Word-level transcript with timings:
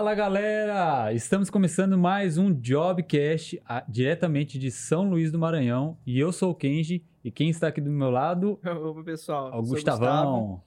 Fala 0.00 0.14
galera! 0.14 1.12
Estamos 1.12 1.50
começando 1.50 1.98
mais 1.98 2.38
um 2.38 2.58
Jobcast 2.58 3.60
a, 3.66 3.84
diretamente 3.86 4.58
de 4.58 4.70
São 4.70 5.10
Luís 5.10 5.30
do 5.30 5.38
Maranhão 5.38 5.98
e 6.06 6.18
eu 6.18 6.32
sou 6.32 6.52
o 6.52 6.54
Kenji 6.54 7.04
e 7.22 7.30
quem 7.30 7.50
está 7.50 7.68
aqui 7.68 7.82
do 7.82 7.90
meu 7.90 8.08
lado 8.08 8.58
Opa, 8.64 9.04
pessoal. 9.04 9.52
é 9.52 9.56
o 9.56 9.62
Gustavão. 9.62 10.62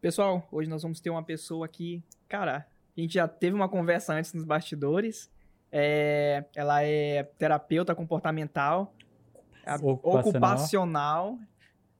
Pessoal, 0.00 0.46
hoje 0.52 0.70
nós 0.70 0.84
vamos 0.84 1.00
ter 1.00 1.10
uma 1.10 1.24
pessoa 1.24 1.66
aqui, 1.66 2.00
cara, 2.28 2.64
a 2.96 3.00
gente 3.00 3.14
já 3.14 3.26
teve 3.26 3.56
uma 3.56 3.68
conversa 3.68 4.14
antes 4.14 4.32
nos 4.32 4.44
bastidores. 4.44 5.28
É, 5.72 6.44
ela 6.54 6.80
é 6.84 7.24
terapeuta 7.36 7.92
comportamental, 7.92 8.94
Ocupacional. 9.82 10.20
ocupacional, 10.20 11.38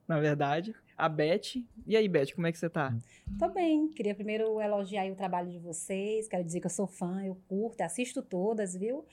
na 0.06 0.20
verdade. 0.20 0.72
A 0.96 1.08
Beth. 1.08 1.62
E 1.86 1.96
aí, 1.96 2.08
Beth, 2.08 2.34
como 2.34 2.46
é 2.46 2.52
que 2.52 2.58
você 2.58 2.70
tá? 2.70 2.94
Tô 3.38 3.48
bem. 3.48 3.88
Queria 3.88 4.14
primeiro 4.14 4.60
elogiar 4.60 5.10
o 5.10 5.14
trabalho 5.14 5.50
de 5.50 5.58
vocês. 5.58 6.28
Quero 6.28 6.44
dizer 6.44 6.60
que 6.60 6.66
eu 6.66 6.70
sou 6.70 6.86
fã, 6.86 7.24
eu 7.24 7.36
curto, 7.48 7.80
assisto 7.82 8.22
todas, 8.22 8.74
viu? 8.74 9.04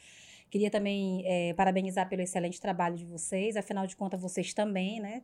Queria 0.49 0.69
também 0.69 1.23
eh, 1.25 1.53
parabenizar 1.55 2.07
pelo 2.07 2.21
excelente 2.21 2.61
trabalho 2.61 2.95
de 2.95 3.05
vocês. 3.05 3.57
Afinal 3.57 3.87
de 3.87 3.95
contas, 3.95 4.21
vocês 4.21 4.53
também, 4.53 4.99
né? 4.99 5.23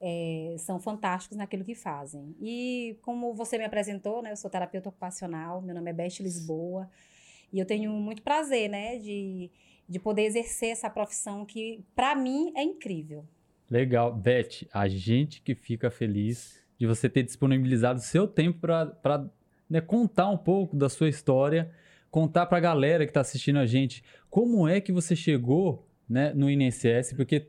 eh, 0.00 0.56
são 0.58 0.78
fantásticos 0.78 1.36
naquilo 1.36 1.64
que 1.64 1.74
fazem. 1.74 2.34
E 2.40 2.98
como 3.02 3.32
você 3.34 3.58
me 3.58 3.64
apresentou, 3.64 4.22
né? 4.22 4.32
Eu 4.32 4.36
sou 4.36 4.50
terapeuta 4.50 4.88
ocupacional. 4.88 5.62
Meu 5.62 5.74
nome 5.74 5.90
é 5.90 5.94
Beth 5.94 6.20
Lisboa. 6.20 6.90
E 7.52 7.58
eu 7.58 7.66
tenho 7.66 7.90
muito 7.92 8.22
prazer, 8.22 8.68
né? 8.68 8.98
De, 8.98 9.50
de 9.88 9.98
poder 9.98 10.22
exercer 10.22 10.70
essa 10.70 10.90
profissão 10.90 11.44
que, 11.44 11.84
para 11.94 12.14
mim, 12.14 12.52
é 12.56 12.62
incrível. 12.62 13.24
Legal. 13.70 14.12
Beth, 14.12 14.66
a 14.72 14.86
gente 14.88 15.42
que 15.42 15.54
fica 15.54 15.90
feliz 15.90 16.62
de 16.78 16.86
você 16.86 17.08
ter 17.08 17.22
disponibilizado 17.22 17.98
o 17.98 18.02
seu 18.02 18.26
tempo 18.26 18.60
para 18.60 19.26
né, 19.68 19.80
contar 19.80 20.28
um 20.28 20.36
pouco 20.36 20.76
da 20.76 20.88
sua 20.88 21.08
história, 21.08 21.70
contar 22.10 22.46
para 22.46 22.58
a 22.58 22.60
galera 22.60 23.04
que 23.04 23.10
está 23.10 23.20
assistindo 23.20 23.58
a 23.58 23.66
gente 23.66 24.04
como 24.30 24.68
é 24.68 24.80
que 24.80 24.92
você 24.92 25.16
chegou 25.16 25.88
né, 26.08 26.32
no 26.32 26.48
INSS, 26.48 27.14
porque 27.16 27.48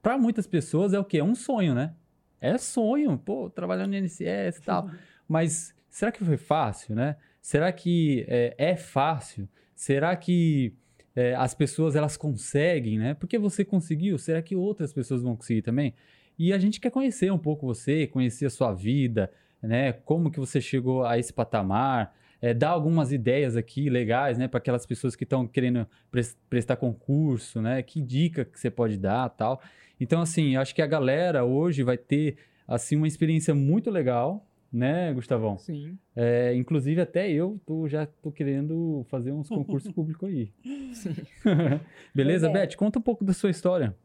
para 0.00 0.16
muitas 0.16 0.46
pessoas 0.46 0.94
é 0.94 0.98
o 0.98 1.04
quê? 1.04 1.18
É 1.18 1.24
um 1.24 1.34
sonho, 1.34 1.74
né? 1.74 1.94
É 2.40 2.56
sonho, 2.56 3.18
pô, 3.18 3.50
trabalhando 3.50 3.90
no 3.90 3.96
INSS 3.96 4.58
e 4.58 4.62
tal. 4.64 4.90
Mas 5.28 5.74
será 5.90 6.10
que 6.10 6.24
foi 6.24 6.36
fácil, 6.36 6.94
né? 6.94 7.16
Será 7.42 7.70
que 7.72 8.24
é, 8.28 8.54
é 8.56 8.76
fácil? 8.76 9.48
Será 9.74 10.16
que 10.16 10.74
é, 11.18 11.34
as 11.34 11.52
pessoas 11.52 11.96
elas 11.96 12.16
conseguem, 12.16 12.96
né? 12.96 13.12
Porque 13.12 13.36
você 13.38 13.64
conseguiu, 13.64 14.16
será 14.18 14.40
que 14.40 14.54
outras 14.54 14.92
pessoas 14.92 15.20
vão 15.20 15.34
conseguir 15.34 15.62
também? 15.62 15.92
E 16.38 16.52
a 16.52 16.58
gente 16.58 16.78
quer 16.78 16.90
conhecer 16.92 17.32
um 17.32 17.38
pouco 17.38 17.66
você, 17.66 18.06
conhecer 18.06 18.46
a 18.46 18.50
sua 18.50 18.72
vida, 18.72 19.28
né? 19.60 19.92
Como 19.92 20.30
que 20.30 20.38
você 20.38 20.60
chegou 20.60 21.04
a 21.04 21.18
esse 21.18 21.32
patamar, 21.32 22.14
é, 22.40 22.54
dar 22.54 22.68
algumas 22.68 23.10
ideias 23.10 23.56
aqui 23.56 23.90
legais, 23.90 24.38
né? 24.38 24.46
Para 24.46 24.58
aquelas 24.58 24.86
pessoas 24.86 25.16
que 25.16 25.24
estão 25.24 25.44
querendo 25.44 25.88
pres- 26.08 26.38
prestar 26.48 26.76
concurso, 26.76 27.60
né? 27.60 27.82
Que 27.82 28.00
dica 28.00 28.44
que 28.44 28.60
você 28.60 28.70
pode 28.70 28.96
dar, 28.96 29.28
tal. 29.30 29.60
Então, 29.98 30.20
assim, 30.20 30.54
acho 30.54 30.72
que 30.72 30.82
a 30.82 30.86
galera 30.86 31.44
hoje 31.44 31.82
vai 31.82 31.98
ter 31.98 32.36
assim 32.64 32.94
uma 32.94 33.08
experiência 33.08 33.56
muito 33.56 33.90
legal, 33.90 34.46
né, 34.72 35.12
Gustavão? 35.12 35.58
Sim. 35.58 35.98
É, 36.14 36.54
inclusive 36.54 37.00
até 37.00 37.30
eu 37.30 37.60
tô, 37.66 37.88
já 37.88 38.06
tô 38.06 38.30
querendo 38.30 39.04
fazer 39.08 39.32
uns 39.32 39.48
concursos 39.48 39.90
públicos 39.92 40.28
aí. 40.28 40.52
Sim. 40.94 41.14
Beleza, 42.14 42.48
é. 42.48 42.52
Beth? 42.52 42.76
Conta 42.76 42.98
um 42.98 43.02
pouco 43.02 43.24
da 43.24 43.32
sua 43.32 43.50
história. 43.50 43.96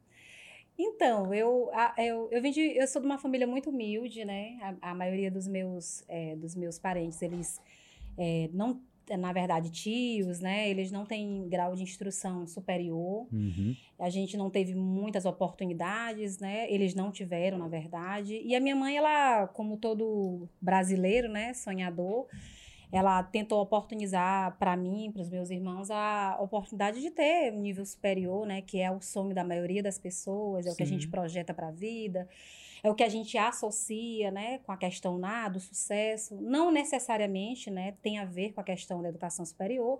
Então, 0.78 1.34
eu, 1.34 1.70
eu, 1.98 2.30
eu, 2.32 2.42
vim 2.42 2.52
de, 2.52 2.60
eu 2.60 2.88
sou 2.88 3.02
de 3.02 3.06
uma 3.06 3.20
família 3.20 3.46
muito 3.46 3.70
humilde, 3.70 4.26
né? 4.26 4.58
A, 4.82 4.92
a 4.92 4.96
maioria 4.96 5.30
dos 5.30 5.48
meus, 5.48 6.04
é, 6.08 6.36
dos 6.36 6.56
meus 6.56 6.80
parentes, 6.80 7.22
eles 7.22 7.62
é, 8.18 8.50
não, 8.54 8.82
na 9.18 9.34
verdade, 9.34 9.70
tios, 9.70 10.40
né? 10.40 10.70
Eles 10.70 10.92
não 10.92 11.06
têm 11.06 11.48
grau 11.50 11.76
de 11.76 11.84
instrução 11.84 12.48
superior. 12.48 13.28
Uhum. 13.32 13.76
A 14.00 14.10
gente 14.10 14.38
não 14.38 14.50
teve 14.50 14.74
muitas 14.74 15.26
oportunidades, 15.26 16.40
né? 16.40 16.72
Eles 16.72 16.96
não 16.96 17.12
tiveram, 17.12 17.58
na 17.58 17.68
verdade. 17.68 18.42
E 18.44 18.56
a 18.56 18.60
minha 18.60 18.76
mãe, 18.76 18.98
ela, 18.98 19.48
como 19.48 19.78
todo 19.78 20.48
brasileiro, 20.62 21.30
né? 21.30 21.54
Sonhador, 21.54 22.28
ela 22.94 23.24
tentou 23.24 23.60
oportunizar 23.60 24.56
para 24.60 24.78
mim, 24.78 25.10
para 25.12 25.24
os 25.24 25.30
meus 25.30 25.50
irmãos, 25.50 25.90
a 25.90 26.38
oportunidade 26.40 27.02
de 27.02 27.10
ter 27.10 27.52
um 27.52 27.60
nível 27.60 27.84
superior, 27.84 28.46
né? 28.46 28.62
Que 28.62 28.80
é 28.80 28.92
o 28.92 29.02
sonho 29.02 29.34
da 29.34 29.44
maioria 29.44 29.82
das 29.82 29.98
pessoas, 29.98 30.68
é 30.68 30.72
o 30.72 30.76
que 30.76 30.84
a 30.84 30.86
Sim. 30.86 30.94
gente 30.94 31.08
projeta 31.08 31.56
para 31.56 31.70
a 31.70 31.72
vida, 31.72 32.30
é 32.84 32.92
o 32.92 32.94
que 32.94 33.02
a 33.02 33.10
gente 33.10 33.36
associa, 33.36 34.30
né? 34.30 34.60
Com 34.60 34.72
a 34.72 34.78
questão 34.78 35.18
lá 35.18 35.50
do 35.50 35.60
sucesso. 35.60 36.40
Não 36.40 36.70
necessariamente, 36.70 37.72
né? 37.72 37.96
Tem 38.04 38.20
a 38.20 38.26
ver 38.26 38.54
com 38.54 38.62
a 38.62 38.64
questão 38.64 39.02
da 39.02 39.10
educação 39.10 39.44
superior, 39.44 40.00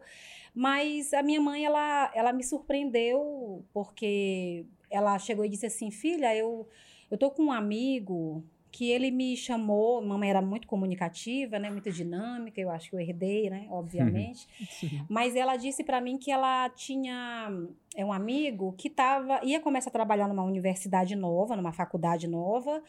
mas 0.54 1.16
a 1.16 1.24
minha 1.24 1.42
mãe, 1.42 1.66
ela, 1.66 2.12
ela 2.14 2.32
me 2.32 2.44
surpreendeu 2.44 3.66
porque 3.74 4.68
ela 4.88 5.18
chegou 5.18 5.44
e 5.44 5.50
disse 5.50 5.66
assim, 5.66 5.90
filha, 5.90 6.36
eu, 6.36 6.68
eu 7.10 7.18
tô 7.18 7.32
com 7.32 7.46
um 7.46 7.52
amigo 7.52 8.44
que 8.74 8.90
ele 8.90 9.12
me 9.12 9.38
chamou, 9.38 10.02
mamãe 10.02 10.32
era 10.32 10.42
muito 10.42 10.68
comunicativa, 10.68 11.60
né, 11.60 11.70
muito 11.70 11.92
dinâmica, 11.92 12.60
eu 12.60 12.72
acho 12.72 12.90
que 12.90 12.96
eu 12.96 13.00
herdei, 13.00 13.48
né, 13.48 13.68
obviamente. 13.70 14.48
Mas 15.08 15.36
ela 15.36 15.56
disse 15.56 15.84
para 15.84 16.02
mim 16.02 16.18
que 16.18 16.32
ela 16.32 16.68
tinha 16.70 17.52
é 17.96 18.04
um 18.04 18.12
amigo 18.12 18.74
que 18.74 18.90
tava, 18.90 19.40
ia 19.44 19.60
começar 19.60 19.90
a 19.90 19.94
trabalhar 19.94 20.28
numa 20.28 20.44
universidade 20.44 21.16
nova, 21.16 21.56
numa 21.56 21.72
faculdade 21.72 22.28
nova, 22.28 22.82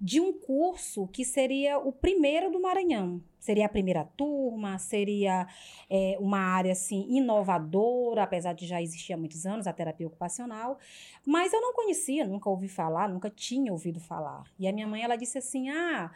de 0.00 0.20
um 0.20 0.32
curso 0.32 1.06
que 1.08 1.24
seria 1.24 1.78
o 1.78 1.92
primeiro 1.92 2.50
do 2.50 2.60
Maranhão. 2.60 3.22
Seria 3.38 3.64
a 3.64 3.68
primeira 3.70 4.04
turma, 4.04 4.78
seria 4.78 5.46
é, 5.88 6.16
uma 6.20 6.38
área 6.38 6.72
assim 6.72 7.06
inovadora, 7.08 8.22
apesar 8.22 8.52
de 8.52 8.66
já 8.66 8.82
existir 8.82 9.14
há 9.14 9.16
muitos 9.16 9.46
anos 9.46 9.66
a 9.66 9.72
terapia 9.72 10.06
ocupacional. 10.06 10.78
Mas 11.26 11.52
eu 11.52 11.60
não 11.60 11.72
conhecia, 11.72 12.26
nunca 12.26 12.50
ouvi 12.50 12.68
falar, 12.68 13.08
nunca 13.08 13.30
tinha 13.30 13.72
ouvido 13.72 13.98
falar. 13.98 14.44
E 14.58 14.68
a 14.68 14.72
minha 14.72 14.86
mãe 14.86 15.02
ela 15.02 15.16
disse 15.16 15.38
assim: 15.38 15.70
ah, 15.70 16.10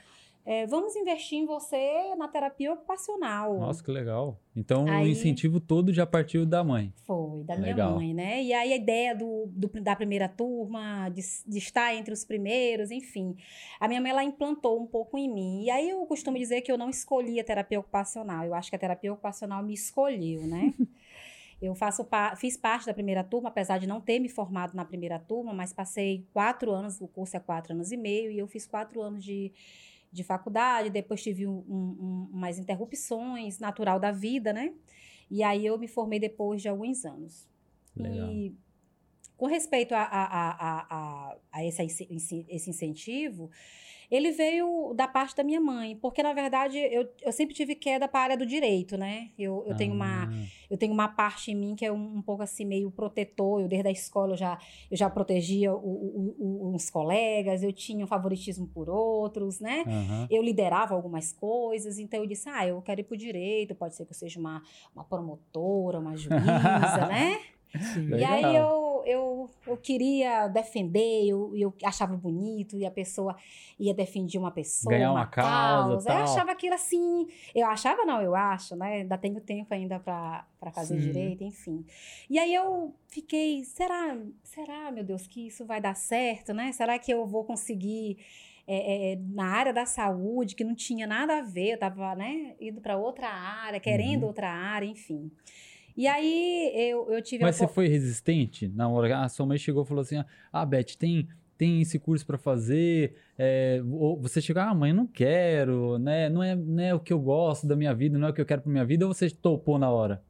é, 0.46 0.66
vamos 0.66 0.94
investir 0.94 1.38
em 1.38 1.46
você 1.46 2.14
na 2.16 2.28
terapia 2.28 2.72
ocupacional. 2.72 3.58
Nossa, 3.58 3.82
que 3.82 3.90
legal. 3.90 4.38
Então 4.54 4.84
o 4.84 4.90
Aí- 4.90 5.10
incentivo 5.10 5.58
todo 5.58 5.92
já 5.92 6.06
partiu 6.06 6.44
da 6.44 6.62
mãe. 6.62 6.92
Foi, 7.06 7.42
da 7.44 7.56
minha 7.56 7.68
Legal. 7.70 7.94
mãe, 7.96 8.12
né? 8.12 8.42
E 8.42 8.52
aí 8.52 8.72
a 8.72 8.76
ideia 8.76 9.14
do, 9.14 9.46
do- 9.48 9.80
da 9.82 9.96
primeira 9.96 10.28
turma, 10.28 11.08
de, 11.08 11.22
de 11.46 11.58
estar 11.58 11.94
entre 11.94 12.12
os 12.12 12.24
primeiros, 12.24 12.90
enfim. 12.90 13.36
A 13.80 13.88
minha 13.88 14.00
mãe, 14.00 14.10
ela 14.10 14.22
implantou 14.22 14.80
um 14.80 14.86
pouco 14.86 15.16
em 15.18 15.32
mim. 15.32 15.64
E 15.64 15.70
aí 15.70 15.88
eu 15.90 16.04
costumo 16.06 16.38
dizer 16.38 16.60
que 16.60 16.70
eu 16.70 16.76
não 16.78 16.90
escolhi 16.90 17.40
a 17.40 17.44
terapia 17.44 17.80
ocupacional. 17.80 18.44
Eu 18.44 18.54
acho 18.54 18.68
que 18.70 18.76
a 18.76 18.78
terapia 18.78 19.12
ocupacional 19.12 19.62
me 19.62 19.72
escolheu, 19.74 20.46
né? 20.46 20.72
Eu 21.62 21.74
faço 21.74 22.06
fiz 22.36 22.58
parte 22.58 22.84
da 22.84 22.92
primeira 22.92 23.24
turma, 23.24 23.48
apesar 23.48 23.78
de 23.78 23.86
não 23.86 23.98
ter 23.98 24.18
me 24.18 24.28
formado 24.28 24.74
na 24.74 24.84
primeira 24.84 25.18
turma, 25.18 25.54
mas 25.54 25.72
passei 25.72 26.26
quatro 26.30 26.70
anos, 26.70 27.00
o 27.00 27.08
curso 27.08 27.36
é 27.36 27.40
quatro 27.40 27.72
anos 27.72 27.90
e 27.90 27.96
meio, 27.96 28.30
e 28.30 28.38
eu 28.38 28.46
fiz 28.46 28.66
quatro 28.66 29.00
anos 29.00 29.24
de, 29.24 29.50
de 30.14 30.24
faculdade, 30.24 30.90
depois 30.90 31.22
tive 31.22 31.46
um, 31.46 31.58
um- 31.68 31.96
um- 32.00 32.30
umas 32.32 32.58
interrupções, 32.58 33.58
natural 33.58 33.98
da 34.00 34.12
vida, 34.12 34.52
né? 34.52 34.72
E 35.30 35.42
aí 35.42 35.66
eu 35.66 35.78
me 35.78 35.88
formei 35.88 36.20
depois 36.20 36.62
de 36.62 36.68
alguns 36.68 37.04
anos. 37.04 37.48
Legal. 37.96 38.30
E 38.30 38.54
com 39.36 39.46
respeito 39.46 39.94
a, 39.94 40.02
a, 40.02 40.86
a, 40.90 41.36
a, 41.52 41.64
esse, 41.64 41.82
esse 42.48 42.70
incentivo, 42.70 43.50
ele 44.10 44.30
veio 44.30 44.92
da 44.94 45.08
parte 45.08 45.34
da 45.34 45.42
minha 45.42 45.60
mãe, 45.60 45.96
porque 45.96 46.22
na 46.22 46.32
verdade 46.32 46.78
eu, 46.78 47.08
eu 47.22 47.32
sempre 47.32 47.54
tive 47.54 47.74
queda 47.74 48.06
para 48.06 48.20
a 48.20 48.22
área 48.24 48.36
do 48.36 48.46
direito, 48.46 48.96
né? 48.96 49.30
Eu, 49.38 49.64
eu, 49.66 49.74
tenho 49.76 49.92
uma, 49.94 50.24
Ah, 50.24 50.46
eu 50.70 50.76
tenho 50.76 50.92
uma 50.92 51.08
parte 51.08 51.50
em 51.50 51.54
mim 51.56 51.74
que 51.74 51.84
é 51.84 51.90
um, 51.90 52.18
um 52.18 52.22
pouco 52.22 52.42
assim, 52.42 52.64
meio 52.64 52.90
protetor. 52.90 53.62
Eu, 53.62 53.66
desde 53.68 53.88
a 53.88 53.90
escola, 53.90 54.34
eu 54.34 54.36
já, 54.36 54.58
eu 54.90 54.96
já 54.96 55.08
protegia 55.10 55.72
o- 55.74 55.76
o- 55.78 56.36
o- 56.38 56.74
uns 56.74 56.90
colegas, 56.90 57.62
eu 57.62 57.72
tinha 57.72 58.04
um 58.04 58.08
favoritismo 58.08 58.66
por 58.68 58.88
outros, 58.88 59.58
né? 59.58 59.84
aham. 59.86 60.28
Eu 60.30 60.42
liderava 60.42 60.94
algumas 60.94 61.32
coisas, 61.32 61.98
então 61.98 62.20
eu 62.20 62.26
disse, 62.26 62.48
ah, 62.48 62.66
eu 62.66 62.80
quero 62.82 63.00
ir 63.00 63.04
pro 63.04 63.16
direito, 63.16 63.74
pode 63.74 63.96
ser 63.96 64.04
que 64.04 64.12
eu 64.12 64.16
seja 64.16 64.38
uma, 64.38 64.62
uma 64.94 65.04
promotora, 65.04 65.98
uma 65.98 66.16
juíza, 66.16 66.30
né? 67.08 67.40
Sim. 67.92 68.06
E 68.06 68.10
Legal. 68.14 68.32
aí 68.34 68.54
eu, 68.56 68.93
eu, 69.06 69.50
eu 69.66 69.76
queria 69.76 70.48
defender, 70.48 71.26
eu, 71.26 71.52
eu 71.56 71.74
achava 71.84 72.16
bonito, 72.16 72.76
e 72.76 72.84
a 72.86 72.90
pessoa 72.90 73.36
ia 73.78 73.92
defender 73.94 74.38
uma 74.38 74.50
pessoa, 74.50 74.94
Ganhar 74.94 75.12
uma 75.12 75.26
causa, 75.26 75.94
Eu 75.94 76.14
tal. 76.14 76.22
achava 76.22 76.52
aquilo 76.52 76.74
assim. 76.74 77.26
Eu 77.54 77.66
achava, 77.66 78.04
não, 78.04 78.20
eu 78.20 78.34
acho, 78.34 78.76
né? 78.76 79.02
Ainda 79.02 79.16
tenho 79.18 79.40
tempo 79.40 79.72
ainda 79.74 79.98
para 80.00 80.46
fazer 80.72 80.96
Sim. 80.96 81.00
direito, 81.00 81.44
enfim. 81.44 81.84
E 82.28 82.38
aí 82.38 82.54
eu 82.54 82.94
fiquei, 83.08 83.64
será, 83.64 84.16
será, 84.42 84.90
meu 84.90 85.04
Deus, 85.04 85.26
que 85.26 85.46
isso 85.48 85.64
vai 85.64 85.80
dar 85.80 85.94
certo, 85.94 86.52
né? 86.52 86.72
Será 86.72 86.98
que 86.98 87.12
eu 87.12 87.26
vou 87.26 87.44
conseguir. 87.44 88.18
é, 88.66 89.12
é, 89.12 89.16
na 89.16 89.44
área 89.44 89.74
da 89.74 89.84
saúde, 89.84 90.54
que 90.54 90.64
não 90.64 90.74
tinha 90.74 91.06
nada 91.06 91.36
a 91.38 91.42
ver, 91.42 91.72
eu 91.72 91.74
estava 91.74 92.14
né, 92.14 92.54
indo 92.58 92.80
para 92.80 92.96
outra 92.96 93.28
área, 93.28 93.78
querendo 93.78 94.22
Uhum. 94.22 94.28
outra 94.28 94.50
área, 94.50 94.86
enfim. 94.86 95.30
E 95.96 96.06
aí 96.08 96.72
eu, 96.90 97.10
eu 97.12 97.22
tive 97.22 97.44
a 97.44 97.46
Mas 97.46 97.56
você 97.56 97.64
opor- 97.64 97.74
foi 97.74 97.88
resistente 97.88 98.68
na 98.68 98.88
hora? 98.88 99.20
A 99.20 99.28
sua 99.28 99.46
mãe 99.46 99.58
chegou 99.58 99.84
e 99.84 99.86
falou 99.86 100.02
assim: 100.02 100.22
Ah, 100.52 100.66
Beth, 100.66 100.96
tem, 100.98 101.28
tem 101.56 101.80
esse 101.80 101.98
curso 101.98 102.26
para 102.26 102.36
fazer, 102.36 103.14
é, 103.38 103.80
você 104.20 104.40
chega, 104.42 104.64
ah, 104.64 104.74
mãe, 104.74 104.90
eu 104.90 104.96
não 104.96 105.06
quero, 105.06 105.98
né? 105.98 106.28
Não 106.28 106.42
é, 106.42 106.56
não 106.56 106.82
é 106.82 106.94
o 106.94 107.00
que 107.00 107.12
eu 107.12 107.20
gosto 107.20 107.66
da 107.66 107.76
minha 107.76 107.94
vida, 107.94 108.18
não 108.18 108.26
é 108.26 108.30
o 108.30 108.34
que 108.34 108.40
eu 108.40 108.46
quero 108.46 108.62
para 108.62 108.72
minha 108.72 108.84
vida, 108.84 109.06
ou 109.06 109.14
você 109.14 109.30
topou 109.30 109.78
na 109.78 109.88
hora? 109.90 110.22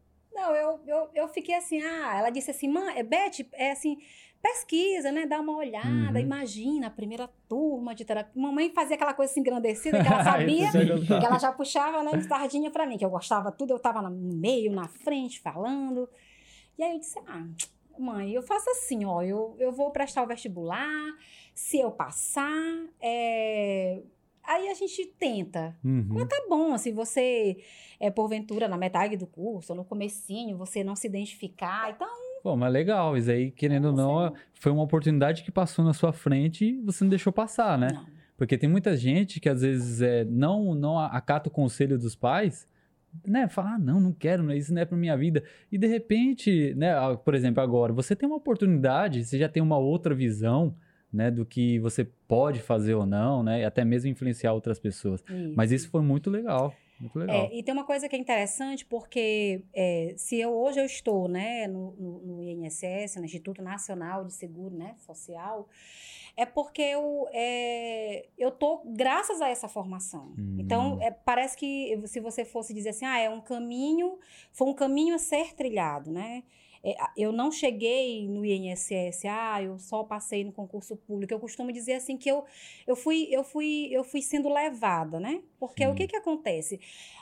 Eu, 0.87 1.09
eu, 1.15 1.29
fiquei 1.29 1.55
assim, 1.55 1.81
ah, 1.83 2.17
ela 2.19 2.31
disse 2.31 2.51
assim, 2.51 2.69
mãe, 2.69 3.03
Beth, 3.05 3.47
é 3.55 3.73
assim, 3.73 3.99
pesquisa, 4.43 5.11
né? 5.11 5.27
Dá 5.27 5.41
uma 5.41 5.57
olhada, 5.57 6.19
Uhum. 6.19 6.25
imagina 6.25 6.89
a 6.89 6.91
primeira 6.91 7.29
turma 7.49 7.95
de 7.95 8.05
terapia. 8.05 8.33
Mamãe 8.41 8.71
fazia 8.71 8.95
aquela 8.97 9.15
coisa 9.15 9.31
assim 9.33 9.41
engrandecida 9.41 10.03
que 10.03 10.07
ela 10.07 10.23
sabia, 10.25 10.67
gostava. 10.71 11.21
que 11.21 11.27
ela 11.27 11.39
já 11.39 11.53
puxava, 11.53 12.03
né, 12.03 12.17
de 12.17 12.25
sardinha 12.25 12.71
pra 12.71 12.87
mim, 12.87 12.99
que 12.99 13.05
eu 13.05 13.11
gostava 13.11 13.51
tudo, 13.51 13.73
eu 13.73 13.79
tava 13.79 14.03
no 14.03 14.11
meio, 14.11 14.71
na 14.73 14.87
frente, 14.89 15.41
falando. 15.41 16.09
E 16.77 16.83
aí 16.83 16.93
eu 16.93 16.99
disse, 16.99 17.19
ah, 17.27 17.47
mãe, 17.99 18.33
eu 18.33 18.43
faço 18.43 18.69
assim, 18.71 19.05
ó, 19.05 19.23
eu, 19.23 19.57
eu 19.59 19.73
vou 19.73 19.91
prestar 19.91 20.23
o 20.23 20.27
vestibular, 20.27 21.17
se 21.55 21.79
eu 21.79 21.91
passar, 21.91 22.87
é... 23.01 24.03
aí 24.47 24.69
a 24.69 24.75
gente 24.75 25.07
tenta. 25.19 25.77
Uhum. 25.85 26.07
Mas 26.11 26.29
tá 26.29 26.45
bom, 26.49 26.77
se 26.79 26.93
você, 26.93 27.57
é, 27.99 28.11
porventura, 28.11 28.69
na 28.69 28.77
metade 28.77 29.17
do 29.17 29.27
curso, 29.27 29.73
ou 29.73 29.77
no 29.77 29.85
comecinho, 29.85 30.57
você 30.57 30.85
não 30.85 30.95
se 30.95 31.07
identificar, 31.07 31.91
então 31.91 32.09
Pô, 32.45 32.55
mas 32.57 32.71
legal, 32.71 33.17
isso 33.17 33.31
aí, 33.31 33.51
querendo 33.51 33.87
ou 33.87 33.93
não, 33.95 34.35
foi 34.53 34.71
uma 34.71 34.83
oportunidade 34.83 35.43
que 35.43 35.51
passou 35.51 35.83
na 35.83 35.95
sua 35.95 36.13
frente 36.13 36.63
e 36.67 36.81
você 36.83 37.03
não 37.03 37.09
deixou 37.09 37.33
passar, 37.33 37.79
né? 37.79 37.89
não. 37.91 38.07
Porque 38.37 38.59
tem 38.59 38.69
muita 38.69 38.95
gente 38.97 39.41
que 39.41 39.49
às 39.49 39.63
vezes 39.63 40.03
é, 40.03 40.25
não, 40.25 40.75
não 40.75 40.99
acata 40.99 41.49
o 41.49 41.53
conselho 41.53 41.97
dos 41.99 42.15
pais, 42.15 42.69
né? 43.27 43.49
Fala, 43.49 43.75
ah, 43.75 43.79
não, 43.79 44.01
não 44.01 44.13
quero, 44.13 44.53
isso 44.53 44.75
não 44.75 44.83
é 44.83 44.85
pra 44.85 44.97
minha 44.97 45.17
vida. 45.17 45.43
E 45.71 45.79
de 45.79 45.87
repente, 45.87 46.75
né, 46.75 46.93
por 47.25 47.35
exemplo, 47.35 47.63
agora, 47.63 47.93
você 47.93 48.17
tem 48.17 48.29
uma 48.29 48.37
oportunidade, 48.37 49.25
você 49.25 49.39
já 49.39 49.49
tem 49.49 49.63
uma 49.63 49.79
outra 49.79 50.15
visão, 50.15 50.75
né, 51.15 51.31
do 51.31 51.47
que 51.47 51.79
você 51.79 52.05
pode 52.27 52.61
fazer 52.61 52.95
ou 52.95 53.07
não, 53.07 53.43
né? 53.43 53.61
E 53.61 53.65
até 53.65 53.85
mesmo 53.85 54.11
influenciar 54.11 54.53
outras 54.53 54.81
pessoas. 54.81 55.23
Mas 55.55 55.71
isso 55.71 55.89
foi 55.89 56.03
muito 56.03 56.29
legal, 56.29 56.75
muito 56.99 57.17
legal. 57.19 57.37
É, 57.37 57.57
e 57.57 57.63
tem 57.63 57.73
uma 57.73 57.85
coisa 57.85 58.09
que 58.09 58.17
é 58.17 58.19
interessante, 58.19 58.85
porque 58.85 59.63
é, 59.73 60.13
se 60.17 60.41
eu 60.41 60.53
hoje 60.53 60.81
eu 60.81 60.85
estou 60.85 61.29
né, 61.29 61.69
no, 61.69 61.93
no, 61.93 62.19
no 62.21 62.43
INSS, 62.43 63.17
no 63.17 63.25
Instituto 63.25 63.63
Nacional 63.63 64.25
de 64.25 64.33
Seguro 64.33 64.75
né, 64.75 64.97
Social, 64.99 65.69
é 66.37 66.45
porque 66.45 66.83
eu 66.83 67.29
é, 67.33 68.27
eu 68.37 68.51
tô 68.51 68.83
graças 68.85 69.41
a 69.41 69.49
essa 69.49 69.69
formação. 69.69 70.35
Hum. 70.37 70.57
Então, 70.59 71.01
é, 71.01 71.13
parece 71.13 71.57
que 71.57 72.01
se 72.07 72.19
você 72.19 72.45
fosse 72.45 72.75
dizer 72.75 72.89
assim, 72.89 73.05
ah, 73.05 73.21
é 73.21 73.31
um 73.31 73.41
caminho, 73.41 74.19
foi 74.53 74.67
um 74.67 74.75
caminho 74.75 75.15
a 75.15 75.19
ser 75.19 75.55
trilhado, 75.55 76.11
né? 76.11 76.43
É, 76.85 76.95
eu 77.17 77.33
não 77.33 77.51
cheguei 77.51 78.29
no 78.29 78.45
INSS, 78.45 79.25
ah, 79.27 79.63
eu 79.63 79.79
só 79.79 80.05
passei 80.05 80.45
no 80.45 80.53
concurso 80.53 80.95
público. 80.95 81.33
Eu 81.33 81.41
costumo 81.41 81.73
dizer 81.73 81.95
assim 81.95 82.19
que 82.19 82.31
eu, 82.31 82.45
eu, 82.87 82.95
fui, 82.95 83.27
eu, 83.31 83.43
fui, 83.43 83.89
eu 83.91 84.05
fui 84.05 84.21
sendo 84.21 84.53
levada, 84.53 85.19
né? 85.19 85.43
Porque 85.59 85.83
Sim. 85.83 85.91
o 85.91 85.95
que, 85.95 86.07
que 86.07 86.17
acontece? 86.17 86.79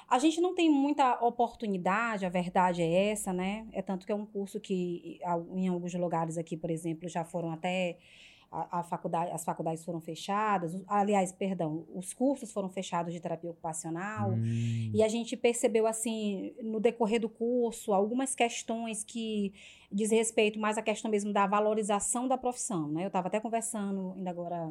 A 0.09 0.19
gente 0.19 0.41
não 0.41 0.53
tem 0.53 0.69
muita 0.69 1.25
oportunidade, 1.25 2.27
a 2.27 2.29
verdade 2.29 2.83
é 2.83 3.11
essa, 3.11 3.33
né? 3.33 3.65
É 3.73 3.81
tanto 3.81 4.05
que 4.05 4.11
é 4.11 4.15
um 4.15 4.27
curso 4.27 4.59
que 4.59 5.21
em 5.55 5.69
alguns 5.69 5.95
lugares 5.95 6.37
aqui, 6.37 6.57
por 6.57 6.69
exemplo, 6.69 7.09
já 7.09 7.25
foram 7.25 7.53
até 7.53 7.99
a, 8.53 8.81
a 8.81 8.83
faculdade, 8.83 9.31
as 9.31 9.45
faculdades 9.45 9.83
foram 9.83 9.99
fechadas, 9.99 10.77
aliás, 10.87 11.33
perdão, 11.33 11.87
os 11.95 12.13
cursos 12.13 12.53
foram 12.53 12.69
fechados 12.69 13.15
de 13.15 13.19
terapia 13.19 13.51
ocupacional. 13.51 14.33
Hum. 14.33 14.91
E 14.93 15.03
a 15.03 15.09
gente 15.09 15.37
percebeu, 15.39 15.87
assim, 15.87 16.55
no 16.63 16.79
decorrer 16.79 17.19
do 17.19 17.31
curso, 17.31 17.95
algumas 17.95 18.35
questões 18.35 19.03
que 19.03 19.55
diz 19.91 20.11
respeito 20.11 20.59
mais 20.61 20.77
à 20.77 20.83
questão 20.83 21.11
mesmo 21.11 21.33
da 21.33 21.47
valorização 21.47 22.29
da 22.29 22.37
profissão, 22.37 22.89
né? 22.89 23.05
Eu 23.05 23.07
estava 23.07 23.29
até 23.29 23.41
conversando 23.41 24.13
ainda 24.17 24.29
agora 24.29 24.71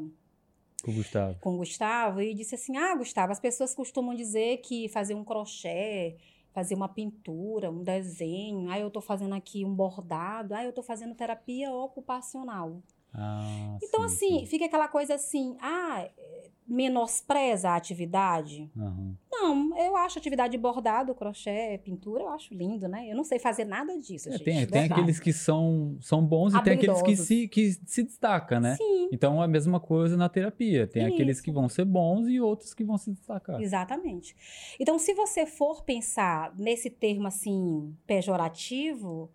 Com 0.84 0.92
o 0.92 0.96
Gustavo. 0.96 1.40
com 1.42 1.56
o 1.56 1.58
Gustavo 1.58 2.22
e 2.22 2.36
disse 2.36 2.54
assim: 2.54 2.78
Ah, 2.78 2.96
Gustavo, 2.96 3.32
as 3.32 3.40
pessoas 3.40 3.74
costumam 3.74 4.14
dizer 4.14 4.58
que 4.58 4.90
fazer 4.90 5.16
um 5.16 5.24
crochê, 5.24 6.18
fazer 6.54 6.76
uma 6.76 6.88
pintura, 6.88 7.72
um 7.72 7.84
desenho, 7.84 8.70
ah, 8.70 8.80
eu 8.80 8.90
estou 8.90 9.02
fazendo 9.02 9.34
aqui 9.34 9.66
um 9.66 9.74
bordado, 9.74 10.54
ah, 10.54 10.64
eu 10.64 10.70
estou 10.70 10.84
fazendo 10.84 11.16
terapia 11.16 11.72
ocupacional. 11.74 12.80
Ah, 13.14 13.78
Então, 13.84 14.02
sim, 14.02 14.06
assim, 14.06 14.40
sim. 14.40 14.46
fica 14.46 14.66
aquela 14.66 14.88
coisa 14.88 15.16
assim, 15.16 15.58
ah, 15.60 16.08
eh, 16.18 16.50
menospreza 16.68 17.70
a 17.70 17.76
atividade. 17.76 18.72
Aham. 18.78 19.16
Não, 19.32 19.78
eu 19.78 19.96
acho 19.98 20.20
atividade 20.20 20.52
de 20.52 20.58
bordado, 20.58 21.16
crochê, 21.16 21.80
pintura, 21.84 22.24
eu 22.24 22.30
acho 22.30 22.54
lindo, 22.54 22.88
né? 22.88 23.10
Eu 23.10 23.16
não 23.16 23.24
sei 23.24 23.40
fazer 23.40 23.66
nada 23.66 23.98
disso, 23.98 24.30
É, 24.30 24.34
gente. 24.34 24.44
tem, 24.44 24.68
tem 24.68 24.84
aqueles 24.84 25.20
que 25.20 25.34
são, 25.34 25.98
são 26.00 26.24
bons 26.24 26.54
e 26.54 26.62
tem 26.62 26.74
aqueles 26.74 27.02
que 27.02 27.16
se, 27.18 27.48
que 27.48 27.72
se 27.86 28.04
destacam, 28.04 28.60
né? 28.60 28.76
Sim, 28.76 29.10
Então 29.12 29.42
é 29.42 29.46
a 29.46 29.48
mesma 29.48 29.80
coisa 29.80 30.16
na 30.16 30.30
terapia. 30.30 30.86
Tem 30.86 31.06
aqueles 31.06 31.38
Isso. 31.38 31.44
que 31.44 31.52
vão 31.52 31.68
ser 31.68 31.86
bons 31.86 32.28
e 32.28 32.40
outros 32.40 32.74
que 32.74 32.84
vão 32.84 32.98
se 32.98 33.12
destacar. 33.12 33.60
exatamente. 33.62 34.36
Então, 34.80 35.00
se 35.00 35.14
você 35.14 35.46
for 35.46 35.84
pensar 35.84 36.54
nesse 36.56 36.90
termo 36.90 37.28
assim, 37.28 37.96
pejorativo, 38.06 39.30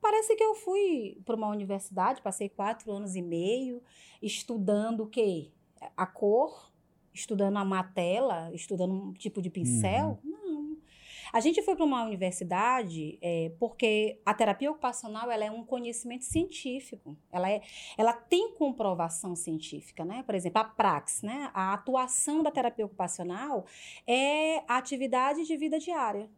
parece 0.00 0.34
que 0.34 0.42
eu 0.42 0.54
fui 0.54 1.20
para 1.24 1.36
uma 1.36 1.48
universidade, 1.48 2.22
passei 2.22 2.48
quatro 2.48 2.90
anos 2.92 3.14
e 3.14 3.22
meio 3.22 3.82
estudando 4.22 5.04
o 5.04 5.06
quê? 5.06 5.50
A 5.96 6.06
cor, 6.06 6.70
estudando 7.12 7.56
a 7.56 7.64
matela, 7.64 8.50
estudando 8.52 8.92
um 8.92 9.12
tipo 9.12 9.40
de 9.40 9.50
pincel. 9.50 10.18
Não. 10.22 10.40
A 11.32 11.38
gente 11.38 11.62
foi 11.62 11.76
para 11.76 11.84
uma 11.84 12.02
universidade 12.02 13.16
é, 13.22 13.52
porque 13.58 14.20
a 14.26 14.34
terapia 14.34 14.70
ocupacional 14.70 15.30
ela 15.30 15.44
é 15.44 15.50
um 15.50 15.64
conhecimento 15.64 16.24
científico. 16.24 17.16
Ela, 17.30 17.50
é, 17.50 17.62
ela 17.96 18.12
tem 18.12 18.52
comprovação 18.54 19.36
científica, 19.36 20.04
né? 20.04 20.24
Por 20.24 20.34
exemplo, 20.34 20.60
a 20.60 20.64
praxe, 20.64 21.24
né? 21.24 21.50
A 21.54 21.72
atuação 21.72 22.42
da 22.42 22.50
terapia 22.50 22.84
ocupacional 22.84 23.64
é 24.06 24.58
a 24.66 24.76
atividade 24.76 25.44
de 25.44 25.56
vida 25.56 25.78
diária. 25.78 26.28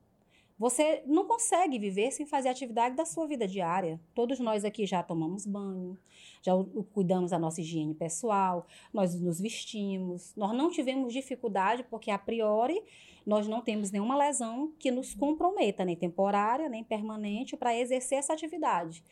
Você 0.62 1.02
não 1.06 1.26
consegue 1.26 1.76
viver 1.76 2.12
sem 2.12 2.24
fazer 2.24 2.48
atividade 2.48 2.94
da 2.94 3.04
sua 3.04 3.26
vida 3.26 3.48
diária. 3.48 4.00
Todos 4.14 4.38
nós 4.38 4.64
aqui 4.64 4.86
já 4.86 5.02
tomamos 5.02 5.44
banho, 5.44 5.98
já 6.40 6.52
cuidamos 6.94 7.32
da 7.32 7.38
nossa 7.38 7.60
higiene 7.60 7.96
pessoal, 7.96 8.64
nós 8.94 9.20
nos 9.20 9.40
vestimos. 9.40 10.32
Nós 10.36 10.56
não 10.56 10.70
tivemos 10.70 11.12
dificuldade 11.12 11.82
porque, 11.90 12.12
a 12.12 12.18
priori, 12.18 12.80
nós 13.26 13.48
não 13.48 13.60
temos 13.60 13.90
nenhuma 13.90 14.16
lesão 14.16 14.72
que 14.78 14.92
nos 14.92 15.12
comprometa, 15.16 15.84
nem 15.84 15.96
temporária, 15.96 16.68
nem 16.68 16.84
permanente, 16.84 17.56
para 17.56 17.76
exercer 17.76 18.18
essa 18.18 18.32
atividade. 18.32 19.02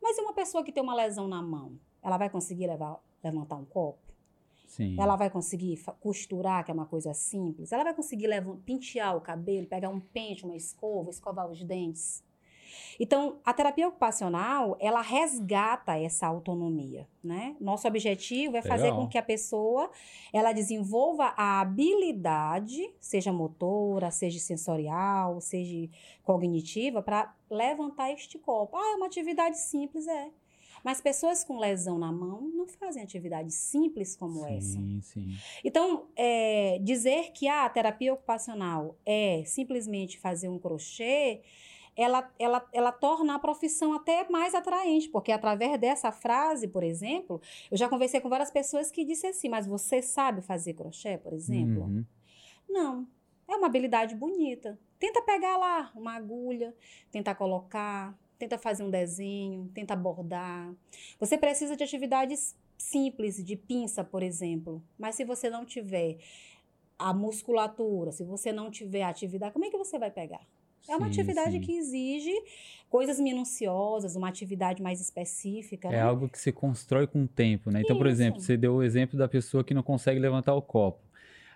Mas 0.00 0.16
e 0.16 0.20
uma 0.20 0.32
pessoa 0.32 0.62
que 0.62 0.70
tem 0.70 0.80
uma 0.80 0.94
lesão 0.94 1.26
na 1.26 1.42
mão? 1.42 1.76
Ela 2.00 2.18
vai 2.18 2.30
conseguir 2.30 2.68
levar- 2.68 3.00
levantar 3.20 3.56
um 3.56 3.64
copo? 3.64 4.09
Sim. 4.70 4.94
Ela 5.00 5.16
vai 5.16 5.28
conseguir 5.28 5.82
costurar, 5.98 6.64
que 6.64 6.70
é 6.70 6.74
uma 6.74 6.86
coisa 6.86 7.12
simples? 7.12 7.72
Ela 7.72 7.82
vai 7.82 7.92
conseguir 7.92 8.28
levan- 8.28 8.56
pentear 8.64 9.16
o 9.16 9.20
cabelo, 9.20 9.66
pegar 9.66 9.88
um 9.88 9.98
pente, 9.98 10.44
uma 10.44 10.54
escova, 10.54 11.10
escovar 11.10 11.50
os 11.50 11.64
dentes? 11.64 12.22
Então, 13.00 13.40
a 13.44 13.52
terapia 13.52 13.88
ocupacional, 13.88 14.76
ela 14.78 15.00
resgata 15.00 15.98
essa 15.98 16.28
autonomia, 16.28 17.08
né? 17.22 17.56
Nosso 17.60 17.88
objetivo 17.88 18.56
é 18.56 18.62
fazer 18.62 18.84
Legal. 18.84 19.00
com 19.00 19.08
que 19.08 19.18
a 19.18 19.22
pessoa, 19.22 19.90
ela 20.32 20.52
desenvolva 20.52 21.34
a 21.36 21.60
habilidade, 21.60 22.94
seja 23.00 23.32
motora, 23.32 24.12
seja 24.12 24.38
sensorial, 24.38 25.40
seja 25.40 25.90
cognitiva, 26.22 27.02
para 27.02 27.34
levantar 27.50 28.12
este 28.12 28.38
copo. 28.38 28.76
Ah, 28.76 28.92
é 28.92 28.94
uma 28.94 29.06
atividade 29.06 29.58
simples, 29.58 30.06
é. 30.06 30.30
Mas 30.84 31.00
pessoas 31.00 31.44
com 31.44 31.58
lesão 31.58 31.98
na 31.98 32.10
mão 32.10 32.42
não 32.54 32.66
fazem 32.66 33.02
atividades 33.02 33.54
simples 33.54 34.16
como 34.16 34.46
essa. 34.46 34.78
Sim, 34.78 35.00
sim. 35.02 35.36
Então, 35.64 36.06
é, 36.16 36.78
dizer 36.82 37.32
que 37.32 37.48
ah, 37.48 37.64
a 37.64 37.70
terapia 37.70 38.12
ocupacional 38.12 38.96
é 39.04 39.42
simplesmente 39.44 40.18
fazer 40.18 40.48
um 40.48 40.58
crochê, 40.58 41.42
ela, 41.96 42.30
ela, 42.38 42.66
ela 42.72 42.92
torna 42.92 43.34
a 43.34 43.38
profissão 43.38 43.92
até 43.92 44.28
mais 44.30 44.54
atraente, 44.54 45.08
porque 45.08 45.32
através 45.32 45.78
dessa 45.78 46.10
frase, 46.10 46.68
por 46.68 46.82
exemplo, 46.82 47.40
eu 47.70 47.76
já 47.76 47.88
conversei 47.88 48.20
com 48.20 48.28
várias 48.28 48.50
pessoas 48.50 48.90
que 48.90 49.04
disseram 49.04 49.34
assim, 49.34 49.48
mas 49.48 49.66
você 49.66 50.00
sabe 50.00 50.40
fazer 50.40 50.74
crochê, 50.74 51.18
por 51.18 51.32
exemplo? 51.32 51.84
Uhum. 51.84 52.04
Não, 52.68 53.06
é 53.46 53.56
uma 53.56 53.66
habilidade 53.66 54.14
bonita. 54.14 54.78
Tenta 54.98 55.20
pegar 55.22 55.56
lá 55.56 55.90
uma 55.94 56.14
agulha, 56.14 56.74
tenta 57.10 57.34
colocar, 57.34 58.16
tenta 58.40 58.56
fazer 58.56 58.82
um 58.82 58.90
desenho, 58.90 59.70
tenta 59.74 59.94
bordar. 59.94 60.72
Você 61.20 61.36
precisa 61.36 61.76
de 61.76 61.84
atividades 61.84 62.56
simples, 62.78 63.44
de 63.44 63.54
pinça, 63.54 64.02
por 64.02 64.22
exemplo. 64.22 64.82
Mas 64.98 65.14
se 65.14 65.24
você 65.24 65.50
não 65.50 65.66
tiver 65.66 66.16
a 66.98 67.12
musculatura, 67.12 68.10
se 68.10 68.24
você 68.24 68.50
não 68.50 68.70
tiver 68.70 69.02
a 69.02 69.10
atividade, 69.10 69.52
como 69.52 69.66
é 69.66 69.70
que 69.70 69.76
você 69.76 69.98
vai 69.98 70.10
pegar? 70.10 70.40
É 70.88 70.96
uma 70.96 71.12
Sim, 71.12 71.20
atividade 71.20 71.52
sim. 71.52 71.60
que 71.60 71.76
exige 71.76 72.32
coisas 72.88 73.20
minuciosas, 73.20 74.16
uma 74.16 74.28
atividade 74.28 74.82
mais 74.82 74.98
específica. 74.98 75.88
É 75.88 75.92
né? 75.92 76.00
algo 76.00 76.26
que 76.26 76.38
se 76.38 76.50
constrói 76.50 77.06
com 77.06 77.24
o 77.24 77.28
tempo, 77.28 77.70
né? 77.70 77.82
Então, 77.82 77.96
por 77.98 78.06
exemplo, 78.06 78.38
Isso. 78.38 78.46
você 78.46 78.56
deu 78.56 78.76
o 78.76 78.82
exemplo 78.82 79.18
da 79.18 79.28
pessoa 79.28 79.62
que 79.62 79.74
não 79.74 79.82
consegue 79.82 80.18
levantar 80.18 80.54
o 80.54 80.62
copo. 80.62 81.02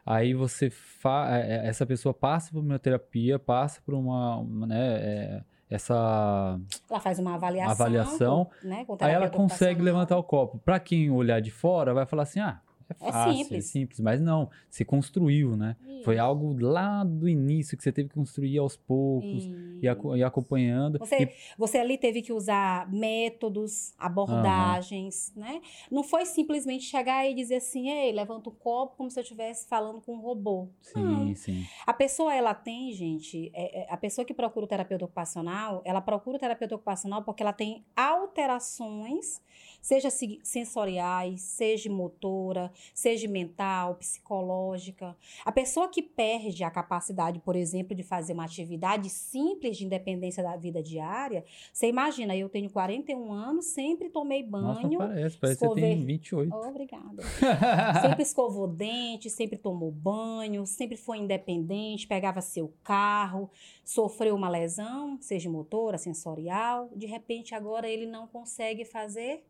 Aí 0.04 0.34
você 0.34 0.68
fa... 0.68 1.38
é, 1.38 1.66
essa 1.66 1.86
pessoa 1.86 2.12
passa 2.12 2.52
por 2.52 2.60
uma 2.60 2.78
terapia, 2.78 3.38
passa 3.38 3.80
por 3.80 3.94
uma, 3.94 4.36
uma, 4.36 4.66
né, 4.66 4.98
é, 5.00 5.44
essa 5.70 6.58
Ela 6.90 7.00
faz 7.00 7.18
uma 7.18 7.34
avaliação. 7.34 7.72
Avaliação. 7.72 8.44
com- 8.62 8.68
né, 8.68 8.84
com 8.84 8.96
Aí 9.00 9.12
ela 9.12 9.28
consegue 9.30 9.82
levantar 9.82 10.16
o 10.18 10.22
copo. 10.22 10.58
Pra 10.64 10.78
quem 10.78 11.10
olhar 11.10 11.40
de 11.40 11.50
fora, 11.50 11.92
vai 11.94 12.06
falar 12.06 12.22
assim: 12.24 12.40
ah, 12.40 12.60
é 13.00 13.08
É 13.08 13.12
fácil, 13.12 13.30
é 13.30 13.36
simples. 13.44 13.64
simples. 13.66 14.00
Mas 14.00 14.20
não, 14.20 14.50
se 14.70 14.84
construiu, 14.84 15.56
né? 15.56 15.76
Foi 16.04 16.14
Isso. 16.16 16.22
algo 16.24 16.54
lá 16.60 17.02
do 17.04 17.28
início 17.28 17.76
que 17.78 17.82
você 17.82 17.90
teve 17.92 18.08
que 18.10 18.14
construir 18.14 18.58
aos 18.58 18.76
poucos 18.76 19.44
e, 19.44 19.80
e 20.16 20.22
acompanhando. 20.22 20.98
Você, 20.98 21.22
E- 21.24 21.28
você 21.56 21.78
ali 21.78 21.96
teve 21.96 22.20
que 22.20 22.32
usar 22.32 22.90
métodos, 22.92 23.94
abordagens, 23.98 25.32
né? 25.34 25.60
Não 25.90 26.02
foi 26.02 26.26
simplesmente 26.26 26.84
chegar 26.84 27.28
e 27.28 27.34
dizer 27.34 27.56
assim, 27.56 27.88
ei, 27.90 28.12
levanta 28.12 28.48
o 28.50 28.52
copo 28.52 28.96
como 28.96 29.10
se 29.10 29.18
eu 29.18 29.22
estivesse 29.22 29.66
falando 29.66 30.00
com 30.00 30.14
um 30.16 30.20
robô. 30.20 30.68
sim, 30.82 31.00
Não. 31.02 31.34
sim. 31.34 31.64
A 31.86 31.92
pessoa, 31.92 32.34
ela 32.34 32.54
tem, 32.54 32.92
gente, 32.92 33.50
é- 33.54 33.82
é- 33.82 33.86
a 33.92 33.96
pessoa 33.96 34.24
que 34.24 34.34
procura 34.34 34.64
o 34.66 34.68
terapeuta 34.68 35.04
ocupacional, 35.04 35.80
ela 35.84 36.00
procura 36.00 36.36
o 36.36 36.40
terapeuta 36.40 36.74
ocupacional 36.74 37.22
porque 37.22 37.42
ela 37.42 37.52
tem 37.52 37.84
alterações, 37.96 39.40
seja 39.84 40.08
se- 40.08 40.40
sensoriais, 40.42 41.42
seja 41.42 41.90
motora, 41.92 42.72
seja 42.94 43.28
mental, 43.28 43.96
psicológica. 43.96 45.14
A 45.44 45.52
pessoa 45.52 45.88
que 45.88 46.00
perde 46.02 46.64
a 46.64 46.70
capacidade, 46.70 47.38
por 47.40 47.54
exemplo, 47.54 47.94
de 47.94 48.02
fazer 48.02 48.32
uma 48.32 48.44
atividade 48.46 49.10
simples 49.10 49.76
de 49.76 49.84
independência 49.84 50.42
da 50.42 50.56
vida 50.56 50.82
diária, 50.82 51.44
você 51.70 51.86
imagina, 51.86 52.34
eu 52.34 52.48
tenho 52.48 52.70
41 52.70 53.30
anos, 53.30 53.66
sempre 53.66 54.08
tomei 54.08 54.42
Nossa, 54.42 54.80
banho. 54.80 54.98
parece, 54.98 55.36
parece 55.36 55.58
que 55.58 55.66
você 55.66 55.74
tem 55.74 55.90
escovei- 55.92 56.06
28. 56.06 56.54
Oh, 56.54 56.66
obrigada. 56.68 57.22
Sempre 58.00 58.22
escovou 58.22 58.66
dente, 58.66 59.28
sempre 59.28 59.58
tomou 59.58 59.90
banho, 59.90 60.66
sempre 60.66 60.96
foi 60.96 61.18
independente, 61.18 62.06
pegava 62.06 62.40
seu 62.40 62.72
carro, 62.82 63.50
sofreu 63.84 64.34
uma 64.34 64.48
lesão, 64.48 65.18
seja 65.20 65.50
motora, 65.50 65.98
sensorial. 65.98 66.88
De 66.96 67.04
repente, 67.06 67.54
agora 67.54 67.86
ele 67.88 68.06
não 68.06 68.26
consegue 68.26 68.84
fazer 68.84 69.44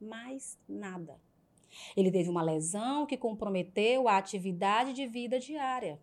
mais 0.00 0.58
nada. 0.68 1.20
Ele 1.96 2.10
teve 2.10 2.28
uma 2.28 2.42
lesão 2.42 3.06
que 3.06 3.16
comprometeu 3.16 4.08
a 4.08 4.16
atividade 4.16 4.92
de 4.92 5.06
vida 5.06 5.38
diária. 5.38 6.00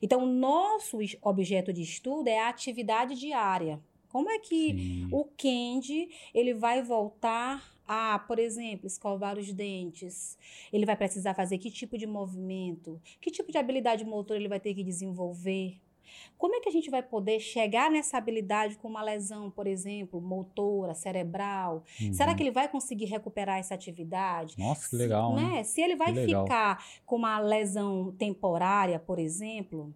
Então, 0.00 0.24
o 0.24 0.26
nosso 0.26 0.98
objeto 1.22 1.72
de 1.72 1.82
estudo 1.82 2.28
é 2.28 2.38
a 2.38 2.48
atividade 2.48 3.14
diária. 3.14 3.80
Como 4.08 4.30
é 4.30 4.38
que 4.38 4.72
Sim. 4.72 5.08
o 5.12 5.24
Kendi, 5.24 6.08
ele 6.32 6.54
vai 6.54 6.82
voltar 6.82 7.78
a, 7.86 8.18
por 8.18 8.38
exemplo, 8.38 8.86
escovar 8.86 9.38
os 9.38 9.52
dentes. 9.52 10.38
Ele 10.72 10.86
vai 10.86 10.96
precisar 10.96 11.34
fazer 11.34 11.58
que 11.58 11.70
tipo 11.70 11.98
de 11.98 12.06
movimento? 12.06 13.00
Que 13.20 13.30
tipo 13.30 13.52
de 13.52 13.58
habilidade 13.58 14.04
motora 14.04 14.38
ele 14.38 14.48
vai 14.48 14.60
ter 14.60 14.74
que 14.74 14.82
desenvolver? 14.82 15.78
Como 16.36 16.54
é 16.54 16.60
que 16.60 16.68
a 16.68 16.72
gente 16.72 16.90
vai 16.90 17.02
poder 17.02 17.40
chegar 17.40 17.90
nessa 17.90 18.16
habilidade 18.18 18.76
com 18.78 18.88
uma 18.88 19.02
lesão, 19.02 19.50
por 19.50 19.66
exemplo, 19.66 20.20
motora, 20.20 20.94
cerebral? 20.94 21.82
Será 22.12 22.30
Uhum. 22.30 22.36
que 22.36 22.42
ele 22.42 22.50
vai 22.50 22.68
conseguir 22.68 23.06
recuperar 23.06 23.58
essa 23.58 23.74
atividade? 23.74 24.58
Nossa, 24.58 24.82
que 24.82 24.90
Se- 24.90 24.96
legal, 24.96 25.34
né? 25.34 25.42
né? 25.42 25.64
Se 25.64 25.80
ele 25.80 25.96
vai 25.96 26.12
ficar 26.14 26.84
com 27.04 27.16
uma 27.16 27.38
lesão 27.40 28.12
temporária, 28.18 28.98
por 28.98 29.18
exemplo, 29.18 29.92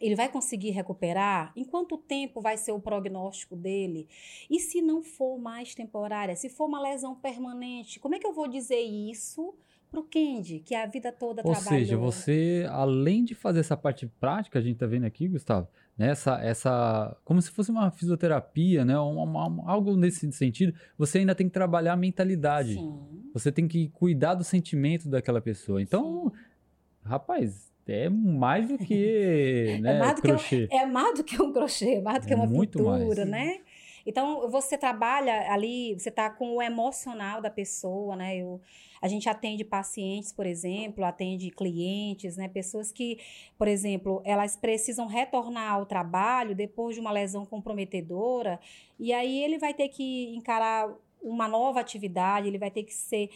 ele 0.00 0.16
vai 0.16 0.28
conseguir 0.28 0.70
recuperar? 0.70 1.52
Em 1.56 1.64
quanto 1.64 1.96
tempo 1.96 2.40
vai 2.40 2.56
ser 2.56 2.72
o 2.72 2.80
prognóstico 2.80 3.54
dele? 3.54 4.08
E 4.50 4.58
se 4.58 4.82
não 4.82 5.00
for 5.02 5.38
mais 5.38 5.74
temporária, 5.74 6.34
se 6.34 6.48
for 6.48 6.66
uma 6.66 6.80
lesão 6.80 7.14
permanente, 7.14 8.00
como 8.00 8.14
é 8.16 8.18
que 8.18 8.26
eu 8.26 8.32
vou 8.32 8.48
dizer 8.48 8.80
isso 8.80 9.54
pro 9.92 10.02
Kendi, 10.02 10.58
que 10.60 10.74
a 10.74 10.86
vida 10.86 11.12
toda 11.12 11.42
Ou 11.44 11.52
trabalhou? 11.52 11.78
seja, 11.78 11.96
você, 11.96 12.66
além 12.70 13.22
de 13.24 13.34
fazer 13.34 13.60
essa 13.60 13.76
parte 13.76 14.06
prática, 14.18 14.58
a 14.58 14.62
gente 14.62 14.78
tá 14.78 14.86
vendo 14.86 15.04
aqui, 15.04 15.28
Gustavo, 15.28 15.68
né, 15.96 16.08
essa, 16.08 16.40
essa, 16.42 17.16
como 17.24 17.40
se 17.42 17.50
fosse 17.50 17.70
uma 17.70 17.90
fisioterapia, 17.90 18.84
né, 18.84 18.98
uma- 18.98 19.46
uma- 19.48 19.70
algo 19.70 19.94
nesse 19.96 20.32
sentido, 20.32 20.72
você 20.96 21.18
ainda 21.18 21.34
tem 21.34 21.46
que 21.46 21.52
trabalhar 21.52 21.92
a 21.92 21.96
mentalidade. 21.96 22.74
Sim. 22.74 22.98
Você 23.34 23.52
tem 23.52 23.68
que 23.68 23.88
cuidar 23.90 24.34
do 24.34 24.42
sentimento 24.42 25.08
daquela 25.08 25.40
pessoa. 25.40 25.80
Então, 25.82 26.32
rapaz, 27.04 27.70
é 27.86 28.08
mais 28.08 28.68
do 28.68 28.78
que, 28.78 29.78
né, 29.82 29.98
mais 29.98 30.16
do 30.16 30.22
que 30.22 30.28
um- 30.28 30.30
crochê. 30.36 30.68
É 30.70 30.86
mais 30.86 31.14
do 31.18 31.24
que 31.24 31.42
um 31.42 31.52
crochê, 31.52 31.94
é 31.96 32.00
mais 32.00 32.20
do 32.20 32.26
que 32.26 32.32
É 32.32 32.36
uma 32.36 32.46
muito 32.46 32.78
pintura, 32.78 33.26
mais. 33.26 33.28
né? 33.28 33.58
Então, 34.06 34.50
você 34.50 34.76
trabalha 34.78 35.52
ali, 35.52 35.94
você 35.98 36.08
está 36.08 36.28
com 36.30 36.56
o 36.56 36.62
emocional 36.62 37.40
da 37.40 37.50
pessoa, 37.50 38.16
né? 38.16 38.36
Eu, 38.36 38.60
a 39.00 39.08
gente 39.08 39.28
atende 39.28 39.64
pacientes, 39.64 40.32
por 40.32 40.46
exemplo, 40.46 41.04
atende 41.04 41.50
clientes, 41.50 42.36
né? 42.36 42.48
Pessoas 42.48 42.92
que, 42.92 43.18
por 43.58 43.68
exemplo, 43.68 44.20
elas 44.24 44.56
precisam 44.56 45.06
retornar 45.06 45.72
ao 45.74 45.86
trabalho 45.86 46.54
depois 46.54 46.94
de 46.94 47.00
uma 47.00 47.10
lesão 47.12 47.44
comprometedora, 47.44 48.60
e 48.98 49.12
aí 49.12 49.42
ele 49.42 49.58
vai 49.58 49.74
ter 49.74 49.88
que 49.88 50.34
encarar 50.34 50.88
uma 51.22 51.46
nova 51.46 51.78
atividade, 51.78 52.48
ele 52.48 52.58
vai 52.58 52.68
ter 52.70 52.82
que 52.82 52.92
ser 52.92 53.30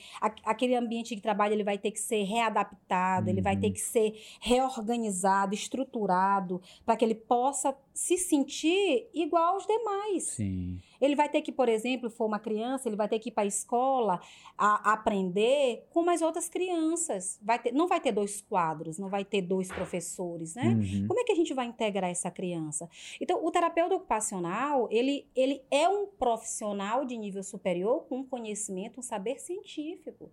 aquele 0.45 0.75
ambiente 0.75 1.15
de 1.15 1.21
trabalho, 1.21 1.53
ele 1.55 1.63
vai 1.63 1.79
ter 1.79 1.93
que 1.93 2.01
ser 2.01 2.25
readaptado, 2.25 3.29
ele 3.31 3.41
vai 3.41 3.55
Uhum. 3.55 3.61
ter 3.61 3.71
que 3.71 3.81
ser 3.81 4.21
reorganizado, 4.41 5.55
estruturado, 5.55 6.61
para 6.85 6.97
que 6.97 7.05
ele 7.05 7.15
possa 7.15 7.73
se 7.97 8.19
sentir 8.19 9.09
igual 9.15 9.55
aos 9.55 9.67
demais. 9.67 10.25
Sim. 10.25 10.79
Ele 11.01 11.17
vai 11.17 11.31
ter 11.31 11.41
que, 11.41 11.51
por 11.51 11.67
exemplo, 11.67 12.11
for 12.11 12.27
uma 12.27 12.39
criança, 12.39 12.91
ele 12.91 12.97
vai 12.97 13.09
ter 13.09 13.19
que 13.19 13.31
ir 13.31 13.33
para 13.33 13.45
a 13.45 13.47
escola 13.47 14.21
a, 14.57 14.93
aprender 14.93 15.87
como 15.89 16.11
as 16.11 16.21
outras 16.21 16.47
crianças. 16.47 17.41
Vai 17.43 17.59
ter, 17.59 17.73
não 17.73 17.89
vai 17.89 17.99
ter 17.99 18.13
dois 18.13 18.43
quadros, 18.43 18.99
não 18.99 19.09
vai 19.09 19.25
ter 19.25 19.41
dois 19.41 19.69
professores, 19.69 20.55
né? 20.55 20.77
Uhum. 20.79 21.07
Como 21.09 21.19
é 21.19 21.25
que 21.25 21.33
a 21.33 21.35
gente 21.35 21.55
vai 21.55 21.65
integrar 21.65 22.11
essa 22.11 22.31
criança? 22.31 22.87
Então, 23.19 23.43
o 23.43 23.51
terapeuta 23.51 23.95
ocupacional, 23.95 24.89
ele, 24.91 25.27
ele 25.35 25.63
é 25.71 25.89
um 25.89 26.07
profissional 26.07 27.03
de 27.03 27.17
nível 27.17 27.43
superior 27.43 28.05
com 28.05 28.19
um 28.19 28.27
conhecimento, 28.27 29.01
um 29.01 29.03
saber 29.03 29.41
científico. 29.41 30.31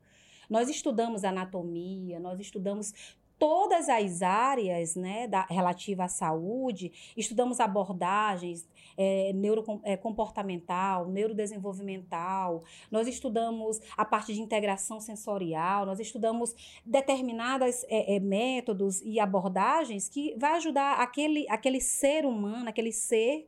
Nós 0.50 0.68
estudamos 0.68 1.24
anatomia, 1.24 2.20
nós 2.20 2.42
estudamos 2.42 2.94
todas 3.38 3.90
as 3.90 4.22
áreas 4.22 4.96
né, 4.96 5.28
da, 5.28 5.46
relativa 5.46 6.06
à 6.06 6.08
saúde, 6.08 6.92
estudamos 7.18 7.60
abordagens 7.60 8.68
é, 8.98 9.32
neurocomportamental, 9.34 11.08
neurodesenvolvimental, 11.08 12.64
nós 12.92 13.08
estudamos 13.08 13.80
a 13.98 14.06
parte 14.06 14.34
de 14.34 14.42
integração 14.42 15.00
sensorial, 15.00 15.86
nós 15.86 16.00
estudamos 16.00 16.56
determinados 16.86 17.84
é, 17.86 18.16
é, 18.16 18.20
métodos 18.20 19.02
e 19.02 19.20
abordagens 19.20 20.08
que 20.08 20.36
vai 20.38 20.56
ajudar 20.56 21.00
aquele, 21.00 21.50
aquele 21.50 21.82
ser 21.82 22.26
humano, 22.26 22.70
aquele 22.70 22.92
ser 22.92 23.48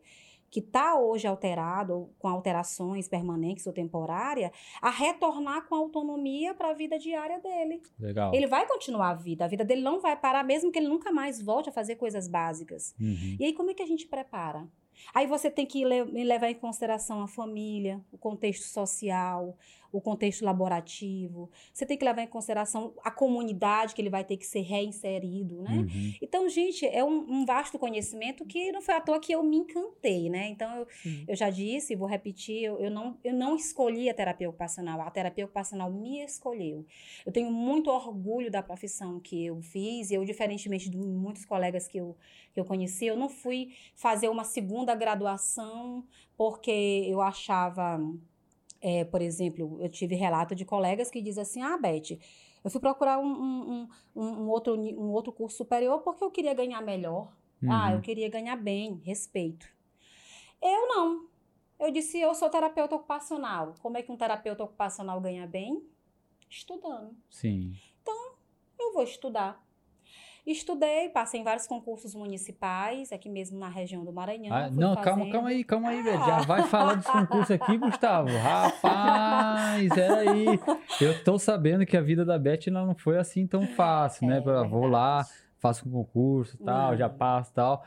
que 0.56 0.62
está 0.62 0.98
hoje 0.98 1.28
alterado, 1.28 2.10
com 2.18 2.30
alterações 2.30 3.10
permanentes 3.10 3.68
ou 3.68 3.74
temporárias, 3.74 4.52
a 4.82 4.90
retornar 4.90 5.68
com 5.68 5.76
autonomia 5.76 6.54
para 6.54 6.70
a 6.70 6.74
vida 6.74 6.98
diária 6.98 7.42
dele. 7.42 7.82
Legal. 8.00 8.34
Ele 8.34 8.48
vai 8.48 8.66
continuar 8.66 9.10
a 9.10 9.14
vida, 9.14 9.44
a 9.44 9.50
vida 9.50 9.66
dele 9.66 9.82
não 9.82 10.00
vai 10.00 10.16
parar, 10.16 10.46
mesmo 10.46 10.72
que 10.72 10.80
ele 10.80 10.88
nunca 10.88 11.12
mais 11.12 11.42
volte 11.42 11.68
a 11.68 11.74
fazer 11.74 11.98
coisas 11.98 12.30
básicas. 12.30 12.96
Uhum. 12.98 13.36
E 13.38 13.44
aí, 13.44 13.52
como 13.54 13.72
é 13.72 13.74
que 13.74 13.84
a 13.84 13.86
gente 13.86 14.08
prepara? 14.08 14.66
Aí 15.14 15.28
você 15.28 15.52
tem 15.52 15.66
que 15.66 15.84
le- 15.84 16.24
levar 16.24 16.50
em 16.50 16.56
consideração 16.56 17.22
a 17.22 17.28
família, 17.28 18.00
o 18.14 18.18
contexto 18.18 18.64
social, 18.64 19.58
o 19.92 20.02
contexto 20.02 20.44
laborativo. 20.44 21.50
Você 21.74 21.86
tem 21.86 21.98
que 21.98 22.06
levar 22.06 22.22
em 22.22 22.28
consideração 22.28 22.94
a 23.04 23.12
comunidade 23.12 23.96
que 23.96 24.02
ele 24.02 24.10
vai 24.10 24.24
ter 24.24 24.38
que 24.38 24.46
ser 24.46 24.62
reinserido, 24.62 25.62
né? 25.62 25.78
Uhum. 25.78 26.14
Então, 26.22 26.50
gente, 26.50 26.86
é 26.86 27.04
um, 27.04 27.26
um 27.30 27.46
vasto 27.46 27.80
conhecimento 27.80 28.46
que 28.46 28.72
não 28.72 28.82
foi 28.82 28.96
à 28.96 29.02
toa 29.02 29.20
que 29.20 29.32
eu 29.32 29.44
me 29.44 29.58
encantei, 29.58 30.30
né? 30.30 30.50
Então, 30.50 30.76
eu, 30.78 30.88
Sim. 31.02 31.26
eu 31.28 31.36
já 31.36 31.50
disse, 31.50 31.96
vou 31.96 32.08
repetir, 32.08 32.64
eu, 32.64 32.80
eu, 32.80 32.92
não, 32.92 33.18
eu 33.24 33.34
não 33.34 33.56
escolhi 33.56 34.10
a 34.10 34.14
terapia 34.14 34.50
ocupacional, 34.50 35.02
a 35.02 35.12
terapia 35.12 35.46
ocupacional 35.46 35.92
me 35.92 36.24
escolheu. 36.24 36.86
Eu 37.26 37.32
tenho 37.32 37.52
muito 37.52 37.90
orgulho 37.90 38.52
da 38.52 38.62
profissão 38.62 39.20
que 39.20 39.46
eu 39.46 39.62
fiz, 39.62 40.12
e 40.12 40.16
eu, 40.16 40.26
diferentemente 40.26 40.90
de 40.90 40.98
muitos 40.98 41.46
colegas 41.46 41.88
que 41.88 41.98
eu, 41.98 42.16
que 42.54 42.60
eu 42.60 42.66
conheci, 42.66 43.06
eu 43.06 43.18
não 43.18 43.30
fui 43.30 43.74
fazer 43.96 44.30
uma 44.30 44.44
segunda 44.44 44.96
graduação 44.96 46.06
porque 46.38 47.06
eu 47.08 47.22
achava, 47.22 48.00
é, 48.82 49.04
por 49.06 49.22
exemplo, 49.22 49.78
eu 49.82 49.90
tive 49.90 50.16
relato 50.16 50.54
de 50.56 50.66
colegas 50.66 51.10
que 51.12 51.22
dizem 51.22 51.42
assim, 51.42 51.62
ah, 51.62 51.78
Beth, 51.78 52.20
eu 52.64 52.70
fui 52.72 52.80
procurar 52.82 53.20
um, 53.20 53.26
um, 53.26 53.88
um, 54.16 54.24
um 54.24 54.50
outro, 54.50 54.76
um 54.76 55.12
outro 55.12 55.32
curso 55.32 55.58
superior 55.58 56.00
porque 56.02 56.24
eu 56.24 56.32
queria 56.32 56.54
ganhar 56.54 56.82
melhor. 56.82 57.32
Ah, 57.68 57.88
Uhum. 57.90 57.96
eu 57.96 58.02
queria 58.02 58.30
ganhar 58.30 58.56
bem, 58.58 59.02
respeito. 59.04 59.68
Eu 60.62 60.88
não. 60.88 61.28
Eu 61.80 61.90
disse, 61.92 62.20
eu 62.20 62.34
sou 62.36 62.50
terapeuta 62.50 62.96
ocupacional. 62.96 63.74
Como 63.82 63.98
é 63.98 64.02
que 64.04 64.12
um 64.12 64.18
terapeuta 64.18 64.64
ocupacional 64.64 65.20
ganha 65.20 65.48
bem? 65.48 65.82
Estudando. 66.50 67.16
Sim. 67.30 67.74
Eu 68.78 68.94
vou 68.94 69.04
estudar. 69.04 69.65
Estudei, 70.46 71.10
passei 71.10 71.40
em 71.40 71.44
vários 71.44 71.66
concursos 71.66 72.14
municipais, 72.14 73.12
aqui 73.12 73.28
mesmo 73.28 73.58
na 73.58 73.68
região 73.68 74.06
do 74.06 74.14
Maranhão. 74.14 74.56
Ah, 74.56 74.70
não, 74.70 74.94
calma, 74.96 75.18
fazendo. 75.20 75.32
calma 75.32 75.50
aí, 75.50 75.64
calma 75.64 75.90
aí, 75.90 76.04
velho. 76.04 76.20
Já 76.24 76.38
vai 76.42 76.62
falar 76.68 76.94
dos 76.96 77.08
concursos 77.08 77.50
aqui, 77.50 77.76
Gustavo. 77.80 78.30
Rapaz, 78.38 79.90
peraí. 79.94 80.46
Eu 81.02 81.24
tô 81.24 81.40
sabendo 81.40 81.84
que 81.86 81.98
a 81.98 82.02
vida 82.02 82.24
da 82.24 82.38
Beth 82.38 82.68
não 82.72 82.94
foi 82.94 83.18
assim 83.18 83.48
tão 83.48 83.66
fácil, 83.66 84.28
né? 84.28 84.38
É 84.38 84.68
Vou 84.68 84.86
lá, 84.86 85.26
faço 85.58 85.88
um 85.90 85.92
concurso 85.92 86.58
tal, 86.64 86.92
Não. 86.92 86.98
já 86.98 87.10
passo 87.10 87.52
tal. 87.52 87.84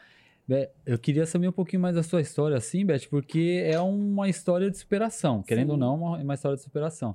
Eu 0.84 0.98
queria 0.98 1.26
saber 1.26 1.46
um 1.48 1.52
pouquinho 1.52 1.82
mais 1.82 1.94
da 1.94 2.02
sua 2.02 2.20
história, 2.20 2.56
assim, 2.56 2.84
Beth, 2.84 3.06
porque 3.08 3.62
é 3.70 3.78
uma 3.80 4.28
história 4.28 4.68
de 4.70 4.78
superação. 4.78 5.42
Querendo 5.42 5.70
ou 5.70 5.76
Sim. 5.76 5.80
não, 5.80 5.94
uma- 5.94 6.18
é 6.20 6.24
uma 6.24 6.34
história 6.34 6.56
de 6.56 6.62
superação. 6.64 7.14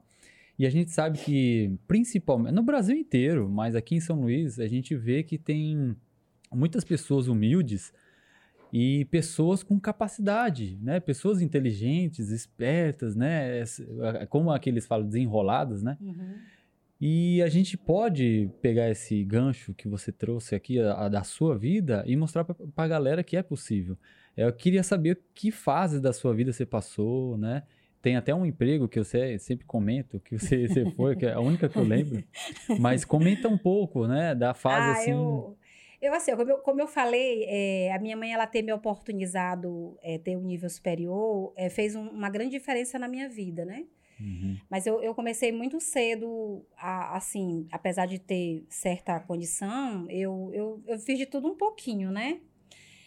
E 0.58 0.66
a 0.66 0.70
gente 0.70 0.92
sabe 0.92 1.18
que, 1.18 1.76
principalmente, 1.88 2.54
no 2.54 2.62
Brasil 2.62 2.96
inteiro, 2.96 3.50
mas 3.50 3.76
aqui 3.76 3.96
em 3.96 4.00
São 4.00 4.22
Luís, 4.22 4.60
a 4.60 4.68
gente 4.68 4.96
vê 4.96 5.24
que 5.24 5.38
tem 5.38 5.96
muitas 6.52 6.84
pessoas 6.84 7.28
humildes 7.28 7.92
e 8.72 9.06
pessoas 9.06 9.64
com 9.64 9.80
capacidade, 9.80 10.78
né? 10.82 11.00
Pessoas 11.00 11.42
inteligentes, 11.42 12.30
espertas, 12.30 13.16
né? 13.16 13.64
Como 14.30 14.52
aqueles 14.52 14.86
falam, 14.86 15.06
desenroladas, 15.06 15.82
né? 15.82 15.98
Uhum. 16.00 16.36
E 17.02 17.42
a 17.42 17.50
gente 17.50 17.78
pode 17.78 18.50
pegar 18.62 18.90
esse 18.90 19.24
gancho 19.24 19.74
que 19.74 19.88
você 19.88 20.12
trouxe 20.12 20.56
aqui, 20.56 20.80
a, 20.80 21.06
a 21.06 21.10
da 21.10 21.24
sua 21.24 21.58
vida, 21.58 22.04
e 22.08 22.16
mostrar 22.16 22.46
pra, 22.46 22.56
pra 22.74 22.88
galera 22.88 23.24
que 23.24 23.36
é 23.36 23.44
possível. 23.44 23.98
Eu 24.38 24.52
queria 24.54 24.84
saber 24.84 25.20
que 25.34 25.52
fases 25.52 26.00
da 26.00 26.14
sua 26.14 26.34
vida 26.34 26.54
você 26.54 26.66
passou, 26.66 27.38
né? 27.38 27.64
Tem 28.04 28.18
até 28.18 28.36
um 28.36 28.46
emprego 28.46 28.90
que 28.90 29.00
eu 29.00 29.06
se- 29.06 29.40
sempre 29.40 29.66
comento, 29.66 30.20
que 30.20 30.38
você, 30.38 30.68
você 30.68 30.92
foi, 30.92 31.16
que 31.16 31.26
é 31.26 31.32
a 31.32 31.40
única 31.40 31.70
que 31.70 31.78
eu 31.78 31.84
lembro. 31.86 32.22
Mas 32.78 33.06
comenta 33.06 33.48
um 33.48 33.58
pouco, 33.58 34.06
né? 34.06 34.36
Da 34.36 34.54
fase 34.54 34.90
ah, 34.90 34.92
assim. 34.92 35.12
eu, 35.12 35.58
eu 36.02 36.14
assim, 36.14 36.36
como 36.36 36.52
eu, 36.52 36.58
como 36.58 36.82
eu 36.82 36.88
falei, 36.88 37.46
é, 37.48 37.94
a 37.94 38.00
minha 38.00 38.18
mãe 38.18 38.34
ela 38.34 38.46
ter 38.46 38.62
me 38.62 38.74
oportunizado 38.74 39.98
é, 40.04 40.18
ter 40.18 40.36
um 40.36 40.44
nível 40.44 40.70
superior 40.70 41.54
é, 41.56 41.70
fez 41.70 41.96
um- 41.96 42.10
uma 42.10 42.30
grande 42.30 42.52
diferença 42.52 43.00
na 43.00 43.08
minha 43.08 43.30
vida, 43.30 43.64
né? 43.64 43.86
Uhum. 44.20 44.58
Mas 44.70 44.86
eu, 44.86 45.02
eu 45.02 45.16
comecei 45.16 45.54
muito 45.54 45.80
cedo, 45.80 46.66
a, 46.76 47.16
assim, 47.16 47.68
apesar 47.72 48.06
de 48.06 48.20
ter 48.20 48.66
certa 48.68 49.18
condição, 49.22 50.06
eu, 50.10 50.52
eu, 50.54 50.84
eu 50.88 51.00
fiz 51.00 51.18
de 51.18 51.26
tudo 51.26 51.48
um 51.48 51.56
pouquinho, 51.56 52.12
né? 52.12 52.42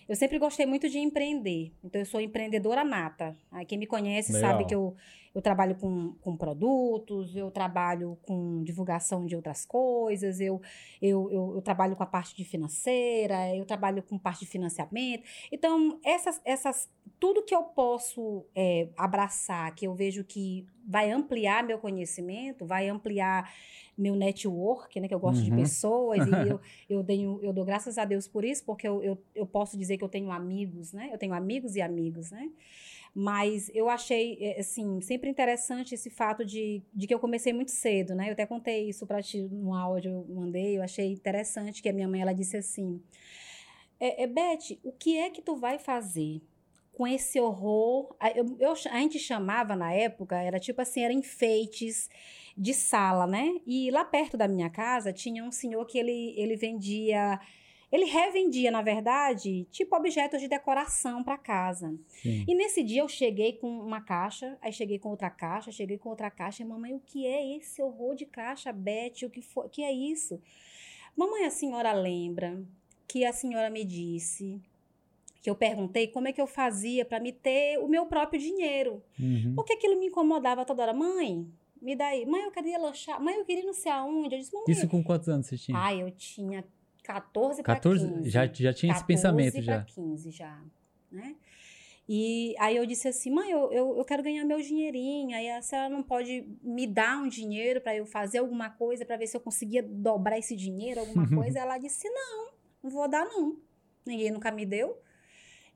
Eu 0.09 0.15
sempre 0.15 0.39
gostei 0.39 0.67
muito 0.67 0.89
de 0.89 0.99
empreender. 0.99 1.73
Então, 1.83 2.01
eu 2.01 2.07
sou 2.07 2.21
empreendedora 2.21 2.85
nata. 2.85 3.37
Aí, 3.51 3.65
quem 3.65 3.79
me 3.79 3.87
conhece 3.87 4.33
Legal. 4.33 4.53
sabe 4.53 4.65
que 4.65 4.75
eu, 4.75 4.95
eu 5.35 5.43
trabalho 5.43 5.75
com, 5.75 6.15
com 6.21 6.37
produtos, 6.37 7.37
eu 7.37 7.51
trabalho 7.51 8.17
com 8.23 8.63
divulgação 8.63 9.27
de 9.27 9.37
outras 9.37 9.67
coisas, 9.67 10.41
eu, 10.41 10.63
eu, 11.03 11.31
eu, 11.31 11.53
eu 11.57 11.61
trabalho 11.61 11.95
com 11.95 12.03
a 12.03 12.07
parte 12.07 12.35
de 12.35 12.43
financeira, 12.45 13.55
eu 13.55 13.67
trabalho 13.67 14.03
com 14.03 14.19
parte 14.19 14.41
de 14.41 14.47
financiamento. 14.47 15.25
Então, 15.53 16.01
essas, 16.05 16.41
essas, 16.45 16.89
tudo 17.21 17.45
que 17.45 17.55
eu 17.55 17.65
posso 17.65 18.47
é, 18.55 18.89
abraçar, 18.97 19.75
que 19.75 19.87
eu 19.87 19.95
vejo 19.95 20.25
que 20.25 20.67
vai 20.87 21.11
ampliar 21.11 21.65
meu 21.65 21.79
conhecimento, 21.79 22.65
vai 22.65 22.89
ampliar 22.89 23.53
meu 23.97 24.15
network, 24.15 25.01
né? 25.01 25.09
Que 25.09 25.15
eu 25.15 25.19
gosto 25.21 25.43
de 25.43 25.51
Uhum. 25.51 25.57
pessoas 25.57 26.27
e 26.27 26.31
eu, 26.49 26.61
eu, 26.89 27.05
tenho, 27.05 27.41
eu 27.43 27.53
dou 27.53 27.65
graças 27.65 27.97
a 27.99 28.05
Deus 28.05 28.29
por 28.29 28.45
isso, 28.45 28.65
porque 28.65 28.87
eu, 28.87 29.03
eu, 29.03 29.19
eu 29.35 29.47
posso 29.47 29.77
dizer 29.77 29.97
que 29.97 30.05
eu 30.05 30.09
tenho 30.09 30.31
amigos, 30.31 30.93
né? 30.93 31.11
Eu 31.13 31.19
tenho 31.19 31.33
amigos 31.35 31.77
e 31.77 31.81
amigos, 31.83 32.31
né? 32.31 32.51
Mas 33.15 33.71
eu 33.75 33.89
achei, 33.89 34.37
eh, 34.41 34.61
assim, 34.61 35.01
sempre 35.01 35.31
interessante 35.31 35.95
esse 35.95 36.11
fato 36.11 36.45
de, 36.45 36.83
de 36.93 37.07
que 37.07 37.15
eu 37.15 37.19
comecei 37.19 37.51
muito 37.53 37.71
cedo, 37.71 38.15
né? 38.15 38.29
Eu 38.29 38.33
até 38.33 38.45
contei 38.45 38.89
isso 38.91 39.07
para 39.07 39.23
ti 39.23 39.41
no 39.41 39.75
áudio, 39.75 40.11
eu 40.29 40.35
mandei, 40.35 40.77
eu 40.77 40.83
achei 40.83 41.13
interessante 41.13 41.81
que 41.83 41.89
a 41.89 41.93
minha 41.95 42.07
mãe, 42.07 42.21
ela 42.21 42.35
disse 42.35 42.59
assim, 42.59 43.01
é, 43.99 44.25
é, 44.25 44.27
Beth, 44.27 44.79
o 44.85 44.93
que 44.93 45.17
é 45.17 45.31
que 45.31 45.41
tu 45.41 45.57
vai 45.57 45.79
fazer 45.79 46.43
com 46.97 47.07
esse 47.07 47.39
horror? 47.39 48.17
A, 48.19 48.31
eu, 48.31 48.57
eu- 48.59 48.73
a 48.73 48.99
gente 49.01 49.19
chamava 49.19 49.77
na 49.77 49.93
época, 49.93 50.35
era 50.41 50.59
tipo 50.59 50.81
assim, 50.81 51.03
era 51.03 51.13
enfeites 51.13 52.09
de 52.57 52.73
sala, 52.73 53.27
né? 53.27 53.61
E 53.67 53.91
lá 53.91 54.03
perto 54.03 54.37
da 54.37 54.49
minha 54.49 54.71
casa 54.71 55.13
tinha 55.13 55.45
um 55.45 55.53
senhor 55.53 55.85
que 55.87 55.99
ele, 55.99 56.35
ele 56.39 56.57
vendia... 56.57 57.39
Ele 57.93 58.05
revendia, 58.07 58.69
na 58.73 58.83
verdade, 58.83 59.65
tipo 59.71 59.95
objetos 59.95 60.41
de 60.41 60.49
decoração 60.49 61.23
para 61.23 61.39
casa. 61.39 61.95
Sim. 62.09 62.45
E 62.49 62.53
nesse 62.55 62.83
dia 62.83 63.01
eu 63.03 63.09
cheguei 63.09 63.53
com 63.53 63.69
uma 63.69 64.01
caixa, 64.01 64.59
aí 64.61 64.73
cheguei 64.73 64.99
com 64.99 65.11
outra 65.11 65.31
caixa, 65.31 65.71
cheguei 65.71 65.97
com 65.97 66.09
outra 66.09 66.29
caixa. 66.29 66.63
E 66.65 66.67
mamãe, 66.67 66.93
o 66.95 66.99
que 66.99 67.25
é 67.25 67.57
esse 67.57 67.81
horror 67.81 68.17
de 68.17 68.27
caixa, 68.27 68.73
Beth? 68.73 69.23
O 69.25 69.31
que 69.31 69.41
foi? 69.41 69.67
O 69.67 69.71
que 69.71 69.85
é 69.85 69.93
isso? 69.93 70.43
Mamãe, 71.17 71.45
a 71.45 71.51
senhora 71.51 71.93
lembra 71.93 72.61
que 73.07 73.25
a 73.25 73.33
senhora 73.33 73.71
me 73.71 73.85
disse 73.85 74.61
que 75.47 75.51
eu 75.51 75.55
perguntei 75.55 76.09
como 76.09 76.27
é 76.27 76.33
que 76.33 76.41
eu 76.41 76.47
fazia 76.49 77.05
para 77.05 77.21
me 77.21 77.31
ter 77.31 77.79
o 77.79 77.87
meu 77.87 78.05
próprio 78.07 78.41
dinheiro. 78.41 79.01
Uhum. 79.17 79.53
Porque 79.55 79.75
aquilo 79.75 79.97
me 79.97 80.07
incomodava 80.07 80.65
toda 80.65 80.83
hora. 80.83 80.93
Mãe, 80.93 81.47
me 81.81 81.95
dá 81.95 82.09
aí. 82.09 82.27
Mãe, 82.27 82.43
eu 82.43 82.51
queria 82.51 82.77
lanchar. 82.77 83.23
Mãe, 83.23 83.37
eu 83.37 83.45
queria 83.45 83.65
não 83.65 83.73
sei 83.73 83.93
aonde. 83.93 84.35
Eu 84.35 84.41
disse, 84.41 84.53
mamãe. 84.53 84.73
Isso 84.73 84.89
com 84.89 85.05
quantos 85.05 85.29
anos 85.29 85.47
você 85.47 85.57
tinha? 85.57 85.79
Ai, 85.79 86.03
eu 86.03 86.11
tinha 86.11 86.65
14 87.05 87.63
para 87.63 87.75
14? 87.75 88.09
15. 88.09 88.29
Já, 88.29 88.47
já 88.53 88.73
tinha 88.73 88.93
esse 88.93 89.05
pensamento 89.05 89.55
14 89.55 89.65
já. 89.65 89.77
pra 89.77 89.85
15 89.85 90.31
já, 90.33 90.61
né? 91.13 91.37
E 92.09 92.57
aí 92.59 92.77
eu 92.77 92.85
disse 92.85 93.07
assim, 93.07 93.31
mãe, 93.31 93.49
eu, 93.49 93.71
eu, 93.71 93.99
eu 93.99 94.05
quero 94.05 94.25
ganhar 94.25 94.45
meu 94.45 94.61
dinheirinho. 94.61 95.37
Aí 95.37 95.49
a 95.49 95.63
senhora 95.63 95.89
não 95.89 96.03
pode 96.03 96.45
me 96.61 96.89
dar 96.89 97.23
um 97.23 97.29
dinheiro 97.29 97.81
para 97.81 97.95
eu 97.95 98.05
fazer 98.05 98.39
alguma 98.39 98.69
coisa, 98.69 99.07
para 99.07 99.17
ver 99.17 99.29
se 99.29 99.37
eu 99.37 99.41
conseguia 99.41 99.81
dobrar 99.81 100.41
esse 100.41 100.57
dinheiro, 100.57 100.99
alguma 100.99 101.29
coisa. 101.31 101.61
Ela 101.61 101.79
disse, 101.79 102.09
não, 102.11 102.51
não 102.83 102.91
vou 102.91 103.07
dar 103.07 103.25
não. 103.25 103.57
Ninguém 104.05 104.33
nunca 104.33 104.51
me 104.51 104.67
deu. 104.67 105.01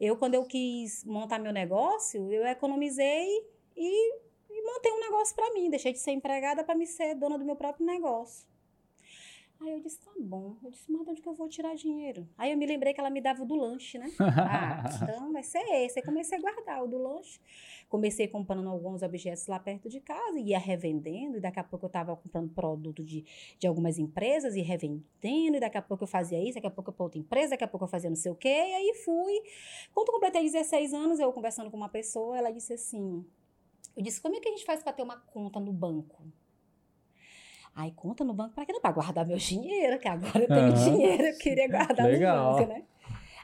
Eu, 0.00 0.16
quando 0.16 0.34
eu 0.34 0.44
quis 0.44 1.04
montar 1.04 1.38
meu 1.38 1.52
negócio, 1.52 2.32
eu 2.32 2.46
economizei 2.46 3.28
e, 3.76 4.14
e 4.50 4.62
montei 4.62 4.90
um 4.92 5.00
negócio 5.00 5.36
para 5.36 5.52
mim. 5.52 5.68
Deixei 5.68 5.92
de 5.92 5.98
ser 5.98 6.12
empregada 6.12 6.64
para 6.64 6.74
me 6.74 6.86
ser 6.86 7.14
dona 7.14 7.38
do 7.38 7.44
meu 7.44 7.54
próprio 7.54 7.84
negócio. 7.84 8.49
Aí 9.60 9.72
eu 9.72 9.80
disse, 9.80 10.00
tá 10.00 10.10
bom. 10.18 10.56
Eu 10.64 10.70
disse, 10.70 10.90
mas 10.90 11.04
de 11.04 11.10
onde 11.10 11.20
que 11.20 11.28
eu 11.28 11.34
vou 11.34 11.46
tirar 11.46 11.74
dinheiro? 11.74 12.26
Aí 12.38 12.50
eu 12.50 12.56
me 12.56 12.64
lembrei 12.64 12.94
que 12.94 13.00
ela 13.00 13.10
me 13.10 13.20
dava 13.20 13.42
o 13.42 13.46
do 13.46 13.54
lanche, 13.54 13.98
né? 13.98 14.10
Ah, 14.20 14.82
então 15.02 15.32
vai 15.32 15.42
ser 15.42 15.58
esse. 15.58 15.98
Aí 15.98 16.04
comecei 16.04 16.38
a 16.38 16.40
guardar 16.40 16.82
o 16.82 16.88
do 16.88 16.96
lanche. 16.96 17.38
Comecei 17.88 18.26
comprando 18.26 18.68
alguns 18.68 19.02
objetos 19.02 19.46
lá 19.46 19.58
perto 19.58 19.88
de 19.88 20.00
casa, 20.00 20.38
ia 20.38 20.58
revendendo, 20.58 21.36
e 21.36 21.40
daqui 21.40 21.58
a 21.60 21.64
pouco 21.64 21.84
eu 21.84 21.88
estava 21.88 22.16
comprando 22.16 22.48
produto 22.54 23.04
de, 23.04 23.24
de 23.58 23.66
algumas 23.66 23.98
empresas 23.98 24.54
e 24.54 24.62
revendendo, 24.62 25.56
e 25.56 25.60
daqui 25.60 25.76
a 25.76 25.82
pouco 25.82 26.04
eu 26.04 26.08
fazia 26.08 26.42
isso, 26.42 26.54
daqui 26.54 26.66
a 26.66 26.70
pouco 26.70 26.90
eu 26.90 26.94
para 26.94 27.04
outra 27.04 27.18
empresa, 27.18 27.50
daqui 27.50 27.64
a 27.64 27.68
pouco 27.68 27.84
eu 27.84 27.88
fazia 27.88 28.08
não 28.08 28.16
sei 28.16 28.32
o 28.32 28.36
quê, 28.36 28.48
e 28.48 28.74
aí 28.74 28.94
fui. 29.04 29.42
Quando 29.92 30.08
eu 30.08 30.14
completei 30.14 30.42
16 30.42 30.94
anos, 30.94 31.18
eu 31.18 31.32
conversando 31.32 31.70
com 31.70 31.76
uma 31.76 31.88
pessoa, 31.88 32.38
ela 32.38 32.50
disse 32.50 32.72
assim: 32.72 33.26
Eu 33.96 34.02
disse, 34.02 34.20
como 34.20 34.36
é 34.36 34.40
que 34.40 34.48
a 34.48 34.52
gente 34.52 34.64
faz 34.64 34.82
para 34.82 34.92
ter 34.92 35.02
uma 35.02 35.16
conta 35.16 35.60
no 35.60 35.72
banco? 35.72 36.22
Aí, 37.74 37.92
conta 37.92 38.24
no 38.24 38.34
banco 38.34 38.54
para 38.54 38.66
quê? 38.66 38.72
Para 38.80 38.92
guardar 38.92 39.26
meu 39.26 39.38
dinheiro, 39.38 39.98
que 39.98 40.08
agora 40.08 40.38
eu 40.38 40.48
tenho 40.48 40.72
Aham. 40.72 40.84
dinheiro, 40.84 41.22
eu 41.24 41.38
queria 41.38 41.68
guardar 41.68 42.06
Legal. 42.06 42.52
no 42.52 42.58
banco, 42.58 42.72
né? 42.72 42.84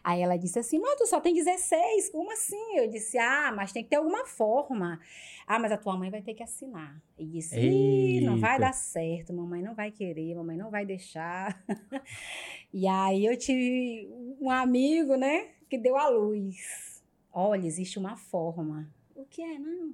Aí 0.07 0.23
ela 0.23 0.37
disse 0.37 0.57
assim, 0.61 0.79
mas 0.79 0.95
tu 0.97 1.05
só 1.05 1.21
tem 1.21 1.35
16, 1.35 2.11
como 2.11 2.31
assim? 2.31 2.77
Eu 2.77 2.89
disse, 2.89 3.19
ah, 3.19 3.53
mas 3.53 3.73
tem 3.73 3.83
que 3.83 3.91
ter 3.91 3.97
alguma 3.97 4.25
forma. 4.25 5.01
Ah, 5.45 5.59
mas 5.59 5.73
a 5.73 5.77
tua 5.77 5.97
mãe 5.97 6.11
vai 6.11 6.23
ter 6.23 6.33
que 6.33 6.45
assinar. 6.45 7.03
E 7.19 7.27
disse, 7.27 7.59
Ih, 7.59 8.21
não 8.21 8.39
vai 8.39 8.57
dar 8.61 8.73
certo, 8.73 9.33
mamãe 9.33 9.61
não 9.63 9.75
vai 9.75 9.91
querer, 9.91 10.37
mamãe 10.37 10.57
não 10.57 10.71
vai 10.71 10.87
deixar. 10.87 11.61
e 12.73 12.87
aí 12.87 13.27
eu 13.27 13.37
tive 13.37 14.09
um 14.41 14.49
amigo, 14.49 15.17
né, 15.17 15.49
que 15.69 15.77
deu 15.77 15.97
a 15.97 16.09
luz. 16.09 17.03
Olha, 17.33 17.67
existe 17.67 17.99
uma 17.99 18.17
forma. 18.17 18.89
O 19.13 19.25
que 19.25 19.43
é? 19.43 19.59
Não. 19.59 19.93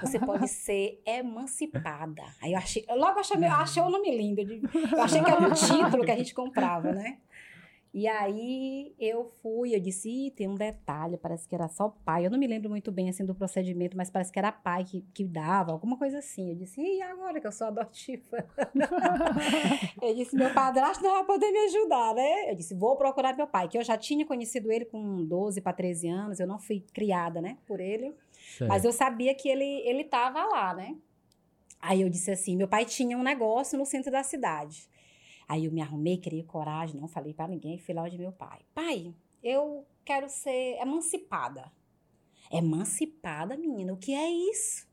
Você 0.00 0.18
pode 0.18 0.46
ser 0.48 1.02
emancipada. 1.06 2.22
Aí 2.42 2.52
eu 2.52 2.58
achei, 2.58 2.84
eu 2.88 2.96
logo 2.96 3.18
achei, 3.20 3.42
achei 3.44 3.82
o 3.82 3.90
nome 3.90 4.16
lindo. 4.16 4.40
Eu 4.40 5.02
achei 5.02 5.22
que 5.22 5.30
era 5.30 5.40
um 5.40 5.52
título 5.52 6.04
que 6.04 6.10
a 6.10 6.16
gente 6.16 6.34
comprava, 6.34 6.92
né? 6.92 7.18
E 7.92 8.06
aí 8.06 8.94
eu 8.98 9.24
fui, 9.42 9.74
eu 9.74 9.80
disse, 9.80 10.32
tem 10.36 10.46
um 10.46 10.54
detalhe, 10.54 11.16
parece 11.16 11.48
que 11.48 11.54
era 11.54 11.68
só 11.68 11.88
pai. 12.04 12.26
Eu 12.26 12.30
não 12.30 12.38
me 12.38 12.46
lembro 12.46 12.68
muito 12.68 12.92
bem 12.92 13.08
assim 13.08 13.24
do 13.24 13.34
procedimento, 13.34 13.96
mas 13.96 14.10
parece 14.10 14.30
que 14.30 14.38
era 14.38 14.52
pai 14.52 14.84
que, 14.84 15.04
que 15.14 15.24
dava, 15.24 15.72
alguma 15.72 15.96
coisa 15.96 16.18
assim. 16.18 16.50
Eu 16.50 16.54
disse, 16.54 16.80
e 16.80 17.00
agora 17.00 17.40
que 17.40 17.46
eu 17.46 17.52
sou 17.52 17.66
adotiva? 17.66 18.46
eu 20.02 20.14
disse, 20.14 20.36
meu 20.36 20.52
padrasto 20.52 21.02
não 21.02 21.12
vai 21.12 21.24
poder 21.24 21.50
me 21.50 21.58
ajudar, 21.64 22.14
né? 22.14 22.50
Eu 22.50 22.54
disse, 22.54 22.74
vou 22.74 22.94
procurar 22.96 23.34
meu 23.34 23.46
pai, 23.46 23.68
que 23.68 23.78
eu 23.78 23.82
já 23.82 23.96
tinha 23.96 24.26
conhecido 24.26 24.70
ele 24.70 24.84
com 24.84 25.24
12 25.24 25.60
para 25.60 25.72
13 25.72 26.08
anos, 26.08 26.40
eu 26.40 26.46
não 26.46 26.58
fui 26.58 26.84
criada, 26.92 27.40
né, 27.40 27.56
por 27.66 27.80
ele. 27.80 28.14
Certo. 28.56 28.68
Mas 28.68 28.84
eu 28.84 28.92
sabia 28.92 29.34
que 29.34 29.48
ele 29.48 29.82
ele 29.86 30.02
estava 30.02 30.44
lá, 30.44 30.74
né? 30.74 30.96
Aí 31.80 32.00
eu 32.00 32.08
disse 32.08 32.30
assim, 32.30 32.56
meu 32.56 32.66
pai 32.66 32.84
tinha 32.84 33.16
um 33.16 33.22
negócio 33.22 33.78
no 33.78 33.86
centro 33.86 34.10
da 34.10 34.22
cidade. 34.22 34.88
Aí 35.46 35.64
eu 35.64 35.72
me 35.72 35.80
arrumei, 35.80 36.18
criei 36.18 36.42
coragem, 36.42 37.00
não 37.00 37.08
falei 37.08 37.32
para 37.32 37.48
ninguém, 37.48 37.78
fui 37.78 37.94
lá 37.94 38.02
onde 38.02 38.18
meu 38.18 38.32
pai. 38.32 38.60
Pai, 38.74 39.14
eu 39.42 39.86
quero 40.04 40.28
ser 40.28 40.78
emancipada. 40.80 41.72
Emancipada, 42.50 43.56
menina, 43.56 43.92
o 43.92 43.96
que 43.96 44.12
é 44.12 44.28
isso? 44.28 44.88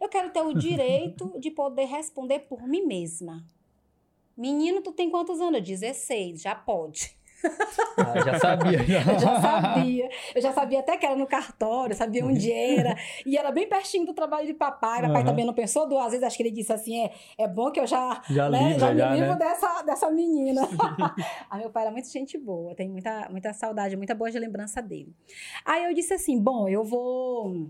Eu 0.00 0.08
quero 0.08 0.30
ter 0.32 0.42
o 0.42 0.52
direito 0.58 1.38
de 1.38 1.50
poder 1.50 1.84
responder 1.84 2.40
por 2.40 2.66
mim 2.66 2.82
mesma. 2.82 3.46
Menino, 4.36 4.82
tu 4.82 4.92
tem 4.92 5.10
quantos 5.10 5.40
anos? 5.40 5.60
Eu, 5.60 5.64
16, 5.64 6.42
já 6.42 6.54
pode. 6.54 7.16
Ah, 7.98 8.20
já 8.24 8.38
sabia. 8.38 8.84
Já. 8.84 9.00
Eu 9.12 9.18
já 9.18 9.40
sabia. 9.40 10.08
Eu 10.34 10.42
já 10.42 10.52
sabia 10.52 10.80
até 10.80 10.96
que 10.98 11.06
era 11.06 11.16
no 11.16 11.26
cartório, 11.26 11.96
sabia 11.96 12.24
onde 12.26 12.52
era. 12.52 12.94
E 13.24 13.36
era 13.38 13.50
bem 13.50 13.66
pertinho 13.68 14.04
do 14.04 14.12
trabalho 14.12 14.46
de 14.46 14.52
papai. 14.54 15.00
Papai 15.02 15.20
Uhum. 15.22 15.26
também 15.26 15.44
não 15.46 15.54
pensou 15.54 15.88
duas 15.88 16.10
vezes. 16.10 16.22
Acho 16.22 16.36
que 16.36 16.42
ele 16.42 16.50
disse 16.50 16.72
assim: 16.72 17.04
é, 17.04 17.10
é 17.38 17.48
bom 17.48 17.70
que 17.70 17.80
eu 17.80 17.86
já, 17.86 18.22
Já 18.28 18.50
né, 18.50 18.68
livra, 18.72 18.78
já 18.80 18.92
me 18.92 18.98
já, 18.98 19.14
livro 19.14 19.30
né? 19.30 19.36
dessa, 19.36 19.82
dessa 19.82 20.10
menina. 20.10 20.62
Aí 21.50 21.60
meu 21.60 21.70
pai 21.70 21.84
era 21.84 21.92
muito 21.92 22.08
gente 22.10 22.36
boa. 22.38 22.74
Tenho 22.74 22.92
muita, 22.92 23.28
muita 23.30 23.52
saudade, 23.54 23.96
muita 23.96 24.14
boa 24.14 24.30
lembrança 24.30 24.82
dele. 24.82 25.14
Aí 25.64 25.84
eu 25.84 25.94
disse 25.94 26.12
assim: 26.12 26.38
bom, 26.38 26.68
eu 26.68 26.84
vou. 26.84 27.68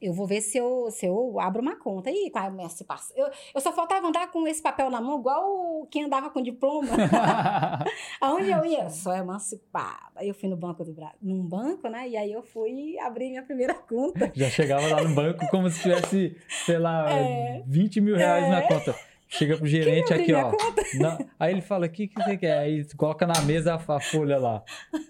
Eu 0.00 0.12
vou 0.12 0.26
ver 0.26 0.40
se 0.42 0.58
eu, 0.58 0.88
se 0.90 1.06
eu 1.06 1.40
abro 1.40 1.62
uma 1.62 1.76
conta. 1.76 2.10
E 2.10 2.30
qual 2.30 2.44
é 2.44 2.48
emancipação? 2.48 3.16
Eu, 3.16 3.28
eu 3.54 3.60
só 3.60 3.72
faltava 3.72 4.06
andar 4.06 4.30
com 4.30 4.46
esse 4.46 4.60
papel 4.60 4.90
na 4.90 5.00
mão, 5.00 5.18
igual 5.18 5.86
quem 5.90 6.04
andava 6.04 6.28
com 6.30 6.42
diploma. 6.42 6.88
Aonde 8.20 8.50
eu 8.50 8.64
ia? 8.64 8.84
Eu 8.84 8.90
sou 8.90 9.14
emancipada. 9.14 10.12
Aí 10.16 10.28
eu 10.28 10.34
fui 10.34 10.48
no 10.48 10.56
Banco 10.56 10.84
do 10.84 10.92
Brasil, 10.92 11.16
num 11.22 11.42
banco, 11.42 11.88
né? 11.88 12.08
E 12.08 12.16
aí 12.16 12.32
eu 12.32 12.42
fui 12.42 12.98
abrir 12.98 13.30
minha 13.30 13.42
primeira 13.42 13.74
conta. 13.74 14.30
Já 14.36 14.50
chegava 14.50 14.86
lá 14.86 15.02
no 15.02 15.14
banco 15.14 15.46
como 15.48 15.68
se 15.70 15.80
tivesse, 15.82 16.36
sei 16.64 16.78
lá, 16.78 17.10
É. 17.10 17.62
20 17.66 18.00
mil 18.00 18.16
reais 18.16 18.48
na 18.50 18.62
conta. 18.62 18.94
Chega 19.28 19.56
pro 19.56 19.66
gerente 19.66 20.14
aqui, 20.14 20.32
ó. 20.32 20.52
Não. 21.00 21.18
Aí 21.38 21.52
ele 21.52 21.60
fala, 21.60 21.86
o 21.86 21.90
que, 21.90 22.06
que 22.06 22.14
você 22.22 22.36
quer? 22.36 22.58
Aí 22.58 22.84
coloca 22.94 23.26
na 23.26 23.40
mesa 23.42 23.74
a, 23.74 23.96
a 23.96 24.00
folha 24.00 24.38
lá. 24.38 24.62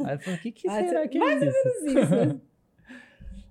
Aí 0.04 0.14
ele 0.14 0.18
fala, 0.18 0.36
o 0.36 0.40
que, 0.40 0.52
que 0.52 0.70
será 0.70 1.06
que 1.06 1.18
é 1.22 1.34
isso? 1.34 1.68
Isso. 1.84 2.40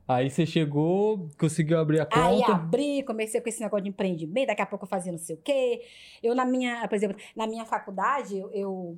Aí 0.07 0.29
você 0.29 0.45
chegou, 0.45 1.29
conseguiu 1.37 1.79
abrir 1.79 1.99
a 1.99 2.07
Aí 2.11 2.39
conta. 2.39 2.51
abri, 2.53 3.03
comecei 3.03 3.41
com 3.41 3.49
esse 3.49 3.59
negócio 3.59 3.83
de 3.83 3.89
empreendimento, 3.89 4.47
daqui 4.47 4.61
a 4.61 4.65
pouco 4.65 4.85
eu 4.85 4.89
fazia 4.89 5.11
não 5.11 5.17
sei 5.17 5.35
o 5.35 5.41
quê. 5.41 5.81
Eu, 6.21 6.35
na 6.35 6.45
minha, 6.45 6.87
por 6.87 6.95
exemplo, 6.95 7.17
na 7.35 7.47
minha 7.47 7.65
faculdade, 7.65 8.37
eu, 8.53 8.97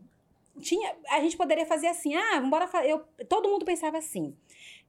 tinha. 0.60 0.96
A 1.10 1.22
gente 1.22 1.38
poderia 1.38 1.65
fazer 1.65 1.88
assim, 1.88 2.15
ah, 2.15 2.41
fazer. 2.67 2.89
Eu, 2.89 3.04
todo 3.30 3.50
mundo 3.50 3.65
pensava 3.65 3.98
assim. 3.98 4.36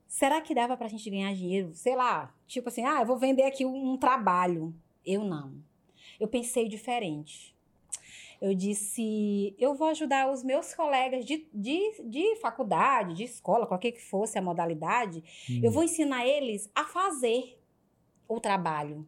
Será 0.06 0.40
que 0.40 0.54
dava 0.54 0.76
pra 0.76 0.88
gente 0.88 1.08
ganhar 1.10 1.34
dinheiro? 1.34 1.70
Sei 1.74 1.94
lá, 1.94 2.34
tipo 2.46 2.68
assim, 2.68 2.84
ah, 2.84 3.00
eu 3.00 3.06
vou 3.06 3.18
vender 3.18 3.44
aqui 3.44 3.64
um, 3.64 3.92
um 3.92 3.96
trabalho. 3.96 4.74
Eu 5.04 5.22
não. 5.24 5.54
Eu 6.18 6.26
pensei 6.26 6.68
diferente. 6.68 7.54
Eu 8.40 8.54
disse, 8.54 9.54
eu 9.58 9.74
vou 9.74 9.88
ajudar 9.88 10.30
os 10.30 10.44
meus 10.44 10.72
colegas 10.74 11.24
de, 11.24 11.48
de, 11.52 12.02
de 12.04 12.36
faculdade, 12.36 13.14
de 13.14 13.24
escola, 13.24 13.66
qualquer 13.66 13.90
que 13.92 14.00
fosse 14.02 14.38
a 14.38 14.42
modalidade, 14.42 15.22
Hum, 15.50 15.60
eu 15.62 15.70
vou 15.72 15.82
ensinar 15.82 16.26
eles 16.26 16.70
a 16.74 16.84
fazer 16.84 17.58
o 18.28 18.38
trabalho. 18.38 19.04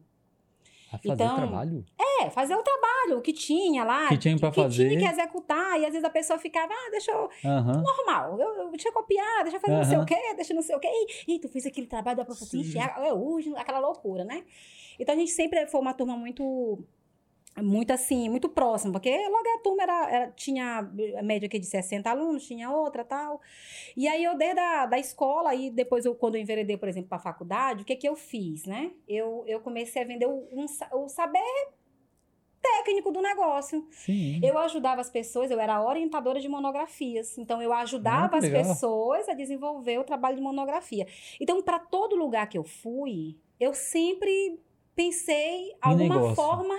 a 0.91 0.97
fazer 0.97 1.13
então, 1.23 1.35
trabalho? 1.37 1.85
É, 1.97 2.29
fazer 2.29 2.55
o 2.55 2.61
trabalho, 2.61 3.17
o 3.19 3.21
que 3.21 3.31
tinha 3.31 3.83
lá. 3.85 4.09
Que 4.09 4.17
tinha 4.17 4.35
que 4.37 4.51
fazer. 4.51 4.89
tinha 4.89 4.99
que 4.99 5.05
executar. 5.21 5.79
E 5.79 5.85
às 5.85 5.91
vezes 5.91 6.03
a 6.03 6.09
pessoa 6.09 6.37
ficava, 6.37 6.73
ah, 6.73 6.89
deixa 6.91 7.11
eu. 7.11 7.29
Aham. 7.45 7.81
Normal, 7.81 8.39
eu, 8.39 8.49
eu, 8.63 8.71
deixa 8.71 8.89
eu 8.89 8.93
copiar, 8.93 9.43
deixa 9.43 9.57
eu 9.57 9.61
fazer 9.61 9.73
não 9.73 9.85
sei 9.85 9.97
o 9.97 10.05
quê, 10.05 10.33
deixa 10.35 10.51
eu 10.51 10.55
não 10.55 10.61
sei 10.63 10.75
o 10.75 10.79
quê. 10.79 10.87
Ih, 10.89 11.35
Ih, 11.35 11.39
tu 11.39 11.47
fez 11.47 11.65
aquele 11.65 11.87
trabalho 11.87 12.17
da 12.17 12.25
professora. 12.25 12.61
É 12.97 13.13
hoje, 13.13 13.53
aquela 13.55 13.79
loucura, 13.79 14.25
né? 14.25 14.43
Então 14.99 15.15
a 15.15 15.17
gente 15.17 15.31
sempre 15.31 15.65
foi 15.67 15.79
uma 15.79 15.93
turma 15.93 16.17
muito. 16.17 16.83
Muito 17.57 17.91
assim, 17.91 18.29
muito 18.29 18.47
próxima, 18.47 18.93
porque 18.93 19.09
logo 19.27 19.43
a 19.55 19.59
turma 19.59 19.83
era, 19.83 20.09
era- 20.09 20.31
tinha 20.31 20.79
a 21.17 21.21
média 21.21 21.47
aqui 21.47 21.59
de 21.59 21.65
60 21.65 22.09
alunos, 22.09 22.45
tinha 22.47 22.71
outra 22.71 23.03
tal. 23.03 23.41
E 23.95 24.07
aí 24.07 24.23
eu 24.23 24.37
desde 24.37 24.59
a 24.59 24.85
da 24.85 24.97
escola, 24.97 25.53
e 25.53 25.69
depois 25.69 26.05
eu, 26.05 26.15
quando 26.15 26.35
eu 26.35 26.41
enveredei, 26.41 26.77
por 26.77 26.87
exemplo, 26.87 27.09
para 27.09 27.17
a 27.17 27.21
faculdade, 27.21 27.81
o 27.83 27.85
que 27.85 27.95
que 27.97 28.07
eu 28.07 28.15
fiz, 28.15 28.65
né? 28.65 28.91
Eu, 29.07 29.43
eu 29.47 29.59
comecei 29.59 30.01
a 30.01 30.05
vender 30.05 30.27
o, 30.27 30.47
um 30.51 30.65
o 30.93 31.09
saber 31.09 31.41
técnico 32.61 33.11
do 33.11 33.21
negócio. 33.21 33.85
Sim. 33.91 34.39
Eu 34.43 34.57
ajudava 34.59 35.01
as 35.01 35.09
pessoas, 35.09 35.49
eu 35.51 35.59
era 35.59 35.83
orientadora 35.83 36.39
de 36.39 36.47
monografias. 36.47 37.37
Então, 37.37 37.61
eu 37.61 37.73
ajudava 37.73 38.35
Ah, 38.35 38.39
as 38.39 38.47
pessoas 38.47 39.27
a 39.27 39.33
desenvolver 39.33 39.97
o 39.99 40.03
trabalho 40.03 40.35
de 40.37 40.41
monografia. 40.43 41.07
Então, 41.39 41.61
para 41.61 41.79
todo 41.79 42.15
lugar 42.15 42.47
que 42.47 42.57
eu 42.57 42.63
fui, 42.63 43.35
eu 43.59 43.73
sempre 43.73 44.59
pensei 44.95 45.73
alguma 45.81 46.15
negócio. 46.15 46.35
forma 46.35 46.75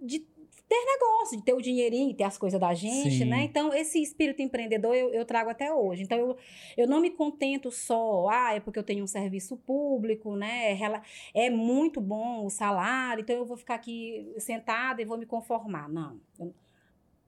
de 0.00 0.20
ter 0.68 0.84
negócio, 0.84 1.36
de 1.38 1.44
ter 1.44 1.52
o 1.54 1.60
dinheirinho, 1.62 2.12
ter 2.14 2.24
as 2.24 2.36
coisas 2.36 2.58
da 2.58 2.74
gente, 2.74 3.18
Sim. 3.18 3.24
né? 3.26 3.44
Então, 3.44 3.72
esse 3.72 4.02
espírito 4.02 4.42
empreendedor 4.42 4.96
eu, 4.96 5.10
eu 5.14 5.24
trago 5.24 5.48
até 5.48 5.72
hoje. 5.72 6.02
Então, 6.02 6.18
eu, 6.18 6.36
eu 6.76 6.88
não 6.88 7.00
me 7.00 7.10
contento 7.10 7.70
só, 7.70 8.28
ah, 8.28 8.52
é 8.54 8.58
porque 8.58 8.78
eu 8.78 8.82
tenho 8.82 9.04
um 9.04 9.06
serviço 9.06 9.56
público, 9.58 10.34
né? 10.34 10.72
Rela- 10.72 11.02
É 11.32 11.48
muito 11.50 12.00
bom 12.00 12.44
o 12.44 12.50
salário, 12.50 13.22
então 13.22 13.36
eu 13.36 13.46
vou 13.46 13.56
ficar 13.56 13.76
aqui 13.76 14.28
sentada 14.38 15.00
e 15.00 15.04
vou 15.04 15.16
me 15.16 15.24
conformar. 15.26 15.88
Não, 15.88 16.20
eu, 16.38 16.52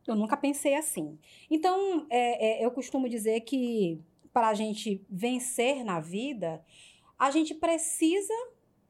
eu 0.09 0.17
nunca 0.17 0.37
pensei 0.37 0.75
assim. 0.75 1.17
Então, 1.49 2.07
é, 2.11 2.61
é, 2.61 2.65
eu 2.65 2.73
costumo 2.73 3.09
dizer 3.09 3.43
que 3.43 4.01
para 4.33 4.49
a 4.49 4.55
gente 4.55 5.01
vencer 5.09 5.85
na 5.85 6.01
vida, 6.01 6.61
a 7.17 7.31
gente 7.31 7.55
precisa 7.55 8.35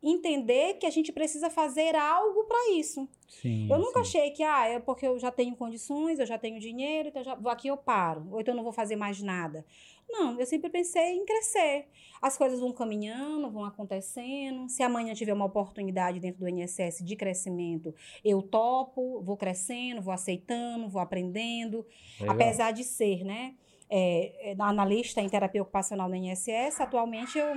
entender 0.02 0.74
que 0.74 0.86
a 0.86 0.90
gente 0.90 1.12
precisa 1.12 1.50
fazer 1.50 1.96
algo 1.96 2.44
para 2.44 2.72
isso. 2.76 3.08
Sim, 3.28 3.68
Eu 3.70 3.78
nunca 3.78 4.04
sim. 4.04 4.18
achei 4.18 4.30
que, 4.30 4.42
ah, 4.42 4.66
é 4.66 4.78
porque 4.78 5.06
eu 5.06 5.18
já 5.18 5.30
tenho 5.30 5.54
condições, 5.56 6.18
eu 6.18 6.26
já 6.26 6.38
tenho 6.38 6.58
dinheiro, 6.58 7.08
então 7.08 7.22
já, 7.22 7.32
aqui 7.46 7.68
eu 7.68 7.76
paro, 7.76 8.26
ou 8.30 8.40
então 8.40 8.52
eu 8.52 8.56
não 8.56 8.64
vou 8.64 8.72
fazer 8.72 8.96
mais 8.96 9.20
nada. 9.20 9.64
Não, 10.08 10.40
eu 10.40 10.46
sempre 10.46 10.70
pensei 10.70 11.12
em 11.16 11.24
crescer. 11.24 11.86
As 12.22 12.38
coisas 12.38 12.60
vão 12.60 12.72
caminhando, 12.72 13.50
vão 13.50 13.64
acontecendo. 13.64 14.68
Se 14.68 14.82
amanhã 14.82 15.12
tiver 15.12 15.34
uma 15.34 15.44
oportunidade 15.44 16.18
dentro 16.18 16.40
do 16.40 16.48
INSS 16.48 17.04
de 17.04 17.14
crescimento, 17.14 17.94
eu 18.24 18.40
topo, 18.40 19.20
vou 19.20 19.36
crescendo, 19.36 20.00
vou 20.00 20.14
aceitando, 20.14 20.88
vou 20.88 21.02
aprendendo. 21.02 21.84
Legal. 22.18 22.34
Apesar 22.34 22.72
de 22.72 22.84
ser, 22.84 23.22
né, 23.22 23.54
é, 23.90 24.52
é, 24.52 24.56
analista 24.58 25.20
em 25.20 25.28
terapia 25.28 25.60
ocupacional 25.60 26.08
no 26.08 26.14
INSS, 26.14 26.80
atualmente 26.80 27.38
eu, 27.38 27.54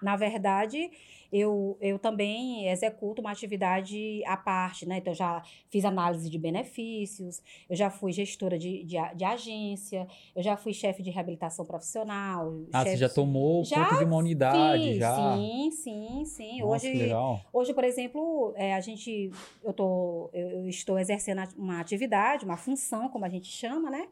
na 0.00 0.16
verdade, 0.16 0.90
eu, 1.32 1.76
eu 1.80 1.98
também 1.98 2.68
executo 2.68 3.20
uma 3.20 3.30
atividade 3.30 4.22
à 4.26 4.36
parte, 4.36 4.86
né? 4.86 4.98
Então, 4.98 5.12
eu 5.12 5.16
já 5.16 5.42
fiz 5.68 5.84
análise 5.84 6.28
de 6.28 6.38
benefícios, 6.38 7.42
eu 7.68 7.76
já 7.76 7.90
fui 7.90 8.12
gestora 8.12 8.58
de, 8.58 8.84
de, 8.84 8.96
de 9.14 9.24
agência, 9.24 10.06
eu 10.34 10.42
já 10.42 10.56
fui 10.56 10.72
chefe 10.72 11.02
de 11.02 11.10
reabilitação 11.10 11.64
profissional. 11.64 12.52
Ah, 12.72 12.78
chefe- 12.80 12.90
você 12.90 12.96
já 12.98 13.08
tomou 13.08 13.64
Já 13.64 13.84
conta 13.84 13.98
de 13.98 14.04
uma 14.04 14.16
unidade, 14.16 14.82
Fiz, 14.84 14.96
já? 14.98 15.16
Sim, 15.36 15.70
sim, 15.70 16.24
sim. 16.24 16.60
Nossa, 16.62 16.86
Hoje, 16.86 16.92
legal. 16.96 17.40
Hoje, 17.52 17.74
por 17.74 17.84
exemplo, 17.84 18.52
é, 18.56 18.74
a 18.74 18.80
gente, 18.80 19.30
eu, 19.62 19.72
tô, 19.72 20.30
eu, 20.32 20.48
eu 20.50 20.68
estou 20.68 20.98
exercendo 20.98 21.42
uma 21.56 21.80
atividade, 21.80 22.44
uma 22.44 22.56
função, 22.56 23.08
como 23.08 23.24
a 23.24 23.28
gente 23.28 23.46
chama, 23.48 23.90
né? 23.90 24.08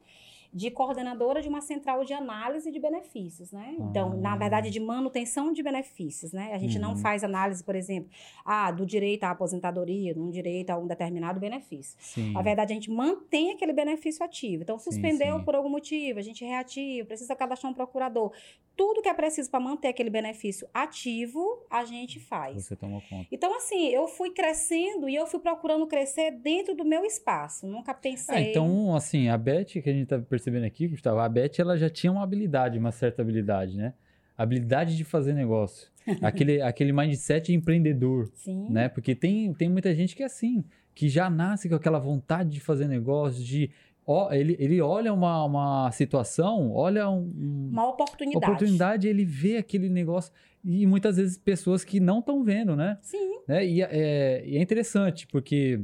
De 0.53 0.71
coordenadora 0.71 1.43
de 1.43 1.49
uma 1.49 1.61
central 1.61 2.05
de 2.05 2.15
análise 2.15 2.71
de 2.71 2.81
benefícios, 2.81 3.53
né? 3.53 3.77
Então, 3.79 4.17
na 4.17 4.33
Ah. 4.33 4.37
verdade, 4.37 4.71
de 4.71 4.81
manutenção 4.81 5.53
de 5.53 5.63
benefícios, 5.63 6.33
né? 6.33 6.53
A 6.55 6.59
gente 6.59 6.79
não 6.79 6.91
Uhum. 6.93 6.97
faz 6.97 7.23
análise, 7.23 7.63
por 7.63 7.75
exemplo, 7.75 8.11
ah, 8.45 8.71
do 8.71 8.87
direito 8.87 9.25
à 9.25 9.31
aposentadoria, 9.31 10.15
de 10.15 10.21
um 10.21 10.31
direito 10.31 10.71
a 10.71 10.79
um 10.79 10.87
determinado 10.87 11.39
benefício. 11.39 11.97
Sim. 12.01 12.33
Na 12.33 12.41
verdade, 12.43 12.73
a 12.73 12.75
gente 12.75 12.91
mantém 12.91 13.53
aquele 13.53 13.73
benefício 13.75 14.25
ativo. 14.25 14.63
Então, 14.63 14.79
Sim, 14.79 14.91
suspendeu 14.91 15.39
sim. 15.39 15.45
por 15.45 15.55
algum 15.55 15.69
motivo, 15.69 16.19
a 16.19 16.23
gente 16.23 16.45
reativa, 16.45 17.07
precisa 17.07 17.37
cadastrar 17.37 17.71
um 17.71 17.75
procurador. 17.75 18.33
Tudo 18.77 19.03
que 19.03 19.09
é 19.09 19.15
preciso 19.15 19.51
para 19.51 19.59
manter 19.61 19.89
aquele 19.89 20.09
benefício 20.09 20.67
ativo, 20.73 21.67
a 21.69 21.85
gente 21.85 22.19
faz. 22.21 22.65
Você 22.65 22.77
tomou 22.77 23.03
conta. 23.11 23.27
Então, 23.31 23.55
assim, 23.57 23.89
eu 23.89 24.07
fui 24.09 24.31
crescendo 24.31 25.09
e 25.09 25.15
eu 25.15 25.27
fui 25.27 25.41
procurando 25.41 25.87
crescer 25.87 26.31
dentro 26.31 26.75
do 26.75 26.85
meu 26.85 27.05
espaço. 27.05 27.67
Nunca 27.67 27.93
pensei. 27.93 28.35
Ah, 28.35 28.41
então, 28.41 28.95
assim, 28.95 29.29
a 29.29 29.37
Beth, 29.37 29.65
que 29.83 29.91
a 29.91 29.93
gente 29.93 30.07
tá 30.07 30.19
percebendo 30.39 30.65
aqui, 30.65 30.87
Gustavo, 30.87 31.19
a 31.19 31.29
Beth, 31.29 31.59
ela 31.59 31.77
já 31.77 31.91
tinha 31.91 32.13
uma 32.13 32.23
habilidade, 32.23 32.79
uma 32.79 32.93
certa 32.93 33.23
habilidade, 33.23 33.77
né? 33.77 33.93
Habilidade 34.37 34.97
de 34.97 35.05
fazer 35.05 35.35
negócio. 35.35 35.89
aquele, 36.23 36.63
aquele 36.63 36.93
mindset 36.93 37.53
empreendedor, 37.53 38.31
Sim. 38.35 38.69
né? 38.71 38.89
Porque 38.89 39.15
tem, 39.15 39.53
tem 39.53 39.69
muita 39.69 39.95
gente 39.95 40.15
que 40.17 40.23
é 40.23 40.27
assim, 40.27 40.65
que 40.95 41.09
já 41.09 41.29
nasce 41.29 41.69
com 41.69 41.75
aquela 41.75 41.99
vontade 41.99 42.51
de 42.51 42.61
fazer 42.61 42.87
negócio, 42.87 43.43
de... 43.45 43.71
Ó, 44.07 44.33
ele, 44.33 44.57
ele 44.59 44.81
olha 44.81 45.13
uma, 45.13 45.45
uma 45.45 45.91
situação, 45.93 46.73
olha 46.73 47.11
um, 47.11 47.19
um- 47.37 47.69
Uma 47.73 47.91
oportunidade. 47.91 48.45
oportunidade, 48.47 49.07
ele 49.09 49.23
vê 49.25 49.59
aquele 49.59 49.91
negócio. 49.91 50.33
E 50.65 50.87
muitas 50.87 51.17
vezes 51.19 51.37
pessoas 51.37 51.85
que 51.85 52.01
não 52.01 52.21
estão 52.21 52.43
vendo, 52.43 52.75
né? 52.75 52.97
Sim. 53.03 53.41
né? 53.47 53.67
E, 53.67 53.83
é, 53.83 54.45
é 54.47 54.63
interessante, 54.63 55.27
porque 55.27 55.81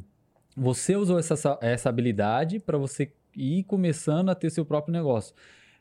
você 0.57 0.97
usou 0.97 1.19
essa, 1.19 1.59
essa 1.61 1.89
habilidade 1.91 2.59
para 2.61 2.79
você 2.79 3.13
ir 3.37 3.65
começando 3.65 4.29
a 4.29 4.35
ter 4.35 4.51
seu 4.51 4.65
próprio 4.65 4.93
negócio. 4.93 5.35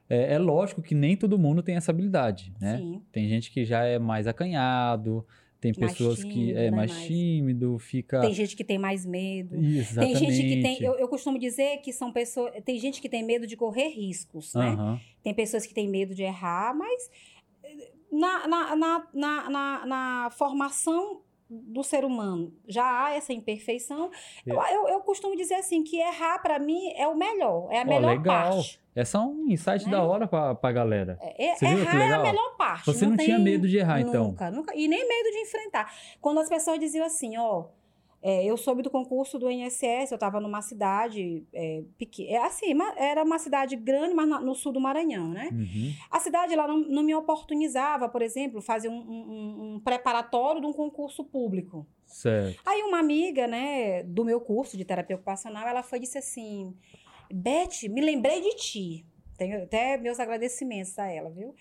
É, 0.10 0.34
é 0.34 0.38
lógico 0.38 0.82
que 0.82 0.94
nem 0.94 1.16
todo 1.16 1.38
mundo 1.40 1.64
tem 1.64 1.76
essa 1.76 1.92
habilidade, 1.92 2.54
né? 2.60 2.78
Sim. 2.78 3.02
Tem 3.12 3.28
gente 3.28 3.52
que 3.52 3.64
já 3.66 3.84
é 3.86 3.98
mais 3.98 4.28
acanhado, 4.28 5.26
tem 5.64 5.74
pessoas 5.74 6.22
que 6.22 6.30
tímido, 6.30 6.60
é 6.60 6.70
né? 6.70 6.72
mais, 6.72 6.92
Mais- 6.92 7.08
tímido, 7.08 7.80
fica... 7.80 8.20
Tem 8.20 8.34
gente 8.34 8.54
que 8.54 8.66
tem 8.66 8.78
mais 8.78 9.06
medo. 9.06 9.56
Exatamente. 9.56 10.20
Tem 10.20 10.32
gente 10.32 10.48
que 10.56 10.62
tem. 10.62 10.84
Eu, 10.84 10.96
eu 10.96 11.08
costumo 11.08 11.40
dizer 11.40 11.78
que 11.78 11.94
são 11.94 12.12
pessoas. 12.12 12.52
Tem 12.66 12.78
gente 12.78 13.02
que 13.02 13.08
tem 13.08 13.24
medo 13.24 13.48
de 13.48 13.56
correr 13.56 13.88
riscos, 13.88 14.54
né? 14.56 14.72
Aham. 14.72 15.00
Tem 15.24 15.34
pessoas 15.34 15.66
que 15.66 15.74
têm 15.74 15.88
medo 15.88 16.14
de 16.14 16.22
errar, 16.22 16.76
mas 16.76 17.10
eh, 17.64 17.92
na, 18.12 18.46
na, 18.46 18.76
na, 18.76 19.08
na, 19.14 19.50
na, 19.50 19.86
na 19.86 20.30
formação 20.32 21.22
do 21.64 21.84
ser 21.84 22.04
humano 22.06 22.54
já 22.68 22.84
há 23.06 23.14
essa 23.14 23.32
imperfeição, 23.34 24.10
eu, 24.46 24.56
eu, 24.62 24.88
eu 24.90 25.00
costumo 25.02 25.36
dizer 25.36 25.56
assim, 25.56 25.84
que 25.84 26.00
errar 26.00 26.40
para 26.40 26.60
mim 26.60 26.92
é 26.96 27.08
o 27.08 27.16
melhor, 27.16 27.68
é 27.72 27.80
a 27.82 27.86
melhor 27.86 28.18
legal. 28.18 28.52
parte. 28.52 28.82
É 28.96 29.04
um 29.18 29.48
insight 29.50 29.86
Né? 29.86 29.92
da 29.92 30.04
hora 30.04 30.28
pra, 30.28 30.54
pra 30.54 30.72
galera. 30.72 31.18
É, 31.22 31.56
Você 31.56 31.66
que 31.66 31.72
errar 31.72 32.00
é 32.00 32.14
a 32.14 32.20
melhor 32.22 32.56
parte. 32.58 32.86
Você 32.86 33.06
não 33.08 33.18
tinha 33.18 33.40
medo 33.40 33.68
de 33.68 33.78
errar, 33.78 34.02
então? 34.02 34.26
Nunca, 34.26 34.52
nunca. 34.52 34.76
E 34.76 34.88
nem 34.88 35.08
medo 35.08 35.32
de 35.32 35.40
enfrentar. 35.40 35.92
Quando 36.22 36.40
as 36.40 36.48
pessoas 36.48 36.80
diziam 36.80 37.06
assim, 37.06 37.36
ó, 37.38 37.66
é, 38.26 38.46
eu 38.46 38.56
soube 38.56 38.82
do 38.82 38.90
concurso 38.90 39.38
do 39.38 39.52
INSS, 39.52 40.12
eu 40.12 40.16
estava 40.16 40.40
numa 40.40 40.62
cidade 40.62 41.44
é, 41.54 41.84
pequena, 41.98 42.30
é, 42.32 42.38
assim, 42.38 42.68
era 42.96 43.22
uma 43.22 43.38
cidade 43.38 43.76
grande, 43.76 44.14
mas 44.14 44.28
no 44.42 44.56
sul 44.56 44.72
do 44.72 44.80
Maranhão, 44.80 45.28
né? 45.28 45.50
Uhum. 45.52 45.92
A 46.10 46.20
cidade 46.22 46.56
lá 46.56 46.66
não, 46.66 46.78
não 46.80 47.04
me 47.04 47.14
oportunizava, 47.14 48.08
por 48.08 48.22
exemplo, 48.22 48.62
fazer 48.62 48.88
um, 48.88 48.94
um- 48.98 49.30
um- 49.30 49.74
um 49.76 49.80
preparatório 49.82 50.62
de 50.62 50.68
um 50.68 50.72
concurso 50.72 51.24
público. 51.26 51.86
Certo. 52.06 52.62
Aí 52.66 52.82
uma 52.84 53.00
amiga, 53.00 53.46
né, 53.46 54.04
do 54.04 54.24
meu 54.24 54.40
curso 54.40 54.78
de 54.78 54.86
terapia 54.86 55.18
ocupacional, 55.18 55.68
ela 55.68 55.84
foi 55.84 55.98
e 55.98 56.02
disse 56.02 56.18
assim, 56.18 56.74
Beth, 57.32 57.90
me 57.90 58.00
lembrei 58.02 58.40
de 58.42 58.56
ti. 58.56 59.06
Tenho 59.38 59.64
até 59.64 59.98
meus 59.98 60.20
agradecimentos 60.20 60.98
a 61.00 61.08
ela, 61.08 61.30
viu? 61.30 61.56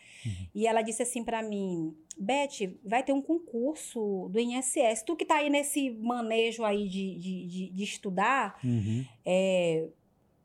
E 0.55 0.67
ela 0.67 0.83
disse 0.83 1.03
assim 1.03 1.25
pra 1.25 1.43
mim, 1.43 1.97
Beth, 2.19 2.77
vai 2.85 3.03
ter 3.03 3.13
um 3.13 3.23
concurso 3.23 4.29
do 4.31 4.39
INSS. 4.39 5.03
Tu 5.05 5.17
que 5.17 5.25
tá 5.25 5.37
aí 5.37 5.49
nesse 5.51 5.91
manejo 5.91 6.65
aí 6.65 6.89
de, 6.89 7.15
de, 7.17 7.47
de, 7.47 7.69
de 7.71 7.83
estudar, 7.85 8.59
Uhum. 8.63 9.05
é, 9.25 9.89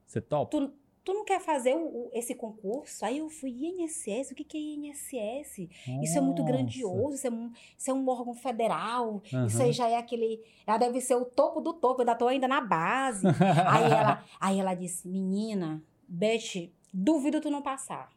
Você 0.06 0.22
topa? 0.22 0.50
tu, 0.52 0.72
tu 1.04 1.14
não 1.14 1.26
quer 1.26 1.40
fazer 1.42 1.76
o- 1.76 1.86
o- 2.08 2.12
esse 2.14 2.34
concurso? 2.34 3.04
Aí 3.06 3.18
eu 3.20 3.30
fui, 3.30 3.50
INSS? 3.52 4.32
O 4.32 4.36
que, 4.36 4.44
que 4.44 4.58
é 4.58 4.62
INSS? 4.62 5.70
Isso 6.02 6.18
é 6.18 6.22
muito 6.22 6.42
Nossa. 6.42 6.52
grandioso, 6.54 7.16
isso 7.16 7.28
é, 7.28 7.32
um- 7.32 7.52
isso 7.78 7.92
é 7.92 7.94
um 7.94 8.08
órgão 8.10 8.34
federal, 8.34 9.22
isso 9.26 9.58
Aham. 9.58 9.64
aí 9.66 9.74
já 9.74 9.90
é 9.90 9.96
aquele. 9.98 10.42
Já 10.66 10.78
deve 10.78 11.02
ser 11.02 11.16
o 11.16 11.26
topo 11.26 11.60
do 11.62 11.74
topo, 11.74 12.02
eu 12.02 12.04
ainda 12.04 12.16
tô 12.16 12.28
ainda 12.28 12.48
na 12.48 12.62
base. 12.62 13.24
aí, 13.68 13.92
ela, 13.92 14.26
aí 14.40 14.60
ela 14.60 14.74
disse: 14.74 15.08
Menina, 15.08 15.84
Beth, 16.08 16.70
duvido 16.94 17.42
tu 17.42 17.50
não 17.50 17.62
passar. 17.62 18.12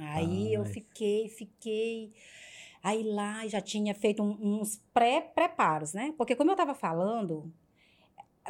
Aí 0.00 0.54
eu 0.54 0.64
fiquei, 0.64 1.28
fiquei. 1.28 2.12
Aí 2.82 3.02
lá 3.02 3.46
já 3.46 3.60
tinha 3.60 3.94
feito 3.94 4.22
um- 4.22 4.60
uns 4.60 4.82
pré-preparos, 4.94 5.92
né? 5.92 6.14
Porque 6.16 6.34
como 6.36 6.50
eu 6.50 6.56
tava 6.56 6.74
falando, 6.74 7.52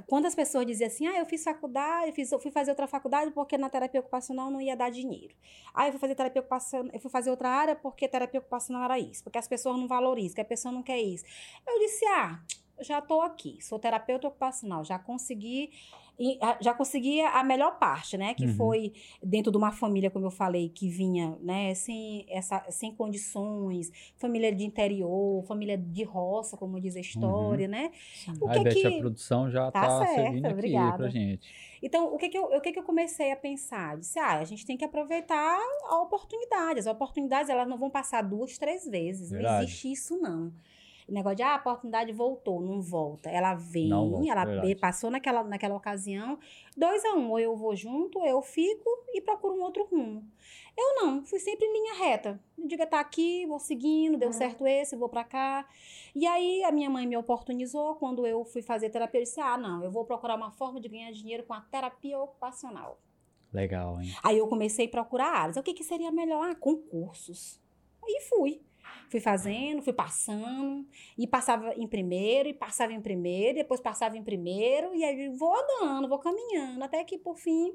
quando 0.06 0.26
as 0.26 0.34
pessoas 0.34 0.66
diziam 0.66 0.86
assim, 0.86 1.06
ah, 1.06 1.18
eu 1.18 1.26
fiz 1.26 1.42
faculdade, 1.42 2.08
eu, 2.08 2.12
fiz, 2.12 2.30
eu 2.30 2.38
fui 2.38 2.50
fazer 2.50 2.70
outra 2.70 2.86
faculdade 2.86 3.30
porque 3.32 3.58
na 3.58 3.68
terapia 3.68 4.00
ocupacional 4.00 4.50
não 4.50 4.60
ia 4.60 4.76
dar 4.76 4.90
dinheiro. 4.90 5.34
Ah, 5.74 5.86
eu 5.86 5.92
fui 5.92 6.00
fazer 6.00 6.14
terapia 6.14 6.40
ocupacional, 6.40 6.90
eu 6.92 7.00
fui 7.00 7.10
fazer 7.10 7.30
outra 7.30 7.48
área 7.48 7.74
porque 7.74 8.06
terapia 8.06 8.38
ocupacional 8.40 8.84
era 8.84 8.98
isso, 8.98 9.24
porque 9.24 9.38
as 9.38 9.48
pessoas 9.48 9.76
não 9.76 9.88
valorizam, 9.88 10.34
que 10.36 10.40
a 10.40 10.44
pessoa 10.44 10.72
não 10.72 10.82
quer 10.82 11.00
isso. 11.00 11.24
Eu 11.66 11.78
disse, 11.80 12.04
ah, 12.06 12.40
já 12.80 13.00
estou 13.00 13.22
aqui, 13.22 13.58
sou 13.60 13.78
terapeuta 13.78 14.28
ocupacional, 14.28 14.84
já 14.84 14.98
consegui, 14.98 15.72
já 16.60 16.74
consegui 16.74 17.20
a 17.20 17.44
melhor 17.44 17.78
parte, 17.78 18.16
né? 18.16 18.34
Que 18.34 18.44
Uhum. 18.46 18.54
foi 18.54 18.92
dentro 19.22 19.52
de 19.52 19.58
uma 19.58 19.70
família, 19.70 20.10
como 20.10 20.26
eu 20.26 20.30
falei, 20.30 20.68
que 20.68 20.88
vinha, 20.88 21.36
né, 21.40 21.74
sem, 21.74 22.26
essa, 22.28 22.64
sem 22.70 22.92
condições, 22.94 23.90
família 24.16 24.52
de 24.54 24.64
interior, 24.64 25.44
família 25.44 25.78
de 25.78 26.02
roça, 26.02 26.56
como 26.56 26.80
diz 26.80 26.96
a 26.96 27.00
história, 27.00 27.68
né? 27.68 27.90
O 28.40 28.48
Aí, 28.48 28.58
que 28.58 28.64
Beth, 28.64 28.74
que- 28.74 28.86
a 28.86 28.98
produção 28.98 29.50
já 29.50 29.70
Tá 29.70 29.80
tá, 29.82 29.98
certo, 30.06 30.14
servindo 30.16 30.46
aqui 30.46 30.54
obrigada. 30.54 30.96
pra 30.96 31.08
gente. 31.08 31.48
Então, 31.82 32.12
o 32.12 32.18
que 32.18 32.28
que 32.28 32.36
eu, 32.38 32.44
o 32.44 32.60
que 32.60 32.72
que 32.72 32.78
eu 32.78 32.82
comecei 32.82 33.30
a 33.30 33.36
pensar? 33.36 33.96
Disse, 33.96 34.18
ah, 34.18 34.38
a 34.38 34.44
gente 34.44 34.66
tem 34.66 34.76
que 34.76 34.84
aproveitar 34.84 35.58
a 35.88 36.00
oportunidade. 36.02 36.80
As 36.80 36.86
oportunidades, 36.86 37.48
elas 37.48 37.68
não 37.68 37.78
vão 37.78 37.88
passar 37.90 38.22
duas, 38.22 38.58
três 38.58 38.84
vezes. 38.84 39.30
Não 39.30 39.38
Verdade. 39.38 39.64
existe 39.66 39.92
isso, 39.92 40.16
não. 40.18 40.52
O 41.08 41.12
negócio 41.12 41.36
de, 41.36 41.42
ah, 41.42 41.54
a 41.54 41.56
oportunidade 41.56 42.12
voltou, 42.12 42.60
não 42.60 42.82
volta. 42.82 43.30
Ela 43.30 43.54
vem, 43.54 43.88
Não 43.88 44.10
volta, 44.10 44.30
ela 44.30 44.44
verdade. 44.44 44.74
passou 44.74 45.10
naquela, 45.10 45.42
naquela 45.42 45.74
ocasião, 45.74 46.38
dois 46.76 47.02
a 47.06 47.14
um, 47.14 47.30
ou 47.30 47.40
eu 47.40 47.56
vou 47.56 47.74
junto, 47.74 48.18
ou 48.18 48.26
eu 48.26 48.42
fico 48.42 48.88
e 49.14 49.20
procuro 49.20 49.54
um 49.54 49.62
outro 49.62 49.84
rumo. 49.84 50.22
Eu 50.76 50.96
não, 50.96 51.24
fui 51.24 51.38
sempre 51.40 51.64
em 51.66 51.72
linha 51.72 51.94
reta. 51.94 52.38
Eu 52.56 52.68
digo, 52.68 52.86
tá 52.86 53.00
aqui, 53.00 53.46
vou 53.46 53.58
seguindo, 53.58 54.18
deu 54.18 54.32
certo 54.32 54.66
esse, 54.66 54.94
vou 54.96 55.08
pra 55.08 55.24
cá. 55.24 55.66
E 56.14 56.26
aí 56.26 56.62
a 56.62 56.70
minha 56.70 56.90
mãe 56.90 57.06
me 57.06 57.16
oportunizou 57.16 57.94
quando 57.96 58.26
eu 58.26 58.44
fui 58.44 58.60
fazer 58.60 58.90
terapia. 58.90 59.20
Eu 59.20 59.24
disse, 59.24 59.40
ah, 59.40 59.56
não, 59.56 59.82
eu 59.82 59.90
vou 59.90 60.04
procurar 60.04 60.36
uma 60.36 60.50
forma 60.52 60.78
de 60.78 60.88
ganhar 60.88 61.10
dinheiro 61.10 61.42
com 61.42 61.54
a 61.54 61.60
terapia 61.62 62.18
ocupacional. 62.18 62.98
Legal, 63.52 64.00
hein? 64.00 64.12
Aí 64.22 64.36
eu 64.38 64.46
comecei 64.46 64.86
a 64.86 64.90
procurar 64.90 65.32
áreas. 65.32 65.56
O 65.56 65.62
que, 65.62 65.72
que 65.72 65.82
seria 65.82 66.12
melhor? 66.12 66.50
Ah, 66.50 66.54
concursos. 66.54 67.58
Aí 68.04 68.20
fui. 68.28 68.60
Fui 69.08 69.20
fazendo, 69.20 69.82
fui 69.82 69.92
passando, 69.92 70.86
e 71.16 71.26
passava 71.26 71.72
em 71.76 71.86
primeiro, 71.86 72.48
e 72.48 72.54
passava 72.54 72.92
em 72.92 73.00
primeiro, 73.00 73.58
depois 73.58 73.80
passava 73.80 74.16
em 74.18 74.22
primeiro, 74.22 74.94
e 74.94 75.02
aí 75.04 75.30
vou 75.30 75.54
andando, 75.54 76.08
vou 76.08 76.18
caminhando, 76.18 76.82
até 76.84 77.02
que 77.04 77.16
por 77.18 77.36
fim 77.38 77.74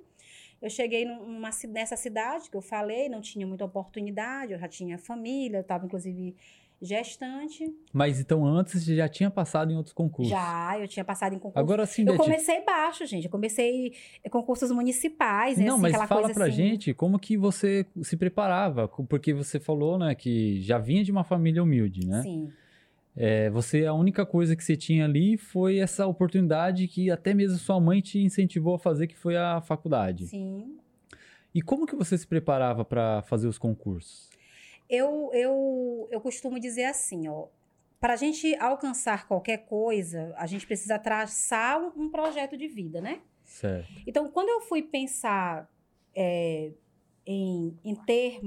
eu 0.61 0.69
cheguei 0.69 1.05
num- 1.05 1.25
numa, 1.25 1.49
nessa 1.69 1.97
cidade 1.97 2.49
que 2.49 2.55
eu 2.55 2.61
falei, 2.61 3.09
não 3.09 3.19
tinha 3.19 3.45
muita 3.45 3.65
oportunidade, 3.65 4.53
eu 4.53 4.59
já 4.59 4.67
tinha 4.67 4.97
família, 4.97 5.57
eu 5.57 5.61
estava 5.61 5.85
inclusive 5.85 6.35
gestante. 6.83 7.65
Mas 7.93 8.19
então 8.19 8.45
antes 8.45 8.83
você 8.83 8.95
já 8.95 9.07
tinha 9.07 9.31
passado 9.31 9.71
em 9.71 9.77
outros 9.77 9.93
concursos. 9.93 10.29
Já, 10.29 10.77
eu 10.79 10.87
tinha 10.87 11.05
passado 11.05 11.33
em 11.33 11.39
concurso. 11.39 11.57
Agora 11.57 11.85
sim, 11.85 12.05
eu 12.05 12.17
comecei 12.17 12.63
baixo, 12.63 13.05
gente. 13.05 13.25
Eu 13.25 13.31
comecei 13.31 13.93
em 14.23 14.29
concursos 14.29 14.69
municipais, 14.71 15.57
né? 15.57 15.65
Não, 15.65 15.75
assim, 15.75 15.81
mas 15.81 15.93
aquela 15.93 16.07
fala 16.07 16.21
coisa 16.23 16.33
pra 16.33 16.45
assim. 16.47 16.55
gente 16.55 16.93
como 16.93 17.17
que 17.17 17.37
você 17.37 17.85
se 18.01 18.17
preparava, 18.17 18.87
porque 18.87 19.33
você 19.33 19.59
falou, 19.59 19.97
né, 19.97 20.13
que 20.13 20.61
já 20.61 20.77
vinha 20.77 21.03
de 21.03 21.11
uma 21.11 21.23
família 21.23 21.63
humilde, 21.63 22.05
né? 22.05 22.21
Sim. 22.21 22.51
É, 23.15 23.49
você, 23.49 23.85
a 23.85 23.93
única 23.93 24.25
coisa 24.25 24.55
que 24.55 24.63
você 24.63 24.75
tinha 24.75 25.05
ali 25.05 25.37
foi 25.37 25.77
essa 25.77 26.05
oportunidade 26.07 26.87
que 26.87 27.11
até 27.11 27.33
mesmo 27.33 27.57
sua 27.59 27.79
mãe 27.79 28.01
te 28.01 28.19
incentivou 28.19 28.75
a 28.75 28.79
fazer, 28.79 29.07
que 29.07 29.17
foi 29.17 29.37
a 29.37 29.61
faculdade. 29.61 30.27
Sim. 30.27 30.77
E 31.53 31.61
como 31.61 31.85
que 31.85 31.95
você 31.95 32.17
se 32.17 32.25
preparava 32.25 32.83
para 32.83 33.21
fazer 33.21 33.47
os 33.47 33.59
concursos? 33.59 34.32
Eu, 34.95 35.31
eu, 35.33 36.07
eu 36.11 36.21
costumo 36.21 36.59
dizer 36.59 36.83
assim, 36.83 37.27
ó. 37.27 37.47
Para 37.99 38.13
a 38.13 38.15
gente 38.15 38.53
alcançar 38.57 39.27
qualquer 39.27 39.65
coisa, 39.65 40.35
a 40.37 40.45
gente 40.45 40.67
precisa 40.67 40.99
traçar 40.99 41.81
um- 41.97 42.11
projeto 42.11 42.55
de 42.55 42.67
vida, 42.67 43.01
né? 43.01 43.21
Certo. 43.43 43.89
Então, 44.05 44.29
quando 44.29 44.49
eu 44.49 44.61
fui 44.61 44.83
pensar 44.83 45.67
é, 46.13 46.71
em, 47.25 47.75
em 47.83 47.95
ter 47.95 48.39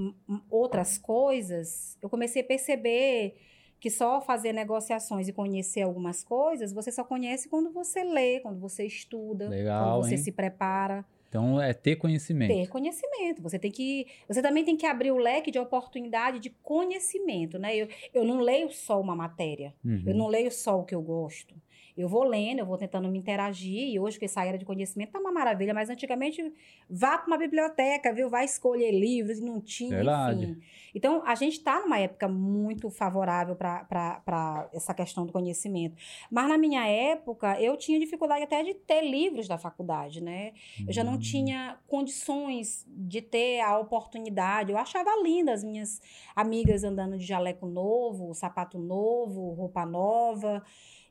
outras 0.49 0.99
coisas, 0.99 1.99
eu 2.01 2.09
comecei 2.09 2.43
a 2.43 2.45
perceber 2.47 3.37
que 3.81 3.91
só 3.91 4.21
fazer 4.21 4.53
negociações 4.53 5.27
e 5.27 5.33
conhecer 5.33 5.83
algumas 5.83 6.23
coisas, 6.23 6.73
você 6.73 6.93
só 6.93 7.03
conhece 7.03 7.49
quando 7.49 7.73
você 7.73 8.05
lê, 8.05 8.39
quando 8.39 8.61
você 8.61 8.87
estuda, 8.87 9.49
Legal, 9.49 9.95
quando 9.95 10.05
você 10.05 10.15
hein? 10.15 10.23
se 10.23 10.31
prepara. 10.31 11.05
Então 11.37 11.61
é 11.61 11.75
ter 11.75 11.96
conhecimento. 11.96 12.49
Ter 12.49 12.66
conhecimento. 12.68 13.42
Você 13.42 13.59
tem 13.59 13.70
que. 13.70 14.07
Você 14.27 14.40
também 14.40 14.64
tem 14.64 14.75
que 14.75 14.87
abrir 14.87 15.11
o 15.11 15.18
leque 15.18 15.51
de 15.51 15.59
oportunidade 15.59 16.40
de 16.40 16.49
conhecimento, 16.62 17.59
né? 17.59 17.77
Eu, 17.77 17.88
eu 18.14 18.25
não 18.25 18.40
leio 18.40 18.70
só 18.70 18.99
uma 18.99 19.14
matéria. 19.14 19.75
Uhum. 19.85 20.03
Eu 20.07 20.14
não 20.14 20.29
leio 20.29 20.51
só 20.51 20.81
o 20.81 20.85
que 20.85 20.94
eu 20.94 21.03
gosto. 21.03 21.55
Eu 21.97 22.09
vou 22.09 22.25
lendo, 22.25 22.59
eu 22.59 22.67
vou 22.67 22.77
tentando 22.77 23.09
me 23.09 23.19
interagir, 23.19 23.89
e 23.89 23.99
hoje 23.99 24.19
com 24.19 24.25
essa 24.25 24.45
era 24.45 24.59
de 24.59 24.65
conhecimento 24.65 25.13
tá 25.13 25.19
uma 25.19 25.33
maravilha, 25.33 25.73
mas 25.73 25.89
antigamente 25.89 26.53
vá 26.91 27.17
para 27.19 27.27
uma 27.27 27.39
biblioteca, 27.39 28.13
viu? 28.13 28.29
Vai 28.29 28.45
escolher 28.45 28.91
livros 28.93 29.39
e 29.39 29.45
não 29.45 29.61
tinha, 29.61 29.97
Verdade. 29.97 30.45
enfim. 30.45 30.61
Então, 30.95 31.23
a 31.27 31.35
gente 31.35 31.55
está 31.59 31.81
numa 31.81 31.99
época 31.99 32.27
muito 32.29 32.91
favorável 32.91 33.55
para 33.57 34.69
essa 34.73 34.95
questão 34.95 35.27
do 35.27 35.33
conhecimento. 35.33 35.97
Mas 36.31 36.49
na 36.49 36.57
minha 36.59 36.87
época, 36.87 37.61
eu 37.61 37.77
tinha 37.77 37.99
dificuldade 37.99 38.45
até 38.45 38.63
de 38.63 38.75
ter 38.75 39.03
livros 39.03 39.47
da 39.49 39.59
faculdade, 39.59 40.23
né? 40.23 40.53
Eu 40.87 40.93
já 40.93 41.05
não 41.05 41.15
Hum. 41.15 41.19
tinha 41.19 41.79
condições 41.87 42.85
de 42.89 43.21
ter 43.23 43.61
a 43.61 43.79
oportunidade. 43.79 44.71
Eu 44.73 44.79
achava 44.79 45.11
linda 45.23 45.53
as 45.53 45.63
minhas 45.63 46.01
amigas 46.35 46.85
andando 46.85 47.17
de 47.19 47.25
jaleco 47.25 47.67
novo, 47.67 48.33
sapato 48.35 48.79
novo, 48.79 49.53
roupa 49.55 49.85
nova. 49.87 50.63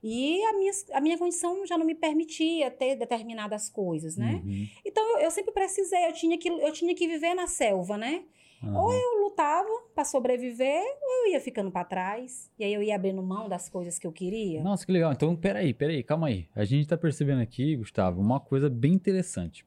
E 0.08 0.44
a 0.46 0.54
minha, 0.54 0.72
a 0.94 1.02
minha 1.02 1.18
condição 1.18 1.66
já 1.66 1.80
não 1.80 1.86
me 1.86 1.96
permitia 1.96 2.70
ter 2.70 2.96
determinadas 2.96 3.70
coisas, 3.70 4.16
né? 4.16 4.40
Uhum. 4.46 4.68
Então 4.86 5.04
eu, 5.18 5.24
eu 5.24 5.32
sempre 5.32 5.52
precisei, 5.52 6.06
eu 6.06 6.14
tinha, 6.14 6.38
que, 6.38 6.48
eu 6.48 6.72
tinha 6.72 6.94
que 6.94 7.08
viver 7.08 7.34
na 7.34 7.48
selva, 7.48 7.98
né? 7.98 8.24
Aham. 8.64 8.94
Eu 8.94 9.24
lutava 9.24 9.68
para 9.96 10.06
sobreviver, 10.06 10.84
ou 11.02 11.26
eu 11.26 11.32
ia 11.32 11.40
ficando 11.42 11.72
para 11.72 11.84
trás. 11.84 12.52
E 12.60 12.64
aí 12.64 12.72
eu 12.72 12.84
ia 12.84 12.96
abrindo 12.96 13.24
mão 13.24 13.50
das 13.50 13.68
coisas 13.68 13.98
que 13.98 14.06
eu 14.06 14.12
queria. 14.12 14.62
Nossa, 14.62 14.86
que 14.86 14.92
legal. 14.92 15.12
Então, 15.12 15.36
peraí, 15.36 15.74
peraí, 15.74 16.04
calma 16.04 16.28
aí. 16.28 16.48
A 16.56 16.64
gente 16.64 16.88
tá 16.88 16.96
percebendo 16.96 17.42
aqui, 17.42 17.76
Gustavo, 17.76 18.22
uma 18.22 18.40
coisa 18.40 18.70
bem 18.70 18.94
interessante. 18.94 19.66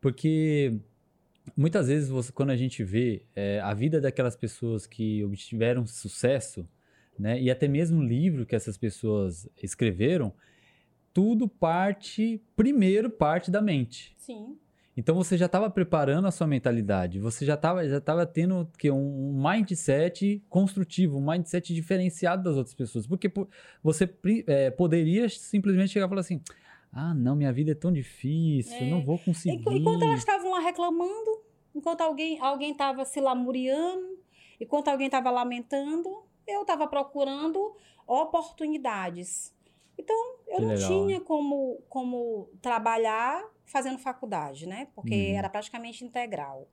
Porque 0.00 0.76
muitas 1.56 1.86
vezes, 1.86 2.08
você, 2.08 2.32
quando 2.32 2.50
a 2.50 2.56
gente 2.56 2.82
vê 2.82 3.22
é, 3.36 3.60
a 3.60 3.72
vida 3.74 4.00
daquelas 4.00 4.34
pessoas 4.34 4.88
que 4.88 5.24
obtiveram 5.24 5.86
sucesso, 5.86 6.68
né, 7.18 7.40
e 7.40 7.50
até 7.50 7.66
mesmo 7.66 8.00
o 8.00 8.04
livro 8.04 8.46
que 8.46 8.54
essas 8.54 8.76
pessoas 8.76 9.48
escreveram, 9.62 10.32
tudo 11.12 11.48
parte, 11.48 12.42
primeiro 12.54 13.10
parte 13.10 13.50
da 13.50 13.60
mente. 13.60 14.14
Sim. 14.16 14.56
Então 14.98 15.14
você 15.14 15.36
já 15.36 15.46
estava 15.46 15.70
preparando 15.70 16.26
a 16.26 16.30
sua 16.32 16.48
mentalidade, 16.48 17.20
você 17.20 17.46
já 17.46 17.54
estava 17.54 17.88
já 17.88 18.00
tava 18.00 18.26
tendo 18.26 18.68
que 18.76 18.90
um 18.90 19.40
mindset 19.40 20.42
construtivo, 20.48 21.18
um 21.18 21.24
mindset 21.24 21.72
diferenciado 21.72 22.42
das 22.42 22.56
outras 22.56 22.74
pessoas, 22.74 23.06
porque 23.06 23.32
você 23.80 24.12
é, 24.48 24.70
poderia 24.72 25.28
simplesmente 25.28 25.92
chegar 25.92 26.06
e 26.06 26.08
falar 26.08 26.20
assim: 26.20 26.40
ah, 26.92 27.14
não, 27.14 27.36
minha 27.36 27.52
vida 27.52 27.70
é 27.70 27.74
tão 27.76 27.92
difícil, 27.92 28.76
é. 28.76 28.90
não 28.90 29.04
vou 29.04 29.20
conseguir. 29.20 29.54
Enquanto 29.54 30.02
elas 30.02 30.18
estavam 30.18 30.50
lá 30.50 30.58
reclamando, 30.58 31.42
enquanto 31.72 32.00
alguém 32.00 32.40
alguém 32.40 32.72
estava 32.72 33.04
se 33.04 33.20
lamuriando, 33.20 34.18
enquanto 34.60 34.88
alguém 34.88 35.06
estava 35.06 35.30
lamentando, 35.30 36.24
eu 36.48 36.62
estava 36.62 36.88
procurando 36.88 37.76
oportunidades. 38.06 39.54
Então, 39.98 40.16
eu 40.46 40.60
não 40.60 40.68
legal, 40.68 40.88
tinha 40.88 41.20
como, 41.20 41.82
como 41.88 42.48
trabalhar 42.62 43.44
fazendo 43.66 43.98
faculdade, 43.98 44.66
né? 44.66 44.88
Porque 44.94 45.30
uhum. 45.32 45.38
era 45.38 45.48
praticamente 45.48 46.04
integral. 46.04 46.66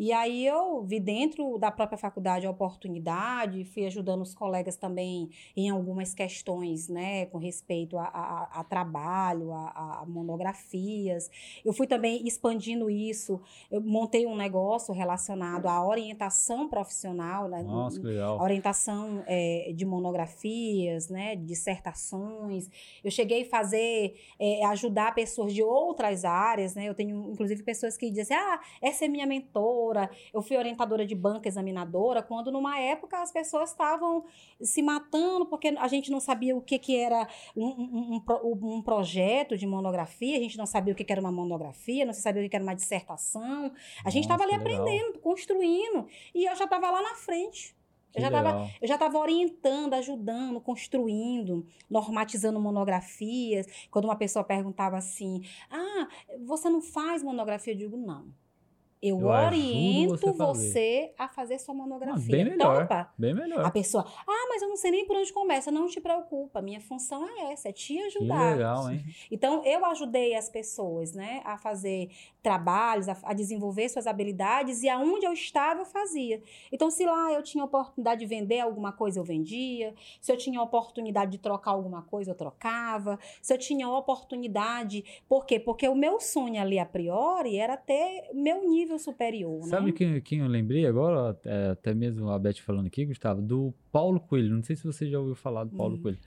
E 0.00 0.14
aí 0.14 0.46
eu 0.46 0.82
vi 0.82 0.98
dentro 0.98 1.58
da 1.58 1.70
própria 1.70 1.98
faculdade 1.98 2.46
a 2.46 2.50
oportunidade, 2.50 3.66
fui 3.66 3.84
ajudando 3.84 4.22
os 4.22 4.34
colegas 4.34 4.74
também 4.74 5.28
em 5.54 5.68
algumas 5.68 6.14
questões, 6.14 6.88
né, 6.88 7.26
com 7.26 7.36
respeito 7.36 7.98
a, 7.98 8.04
a, 8.04 8.60
a 8.60 8.64
trabalho, 8.64 9.52
a, 9.52 10.00
a, 10.00 10.06
monografias. 10.06 11.30
Eu 11.62 11.74
fui 11.74 11.86
também 11.86 12.26
expandindo 12.26 12.88
isso, 12.88 13.42
eu 13.70 13.82
montei 13.82 14.26
um 14.26 14.34
negócio 14.34 14.94
relacionado 14.94 15.66
à 15.66 15.86
orientação 15.86 16.66
profissional, 16.66 17.46
né, 17.46 17.62
Nossa, 17.62 18.00
que 18.00 18.06
legal. 18.06 18.40
orientação 18.40 19.22
é, 19.26 19.70
de 19.76 19.84
monografias, 19.84 21.10
né, 21.10 21.36
dissertações. 21.36 22.70
Eu 23.04 23.10
cheguei 23.10 23.42
a 23.42 23.50
fazer, 23.50 24.14
é, 24.38 24.64
ajudar 24.64 25.14
pessoas 25.14 25.52
de 25.52 25.62
outras 25.62 26.24
áreas, 26.24 26.74
né, 26.74 26.88
eu 26.88 26.94
tenho 26.94 27.32
inclusive 27.32 27.62
pessoas 27.62 27.98
que 27.98 28.10
dizem, 28.10 28.34
ah, 28.34 28.60
essa 28.80 29.04
é 29.04 29.08
minha 29.08 29.26
mentora, 29.26 29.89
orientadora, 29.90 30.10
eu 30.32 30.42
fui 30.42 30.56
orientadora 30.56 31.06
de 31.06 31.14
banca 31.14 31.48
examinadora, 31.48 32.22
quando 32.22 32.50
numa 32.50 32.78
época 32.78 33.20
as 33.20 33.32
pessoas 33.32 33.70
estavam 33.70 34.24
se 34.60 34.82
matando 34.82 35.46
porque 35.46 35.68
a 35.68 35.88
gente 35.88 36.10
não 36.10 36.20
sabia 36.20 36.56
o 36.56 36.60
que, 36.60 36.78
que 36.78 36.96
era 36.96 37.26
um, 37.56 37.66
um, 37.66 38.22
um, 38.28 38.74
um 38.76 38.82
projeto 38.82 39.56
de 39.56 39.66
monografia, 39.66 40.36
a 40.36 40.40
gente 40.40 40.56
não 40.56 40.66
sabia 40.66 40.92
o 40.92 40.96
que, 40.96 41.04
que 41.04 41.12
era 41.12 41.20
uma 41.20 41.32
monografia, 41.32 42.04
não 42.04 42.12
sabia 42.12 42.42
o 42.42 42.44
que, 42.44 42.50
que 42.50 42.56
era 42.56 42.64
uma 42.64 42.74
dissertação. 42.74 43.72
A 44.04 44.10
gente 44.10 44.24
estava 44.24 44.42
ali 44.42 44.56
legal. 44.56 44.66
aprendendo, 44.66 45.18
construindo, 45.18 46.06
e 46.34 46.44
eu 46.44 46.56
já 46.56 46.64
estava 46.64 46.90
lá 46.90 47.02
na 47.02 47.14
frente. 47.14 47.74
Eu 48.12 48.22
já, 48.22 48.30
tava, 48.30 48.68
eu 48.82 48.88
já 48.88 48.94
estava 48.94 49.18
orientando, 49.18 49.94
ajudando, 49.94 50.60
construindo, 50.60 51.64
normatizando 51.88 52.58
monografias. 52.58 53.66
Quando 53.88 54.06
uma 54.06 54.16
pessoa 54.16 54.44
perguntava 54.44 54.96
assim: 54.96 55.42
Ah, 55.70 56.08
você 56.44 56.68
não 56.68 56.82
faz 56.82 57.22
monografia? 57.22 57.72
Eu 57.72 57.78
digo: 57.78 57.96
Não. 57.96 58.34
Eu, 59.02 59.18
eu 59.18 59.26
oriento 59.28 60.32
você, 60.32 60.32
você, 60.32 61.14
a 61.18 61.26
fazer 61.26 61.58
sua 61.58 61.74
monografia. 61.74 62.22
Ah, 62.22 62.36
bem 62.36 62.44
melhor. 62.44 62.82
Topa. 62.82 63.12
Bem 63.16 63.34
melhor. 63.34 63.64
A 63.64 63.70
pessoa, 63.70 64.04
ah, 64.06 64.46
mas 64.48 64.60
eu 64.60 64.68
não 64.68 64.76
sei 64.76 64.90
nem 64.90 65.06
por 65.06 65.16
onde 65.16 65.32
começa. 65.32 65.70
Não 65.70 65.86
te 65.86 66.00
preocupa. 66.00 66.60
Minha 66.60 66.80
função 66.82 67.26
é 67.26 67.52
essa, 67.52 67.70
é 67.70 67.72
te 67.72 67.98
ajudar. 67.98 68.52
Que 68.52 68.56
legal, 68.56 68.90
hein? 68.90 69.04
Então, 69.30 69.64
eu 69.64 69.86
ajudei 69.86 70.34
as 70.34 70.50
pessoas, 70.50 71.14
né, 71.14 71.40
a 71.44 71.56
fazer 71.56 72.10
trabalhos, 72.42 73.08
a, 73.08 73.16
a, 73.24 73.34
desenvolver 73.34 73.88
suas 73.88 74.06
habilidades 74.06 74.82
e 74.82 74.88
aonde 74.88 75.26
eu 75.26 75.32
estava, 75.32 75.80
eu 75.80 75.86
fazia. 75.86 76.42
Então, 76.72 76.90
se 76.90 77.04
lá 77.04 77.32
eu 77.32 77.42
tinha 77.42 77.64
oportunidade 77.64 78.20
de 78.20 78.26
vender 78.26 78.60
alguma 78.60 78.92
coisa, 78.92 79.20
eu 79.20 79.24
vendia. 79.24 79.94
Se 80.20 80.32
eu 80.32 80.36
tinha 80.36 80.60
oportunidade 80.62 81.32
de 81.32 81.38
trocar 81.38 81.72
alguma 81.72 82.02
coisa, 82.02 82.30
eu 82.30 82.34
trocava. 82.34 83.18
Se 83.42 83.52
eu 83.52 83.58
tinha 83.58 83.88
oportunidade, 83.88 85.04
por 85.28 85.44
quê? 85.44 85.60
Porque 85.60 85.86
o 85.88 85.94
meu 85.94 86.20
sonho 86.20 86.60
ali 86.60 86.78
a 86.78 86.86
priori 86.86 87.56
era 87.56 87.76
ter 87.76 88.30
meu 88.34 88.68
nível 88.68 88.98
superior. 88.98 89.62
Sabe 89.64 89.86
né? 89.86 89.92
quem, 89.92 90.20
quem 90.20 90.38
eu 90.40 90.48
lembrei 90.48 90.86
agora, 90.86 91.38
é, 91.44 91.70
até 91.70 91.94
mesmo 91.94 92.30
a 92.30 92.38
Beth 92.38 92.60
falando 92.64 92.86
aqui, 92.86 93.04
Gustavo, 93.04 93.42
do 93.42 93.74
Paulo 93.92 94.20
Coelho. 94.20 94.54
Não 94.54 94.62
sei 94.62 94.76
se 94.76 94.84
você 94.84 95.08
já 95.08 95.18
ouviu 95.18 95.34
falar 95.34 95.64
do 95.64 95.76
Paulo 95.76 95.96
hum. 95.96 96.02
Coelho. 96.02 96.18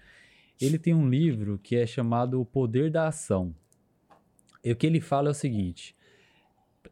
Ele 0.61 0.77
tem 0.77 0.93
um 0.93 1.09
livro 1.09 1.59
que 1.61 1.75
é 1.75 1.85
chamado 1.85 2.39
O 2.39 2.45
Poder 2.45 2.91
da 2.91 3.07
Ação. 3.07 3.53
E 4.63 4.71
o 4.71 4.75
que 4.75 4.87
ele 4.87 5.01
fala 5.01 5.29
é 5.29 5.31
o 5.31 5.35
seguinte: 5.35 5.95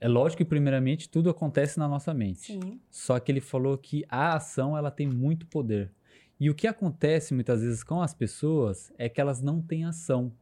é 0.02 0.08
lógico 0.08 0.40
que 0.40 0.50
primeiramente 0.50 1.08
tudo 1.08 1.30
acontece 1.30 1.78
na 1.78 1.88
nossa 1.88 2.12
mente. 2.12 2.54
Sim. 2.54 2.82
Só 2.90 3.20
que 3.20 3.32
ele 3.32 3.40
falou 3.40 3.78
que 3.78 4.04
a 4.10 4.36
ação 4.36 4.76
ela 4.76 4.90
tem 4.90 5.08
muito 5.08 5.46
poder. 5.46 5.92
E 6.40 6.50
o 6.50 6.56
que 6.56 6.66
acontece 6.66 7.36
muitas 7.36 7.62
vezes 7.62 7.84
com 7.84 8.02
as 8.02 8.12
pessoas 8.12 8.92
é 8.98 9.08
que 9.08 9.22
elas 9.22 9.44
não 9.44 9.62
têm 9.62 9.86
ação. 9.86 10.34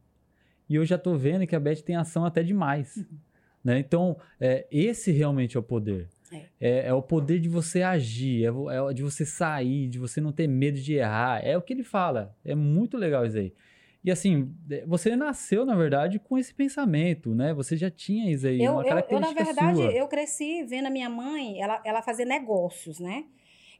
E 0.66 0.76
eu 0.76 0.86
já 0.86 0.96
estou 0.96 1.18
vendo 1.18 1.46
que 1.46 1.54
a 1.54 1.60
Beth 1.60 1.82
tem 1.82 1.94
ação 1.94 2.24
até 2.24 2.42
demais. 2.42 2.96
Uhum. 2.96 3.18
Né? 3.62 3.78
Então, 3.78 4.16
é, 4.40 4.66
esse 4.70 5.12
realmente 5.12 5.58
é 5.58 5.60
o 5.60 5.62
poder. 5.62 6.08
É. 6.32 6.44
É, 6.58 6.86
é 6.86 6.94
o 6.94 7.02
poder 7.02 7.38
de 7.38 7.48
você 7.50 7.82
agir, 7.82 8.46
é, 8.46 8.48
é, 8.48 8.94
de 8.94 9.02
você 9.02 9.26
sair, 9.26 9.88
de 9.88 9.98
você 9.98 10.22
não 10.22 10.32
ter 10.32 10.46
medo 10.46 10.80
de 10.80 10.94
errar. 10.94 11.44
É 11.44 11.54
o 11.58 11.60
que 11.60 11.74
ele 11.74 11.84
fala. 11.84 12.34
É 12.42 12.54
muito 12.54 12.96
legal 12.96 13.26
isso 13.26 13.36
aí. 13.36 13.52
E 14.02 14.10
assim, 14.10 14.54
é, 14.70 14.84
você 14.86 15.14
nasceu, 15.14 15.66
na 15.66 15.74
verdade, 15.74 16.18
com 16.18 16.38
esse 16.38 16.54
pensamento, 16.54 17.34
né? 17.34 17.52
Você 17.52 17.76
já 17.76 17.90
tinha 17.90 18.32
isso 18.32 18.46
aí, 18.46 18.62
eu, 18.62 18.72
uma 18.72 18.84
característica 18.84 19.40
eu, 19.40 19.46
eu, 19.46 19.46
na 19.46 19.52
verdade, 19.52 19.76
sua. 19.76 19.92
eu 19.92 20.08
cresci 20.08 20.64
vendo 20.64 20.86
a 20.86 20.90
minha 20.90 21.10
mãe, 21.10 21.60
ela, 21.60 21.82
ela 21.84 22.02
fazer 22.02 22.24
negócios, 22.24 22.98
né? 22.98 23.24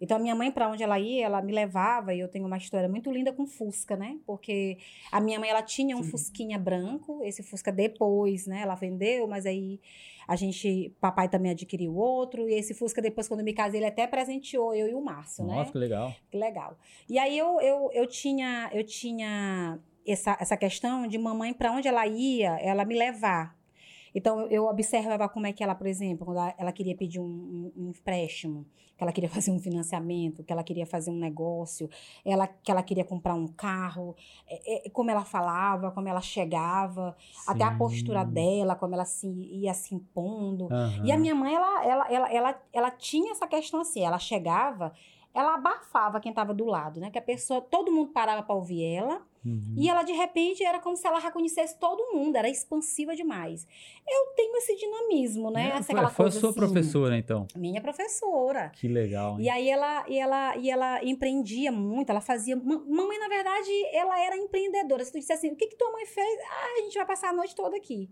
Então, 0.01 0.17
a 0.17 0.21
minha 0.21 0.35
mãe, 0.35 0.51
para 0.51 0.67
onde 0.69 0.83
ela 0.83 0.99
ia, 0.99 1.27
ela 1.27 1.43
me 1.43 1.53
levava, 1.53 2.15
e 2.15 2.21
eu 2.21 2.29
tenho 2.29 2.47
uma 2.47 2.57
história 2.57 2.89
muito 2.89 3.11
linda 3.11 3.33
com 3.33 3.47
Fusca, 3.47 3.97
né? 3.97 4.19
Porque 4.25 4.79
a 5.13 5.21
minha 5.21 5.39
mãe, 5.39 5.51
ela 5.51 5.63
tinha 5.63 5.95
um 5.95 6.03
Sim. 6.03 6.11
Fusquinha 6.11 6.59
branco, 6.59 7.21
esse 7.23 7.43
Fusca 7.43 7.71
depois, 7.71 8.47
né? 8.47 8.63
Ela 8.63 8.75
vendeu, 8.75 9.29
mas 9.29 9.45
aí 9.45 9.79
a 10.27 10.37
gente, 10.37 10.95
papai 11.01 11.29
também 11.29 11.51
adquiriu 11.51 11.95
outro, 11.95 12.49
e 12.49 12.55
esse 12.55 12.73
Fusca, 12.73 13.03
depois, 13.03 13.29
quando 13.29 13.41
eu 13.41 13.45
me 13.45 13.53
casei, 13.53 13.81
ele 13.81 13.87
até 13.87 14.07
presenteou 14.07 14.75
eu 14.75 14.89
e 14.89 14.95
o 14.95 15.03
Márcio, 15.03 15.45
Nossa, 15.45 15.55
né? 15.55 15.59
Nossa, 15.59 15.73
que 15.73 15.79
legal. 15.79 16.15
Que 16.31 16.39
legal. 16.39 16.79
E 17.07 17.19
aí, 17.19 17.37
eu, 17.37 17.61
eu, 17.61 17.91
eu 17.93 18.07
tinha, 18.07 18.71
eu 18.73 18.85
tinha 18.85 19.79
essa, 20.13 20.37
essa 20.41 20.57
questão 20.57 21.07
de 21.07 21.19
mamãe, 21.19 21.53
para 21.53 21.73
onde 21.73 21.89
ela 21.89 22.07
ia, 22.07 22.59
ela 22.61 22.85
me 22.85 22.97
levar. 22.97 23.59
Então, 24.15 24.47
eu 24.49 24.67
observava 24.67 25.29
como 25.29 25.47
é 25.47 25.53
que 25.53 25.63
ela, 25.63 25.75
por 25.75 25.87
exemplo, 25.87 26.27
quando 26.27 26.39
ela, 26.59 26.73
queria 26.73 26.97
pedir 26.97 27.21
um, 27.21 27.25
um, 27.25 27.73
um, 27.77 27.89
empréstimo, 27.91 28.67
que 28.97 29.05
ela 29.05 29.13
queria 29.13 29.31
fazer 29.31 29.51
um 29.51 29.59
financiamento, 29.59 30.43
que 30.43 30.53
ela 30.53 30.65
queria 30.65 30.87
fazer 30.87 31.11
um 31.11 31.17
negócio, 31.17 31.89
ela, 32.25 32.47
que 32.47 32.71
ela 32.71 32.83
queria 32.83 33.05
comprar 33.05 33.35
um 33.35 33.47
carro, 33.47 34.17
é, 34.49 34.87
é, 34.87 34.91
como 34.91 35.11
ela 35.11 35.25
falava, 35.25 35.91
como 35.93 36.09
ela 36.09 36.21
chegava, 36.21 37.17
Sim. 37.33 37.53
até 37.53 37.65
a 37.65 37.77
postura 37.77 38.25
dela, 38.25 38.75
como 38.75 38.95
ela 38.95 39.05
se, 39.05 39.29
ia 39.29 39.73
se 39.75 39.95
impondo. 39.95 40.65
Uhum. 40.65 41.05
E 41.05 41.13
a 41.13 41.17
minha 41.19 41.35
mãe, 41.35 41.55
ela, 41.55 41.85
ela, 41.85 42.13
ela, 42.13 42.33
ela, 42.33 42.63
ela 42.73 42.91
tinha 42.91 43.33
essa 43.33 43.47
questão 43.47 43.81
assim, 43.81 44.05
ela 44.05 44.19
chegava 44.19 44.93
ela 45.33 45.55
abafava 45.55 46.21
quem 46.21 46.31
estava 46.31 46.53
do 46.53 46.65
lado, 46.65 46.99
né? 47.01 47.09
Que 47.09 47.19
a 47.19 47.23
pessoa, 47.23 47.61
todo 47.61 47.93
mundo 47.93 48.11
parava 48.11 48.43
para 48.43 48.55
ouvir 48.55 48.83
ela. 48.85 49.23
Uhum. 49.45 49.75
E 49.77 49.89
ela, 49.89 50.03
de 50.03 50.13
repente, 50.13 50.63
era 50.63 50.79
como 50.79 50.97
se 50.97 51.07
ela 51.07 51.19
reconhecesse 51.19 51.79
todo 51.79 52.13
mundo, 52.13 52.37
era 52.37 52.49
expansiva 52.49 53.17
demais. 53.17 53.67
Eu 54.09 54.35
tenho 54.35 54.55
esse 54.57 54.77
dinamismo, 54.77 55.51
né? 55.51 55.71
É, 55.75 55.79
Essa, 55.79 55.93
foi, 55.93 56.11
foi 56.11 56.27
a 56.27 56.31
sua 56.31 56.51
assim, 56.51 56.59
professora, 56.59 57.17
então? 57.17 57.47
Minha 57.57 57.81
professora. 57.81 58.71
Que 58.71 58.87
legal. 58.87 59.39
Hein? 59.39 59.47
E 59.47 59.49
aí 59.49 59.69
ela, 59.69 60.05
e 60.09 60.19
ela, 60.19 60.57
e 60.57 60.71
ela 60.71 61.05
empreendia 61.05 61.73
muito, 61.73 62.11
ela 62.11 62.21
fazia. 62.21 62.55
Mamãe, 62.57 63.19
na 63.19 63.29
verdade, 63.29 63.71
ela 63.93 64.21
era 64.21 64.37
empreendedora. 64.37 65.05
Se 65.05 65.13
tu 65.13 65.19
dissesse 65.19 65.47
assim, 65.47 65.55
o 65.55 65.57
que, 65.57 65.69
que 65.69 65.77
tua 65.77 65.91
mãe 65.91 66.05
fez? 66.05 66.41
Ah, 66.51 66.79
a 66.79 66.83
gente 66.83 66.95
vai 66.95 67.07
passar 67.07 67.31
a 67.31 67.33
noite 67.33 67.55
toda 67.55 67.77
aqui. 67.77 68.11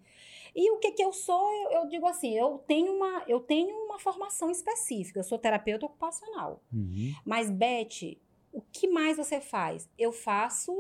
E 0.56 0.70
o 0.70 0.78
que, 0.78 0.92
que 0.92 1.04
eu 1.04 1.12
sou? 1.12 1.52
Eu, 1.52 1.70
eu, 1.72 1.88
digo 1.88 2.06
assim, 2.06 2.34
eu 2.36 2.58
tenho, 2.66 2.92
uma, 2.92 3.22
eu 3.28 3.40
tenho 3.40 3.76
uma 3.84 3.98
formação 3.98 4.50
específica, 4.50 5.20
eu 5.20 5.24
sou 5.24 5.38
terapeuta 5.38 5.86
ocupacional. 5.86 6.62
Uhum. 6.72 7.12
Mas, 7.24 7.50
Beth, 7.50 8.16
o 8.52 8.62
que 8.72 8.88
mais 8.88 9.16
você 9.16 9.40
faz? 9.40 9.88
Eu 9.98 10.10
faço 10.10 10.72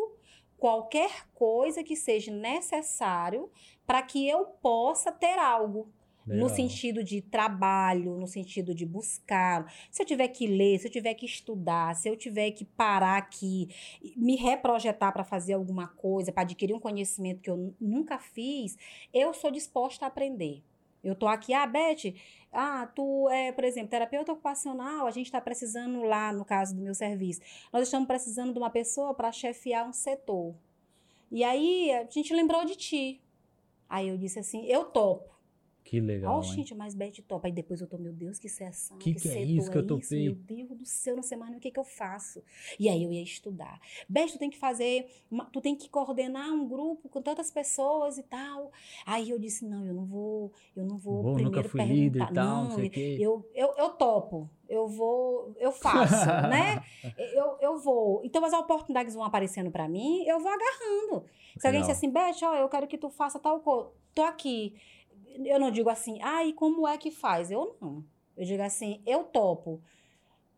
qualquer 0.58 1.26
coisa 1.34 1.82
que 1.84 1.96
seja 1.96 2.32
necessário 2.32 3.50
para 3.86 4.02
que 4.02 4.28
eu 4.28 4.44
possa 4.44 5.10
ter 5.10 5.38
algo. 5.38 5.88
Legal. 6.26 6.46
No 6.46 6.54
sentido 6.54 7.02
de 7.02 7.22
trabalho, 7.22 8.18
no 8.18 8.26
sentido 8.26 8.74
de 8.74 8.84
buscar. 8.84 9.72
Se 9.90 10.02
eu 10.02 10.06
tiver 10.06 10.28
que 10.28 10.46
ler, 10.46 10.78
se 10.78 10.86
eu 10.86 10.92
tiver 10.92 11.14
que 11.14 11.24
estudar, 11.24 11.96
se 11.96 12.06
eu 12.06 12.14
tiver 12.16 12.50
que 12.50 12.66
parar 12.66 13.16
aqui, 13.16 13.70
me 14.14 14.36
reprojetar 14.36 15.10
para 15.10 15.24
fazer 15.24 15.54
alguma 15.54 15.88
coisa, 15.88 16.30
para 16.30 16.42
adquirir 16.42 16.74
um 16.74 16.80
conhecimento 16.80 17.40
que 17.40 17.48
eu 17.48 17.74
nunca 17.80 18.18
fiz, 18.18 18.76
eu 19.12 19.32
sou 19.32 19.50
disposta 19.50 20.04
a 20.04 20.08
aprender. 20.08 20.62
Eu 21.02 21.14
tô 21.14 21.26
aqui, 21.26 21.54
ah, 21.54 21.66
Beth, 21.66 22.14
ah, 22.52 22.88
tu 22.94 23.28
é, 23.28 23.52
por 23.52 23.64
exemplo, 23.64 23.90
terapeuta 23.90 24.32
ocupacional, 24.32 25.06
a 25.06 25.10
gente 25.10 25.26
está 25.26 25.40
precisando 25.40 26.02
lá, 26.02 26.32
no 26.32 26.44
caso 26.44 26.74
do 26.74 26.82
meu 26.82 26.94
serviço, 26.94 27.40
nós 27.72 27.84
estamos 27.84 28.06
precisando 28.06 28.52
de 28.52 28.58
uma 28.58 28.70
pessoa 28.70 29.14
para 29.14 29.30
chefiar 29.30 29.86
um 29.86 29.92
setor. 29.92 30.54
E 31.30 31.44
aí 31.44 31.92
a 31.92 32.06
gente 32.08 32.34
lembrou 32.34 32.64
de 32.64 32.74
ti. 32.74 33.20
Aí 33.88 34.08
eu 34.08 34.18
disse 34.18 34.38
assim, 34.38 34.66
eu 34.66 34.86
topo. 34.86 35.37
Que 35.88 36.00
legal, 36.00 36.36
Ó, 36.38 36.42
gente, 36.42 36.74
mas 36.74 36.94
Beth 36.94 37.22
top. 37.26 37.46
Aí 37.46 37.52
depois 37.52 37.80
eu 37.80 37.86
tô, 37.86 37.96
meu 37.96 38.12
Deus, 38.12 38.38
que 38.38 38.46
sessão. 38.46 38.98
Que 38.98 39.14
que 39.14 39.26
é 39.26 39.32
setor 39.32 39.46
isso 39.46 39.70
que 39.70 39.78
eu 39.78 39.86
topei? 39.86 40.24
Meu 40.24 40.34
Deus 40.34 40.68
do 40.78 40.84
céu, 40.84 41.12
eu 41.12 41.16
não 41.16 41.22
sei 41.22 41.38
mais 41.38 41.50
nem 41.50 41.58
o 41.58 41.62
que, 41.62 41.70
que 41.70 41.80
eu 41.80 41.84
faço. 41.84 42.42
E 42.78 42.90
aí 42.90 43.02
eu 43.02 43.10
ia 43.10 43.22
estudar. 43.22 43.80
Beth, 44.06 44.32
tu 44.32 44.38
tem 44.38 44.50
que 44.50 44.58
fazer, 44.58 45.08
uma- 45.30 45.46
tu 45.46 45.62
tem 45.62 45.74
que 45.74 45.88
coordenar 45.88 46.50
um 46.52 46.68
grupo 46.68 47.08
com 47.08 47.22
tantas 47.22 47.50
pessoas 47.50 48.18
e 48.18 48.22
tal. 48.22 48.70
Aí 49.06 49.30
eu 49.30 49.38
disse, 49.38 49.64
não, 49.64 49.86
eu 49.86 49.94
não 49.94 50.04
vou, 50.04 50.52
eu 50.76 50.84
não 50.84 50.98
vou, 50.98 51.22
Vou, 51.22 51.34
primeiro 51.36 51.56
nunca 51.56 51.68
fui 51.70 51.82
líder 51.82 52.22
e 52.22 52.34
tal, 52.34 52.64
não 52.64 52.70
sei 52.72 52.86
o 52.88 52.90
quê. 52.90 53.16
eu, 53.18 53.50
eu, 53.54 53.74
eu 53.78 53.88
topo, 53.90 54.50
eu 54.68 54.86
vou, 54.86 55.54
eu 55.58 55.72
faço, 55.72 56.26
né? 56.52 56.82
Eu, 57.16 57.56
eu 57.62 57.78
vou. 57.78 58.20
Então, 58.24 58.44
as 58.44 58.52
oportunidades 58.52 59.14
vão 59.14 59.24
aparecendo 59.24 59.70
pra 59.70 59.88
mim, 59.88 60.22
eu 60.26 60.38
vou 60.38 60.50
agarrando. 60.52 61.24
Se 61.58 61.66
alguém 61.66 61.80
disser 61.80 61.96
assim, 61.96 62.10
Beth, 62.10 62.42
ó, 62.42 62.54
eu 62.56 62.68
quero 62.68 62.86
que 62.86 62.98
tu 62.98 63.08
faça 63.08 63.38
tal 63.38 63.60
coisa, 63.60 63.88
tô 64.14 64.22
aqui. 64.22 64.76
Eu 65.44 65.58
não 65.60 65.70
digo 65.70 65.88
assim, 65.88 66.18
ah, 66.22 66.44
e 66.44 66.52
como 66.52 66.86
é 66.86 66.96
que 66.98 67.10
faz? 67.10 67.50
Eu 67.50 67.76
não. 67.80 68.04
Eu 68.36 68.44
digo 68.44 68.62
assim, 68.62 69.02
eu 69.06 69.24
topo. 69.24 69.80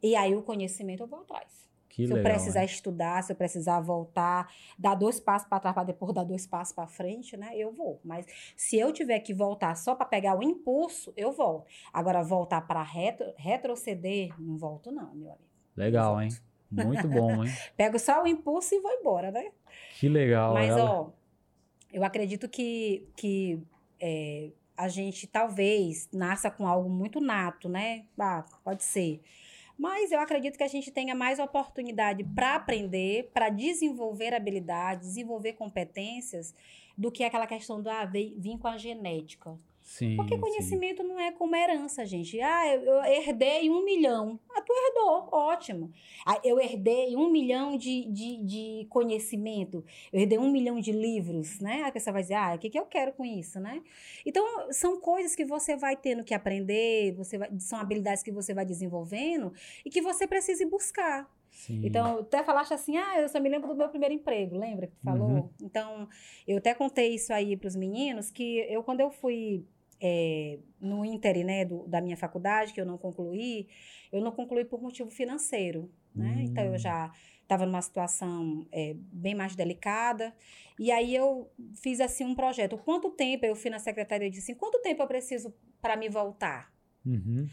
E 0.02 0.16
aí 0.16 0.34
o 0.34 0.42
conhecimento 0.42 1.02
eu 1.02 1.06
vou 1.06 1.20
atrás. 1.20 1.68
Que 1.88 2.06
se 2.06 2.14
legal, 2.14 2.18
eu 2.18 2.22
precisar 2.22 2.64
estudar, 2.64 3.22
se 3.24 3.32
eu 3.32 3.36
precisar 3.36 3.80
voltar, 3.80 4.48
dar 4.78 4.94
dois 4.94 5.18
passos 5.18 5.48
para 5.48 5.58
trás 5.60 5.74
para 5.74 5.84
depois 5.84 6.14
dar 6.14 6.22
dois 6.24 6.46
passos 6.46 6.72
para 6.74 6.86
frente, 6.86 7.36
né? 7.36 7.50
Eu 7.56 7.72
vou. 7.72 8.00
Mas 8.04 8.26
se 8.56 8.78
eu 8.78 8.92
tiver 8.92 9.18
que 9.20 9.34
voltar 9.34 9.74
só 9.74 9.94
para 9.94 10.06
pegar 10.06 10.38
o 10.38 10.42
impulso, 10.42 11.12
eu 11.16 11.32
volto. 11.32 11.66
Agora 11.92 12.22
voltar 12.22 12.60
para 12.66 12.82
retro, 12.82 13.26
retroceder, 13.36 14.32
não 14.40 14.56
volto 14.56 14.92
não, 14.92 15.12
meu 15.14 15.30
amigo. 15.32 15.44
Legal, 15.76 16.22
hein? 16.22 16.28
Muito 16.70 17.08
bom, 17.08 17.44
hein? 17.44 17.52
Pego 17.76 17.98
só 17.98 18.22
o 18.22 18.26
impulso 18.26 18.74
e 18.74 18.80
vou 18.80 18.92
embora, 18.92 19.30
né? 19.32 19.50
Que 19.98 20.08
legal. 20.08 20.54
Mas, 20.54 20.70
ela- 20.70 21.00
ó, 21.00 21.10
eu 21.92 22.04
acredito 22.04 22.48
que, 22.48 23.08
que 23.16 23.60
é, 23.98 24.52
a 24.80 24.88
gente 24.88 25.26
talvez 25.26 26.08
nasça 26.10 26.50
com 26.50 26.66
algo 26.66 26.88
muito 26.88 27.20
nato, 27.20 27.68
né? 27.68 28.06
Ah, 28.18 28.46
pode 28.64 28.82
ser. 28.82 29.20
Mas 29.78 30.10
eu 30.10 30.18
acredito 30.18 30.56
que 30.56 30.62
a 30.62 30.68
gente 30.68 30.90
tenha 30.90 31.14
mais 31.14 31.38
oportunidade 31.38 32.24
para 32.24 32.54
aprender, 32.54 33.30
para 33.34 33.50
desenvolver 33.50 34.32
habilidades, 34.32 35.08
desenvolver 35.08 35.52
competências, 35.52 36.54
do 36.96 37.12
que 37.12 37.24
aquela 37.24 37.46
questão 37.46 37.82
do 37.82 37.90
ah, 37.90 38.10
com 38.58 38.68
a 38.68 38.78
genética. 38.78 39.58
Sim, 39.90 40.14
Porque 40.14 40.36
sim. 40.36 40.40
conhecimento 40.40 41.02
não 41.02 41.18
é 41.18 41.32
como 41.32 41.56
herança, 41.56 42.06
gente. 42.06 42.40
Ah, 42.40 42.74
eu, 42.76 42.80
eu 42.80 43.04
herdei 43.04 43.68
um 43.68 43.84
milhão. 43.84 44.38
Ah, 44.48 44.62
tu 44.62 44.72
herdou, 44.72 45.28
ótimo. 45.32 45.90
Ah, 46.24 46.40
eu 46.44 46.60
herdei 46.60 47.16
um 47.16 47.28
milhão 47.28 47.76
de, 47.76 48.04
de, 48.04 48.36
de 48.36 48.86
conhecimento. 48.88 49.84
Eu 50.12 50.20
herdei 50.20 50.38
um 50.38 50.48
milhão 50.48 50.78
de 50.78 50.92
livros, 50.92 51.58
né? 51.58 51.82
A 51.82 51.90
pessoa 51.90 52.12
vai 52.12 52.22
dizer, 52.22 52.34
ah, 52.34 52.54
o 52.54 52.58
que, 52.58 52.70
que 52.70 52.78
eu 52.78 52.86
quero 52.86 53.12
com 53.12 53.24
isso, 53.24 53.58
né? 53.58 53.82
Então, 54.24 54.72
são 54.72 55.00
coisas 55.00 55.34
que 55.34 55.44
você 55.44 55.76
vai 55.76 55.96
tendo 55.96 56.22
que 56.22 56.34
aprender, 56.34 57.12
você 57.16 57.36
vai- 57.36 57.50
são 57.58 57.80
habilidades 57.80 58.22
que 58.22 58.30
você 58.30 58.54
vai 58.54 58.64
desenvolvendo 58.64 59.52
e 59.84 59.90
que 59.90 60.00
você 60.00 60.24
precisa 60.24 60.62
ir 60.62 60.66
buscar. 60.66 61.28
Sim. 61.50 61.80
Então, 61.84 62.20
até 62.20 62.44
falaste 62.44 62.72
assim, 62.72 62.96
ah, 62.96 63.20
eu 63.20 63.28
só 63.28 63.40
me 63.40 63.48
lembro 63.48 63.66
do 63.70 63.74
meu 63.74 63.88
primeiro 63.88 64.14
emprego, 64.14 64.56
lembra 64.56 64.86
que 64.86 64.94
tu 64.94 65.02
falou? 65.02 65.28
Uhum. 65.28 65.50
Então, 65.60 66.08
eu 66.46 66.58
até 66.58 66.74
contei 66.74 67.16
isso 67.16 67.32
aí 67.32 67.56
para 67.56 67.66
os 67.66 67.74
meninos, 67.74 68.30
que 68.30 68.60
eu, 68.70 68.84
quando 68.84 69.00
eu 69.00 69.10
fui 69.10 69.66
é, 70.00 70.58
no 70.80 71.04
Inter, 71.04 71.44
né, 71.44 71.64
do- 71.64 71.86
da 71.86 72.00
minha 72.00 72.16
faculdade, 72.16 72.72
que 72.72 72.80
eu 72.80 72.86
não 72.86 72.98
concluí, 72.98 73.68
eu 74.12 74.20
não 74.20 74.32
concluí 74.32 74.64
por 74.64 74.80
motivo 74.80 75.10
financeiro, 75.10 75.90
né? 76.14 76.36
Hum. 76.38 76.40
Então, 76.42 76.64
eu 76.64 76.78
já 76.78 77.12
estava 77.42 77.66
numa 77.66 77.82
situação 77.82 78.66
é, 78.72 78.94
bem 78.96 79.34
mais 79.34 79.54
delicada, 79.56 80.34
e 80.78 80.90
aí 80.90 81.14
eu 81.14 81.50
fiz, 81.82 82.00
assim, 82.00 82.24
um 82.24 82.34
projeto. 82.34 82.78
Quanto 82.78 83.10
tempo, 83.10 83.44
eu 83.44 83.56
fui 83.56 83.70
na 83.70 83.78
secretaria 83.78 84.28
e 84.28 84.30
disse 84.30 84.52
assim, 84.52 84.58
quanto 84.58 84.80
tempo 84.80 85.02
eu 85.02 85.06
preciso 85.08 85.52
para 85.82 85.96
me 85.96 86.08
voltar? 86.08 86.72
Uhum. 87.04 87.48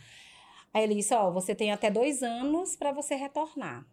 Aí 0.73 0.83
ele 0.83 0.95
disse: 0.95 1.13
Ó, 1.13 1.31
você 1.31 1.55
tem 1.55 1.71
até 1.71 1.89
dois 1.89 2.21
anos 2.21 2.75
para 2.75 2.91
você 2.91 3.15
retornar. 3.15 3.85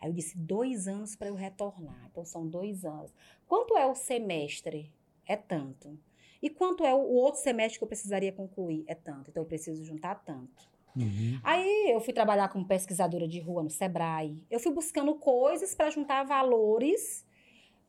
Aí 0.00 0.08
eu 0.08 0.12
disse: 0.12 0.36
dois 0.36 0.88
anos 0.88 1.14
para 1.14 1.28
eu 1.28 1.34
retornar. 1.34 2.08
Então 2.10 2.24
são 2.24 2.48
dois 2.48 2.84
anos. 2.84 3.14
Quanto 3.46 3.76
é 3.76 3.86
o 3.86 3.94
semestre? 3.94 4.92
É 5.26 5.36
tanto. 5.36 5.98
E 6.44 6.50
quanto 6.50 6.84
é 6.84 6.92
o 6.94 6.98
outro 7.00 7.40
semestre 7.40 7.78
que 7.78 7.84
eu 7.84 7.88
precisaria 7.88 8.30
concluir? 8.30 8.84
É 8.86 8.94
tanto. 8.94 9.30
Então 9.30 9.42
eu 9.42 9.46
preciso 9.46 9.82
juntar 9.82 10.16
tanto. 10.16 10.68
Uhum. 10.94 11.40
Aí 11.42 11.90
eu 11.90 12.00
fui 12.02 12.12
trabalhar 12.12 12.48
como 12.50 12.66
pesquisadora 12.66 13.26
de 13.26 13.40
rua 13.40 13.62
no 13.62 13.70
Sebrae. 13.70 14.36
Eu 14.50 14.60
fui 14.60 14.70
buscando 14.70 15.14
coisas 15.14 15.74
para 15.74 15.88
juntar 15.88 16.22
valores 16.24 17.24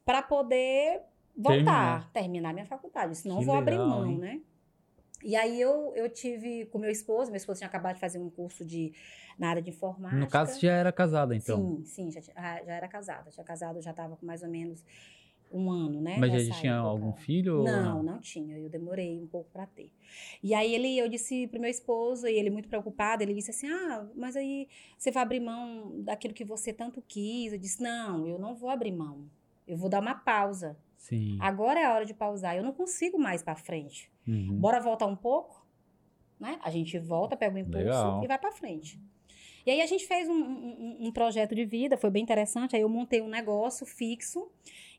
para 0.05 0.21
poder 0.21 1.01
voltar, 1.35 2.09
terminar. 2.13 2.53
minha 2.53 2.65
faculdade. 2.65 3.17
Senão 3.17 3.35
Que 3.35 3.41
eu 3.43 3.45
vou 3.47 3.55
abrir 3.55 3.71
legal, 3.77 3.87
mão, 3.89 4.05
hein? 4.05 4.17
né? 4.19 4.41
E 5.21 5.35
aí 5.35 5.59
eu, 5.59 5.91
eu 5.93 6.09
tive 6.09 6.65
com 6.67 6.77
meu 6.77 6.89
esposo, 6.89 7.31
meu 7.31 7.37
esposo 7.37 7.57
tinha 7.59 7.67
acabado 7.67 7.95
de 7.95 7.99
fazer 7.99 8.19
um 8.19 8.29
curso 8.29 8.63
de, 8.63 8.93
na 9.37 9.49
área 9.49 9.61
de 9.61 9.69
informática. 9.69 10.17
No 10.19 10.27
caso, 10.29 10.53
você 10.53 10.67
já 10.67 10.73
era 10.73 10.93
casada, 10.93 11.35
então. 11.35 11.57
Sim, 11.57 11.83
sim, 11.85 12.11
já, 12.11 12.21
tinha- 12.21 12.35
ah, 12.37 12.63
já 12.63 12.73
era 12.73 12.87
casada. 12.87 13.31
Já 13.31 13.43
casada, 13.43 13.81
já 13.81 13.91
estava 13.91 14.15
com 14.15 14.25
mais 14.25 14.43
ou 14.43 14.49
menos 14.49 14.81
um 15.57 15.71
ano, 15.71 16.01
né? 16.01 16.17
Mas 16.19 16.31
já 16.31 16.37
nessa 16.37 16.59
tinha 16.61 16.73
época. 16.73 16.89
algum 16.89 17.13
filho? 17.13 17.59
ou 17.59 17.63
Não, 17.63 18.03
não 18.03 18.19
tinha. 18.19 18.57
Eu 18.57 18.69
demorei 18.69 19.19
um 19.19 19.27
pouco 19.27 19.49
para 19.51 19.65
ter. 19.65 19.91
E 20.43 20.53
aí 20.53 20.73
ele, 20.73 20.97
eu 20.97 21.07
disse 21.07 21.47
pro 21.47 21.59
meu 21.59 21.69
esposo, 21.69 22.27
e 22.27 22.33
ele 22.37 22.49
muito 22.49 22.67
preocupado, 22.69 23.23
ele 23.23 23.33
disse 23.33 23.51
assim: 23.51 23.67
"Ah, 23.67 24.07
mas 24.15 24.35
aí 24.35 24.67
você 24.97 25.11
vai 25.11 25.23
abrir 25.23 25.39
mão 25.39 26.01
daquilo 26.03 26.33
que 26.33 26.43
você 26.45 26.73
tanto 26.73 27.01
quis?" 27.07 27.53
Eu 27.53 27.59
disse: 27.59 27.81
"Não, 27.81 28.27
eu 28.27 28.37
não 28.37 28.55
vou 28.55 28.69
abrir 28.69 28.91
mão. 28.91 29.29
Eu 29.67 29.77
vou 29.77 29.89
dar 29.89 29.99
uma 30.01 30.13
pausa. 30.15 30.77
Sim. 30.97 31.37
Agora 31.39 31.79
é 31.79 31.85
a 31.85 31.93
hora 31.93 32.05
de 32.05 32.13
pausar. 32.13 32.55
Eu 32.55 32.63
não 32.63 32.71
consigo 32.73 33.17
mais 33.19 33.41
para 33.43 33.55
frente. 33.55 34.11
Uhum. 34.27 34.57
Bora 34.59 34.79
voltar 34.79 35.05
um 35.05 35.15
pouco, 35.15 35.65
né? 36.39 36.59
A 36.63 36.69
gente 36.69 36.97
volta, 36.99 37.35
pega 37.37 37.55
o 37.55 37.59
impulso 37.59 37.77
Legal. 37.77 38.23
e 38.23 38.27
vai 38.27 38.37
para 38.39 38.51
frente. 38.51 38.99
E 39.65 39.71
aí 39.71 39.81
a 39.81 39.85
gente 39.87 40.05
fez 40.05 40.29
um, 40.29 40.33
um- 40.33 40.97
um 41.07 41.11
projeto 41.11 41.55
de 41.55 41.65
vida, 41.65 41.97
foi 41.97 42.11
bem 42.11 42.21
interessante. 42.21 42.75
Aí 42.75 42.83
eu 42.83 42.89
montei 42.89 43.19
um 43.21 43.27
negócio 43.27 43.83
fixo 43.85 44.47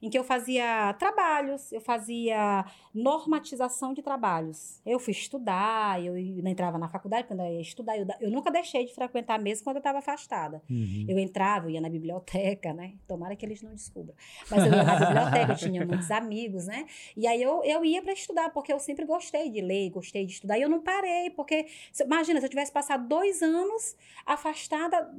em 0.02 0.10
que 0.10 0.18
eu 0.18 0.24
fazia 0.24 0.94
trabalhos, 0.98 1.72
eu 1.72 1.80
fazia 1.80 2.64
normatização 2.94 3.94
de 3.94 4.02
trabalhos. 4.02 4.80
Eu 4.84 4.98
fui 4.98 5.12
estudar, 5.12 6.02
eu 6.04 6.16
entrava 6.16 6.78
na 6.78 6.88
faculdade 6.88 7.26
quando 7.26 7.40
eu 7.40 7.46
ia 7.52 7.60
estudar. 7.60 7.96
Eu, 7.96 8.06
eu 8.20 8.30
nunca 8.30 8.50
deixei 8.50 8.84
de 8.84 8.94
frequentar 8.94 9.38
mesmo 9.38 9.64
quando 9.64 9.76
eu 9.76 9.80
estava 9.80 9.98
afastada. 9.98 10.62
Uhum. 10.68 11.06
Eu 11.08 11.18
entrava, 11.18 11.66
eu 11.66 11.70
ia 11.70 11.80
na 11.80 11.88
biblioteca, 11.88 12.72
né? 12.72 12.94
Tomara 13.06 13.36
que 13.36 13.44
eles 13.46 13.62
não 13.62 13.72
descubram. 13.72 14.14
Mas 14.50 14.64
eu 14.66 14.72
ia 14.72 14.82
na 14.82 14.96
biblioteca, 14.98 15.52
eu 15.52 15.56
tinha 15.56 15.86
muitos 15.86 16.10
amigos, 16.10 16.66
né? 16.66 16.86
E 17.16 17.26
aí 17.26 17.40
eu, 17.42 17.62
eu 17.64 17.84
ia 17.84 18.02
para 18.02 18.12
estudar, 18.12 18.50
porque 18.50 18.72
eu 18.72 18.78
sempre 18.78 19.04
gostei 19.04 19.50
de 19.50 19.60
ler, 19.60 19.90
gostei 19.90 20.26
de 20.26 20.32
estudar. 20.32 20.58
E 20.58 20.62
eu 20.62 20.68
não 20.68 20.80
parei, 20.80 21.30
porque, 21.30 21.66
se- 21.92 22.04
imagina, 22.04 22.40
se 22.40 22.46
eu 22.46 22.50
tivesse 22.50 22.72
passado 22.72 23.06
dois 23.08 23.42
anos 23.42 23.96
afastada 24.24 25.10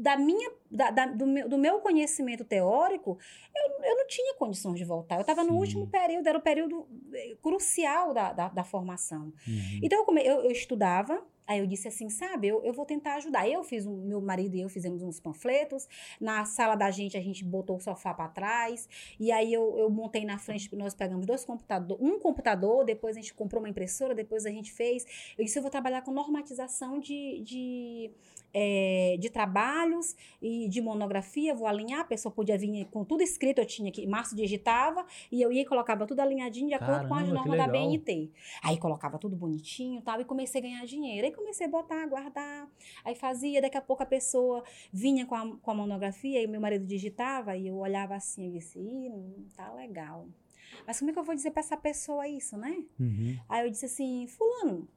da 0.00 0.16
minha, 0.16 0.50
da- 0.70 0.90
da- 0.92 1.06
do, 1.06 1.26
meu, 1.26 1.48
do 1.48 1.58
meu 1.58 1.80
conhecimento 1.80 2.44
teórico, 2.44 3.18
eu, 3.54 3.84
eu 3.84 3.96
não 3.96 4.06
tinha 4.06 4.34
condições 4.34 4.78
de 4.78 4.84
voltar. 4.84 5.16
Eu 5.16 5.22
estava 5.22 5.42
no 5.42 5.54
último 5.54 5.88
período, 5.88 6.26
era 6.28 6.38
o 6.38 6.42
período 6.42 6.86
eh, 7.12 7.36
crucial 7.42 8.14
da, 8.14 8.32
da, 8.32 8.48
da 8.48 8.64
formação. 8.64 9.32
Uhum. 9.46 9.80
Então, 9.82 9.98
eu, 9.98 10.04
come- 10.04 10.22
eu, 10.24 10.42
eu 10.44 10.50
estudava, 10.52 11.20
aí 11.48 11.58
eu 11.58 11.66
disse 11.66 11.88
assim, 11.88 12.08
sabe, 12.10 12.46
eu, 12.46 12.62
eu 12.62 12.72
vou 12.72 12.84
tentar 12.86 13.14
ajudar. 13.16 13.48
Eu 13.48 13.64
fiz, 13.64 13.86
um, 13.86 13.96
meu 14.04 14.20
marido 14.20 14.54
e 14.54 14.60
eu 14.60 14.68
fizemos 14.68 15.02
uns 15.02 15.18
panfletos, 15.18 15.88
na 16.20 16.44
sala 16.44 16.76
da 16.76 16.90
gente 16.92 17.16
a 17.16 17.20
gente 17.20 17.42
botou 17.44 17.76
o 17.76 17.80
sofá 17.80 18.14
para 18.14 18.28
trás, 18.28 18.88
e 19.18 19.32
aí 19.32 19.52
eu, 19.52 19.76
eu 19.78 19.90
montei 19.90 20.24
na 20.24 20.38
frente, 20.38 20.72
nós 20.76 20.94
pegamos 20.94 21.26
dois 21.26 21.44
computadores, 21.44 22.00
um 22.06 22.20
computador, 22.20 22.84
depois 22.84 23.16
a 23.16 23.20
gente 23.20 23.34
comprou 23.34 23.60
uma 23.62 23.68
impressora, 23.68 24.14
depois 24.14 24.46
a 24.46 24.50
gente 24.50 24.70
fez. 24.72 25.04
Eu 25.36 25.44
disse, 25.44 25.58
eu 25.58 25.62
vou 25.62 25.70
trabalhar 25.72 26.02
com 26.02 26.12
normatização 26.12 27.00
de... 27.00 27.40
de 27.42 28.10
eh, 28.52 29.16
de 29.18 29.30
trabalhos 29.30 30.16
e 30.40 30.68
de 30.68 30.80
monografia, 30.80 31.54
vou 31.54 31.66
alinhar, 31.66 32.00
a 32.00 32.04
pessoa 32.04 32.32
podia 32.32 32.56
vir 32.56 32.86
com 32.86 33.04
tudo 33.04 33.22
escrito, 33.22 33.58
eu 33.58 33.66
tinha 33.66 33.90
que, 33.90 34.06
Márcio 34.06 34.36
digitava, 34.36 35.04
e 35.30 35.40
eu 35.42 35.52
ia 35.52 35.62
e 35.62 35.64
colocava 35.64 36.06
tudo 36.06 36.20
alinhadinho 36.20 36.68
de 36.68 36.74
acordo 36.74 37.08
com 37.08 37.14
as 37.14 37.22
Caramba, 37.22 37.34
normas 37.34 37.58
da. 37.58 37.68
BNT. 37.68 38.30
Aí 38.62 38.78
colocava 38.78 39.18
tudo 39.18 39.36
bonitinho 39.36 40.00
e 40.00 40.02
tal, 40.02 40.20
e 40.20 40.24
comecei 40.24 40.60
a 40.60 40.64
ganhar 40.64 40.86
dinheiro. 40.86 41.26
Aí 41.26 41.32
comecei 41.32 41.66
a 41.66 41.70
botar, 41.70 42.06
guardar. 42.06 42.68
Aí 43.04 43.14
fazia, 43.14 43.60
daqui 43.60 43.76
a 43.76 43.82
pouco 43.82 44.02
a 44.02 44.06
pessoa 44.06 44.64
vinha 44.92 45.26
com 45.26 45.34
a, 45.34 45.56
com 45.56 45.70
a 45.70 45.74
monografia, 45.74 46.42
e 46.42 46.46
meu 46.46 46.60
marido 46.60 46.86
digitava, 46.86 47.56
e 47.56 47.68
eu 47.68 47.76
olhava 47.76 48.14
assim, 48.14 48.46
eu 48.46 48.52
disse, 48.52 48.78
Ih, 48.78 49.08
não 49.08 49.46
tá 49.56 49.72
legal. 49.72 50.26
Mas 50.86 50.98
como 50.98 51.10
é 51.10 51.12
que 51.12 51.18
eu 51.18 51.24
vou 51.24 51.34
dizer 51.34 51.50
pra 51.50 51.60
essa 51.60 51.76
pessoa 51.76 52.26
isso, 52.28 52.56
né? 52.56 52.84
Uhum. 52.98 53.38
Aí 53.48 53.66
eu 53.66 53.70
disse 53.70 53.86
assim, 53.86 54.26
fulano, 54.26 54.88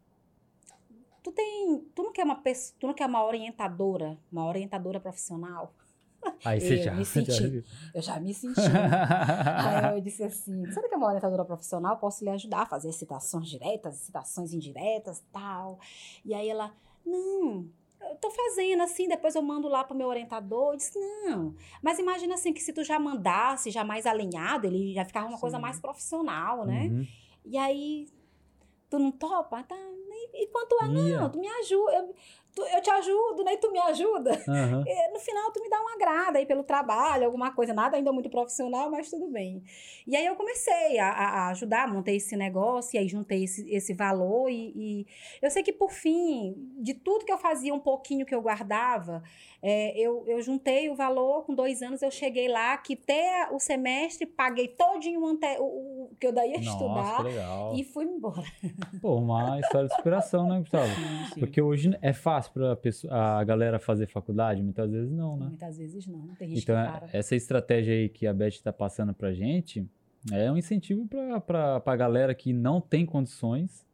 tu 1.23 1.31
tem, 1.31 1.79
tu 1.95 2.03
não 2.03 2.11
quer 2.11 2.23
uma 2.23 2.35
pessoa, 2.35 2.75
tu 2.79 2.87
não 2.87 2.93
quer 2.93 3.05
uma 3.05 3.23
orientadora, 3.25 4.17
uma 4.31 4.45
orientadora 4.47 4.99
profissional? 4.99 5.73
Aí 6.45 6.59
você 6.61 6.79
Eu 6.79 6.83
já. 6.83 6.91
me 6.93 7.03
já 7.03 7.05
senti. 7.05 7.47
viu. 7.47 7.63
Eu 7.95 8.01
já 8.01 8.19
me 8.19 8.33
senti. 8.33 8.59
Aí 8.61 9.95
eu 9.97 10.01
disse 10.01 10.23
assim: 10.23 10.65
você 10.65 10.87
que 10.87 10.93
é 10.93 10.97
uma 10.97 11.07
orientadora 11.07 11.43
profissional? 11.45 11.97
Posso 11.97 12.23
lhe 12.23 12.29
ajudar 12.29 12.61
a 12.61 12.65
fazer 12.65 12.91
citações 12.91 13.49
diretas, 13.49 13.95
citações 13.95 14.53
indiretas 14.53 15.23
tal. 15.31 15.79
E 16.23 16.33
aí 16.33 16.47
ela: 16.49 16.73
não, 17.05 17.67
eu 18.01 18.15
tô 18.17 18.29
fazendo 18.29 18.83
assim, 18.83 19.07
depois 19.07 19.33
eu 19.35 19.41
mando 19.41 19.67
lá 19.67 19.83
pro 19.83 19.97
meu 19.97 20.07
orientador. 20.07 20.73
Eu 20.73 20.77
disse: 20.77 20.99
não, 20.99 21.55
mas 21.81 21.97
imagina 21.97 22.35
assim 22.35 22.53
que 22.53 22.61
se 22.61 22.71
tu 22.73 22.83
já 22.83 22.99
mandasse, 22.99 23.71
já 23.71 23.83
mais 23.83 24.05
alinhado, 24.05 24.67
ele 24.67 24.93
já 24.93 25.03
ficava 25.05 25.27
uma 25.27 25.39
coisa 25.39 25.57
Sim. 25.57 25.61
mais 25.61 25.79
profissional, 25.79 26.65
né? 26.65 26.83
Uhum. 26.91 27.07
E 27.45 27.57
aí. 27.57 28.07
tu 28.91 28.99
não 28.99 29.11
topa? 29.11 29.63
Tá, 29.63 29.75
e, 30.33 30.43
e 30.43 30.47
quanto 30.47 30.75
é, 30.83 30.87
não, 30.87 31.29
tu 31.29 31.39
me 31.39 31.47
ajuda, 31.47 31.91
eu, 31.93 32.15
tu- 32.55 32.65
eu 32.65 32.81
te 32.81 32.89
ajudo, 32.89 33.43
né? 33.43 33.53
E 33.53 33.57
tu 33.57 33.71
me 33.71 33.79
ajuda. 33.79 34.31
Aham. 34.47 34.83
E, 34.91 35.13
no 35.13 35.19
final, 35.19 35.51
tu 35.51 35.61
me 35.61 35.69
dá 35.69 35.79
uma 35.79 35.97
grada 35.97 36.37
aí 36.39 36.45
pelo 36.45 36.63
trabalho, 36.63 37.25
alguma 37.25 37.51
coisa, 37.53 37.73
nada 37.73 37.95
ainda 37.97 38.11
muito 38.11 38.29
profissional, 38.29 38.89
mas 38.89 39.09
tudo 39.09 39.27
bem. 39.27 39.63
E 40.07 40.15
aí 40.15 40.25
eu 40.25 40.35
comecei 40.35 40.97
a, 40.99 41.09
a- 41.09 41.29
a 41.29 41.49
ajudar, 41.49 41.87
montei 41.87 42.15
esse 42.17 42.35
negócio, 42.35 42.95
e 42.95 42.99
aí 42.99 43.07
juntei 43.07 43.43
esse, 43.43 43.69
esse 43.73 43.93
valor, 43.93 44.49
e, 44.49 44.73
e 44.75 45.07
eu 45.41 45.49
sei 45.51 45.63
que 45.63 45.71
por 45.73 45.91
fim, 45.91 46.55
de 46.79 46.93
tudo 46.93 47.25
que 47.25 47.31
eu 47.31 47.37
fazia, 47.37 47.73
um 47.73 47.79
pouquinho 47.79 48.25
que 48.25 48.33
eu 48.33 48.41
guardava, 48.41 49.21
é, 49.61 49.97
eu, 49.99 50.23
eu 50.27 50.41
juntei 50.41 50.89
o 50.89 50.95
valor, 50.95 51.45
com 51.45 51.53
dois 51.53 51.81
anos 51.83 52.01
eu 52.01 52.09
cheguei 52.09 52.47
lá, 52.47 52.75
quitei 52.77 53.21
o 53.51 53.59
semestre, 53.59 54.25
paguei 54.25 54.67
todinho 54.67 55.21
o, 55.21 55.27
ante- 55.27 55.57
o, 55.59 56.09
o 56.11 56.15
que 56.19 56.25
eu 56.27 56.33
daí 56.33 56.51
ia 56.51 56.57
Nossa, 56.57 56.71
estudar, 56.71 57.23
legal. 57.23 57.73
e 57.75 57.83
fui 57.83 58.05
embora. 58.05 58.43
Pô, 59.01 59.17
uma 59.17 59.59
história 59.59 59.87
de 59.87 59.95
superação, 59.95 60.47
né, 60.47 60.59
Gustavo? 60.59 60.87
Sim, 60.87 61.33
sim. 61.33 61.39
Porque 61.39 61.61
hoje 61.61 61.95
é 62.01 62.11
fácil 62.11 62.40
pra 62.49 62.75
pessoa, 62.75 63.13
a 63.13 63.43
galera 63.43 63.79
fazer 63.79 64.07
faculdade, 64.07 64.61
muitas 64.63 64.89
vezes 64.91 65.11
não, 65.11 65.37
né? 65.37 65.45
Muitas 65.47 65.77
vezes 65.77 66.07
não, 66.07 66.27
tem 66.35 66.49
gente 66.49 66.63
Então, 66.63 66.75
que 66.75 66.81
é- 66.81 66.91
para. 66.99 67.09
essa 67.13 67.35
estratégia 67.35 67.93
aí 67.93 68.09
que 68.09 68.25
a 68.27 68.33
Beth 68.33 68.47
está 68.49 68.71
passando 68.73 69.13
pra 69.13 69.33
gente 69.33 69.87
é 70.31 70.51
um 70.51 70.57
incentivo 70.57 71.07
para 71.07 71.81
a 71.85 71.95
galera 71.95 72.33
que 72.35 72.53
não 72.53 72.79
tem 72.79 73.05
condições. 73.05 73.85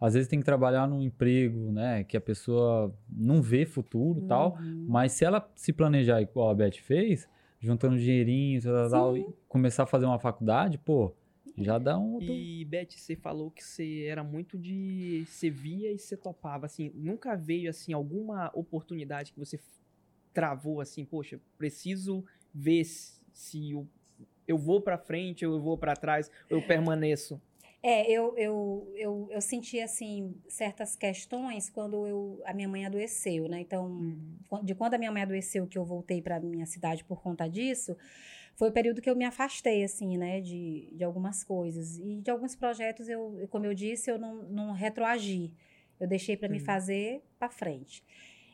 Às 0.00 0.14
vezes 0.14 0.28
tem 0.28 0.38
que 0.38 0.44
trabalhar 0.44 0.86
num 0.88 1.00
emprego, 1.00 1.70
né? 1.72 2.04
Que 2.04 2.16
a 2.16 2.20
pessoa 2.20 2.94
não 3.08 3.40
vê 3.40 3.64
futuro 3.64 4.20
e 4.20 4.26
tal. 4.26 4.56
Uhum. 4.60 4.84
Mas 4.88 5.12
se 5.12 5.24
ela 5.24 5.48
se 5.54 5.72
planejar 5.72 6.20
igual 6.20 6.50
a 6.50 6.54
Beth 6.54 6.78
fez, 6.82 7.28
juntando 7.60 7.96
dinheirinho, 7.96 8.60
tal, 8.62 8.74
tal, 8.74 8.90
tal, 8.90 9.16
e 9.16 9.26
começar 9.48 9.84
a 9.84 9.86
fazer 9.86 10.04
uma 10.04 10.18
faculdade, 10.18 10.76
pô, 10.78 11.14
já 11.56 11.78
dá 11.78 11.98
um 11.98 12.14
outro... 12.14 12.32
E, 12.32 12.64
Beth, 12.64 12.88
você 12.90 13.14
falou 13.16 13.50
que 13.50 13.62
você 13.62 14.04
era 14.04 14.24
muito 14.24 14.58
de. 14.58 15.24
Você 15.28 15.50
via 15.50 15.92
e 15.92 15.98
você 15.98 16.16
topava. 16.16 16.66
Assim, 16.66 16.90
nunca 16.94 17.36
veio 17.36 17.70
assim 17.70 17.92
alguma 17.92 18.50
oportunidade 18.54 19.32
que 19.32 19.38
você 19.38 19.58
travou 20.32 20.80
assim, 20.80 21.04
poxa, 21.04 21.40
preciso 21.56 22.24
ver 22.52 22.84
se, 22.84 23.70
eu, 23.70 23.86
eu 24.48 24.58
vou 24.58 24.80
pra 24.80 24.98
frente, 24.98 25.46
ou 25.46 25.54
eu 25.54 25.60
vou 25.60 25.78
pra 25.78 25.94
trás, 25.94 26.30
ou 26.50 26.58
eu 26.58 26.62
permaneço. 26.66 27.40
É, 27.80 28.10
eu, 28.10 28.34
eu, 28.38 28.92
eu, 28.96 29.28
eu 29.30 29.40
senti, 29.42 29.78
assim, 29.78 30.34
certas 30.48 30.96
questões 30.96 31.68
quando 31.68 32.06
eu, 32.06 32.40
a 32.46 32.54
minha 32.54 32.66
mãe 32.66 32.86
adoeceu, 32.86 33.46
né? 33.46 33.60
Então, 33.60 34.16
quan- 34.48 34.64
de 34.64 34.74
quando 34.74 34.94
a 34.94 34.98
minha 34.98 35.12
mãe 35.12 35.22
adoeceu, 35.22 35.66
que 35.66 35.76
eu 35.76 35.84
voltei 35.84 36.22
para 36.22 36.40
minha 36.40 36.64
cidade 36.64 37.04
por 37.04 37.20
conta 37.20 37.46
disso, 37.46 37.94
foi 38.56 38.68
o 38.68 38.72
período 38.72 39.02
que 39.02 39.10
eu 39.10 39.16
me 39.16 39.24
afastei, 39.24 39.82
assim, 39.82 40.16
né? 40.16 40.40
De, 40.40 40.88
de 40.92 41.04
algumas 41.04 41.42
coisas. 41.42 41.98
E 41.98 42.20
de 42.20 42.30
alguns 42.30 42.54
projetos, 42.54 43.08
eu, 43.08 43.46
como 43.50 43.66
eu 43.66 43.74
disse, 43.74 44.10
eu 44.10 44.18
não, 44.18 44.42
não 44.44 44.72
retroagi. 44.72 45.52
Eu 45.98 46.06
deixei 46.06 46.36
para 46.36 46.48
me 46.48 46.58
fazer 46.58 47.22
para 47.38 47.48
frente. 47.48 48.04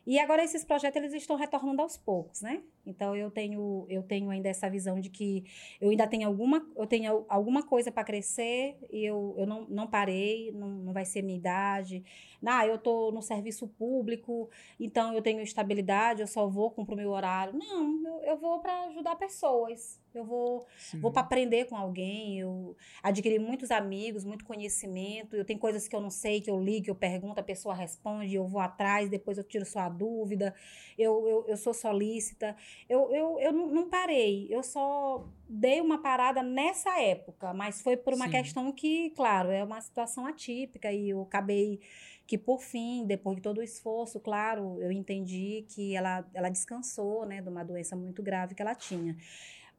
E 0.07 0.19
agora 0.19 0.43
esses 0.43 0.65
projetos, 0.65 0.97
eles 0.97 1.13
estão 1.13 1.37
retornando 1.37 1.83
aos 1.83 1.97
poucos, 1.97 2.41
né? 2.41 2.63
Então, 2.85 3.15
eu 3.15 3.31
tenho, 3.31 3.87
eu 3.89 4.03
tenho 4.03 4.31
ainda 4.31 4.49
essa 4.49 4.69
visão 4.69 5.01
de 5.01 5.11
que 5.11 5.45
eu 5.81 5.91
ainda 5.91 6.07
tenho 6.07 6.27
alguma, 6.27 6.67
eu 6.77 6.87
tenho 6.87 7.25
alguma 7.29 7.63
coisa 7.63 7.93
para 7.93 8.05
crescer 8.05 8.77
e 8.91 9.05
eu, 9.05 9.35
eu 9.37 9.47
não, 9.47 9.67
não 9.69 9.87
parei, 9.87 10.51
não, 10.53 10.69
não 10.69 10.93
vai 10.93 11.05
ser 11.05 11.23
minha 11.23 11.37
idade. 11.37 12.03
Ah, 12.45 12.67
eu 12.67 12.77
estou 12.77 13.13
no 13.13 13.21
serviço 13.21 13.69
público, 13.69 14.49
então 14.79 15.13
eu 15.13 15.21
tenho 15.21 15.43
estabilidade, 15.43 16.23
eu 16.23 16.27
só 16.27 16.47
vou 16.47 16.71
cumprir 16.71 16.95
o 16.95 16.97
meu 16.97 17.11
horário. 17.11 17.53
Não, 17.57 18.03
eu, 18.07 18.23
eu 18.23 18.37
vou 18.39 18.61
para 18.61 18.85
ajudar 18.87 19.17
pessoas. 19.17 20.01
Eu 20.13 20.25
vou, 20.25 20.67
Sim. 20.77 21.01
vou 21.01 21.13
para 21.13 21.23
aprender 21.23 21.67
com 21.67 21.77
alguém, 21.77 22.41
eu 22.41 22.77
adquiri 23.03 23.39
muitos 23.39 23.71
amigos, 23.71 24.25
muito 24.25 24.45
conhecimento. 24.45 25.37
Eu 25.37 25.45
tenho 25.45 25.59
coisas 25.59 25.87
que 25.87 25.95
eu 25.95 26.01
não 26.01 26.11
sei, 26.11 26.41
que 26.41 26.51
eu 26.51 26.61
li, 26.61 26.81
que 26.81 26.91
eu 26.91 26.97
pergunto, 26.97 27.39
a 27.39 27.45
pessoa 27.45 27.75
responde, 27.75 28.35
eu 28.35 28.45
vou 28.45 28.61
atrás, 28.61 29.09
depois 29.09 29.39
eu 29.39 29.45
tiro 29.45 29.65
sua 29.65 29.89
dúvida. 29.89 30.53
Eu, 30.99 31.29
eu, 31.29 31.45
eu 31.47 31.57
sou 31.57 31.73
solícita. 31.73 32.57
Eu, 32.89 33.13
eu, 33.13 33.41
eu 33.41 33.53
não 33.53 33.89
parei, 33.89 34.49
eu 34.51 34.63
só 34.63 35.25
dei 35.49 35.81
uma 35.81 35.99
parada 35.99 36.43
nessa 36.43 37.01
época, 37.01 37.55
mas 37.55 37.81
foi 37.83 37.97
por 37.97 38.15
uma 38.15 38.27
Sim. 38.27 38.31
questão 38.33 38.73
que, 38.73 39.11
claro, 39.11 39.51
é 39.51 39.63
uma 39.63 39.81
situação 39.81 40.27
atípica 40.27 40.93
e 40.93 41.11
eu 41.11 41.23
acabei 41.23 41.81
que 42.27 42.39
por 42.39 42.61
fim, 42.61 43.05
depois 43.07 43.37
de 43.37 43.43
todo 43.43 43.59
o 43.59 43.63
esforço, 43.63 44.21
claro, 44.21 44.81
eu 44.81 44.93
entendi 44.93 45.67
que 45.69 45.97
ela, 45.97 46.25
ela 46.33 46.49
descansou, 46.49 47.27
né, 47.27 47.43
de 47.43 47.49
uma 47.49 47.65
doença 47.65 47.97
muito 47.97 48.23
grave 48.23 48.55
que 48.55 48.63
ela 48.63 48.75
tinha. 48.75 49.17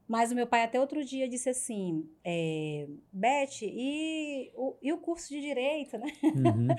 Mas 0.06 0.32
o 0.32 0.34
meu 0.34 0.46
pai 0.46 0.64
até 0.64 0.80
outro 0.80 1.04
dia 1.04 1.28
disse 1.28 1.48
assim, 1.48 2.08
é, 2.24 2.86
Beth, 3.12 3.62
e 3.62 4.50
o, 4.54 4.76
e 4.82 4.92
o 4.92 4.98
curso 4.98 5.28
de 5.28 5.40
Direito, 5.40 5.96
né? 5.98 6.12
Uhum. 6.22 6.68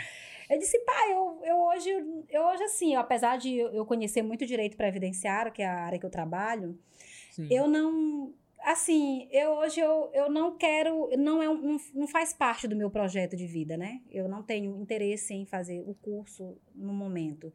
Eu 0.49 0.59
disse, 0.59 0.77
pai, 0.79 1.13
eu, 1.13 1.39
eu 1.45 1.55
hoje, 1.55 1.89
eu 2.29 2.43
hoje 2.43 2.63
assim, 2.63 2.95
apesar 2.95 3.37
de 3.37 3.55
eu 3.55 3.69
eu 3.73 3.85
conhecer 3.85 4.21
muito 4.21 4.45
direito 4.45 4.75
previdenciário, 4.75 5.53
que 5.53 5.61
é 5.61 5.65
a 5.65 5.85
área 5.85 5.97
que 5.97 6.05
eu 6.05 6.09
trabalho, 6.09 6.77
Sim. 7.31 7.47
eu 7.49 7.65
não, 7.65 8.33
assim, 8.63 9.27
eu 9.31 9.51
hoje 9.51 9.79
eu, 9.79 10.09
eu 10.13 10.29
não 10.31 10.57
quero, 10.57 11.09
não 11.17 11.41
é 11.41 11.49
um- 11.49 11.77
não, 11.93 12.07
faz 12.07 12.33
parte 12.33 12.67
do 12.67 12.75
meu 12.75 12.89
projeto 12.89 13.35
de 13.35 13.45
vida, 13.45 13.77
né? 13.77 14.01
Eu 14.09 14.27
não 14.27 14.41
tenho 14.41 14.75
interesse 14.81 15.33
em 15.33 15.45
fazer 15.45 15.81
o 15.87 15.93
curso 15.93 16.57
no 16.73 16.93
momento. 16.93 17.53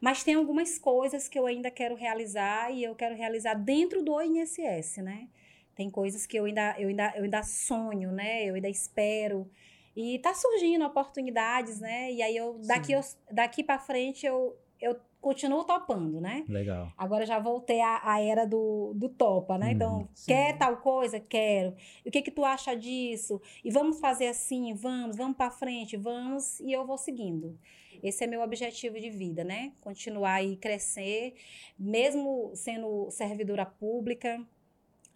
Mas 0.00 0.24
tem 0.24 0.34
algumas 0.34 0.78
coisas 0.78 1.28
que 1.28 1.38
eu 1.38 1.46
ainda 1.46 1.70
quero 1.70 1.94
realizar 1.94 2.72
e 2.72 2.82
eu 2.82 2.94
quero 2.94 3.14
realizar 3.14 3.54
dentro 3.54 4.02
do 4.02 4.20
INSS, 4.20 5.02
né? 5.02 5.28
Tem 5.74 5.90
coisas 5.90 6.26
que 6.26 6.38
eu 6.38 6.44
ainda, 6.46 6.74
eu 6.78 6.88
ainda, 6.88 7.12
eu 7.16 7.24
ainda 7.24 7.42
sonho, 7.42 8.10
né? 8.10 8.44
Eu 8.44 8.54
ainda 8.54 8.68
espero. 8.68 9.50
E 9.94 10.18
tá 10.18 10.34
surgindo 10.34 10.84
oportunidades, 10.84 11.80
né? 11.80 12.12
E 12.12 12.22
aí 12.22 12.36
eu 12.36 12.58
daqui, 12.66 12.88
Sim. 12.88 12.94
eu, 12.94 13.00
daqui 13.34 13.62
para 13.62 13.78
frente 13.78 14.26
eu, 14.26 14.56
eu 14.80 14.96
continuo 15.26 15.64
topando, 15.64 16.20
né? 16.20 16.44
Legal. 16.48 16.92
Agora 16.96 17.26
já 17.26 17.40
voltei 17.40 17.80
à, 17.80 18.00
à 18.04 18.20
era 18.22 18.46
do, 18.46 18.92
do 18.94 19.08
topa, 19.08 19.58
né? 19.58 19.66
Uhum. 19.66 19.72
Então, 19.72 20.08
Sim. 20.14 20.26
quer 20.28 20.56
tal 20.56 20.76
coisa? 20.76 21.18
Quero. 21.18 21.74
E 22.04 22.08
o 22.08 22.12
que 22.12 22.22
que 22.22 22.30
tu 22.30 22.44
acha 22.44 22.76
disso? 22.76 23.42
E 23.64 23.68
vamos 23.68 23.98
fazer 23.98 24.28
assim? 24.28 24.72
Vamos, 24.72 25.16
vamos 25.16 25.36
para 25.36 25.50
frente, 25.50 25.96
vamos. 25.96 26.60
E 26.60 26.70
eu 26.70 26.86
vou 26.86 26.96
seguindo. 26.96 27.58
Esse 28.00 28.22
é 28.22 28.26
meu 28.28 28.40
objetivo 28.40 29.00
de 29.00 29.10
vida, 29.10 29.42
né? 29.42 29.72
Continuar 29.80 30.44
e 30.44 30.56
crescer, 30.56 31.34
mesmo 31.76 32.52
sendo 32.54 33.10
servidora 33.10 33.66
pública, 33.66 34.40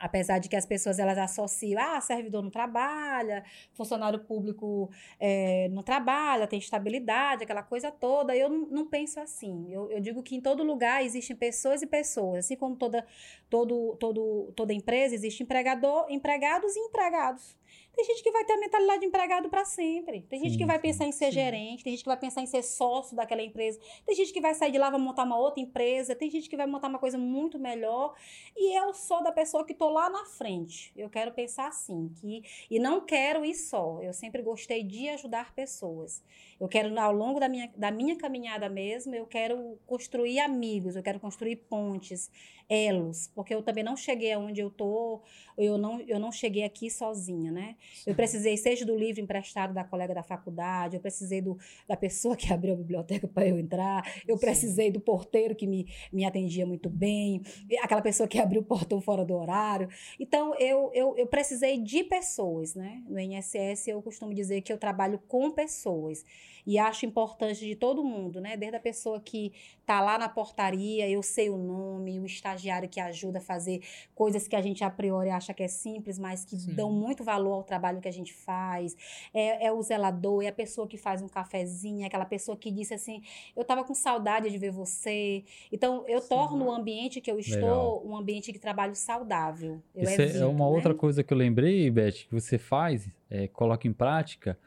apesar 0.01 0.38
de 0.38 0.48
que 0.48 0.57
as 0.57 0.64
pessoas 0.64 0.98
elas 0.98 1.18
associam, 1.18 1.80
ah, 1.80 2.01
servidor 2.01 2.42
não 2.42 2.51
trabalha, 2.51 3.44
funcionário 3.74 4.18
público 4.20 4.90
é, 5.20 5.68
não 5.68 5.82
trabalha, 5.82 6.46
tem 6.46 6.59
estabilidade, 6.59 7.44
aquela 7.44 7.62
coisa 7.62 7.90
toda. 7.92 8.34
Eu 8.34 8.48
não, 8.48 8.66
não 8.66 8.86
penso 8.86 9.20
assim. 9.20 9.70
Eu, 9.70 9.90
eu 9.90 10.01
digo 10.01 10.22
que 10.22 10.34
em 10.34 10.40
todo 10.40 10.64
lugar 10.64 11.05
existem 11.05 11.36
pessoas 11.36 11.82
e 11.82 11.86
pessoas, 11.86 12.46
assim 12.46 12.57
como 12.57 12.74
toda, 12.74 13.07
todo, 13.51 13.94
todo, 14.01 14.53
toda 14.57 14.72
empresa 14.72 15.14
existe 15.14 15.42
empregador, 15.42 16.07
empregados 16.09 16.74
e 16.74 16.80
empregados. 16.80 17.59
Tem 18.01 18.07
gente 18.07 18.22
que 18.22 18.30
vai 18.30 18.42
ter 18.46 18.55
a 18.55 18.57
mentalidade 18.57 19.01
de 19.01 19.07
empregado 19.07 19.51
para 19.51 19.62
sempre. 19.62 20.22
Tem 20.22 20.40
gente 20.40 20.53
Sim, 20.53 20.59
que 20.59 20.64
vai 20.64 20.78
pensar 20.78 21.05
em 21.05 21.12
ser 21.12 21.26
Sim. 21.26 21.32
gerente, 21.32 21.84
tem 21.84 21.92
gente 21.92 22.03
que 22.03 22.09
vai 22.09 22.16
pensar 22.16 22.40
em 22.40 22.46
ser 22.46 22.62
sócio 22.62 23.14
daquela 23.14 23.42
empresa, 23.42 23.78
tem 24.07 24.16
gente 24.16 24.32
que 24.32 24.40
vai 24.40 24.55
sair 24.55 24.72
de 24.72 24.78
lá 24.78 24.88
vai 24.88 24.98
montar 24.98 25.24
uma 25.24 25.36
outra 25.36 25.61
empresa, 25.61 26.14
tem 26.14 26.30
gente 26.30 26.48
que 26.48 26.57
vai 26.57 26.66
montar 26.66 26.88
uma 26.88 26.98
coisa 26.98 27.18
muito 27.18 27.59
melhor. 27.59 28.14
E 28.57 28.74
eu 28.74 28.94
sou 28.94 29.22
da 29.22 29.30
pessoa 29.30 29.66
que 29.66 29.74
tô 29.74 29.90
lá 29.90 30.09
na 30.09 30.24
frente. 30.24 30.94
Eu 30.96 31.11
quero 31.11 31.30
pensar 31.32 31.68
assim, 31.68 32.11
que 32.18 32.42
e 32.70 32.78
não 32.78 33.03
quero 33.03 33.44
ir 33.44 33.55
só. 33.55 34.01
Eu 34.01 34.14
sempre 34.14 34.40
gostei 34.40 34.82
de 34.82 35.11
ajudar 35.11 35.53
pessoas. 35.53 36.22
Eu 36.59 36.68
quero 36.68 36.98
ao 36.98 37.12
longo 37.12 37.38
da 37.38 37.51
minha, 37.51 37.70
da 37.76 37.90
minha 37.90 38.16
caminhada 38.16 38.66
mesmo, 38.70 39.14
eu 39.14 39.26
quero 39.26 39.78
construir 39.86 40.40
amigos, 40.40 40.96
eu 40.96 41.03
quero 41.03 41.20
construir 41.20 41.57
pontes, 41.57 42.30
elos, 42.70 43.26
porque 43.34 43.52
eu 43.52 43.62
também 43.62 43.82
não 43.82 43.96
cheguei 43.96 44.32
aonde 44.32 44.60
eu 44.60 44.70
tô, 44.70 45.20
eu 45.58 45.76
não 45.76 46.00
eu 46.02 46.20
não 46.20 46.30
cheguei 46.30 46.62
aqui 46.62 46.88
sozinha, 46.88 47.50
né? 47.50 47.74
Eu 48.06 48.14
precisei, 48.14 48.56
seja 48.56 48.86
do 48.86 48.96
livro 48.96 49.20
emprestado 49.20 49.74
da 49.74 49.82
colega 49.82 50.14
da 50.14 50.22
faculdade, 50.22 50.94
eu 50.94 51.00
precisei 51.00 51.40
do, 51.42 51.58
da 51.88 51.96
pessoa 51.96 52.36
que 52.36 52.50
abriu 52.54 52.74
a 52.74 52.76
biblioteca 52.76 53.26
para 53.26 53.48
eu 53.48 53.58
entrar, 53.58 54.08
eu 54.26 54.36
Sim. 54.36 54.40
precisei 54.40 54.90
do 54.92 55.00
porteiro 55.00 55.56
que 55.56 55.66
me, 55.66 55.88
me 56.12 56.24
atendia 56.24 56.64
muito 56.64 56.88
bem, 56.88 57.42
aquela 57.82 58.00
pessoa 58.00 58.28
que 58.28 58.38
abriu 58.40 58.60
o 58.60 58.64
portão 58.64 59.00
fora 59.00 59.24
do 59.24 59.34
horário. 59.34 59.88
Então, 60.18 60.54
eu, 60.54 60.92
eu, 60.94 61.16
eu 61.16 61.26
precisei 61.26 61.76
de 61.78 62.04
pessoas, 62.04 62.76
né? 62.76 63.02
No 63.08 63.18
INSS, 63.18 63.88
eu 63.88 64.00
costumo 64.00 64.32
dizer 64.32 64.60
que 64.60 64.72
eu 64.72 64.78
trabalho 64.78 65.20
com 65.26 65.50
pessoas. 65.50 66.24
E 66.66 66.78
acho 66.78 67.06
importante 67.06 67.66
de 67.66 67.74
todo 67.74 68.04
mundo, 68.04 68.40
né? 68.40 68.56
Desde 68.56 68.76
a 68.76 68.80
pessoa 68.80 69.20
que 69.20 69.52
tá 69.84 70.00
lá 70.00 70.18
na 70.18 70.28
portaria, 70.28 71.08
eu 71.08 71.22
sei 71.22 71.48
o 71.50 71.56
nome, 71.56 72.20
o 72.20 72.24
estagiário 72.61 72.88
que 72.88 73.00
ajuda 73.00 73.38
a 73.38 73.40
fazer 73.40 73.80
coisas 74.14 74.46
que 74.46 74.54
a 74.54 74.61
gente 74.62 74.84
a 74.84 74.90
priori 74.90 75.30
acha 75.30 75.54
que 75.54 75.62
é 75.62 75.68
simples, 75.68 76.18
mas 76.18 76.44
que 76.44 76.56
Sim. 76.56 76.74
dão 76.74 76.92
muito 76.92 77.24
valor 77.24 77.54
ao 77.54 77.62
trabalho 77.62 78.00
que 78.00 78.08
a 78.08 78.12
gente 78.12 78.32
faz. 78.32 78.94
É, 79.32 79.66
é 79.66 79.72
o 79.72 79.82
zelador, 79.82 80.42
é 80.42 80.48
a 80.48 80.52
pessoa 80.52 80.86
que 80.86 80.96
faz 80.96 81.22
um 81.22 81.28
cafezinho, 81.28 82.02
é 82.02 82.06
aquela 82.06 82.24
pessoa 82.24 82.56
que 82.56 82.70
disse 82.70 82.94
assim: 82.94 83.22
Eu 83.56 83.64
tava 83.64 83.82
com 83.82 83.94
saudade 83.94 84.50
de 84.50 84.58
ver 84.58 84.70
você. 84.70 85.42
Então, 85.72 86.04
eu 86.06 86.20
Sim. 86.20 86.28
torno 86.28 86.66
o 86.66 86.72
ambiente 86.72 87.20
que 87.20 87.30
eu 87.30 87.38
estou 87.38 87.61
Legal. 87.61 88.02
um 88.04 88.16
ambiente 88.16 88.52
de 88.52 88.58
trabalho 88.58 88.94
saudável. 88.94 89.82
Eu 89.94 90.02
Isso 90.04 90.20
é- 90.20 90.24
é 90.24 90.28
evito, 90.28 90.48
uma 90.48 90.68
né? 90.68 90.76
outra 90.76 90.94
coisa 90.94 91.24
que 91.24 91.32
eu 91.32 91.38
lembrei, 91.38 91.90
Beth, 91.90 92.12
que 92.28 92.32
você 92.32 92.58
faz, 92.58 93.08
é, 93.30 93.48
coloca 93.48 93.88
em 93.88 93.92
prática, 93.92 94.58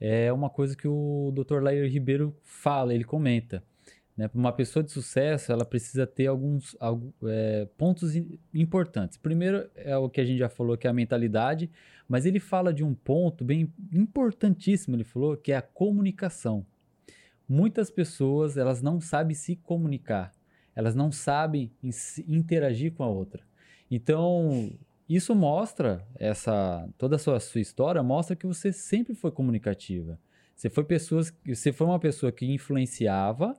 é 0.00 0.32
uma 0.32 0.50
coisa 0.50 0.76
que 0.76 0.86
o 0.88 1.32
Dr. 1.32 1.62
Lair 1.62 1.90
Ribeiro 1.90 2.36
fala, 2.42 2.92
ele 2.92 3.04
comenta. 3.04 3.62
Né? 4.16 4.28
Para 4.28 4.38
uma 4.38 4.52
pessoa 4.52 4.82
de 4.82 4.90
sucesso, 4.90 5.52
ela 5.52 5.64
precisa 5.64 6.06
ter 6.06 6.26
alguns, 6.26 6.74
alguns 6.80 7.12
é, 7.24 7.66
pontos 7.76 8.12
importantes. 8.54 9.18
Primeiro 9.18 9.68
é 9.74 9.96
o 9.96 10.08
que 10.08 10.20
a 10.20 10.24
gente 10.24 10.38
já 10.38 10.48
falou, 10.48 10.76
que 10.76 10.86
é 10.86 10.90
a 10.90 10.94
mentalidade, 10.94 11.70
mas 12.08 12.24
ele 12.24 12.40
fala 12.40 12.72
de 12.72 12.82
um 12.82 12.94
ponto 12.94 13.44
bem 13.44 13.72
importantíssimo, 13.92 14.96
ele 14.96 15.04
falou, 15.04 15.36
que 15.36 15.52
é 15.52 15.56
a 15.56 15.62
comunicação. 15.62 16.64
Muitas 17.48 17.90
pessoas, 17.90 18.56
elas 18.56 18.80
não 18.80 19.00
sabem 19.00 19.34
se 19.34 19.56
comunicar, 19.56 20.32
elas 20.74 20.94
não 20.94 21.12
sabem 21.12 21.70
interagir 22.26 22.92
com 22.92 23.04
a 23.04 23.08
outra. 23.08 23.42
Então, 23.90 24.72
isso 25.08 25.34
mostra 25.34 26.04
essa 26.16 26.88
toda 26.98 27.16
a 27.16 27.18
sua, 27.18 27.38
sua 27.38 27.60
história 27.60 28.02
mostra 28.02 28.34
que 28.34 28.46
você 28.46 28.72
sempre 28.72 29.14
foi 29.14 29.30
comunicativa. 29.30 30.18
Você 30.56 30.68
foi 30.68 30.84
pessoas, 30.84 31.32
você 31.46 31.72
foi 31.72 31.86
uma 31.86 32.00
pessoa 32.00 32.32
que 32.32 32.46
influenciava, 32.46 33.56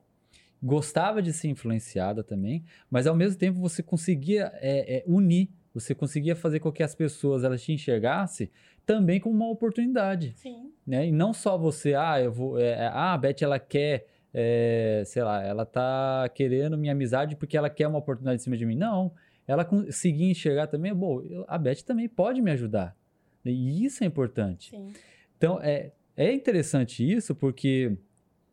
gostava 0.62 1.22
de 1.22 1.32
ser 1.32 1.48
influenciada 1.48 2.22
também, 2.22 2.64
mas 2.90 3.06
ao 3.06 3.14
mesmo 3.14 3.38
tempo 3.38 3.58
você 3.60 3.82
conseguia 3.82 4.52
é, 4.54 4.98
é, 4.98 5.04
unir, 5.06 5.50
você 5.72 5.94
conseguia 5.94 6.34
fazer 6.34 6.60
com 6.60 6.72
que 6.72 6.82
as 6.82 6.94
pessoas 6.94 7.44
elas 7.44 7.62
te 7.62 7.72
enxergassem 7.72 8.50
também 8.84 9.20
como 9.20 9.34
uma 9.34 9.50
oportunidade. 9.50 10.32
Sim. 10.36 10.72
Né? 10.86 11.08
E 11.08 11.12
não 11.12 11.32
só 11.32 11.58
você, 11.58 11.94
ah, 11.94 12.20
eu 12.20 12.32
vou, 12.32 12.58
é, 12.58 12.70
é 12.70 12.86
ah, 12.86 13.12
a 13.12 13.18
Beth 13.18 13.36
ela 13.42 13.58
quer, 13.58 14.06
é, 14.32 15.02
sei 15.04 15.22
lá, 15.22 15.44
ela 15.44 15.66
tá 15.66 16.28
querendo 16.34 16.76
minha 16.78 16.92
amizade 16.92 17.36
porque 17.36 17.56
ela 17.56 17.68
quer 17.68 17.86
uma 17.86 17.98
oportunidade 17.98 18.40
em 18.40 18.44
cima 18.44 18.56
de 18.56 18.64
mim. 18.64 18.74
Não, 18.74 19.12
ela 19.46 19.64
conseguir 19.64 20.30
enxergar 20.30 20.66
também, 20.66 20.94
bom, 20.94 21.22
a 21.46 21.58
Beth 21.58 21.82
também 21.84 22.08
pode 22.08 22.40
me 22.40 22.50
ajudar. 22.50 22.96
E 23.44 23.84
isso 23.84 24.02
é 24.02 24.06
importante. 24.06 24.70
Sim. 24.70 24.92
Então, 25.36 25.60
é, 25.62 25.92
é 26.16 26.32
interessante 26.32 27.08
isso 27.08 27.34
porque 27.34 27.96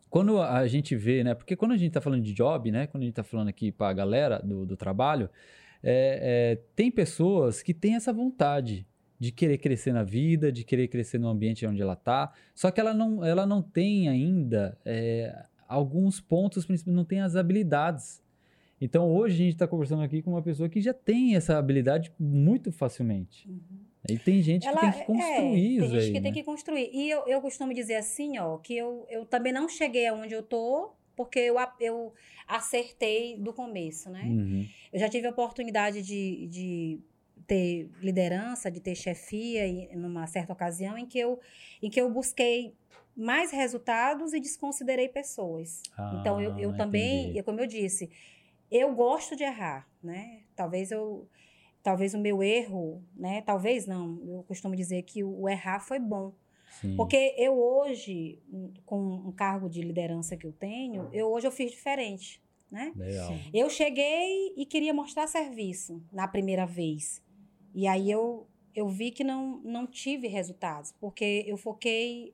quando 0.09 0.41
a 0.41 0.65
gente 0.67 0.95
vê, 0.95 1.23
né? 1.23 1.33
Porque 1.33 1.55
quando 1.55 1.71
a 1.71 1.77
gente 1.77 1.89
está 1.89 2.01
falando 2.01 2.23
de 2.23 2.33
job, 2.33 2.71
né? 2.71 2.87
Quando 2.87 3.03
a 3.03 3.05
gente 3.05 3.13
está 3.13 3.23
falando 3.23 3.49
aqui 3.49 3.71
para 3.71 3.89
a 3.89 3.93
galera 3.93 4.39
do, 4.43 4.65
do 4.65 4.77
trabalho, 4.77 5.29
é, 5.83 6.53
é, 6.53 6.61
tem 6.75 6.89
pessoas 6.89 7.61
que 7.61 7.73
têm 7.73 7.95
essa 7.95 8.13
vontade 8.13 8.85
de 9.19 9.31
querer 9.31 9.57
crescer 9.57 9.93
na 9.93 10.03
vida, 10.03 10.51
de 10.51 10.63
querer 10.63 10.87
crescer 10.87 11.17
no 11.17 11.27
ambiente 11.27 11.65
onde 11.65 11.81
ela 11.81 11.93
está, 11.93 12.33
só 12.53 12.69
que 12.69 12.79
ela 12.79 12.93
não, 12.93 13.23
ela 13.23 13.45
não 13.45 13.61
tem 13.61 14.09
ainda 14.09 14.77
é, 14.85 15.45
alguns 15.67 16.19
pontos, 16.19 16.67
não 16.85 17.05
tem 17.05 17.21
as 17.21 17.35
habilidades 17.35 18.21
então 18.79 19.09
hoje 19.09 19.35
a 19.35 19.37
gente 19.37 19.53
está 19.53 19.67
conversando 19.67 20.03
aqui 20.03 20.21
com 20.21 20.31
uma 20.31 20.41
pessoa 20.41 20.67
que 20.67 20.81
já 20.81 20.93
tem 20.93 21.35
essa 21.35 21.57
habilidade 21.57 22.11
muito 22.19 22.71
facilmente. 22.71 23.47
Uhum. 23.49 23.59
E 24.09 24.17
tem 24.17 24.41
gente 24.41 24.67
Ela, 24.67 24.79
que 24.79 24.91
tem 24.91 24.91
que 24.91 25.05
construir 25.05 25.21
é, 25.21 25.55
isso. 25.55 25.79
Tem 25.79 25.89
gente 25.89 26.03
aí, 26.03 26.07
que 26.07 26.19
né? 26.19 26.21
tem 26.21 26.33
que 26.33 26.43
construir. 26.43 26.89
E 26.93 27.09
eu, 27.09 27.27
eu 27.27 27.41
costumo 27.41 27.73
dizer 27.73 27.95
assim, 27.95 28.37
ó, 28.37 28.57
que 28.57 28.75
eu, 28.75 29.05
eu 29.09 29.25
também 29.25 29.51
não 29.51 29.67
cheguei 29.67 30.07
aonde 30.07 30.33
eu 30.33 30.43
tô 30.43 30.91
porque 31.15 31.39
eu, 31.39 31.55
eu 31.79 32.13
acertei 32.47 33.37
do 33.37 33.53
começo, 33.53 34.09
né? 34.09 34.23
Uhum. 34.23 34.67
Eu 34.91 34.99
já 34.99 35.09
tive 35.09 35.27
a 35.27 35.29
oportunidade 35.29 36.01
de, 36.01 36.47
de 36.47 36.99
ter 37.47 37.89
liderança, 38.01 38.69
de 38.69 38.79
ter 38.79 38.95
chefia 38.95 39.65
em 39.65 39.95
numa 39.95 40.27
certa 40.27 40.51
ocasião 40.51 40.97
em 40.97 41.05
que 41.05 41.17
eu, 41.17 41.39
em 41.81 41.89
que 41.89 41.99
eu 41.99 42.09
busquei 42.09 42.75
mais 43.15 43.51
resultados 43.51 44.33
e 44.33 44.39
desconsiderei 44.39 45.07
pessoas. 45.07 45.81
Ah, 45.97 46.17
então 46.19 46.41
eu, 46.41 46.59
eu 46.59 46.75
também, 46.75 47.41
como 47.43 47.61
eu 47.61 47.67
disse, 47.67 48.09
eu 48.69 48.93
gosto 48.93 49.35
de 49.35 49.43
errar, 49.43 49.87
né? 50.03 50.41
Talvez 50.55 50.91
eu 50.91 51.27
talvez 51.85 52.15
o 52.15 52.19
meu 52.19 52.41
erro, 52.41 53.03
né? 53.15 53.43
Talvez 53.43 53.85
não, 53.85 54.19
eu 54.25 54.43
costumo 54.47 54.75
dizer 54.75 55.03
que 55.03 55.23
o 55.23 55.47
errar 55.47 55.79
foi 55.79 55.99
bom. 55.99 56.33
Sim. 56.81 56.95
Porque 56.95 57.35
eu 57.37 57.59
hoje, 57.59 58.41
com 58.87 58.99
um 58.99 59.31
cargo 59.31 59.69
de 59.69 59.83
liderança 59.83 60.35
que 60.35 60.47
eu 60.47 60.51
tenho, 60.51 61.07
eu 61.13 61.27
hoje 61.31 61.45
eu 61.45 61.51
fiz 61.51 61.69
diferente, 61.69 62.41
né? 62.71 62.91
Legal. 62.95 63.31
Eu 63.53 63.69
cheguei 63.69 64.51
e 64.57 64.65
queria 64.65 64.95
mostrar 64.95 65.27
serviço 65.27 66.03
na 66.11 66.27
primeira 66.27 66.65
vez. 66.65 67.23
E 67.71 67.85
aí 67.85 68.09
eu, 68.09 68.47
eu 68.73 68.89
vi 68.89 69.11
que 69.11 69.23
não, 69.23 69.61
não 69.63 69.85
tive 69.85 70.27
resultados, 70.27 70.91
porque 70.99 71.43
eu 71.45 71.55
foquei 71.55 72.33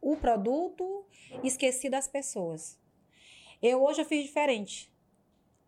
o 0.00 0.16
produto 0.16 1.04
e 1.42 1.48
esqueci 1.48 1.90
das 1.90 2.06
pessoas. 2.06 2.78
Eu 3.60 3.82
hoje 3.82 4.00
eu 4.02 4.04
fiz 4.04 4.22
diferente. 4.22 4.92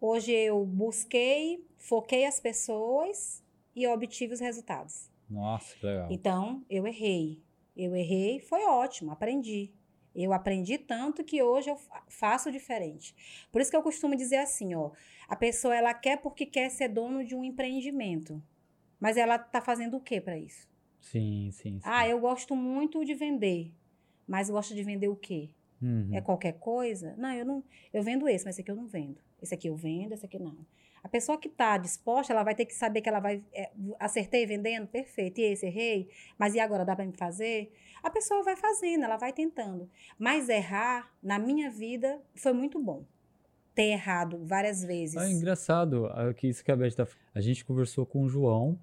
Hoje 0.01 0.31
eu 0.31 0.65
busquei, 0.65 1.67
foquei 1.83 2.25
as 2.25 2.39
pessoas 2.39 3.43
e 3.75 3.87
obtive 3.87 4.33
os 4.33 4.41
resultados. 4.41 5.11
Nossa, 5.29 5.77
que 5.77 5.85
legal. 5.85 6.09
Então, 6.11 6.65
eu 6.71 6.87
errei. 6.87 7.43
Eu 7.77 7.97
errei, 7.97 8.39
foi 8.39 8.65
ótimo, 8.65 9.11
aprendi. 9.11 9.73
Eu 10.15 10.33
aprendi 10.33 10.79
tanto 10.79 11.25
que 11.25 11.43
hoje 11.43 11.71
eu 11.71 11.77
faço 12.07 12.53
diferente. 12.53 13.15
Por 13.51 13.61
isso 13.61 13.71
que 13.71 13.77
eu 13.77 13.83
costumo 13.83 14.15
dizer 14.15 14.37
assim, 14.37 14.75
ó, 14.75 14.91
a 15.27 15.35
pessoa 15.35 15.75
ela 15.75 15.93
quer 15.95 16.19
porque 16.19 16.47
quer 16.47 16.71
ser 16.71 16.89
dono 16.89 17.25
de 17.25 17.35
um 17.35 17.43
empreendimento. 17.43 18.41
Mas 19.01 19.17
ela 19.17 19.39
tá 19.39 19.61
fazendo 19.61 19.97
o 19.97 20.01
que 20.01 20.21
para 20.21 20.39
isso? 20.39 20.69
Sim, 21.01 21.51
sim, 21.51 21.81
sim, 21.81 21.81
Ah, 21.83 22.07
eu 22.07 22.21
gosto 22.21 22.55
muito 22.55 23.05
de 23.05 23.15
vender. 23.15 23.73
Mas 24.29 24.49
gosto 24.49 24.75
de 24.75 24.85
vender 24.85 25.09
o 25.09 25.17
quê? 25.17 25.51
Uhum. 25.81 26.11
É 26.13 26.21
qualquer 26.21 26.53
coisa? 26.53 27.17
Não, 27.17 27.33
eu 27.33 27.45
não, 27.45 27.65
eu 27.93 28.03
vendo 28.05 28.29
esse, 28.29 28.45
mas 28.45 28.55
esse 28.55 28.61
aqui 28.61 28.71
eu 28.71 28.77
não 28.77 28.87
vendo. 28.87 29.21
Esse 29.43 29.55
aqui 29.55 29.69
eu 29.69 29.75
vendo, 29.75 30.13
esse 30.13 30.25
aqui 30.25 30.39
não. 30.39 30.65
A 31.03 31.09
pessoa 31.09 31.37
que 31.37 31.49
está 31.49 31.77
disposta, 31.79 32.33
ela 32.33 32.45
vai 32.45 32.55
ter 32.55 32.65
que 32.65 32.75
saber 32.75 33.01
que 33.01 33.09
ela 33.09 33.19
vai. 33.19 33.43
É, 33.53 33.71
acertei 33.99 34.47
vendendo, 34.47 34.87
perfeito. 34.87 35.41
E 35.41 35.45
esse 35.45 35.67
errei, 35.67 36.09
mas 36.39 36.55
e 36.55 36.61
agora 36.61 36.85
dá 36.85 36.95
para 36.95 37.05
me 37.05 37.13
fazer? 37.13 37.73
A 38.03 38.11
pessoa 38.11 38.43
vai 38.43 38.57
fazendo, 38.57 39.05
ela 39.05 39.17
vai 39.17 39.33
tentando. 39.33 39.91
Mas 40.19 40.49
errar, 40.49 41.13
na 41.23 41.39
minha 41.39 41.71
vida, 41.71 42.21
foi 42.37 42.53
muito 42.53 42.81
bom. 42.81 43.05
Ter 43.75 43.91
errado 43.93 44.45
várias 44.45 44.85
vezes. 44.85 45.17
É 45.17 45.31
engraçado 45.31 46.09
que 46.37 46.47
isso 46.47 46.65
que 46.65 46.71
a 46.71 46.77
Beth 46.77 46.95
tá 46.95 47.07
A 47.35 47.41
gente 47.41 47.65
conversou 47.65 48.05
com 48.05 48.23
o 48.23 48.29
João, 48.29 48.79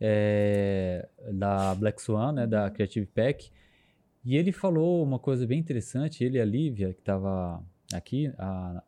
é, 0.00 1.08
da 1.32 1.74
Black 1.74 2.00
Swan, 2.00 2.32
né, 2.32 2.46
da 2.46 2.70
Creative 2.70 3.06
Pack, 3.06 3.50
e 4.24 4.36
ele 4.36 4.50
falou 4.50 5.02
uma 5.02 5.18
coisa 5.18 5.46
bem 5.46 5.58
interessante. 5.58 6.24
Ele 6.24 6.38
e 6.38 6.40
a 6.40 6.44
Lívia, 6.44 6.94
que 6.94 7.00
estava 7.00 7.62
aqui, 7.92 8.32
a, 8.38 8.82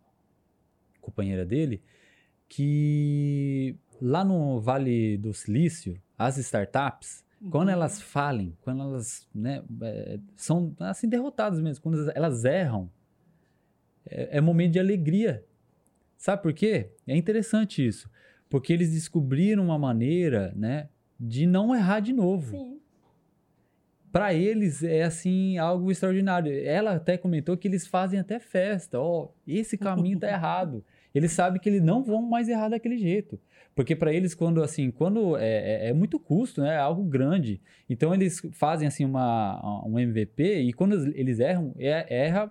companheira 1.00 1.44
dele, 1.44 1.82
que 2.48 3.76
lá 4.00 4.24
no 4.24 4.60
Vale 4.60 5.16
do 5.16 5.32
Silício, 5.32 6.00
as 6.18 6.36
startups, 6.38 7.24
uhum. 7.40 7.50
quando 7.50 7.70
elas 7.70 8.00
falem, 8.00 8.56
quando 8.62 8.82
elas 8.82 9.28
né, 9.34 9.62
é, 9.82 10.18
são 10.34 10.74
assim 10.80 11.08
derrotadas 11.08 11.60
mesmo, 11.60 11.82
quando 11.82 12.10
elas 12.14 12.44
erram, 12.44 12.90
é, 14.08 14.38
é 14.38 14.40
momento 14.40 14.72
de 14.72 14.78
alegria. 14.78 15.44
Sabe 16.16 16.42
por 16.42 16.52
quê? 16.52 16.90
É 17.06 17.16
interessante 17.16 17.86
isso. 17.86 18.10
Porque 18.48 18.72
eles 18.72 18.92
descobriram 18.92 19.64
uma 19.64 19.78
maneira, 19.78 20.52
né, 20.56 20.88
de 21.18 21.46
não 21.46 21.74
errar 21.74 22.00
de 22.00 22.12
novo. 22.12 22.50
Sim 22.50 22.76
para 24.16 24.32
eles 24.32 24.82
é 24.82 25.02
assim 25.02 25.58
algo 25.58 25.92
extraordinário. 25.92 26.50
Ela 26.64 26.94
até 26.94 27.18
comentou 27.18 27.54
que 27.54 27.68
eles 27.68 27.86
fazem 27.86 28.18
até 28.18 28.38
festa. 28.38 28.98
Ó, 28.98 29.24
oh, 29.24 29.30
esse 29.46 29.76
caminho 29.76 30.18
tá 30.18 30.26
errado 30.32 30.82
eles 31.16 31.32
sabem 31.32 31.60
que 31.60 31.68
eles 31.68 31.82
não 31.82 32.02
vão 32.02 32.22
mais 32.22 32.48
errar 32.48 32.68
daquele 32.68 32.98
jeito. 32.98 33.40
Porque 33.74 33.94
para 33.94 34.12
eles, 34.12 34.34
quando 34.34 34.62
assim, 34.62 34.90
quando 34.90 35.36
é, 35.36 35.86
é, 35.86 35.88
é, 35.88 35.92
muito 35.92 36.18
custo, 36.18 36.62
né? 36.62 36.74
É 36.74 36.78
algo 36.78 37.04
grande. 37.04 37.60
Então 37.88 38.14
eles 38.14 38.40
fazem 38.52 38.88
assim 38.88 39.04
uma, 39.04 39.84
um 39.86 39.98
MVP 39.98 40.60
e 40.62 40.72
quando 40.72 40.94
eles 41.14 41.38
erram, 41.40 41.74
é, 41.78 42.24
erra 42.24 42.50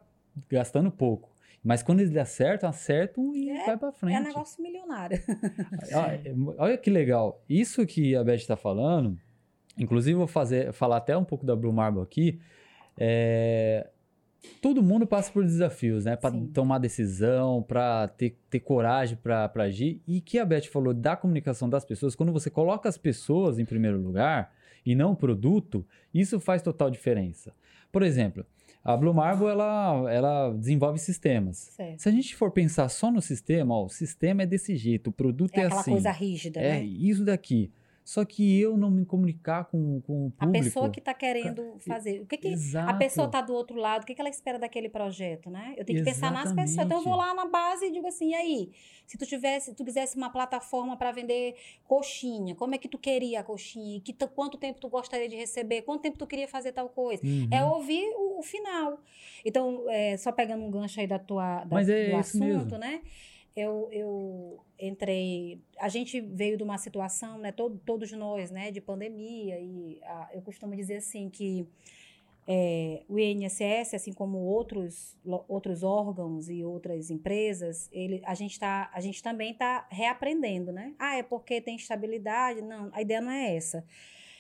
gastando 0.50 0.92
pouco. 0.92 1.34
Mas 1.64 1.82
quando 1.82 2.02
eles 2.02 2.16
acertam, 2.16 2.70
acertam 2.70 3.36
e 3.36 3.50
é, 3.50 3.66
vai 3.66 3.76
para 3.76 3.92
frente. 3.92 4.16
É 4.16 4.20
negócio 4.20 4.62
milionário. 4.62 5.20
Olha 6.60 6.78
que 6.78 6.92
legal. 6.92 7.44
Isso 7.50 7.84
que 7.88 8.16
a 8.16 8.24
Beth 8.24 8.36
está 8.36 8.56
falando, 8.56 9.18
inclusive 9.76 10.16
vou 10.16 10.28
fazer, 10.28 10.72
falar 10.74 10.98
até 10.98 11.18
um 11.18 11.26
pouco 11.26 11.44
da 11.44 11.56
Blue 11.56 11.74
Marble 11.74 12.04
aqui. 12.04 12.40
É, 12.96 13.90
todo 14.62 14.82
mundo 14.82 15.06
passa 15.06 15.32
por 15.32 15.44
desafios, 15.44 16.06
né? 16.06 16.16
Para 16.16 16.32
tomar 16.54 16.80
decisão, 16.80 17.62
para 17.62 18.08
ter, 18.08 18.38
ter 18.50 18.60
coragem 18.60 19.18
para 19.18 19.52
agir. 19.58 20.02
E 20.08 20.22
que 20.22 20.40
a 20.40 20.46
Beth 20.46 20.64
falou 20.64 20.94
da 20.94 21.16
comunicação 21.16 21.70
das 21.70 21.86
pessoas, 21.86 22.16
quando 22.16 22.32
você 22.32 22.50
coloca 22.50 22.90
as 22.90 22.98
pessoas 22.98 23.60
em 23.60 23.66
primeiro 23.66 24.00
lugar 24.00 24.52
e 24.86 24.96
não 24.96 25.12
o 25.12 25.16
produto, 25.16 25.86
isso 26.14 26.40
faz 26.40 26.62
total 26.62 26.90
diferença. 26.90 27.54
Por 27.92 28.04
exemplo, 28.04 28.46
a 28.84 28.96
Blue 28.96 29.14
Marble 29.14 29.48
ela, 29.48 30.12
ela 30.12 30.54
desenvolve 30.54 31.00
sistemas. 31.00 31.58
Certo. 31.76 32.00
Se 32.00 32.08
a 32.08 32.12
gente 32.12 32.36
for 32.36 32.52
pensar 32.52 32.88
só 32.90 33.12
no 33.12 33.22
sistema, 33.22 33.74
ó, 33.74 33.86
o 33.86 33.90
sistema 33.90 34.44
é 34.44 34.46
desse 34.46 34.76
jeito, 34.76 35.10
o 35.10 35.14
produto 35.14 35.58
é, 35.58 35.62
é 35.62 35.66
assim. 35.66 35.80
aquela 35.80 35.96
coisa 35.96 36.12
rígida, 36.12 36.60
é 36.60 36.80
né? 36.80 36.84
isso 36.84 37.26
daqui. 37.26 37.72
Só 38.06 38.24
que 38.24 38.62
eu 38.62 38.78
não 38.78 38.92
me 38.92 39.04
comunicar 39.04 39.66
com, 39.66 40.00
com 40.02 40.28
o 40.28 40.32
público. 40.32 40.58
A 40.58 40.64
pessoa 40.64 40.90
que 40.92 41.00
está 41.00 41.12
querendo 41.12 41.76
fazer. 41.80 42.22
O 42.22 42.28
que, 42.28 42.38
que 42.38 42.50
Exato. 42.50 42.92
a 42.92 42.94
pessoa 42.94 43.26
está 43.26 43.42
do 43.42 43.52
outro 43.52 43.76
lado? 43.78 44.04
O 44.04 44.06
que, 44.06 44.14
que 44.14 44.22
ela 44.22 44.30
espera 44.30 44.60
daquele 44.60 44.88
projeto, 44.88 45.50
né? 45.50 45.74
Eu 45.76 45.84
tenho 45.84 45.98
que 46.00 46.06
pensar 46.06 46.32
nas 46.32 46.54
pessoas. 46.54 46.86
Então 46.86 47.00
eu 47.00 47.04
vou 47.04 47.16
lá 47.16 47.34
na 47.34 47.48
base 47.48 47.88
e 47.88 47.92
digo 47.92 48.06
assim, 48.06 48.30
e 48.30 48.36
aí? 48.36 48.72
Se 49.08 49.18
tu 49.18 49.26
tivesse, 49.26 49.74
tu 49.74 49.84
quisesse 49.84 50.16
uma 50.18 50.30
plataforma 50.30 50.96
para 50.96 51.12
vender 51.12 51.56
coxinha, 51.88 52.54
como 52.54 52.76
é 52.76 52.78
que 52.78 52.88
tu 52.88 53.00
queria 53.00 53.40
a 53.40 53.44
coxinha? 53.44 54.00
Que 54.00 54.14
quanto 54.28 54.56
tempo 54.56 54.80
tu 54.80 54.88
gostaria 54.88 55.28
de 55.28 55.36
receber? 55.36 55.82
Quanto 55.82 56.02
tempo 56.04 56.16
tu 56.16 56.28
queria 56.28 56.48
fazer 56.48 56.74
tal 56.74 56.88
coisa? 56.90 57.26
Uhum. 57.26 57.48
É 57.52 57.66
ouvir 57.66 58.06
o, 58.18 58.38
o 58.38 58.44
final. 58.44 59.00
Então, 59.44 59.84
é, 59.90 60.16
só 60.16 60.32
pegando 60.32 60.64
um 60.64 60.70
gancho 60.70 61.00
aí 61.00 61.08
da 61.08 61.18
tua 61.18 61.64
da, 61.64 61.76
Mas 61.76 61.90
é 61.90 62.12
do 62.12 62.18
assunto, 62.18 62.46
mesmo. 62.46 62.78
né? 62.78 63.02
Eu, 63.56 63.88
eu 63.92 64.60
entrei. 64.80 65.62
A 65.80 65.88
gente 65.88 66.20
veio 66.20 66.58
de 66.58 66.64
uma 66.64 66.78
situação, 66.78 67.38
né? 67.38 67.52
Todo, 67.52 67.80
todos 67.86 68.12
nós, 68.12 68.52
né? 68.52 68.72
De 68.72 68.82
pandemia 68.82 69.60
e 69.60 70.00
a, 70.04 70.30
eu 70.34 70.42
costumo 70.42 70.76
dizer 70.76 70.98
assim 70.98 71.30
que 71.30 71.68
é, 72.48 73.02
o 73.10 73.18
INSS, 73.18 73.96
assim 73.96 74.14
como 74.14 74.38
outros, 74.38 75.18
outros 75.48 75.84
órgãos 75.84 76.48
e 76.50 76.64
outras 76.64 77.10
empresas, 77.10 77.90
ele, 77.92 78.22
a, 78.24 78.36
gente 78.36 78.60
tá, 78.60 78.90
a 78.94 79.02
gente 79.02 79.22
também 79.24 79.52
está 79.52 79.88
reaprendendo, 79.90 80.72
né? 80.72 80.94
Ah, 81.00 81.16
é 81.16 81.24
porque 81.24 81.60
tem 81.60 81.76
estabilidade? 81.76 82.62
Não, 82.62 82.90
a 82.94 83.02
ideia 83.02 83.22
não 83.22 83.32
é 83.32 83.56
essa. 83.56 83.84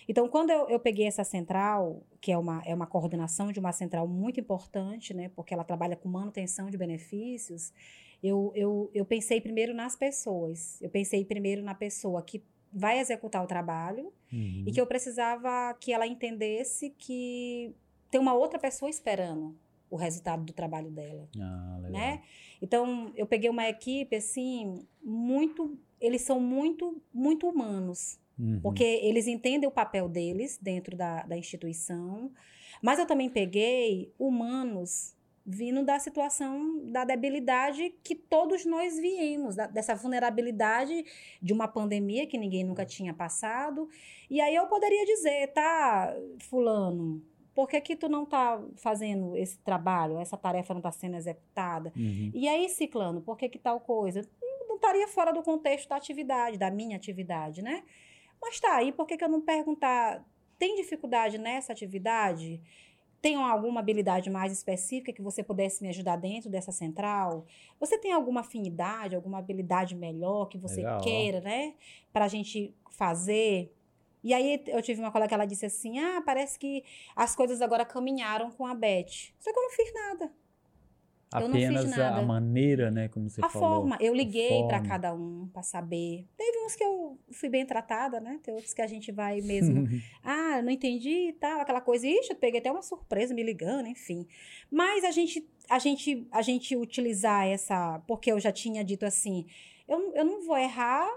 Então, 0.07 0.27
quando 0.27 0.51
eu, 0.51 0.69
eu 0.69 0.79
peguei 0.79 1.07
essa 1.07 1.23
central, 1.23 2.03
que 2.21 2.31
é 2.31 2.37
uma, 2.37 2.61
é 2.63 2.75
uma 2.75 2.85
coordenação 2.85 3.51
de 3.51 3.59
uma 3.59 3.71
central 3.71 4.07
muito 4.07 4.39
importante, 4.39 5.15
né? 5.15 5.29
Porque 5.35 5.51
ela 5.51 5.63
trabalha 5.63 5.95
com 5.95 6.07
manutenção 6.07 6.69
de 6.69 6.77
benefícios, 6.77 7.73
eu, 8.23 8.51
eu, 8.55 8.89
eu 8.93 9.05
pensei 9.05 9.39
primeiro 9.41 9.73
nas 9.73 9.95
pessoas. 9.95 10.81
Eu 10.81 10.89
pensei 10.89 11.23
primeiro 11.25 11.61
na 11.63 11.75
pessoa 11.75 12.21
que 12.21 12.43
vai 12.73 12.99
executar 12.99 13.43
o 13.43 13.47
trabalho 13.47 14.11
Uhum. 14.33 14.63
e 14.67 14.71
que 14.71 14.81
eu 14.81 14.85
precisava 14.87 15.73
que 15.79 15.93
ela 15.93 16.05
entendesse 16.05 16.89
que 16.97 17.73
tem 18.11 18.19
uma 18.19 18.33
outra 18.33 18.59
pessoa 18.59 18.89
esperando 18.89 19.55
o 19.89 19.95
resultado 19.95 20.43
do 20.43 20.51
trabalho 20.51 20.89
dela, 20.91 21.29
Ah, 21.39 21.79
né? 21.89 22.21
Então, 22.61 23.13
eu 23.15 23.25
peguei 23.25 23.49
uma 23.49 23.69
equipe 23.69 24.15
assim, 24.15 24.85
muito, 25.01 25.77
eles 26.01 26.21
são 26.23 26.39
muito 26.39 27.01
muito 27.13 27.47
humanos, 27.47 28.19
Uhum. 28.37 28.59
porque 28.61 28.83
eles 28.83 29.27
entendem 29.27 29.69
o 29.69 29.71
papel 29.71 30.09
deles 30.09 30.57
dentro 30.61 30.97
da, 30.97 31.23
da 31.23 31.37
instituição, 31.37 32.29
mas 32.81 32.99
eu 32.99 33.05
também 33.05 33.29
peguei 33.29 34.11
humanos 34.19 35.14
vindo 35.45 35.85
da 35.85 35.99
situação 35.99 36.81
da 36.91 37.05
debilidade 37.05 37.93
que 38.03 38.15
todos 38.15 38.65
nós 38.65 38.97
viemos, 38.97 39.55
da, 39.55 39.67
dessa 39.67 39.93
vulnerabilidade 39.93 41.05
de 41.39 41.53
uma 41.53 41.67
pandemia 41.67 42.25
que 42.25 42.37
ninguém 42.37 42.63
nunca 42.63 42.85
tinha 42.85 43.13
passado. 43.13 43.87
E 44.29 44.41
aí 44.41 44.55
eu 44.55 44.65
poderia 44.65 45.05
dizer, 45.05 45.53
tá, 45.53 46.15
fulano, 46.39 47.21
por 47.53 47.69
que 47.69 47.79
que 47.79 47.95
tu 47.95 48.09
não 48.09 48.25
tá 48.25 48.61
fazendo 48.75 49.37
esse 49.37 49.57
trabalho, 49.59 50.19
essa 50.19 50.35
tarefa 50.35 50.73
não 50.73 50.79
está 50.79 50.91
sendo 50.91 51.15
executada? 51.15 51.93
Uhum. 51.95 52.31
E 52.33 52.47
aí, 52.47 52.67
ciclano, 52.67 53.21
por 53.21 53.37
que 53.37 53.47
que 53.47 53.59
tal 53.59 53.79
coisa? 53.79 54.27
Não- 54.41 54.75
estaria 54.75 55.07
fora 55.07 55.31
do 55.31 55.41
contexto 55.41 55.89
da 55.89 55.95
atividade, 55.95 56.57
da 56.57 56.69
minha 56.69 56.97
atividade, 56.97 57.61
né? 57.61 57.83
Mas 58.41 58.59
tá, 58.59 58.75
aí 58.75 58.91
por 58.91 59.07
que 59.07 59.17
que 59.17 59.23
eu 59.23 59.29
não 59.29 59.41
perguntar, 59.41 60.23
tem 60.59 60.75
dificuldade 60.75 61.37
nessa 61.37 61.71
atividade? 61.71 62.61
Tem 63.25 63.33
alguma 63.33 63.79
habilidade 63.79 64.29
mais 64.29 64.53
específica 64.53 65.11
que 65.11 65.19
você 65.19 65.41
pudesse 65.41 65.81
me 65.81 65.89
ajudar 65.89 66.15
dentro 66.15 66.47
dessa 66.47 66.71
central? 66.71 67.47
Você 67.79 67.97
tem 67.97 68.11
alguma 68.11 68.41
afinidade, 68.41 69.15
alguma 69.15 69.39
habilidade 69.39 69.95
melhor 69.95 70.45
que 70.45 70.59
você 70.59 70.81
Legal. 70.81 71.01
queira, 71.01 71.41
né? 71.41 71.73
Para 72.13 72.25
a 72.25 72.27
gente 72.27 72.75
fazer? 72.91 73.73
E 74.23 74.31
aí 74.31 74.63
eu 74.67 74.79
tive 74.79 74.99
uma 75.01 75.11
colega 75.11 75.29
que 75.29 75.33
ela 75.33 75.47
disse 75.47 75.65
assim: 75.65 75.97
ah, 75.97 76.21
parece 76.23 76.59
que 76.59 76.83
as 77.15 77.35
coisas 77.35 77.63
agora 77.63 77.83
caminharam 77.83 78.51
com 78.51 78.63
a 78.67 78.75
Beth. 78.75 79.33
Só 79.39 79.51
que 79.51 79.57
eu 79.57 79.63
não 79.63 79.71
fiz 79.71 79.91
nada. 79.91 80.31
Apenas 81.31 81.97
a- 81.97 82.17
a 82.17 82.21
maneira, 82.21 82.91
né, 82.91 83.07
como 83.07 83.27
você 83.27 83.41
a 83.43 83.49
falou. 83.49 83.79
forma, 83.79 83.97
eu 83.99 84.13
liguei 84.13 84.65
para 84.67 84.79
cada 84.81 85.15
um 85.15 85.49
para 85.51 85.63
saber. 85.63 86.27
Teve 86.37 86.54
uns 86.65 86.75
que 86.75 86.83
eu 86.83 87.17
fui 87.31 87.49
bem 87.49 87.65
tratada, 87.65 88.19
né? 88.19 88.39
Tem 88.43 88.53
outros 88.53 88.73
que 88.73 88.81
a 88.81 88.87
gente 88.87 89.11
vai 89.11 89.41
mesmo. 89.41 89.87
ah, 90.23 90.61
não 90.61 90.71
entendi 90.71 91.29
e 91.29 91.33
tal, 91.33 91.61
aquela 91.61 91.81
coisa. 91.81 92.07
Ixi, 92.07 92.31
eu 92.31 92.35
peguei 92.35 92.59
até 92.59 92.71
uma 92.71 92.81
surpresa 92.81 93.33
me 93.33 93.43
ligando, 93.43 93.87
enfim. 93.87 94.27
Mas 94.71 95.03
a 95.03 95.11
gente, 95.11 95.47
a 95.69 95.79
gente, 95.79 96.27
a 96.31 96.41
gente 96.41 96.75
utilizar 96.75 97.47
essa, 97.47 97.99
porque 98.07 98.31
eu 98.31 98.39
já 98.39 98.51
tinha 98.51 98.83
dito 98.83 99.05
assim, 99.05 99.45
eu, 99.87 100.13
eu 100.13 100.25
não 100.25 100.41
vou 100.41 100.57
errar. 100.57 101.07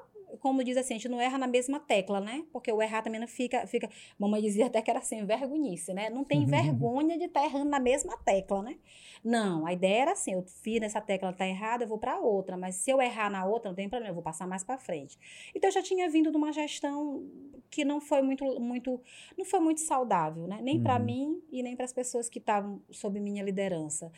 Como 0.41 0.63
diz 0.65 0.77
assim, 0.77 0.95
a 0.95 0.97
gente 0.99 1.09
não 1.09 1.21
erra 1.21 1.39
na 1.39 1.47
mesma 1.47 1.81
tecla, 1.81 2.21
né? 2.21 2.45
Porque 2.53 2.71
o 2.73 2.83
errar 2.83 3.03
também 3.03 3.21
não 3.21 3.29
fica, 3.29 3.67
fica. 3.67 3.89
Mamãe 4.19 4.41
dizia 4.43 4.67
até 4.67 4.83
que 4.83 4.91
era 4.91 5.01
sem 5.01 5.25
vergonhice, 5.25 5.93
né? 5.95 6.11
Não 6.11 6.25
tem 6.25 6.47
vergonha 6.47 7.19
de 7.19 7.25
estar 7.25 7.45
errando 7.45 7.71
na 7.71 7.81
mesma 7.81 8.17
tecla, 8.19 8.63
né? 8.63 8.77
Não, 9.25 9.67
a 9.67 9.73
ideia 9.73 10.03
era 10.03 10.13
assim, 10.13 10.33
eu 10.35 10.43
fiz 10.63 10.81
nessa 10.81 11.01
tecla, 11.01 11.33
tá 11.33 11.47
errada, 11.47 11.85
eu 11.85 11.89
vou 11.89 11.99
para 11.99 12.19
outra, 12.21 12.57
mas 12.57 12.77
se 12.77 12.91
eu 12.91 13.01
errar 13.01 13.31
na 13.31 13.45
outra, 13.45 13.71
não 13.71 13.77
tem 13.77 13.89
problema, 13.89 14.11
eu 14.11 14.15
vou 14.15 14.23
passar 14.23 14.47
mais 14.47 14.63
para 14.65 14.79
frente. 14.79 15.19
Então 15.55 15.69
eu 15.69 15.73
já 15.73 15.83
tinha 15.83 16.09
vindo 16.09 16.31
de 16.31 16.37
uma 16.37 16.53
gestão 16.53 17.23
que 17.71 17.85
não 17.85 18.01
foi 18.01 18.23
muito 18.23 18.45
muito 18.61 19.01
não 19.37 19.45
foi 19.45 19.61
muito 19.61 19.81
saudável, 19.81 20.47
né? 20.47 20.61
Nem 20.63 20.79
para 20.81 20.99
Uhum. 20.99 21.05
mim 21.05 21.43
e 21.51 21.63
nem 21.63 21.77
para 21.77 21.85
as 21.85 21.93
pessoas 21.93 22.29
que 22.29 22.39
estavam 22.39 22.83
sob 22.91 23.19
minha 23.21 23.43
liderança. 23.43 24.11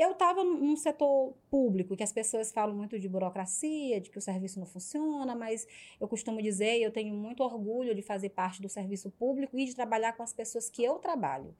Eu 0.00 0.12
estava 0.12 0.42
num 0.42 0.76
setor 0.76 1.34
público 1.50 1.94
que 1.94 2.02
as 2.02 2.10
pessoas 2.10 2.50
falam 2.50 2.74
muito 2.74 2.98
de 2.98 3.06
burocracia, 3.06 4.00
de 4.00 4.08
que 4.08 4.16
o 4.16 4.20
serviço 4.22 4.58
não 4.58 4.64
funciona, 4.64 5.34
mas 5.34 5.68
eu 6.00 6.08
costumo 6.08 6.40
dizer, 6.40 6.80
eu 6.80 6.90
tenho 6.90 7.14
muito 7.14 7.42
orgulho 7.42 7.94
de 7.94 8.00
fazer 8.00 8.30
parte 8.30 8.62
do 8.62 8.68
serviço 8.70 9.10
público 9.10 9.58
e 9.58 9.66
de 9.66 9.76
trabalhar 9.76 10.14
com 10.14 10.22
as 10.22 10.32
pessoas 10.32 10.70
que 10.70 10.82
eu 10.82 10.94
trabalho. 10.94 11.54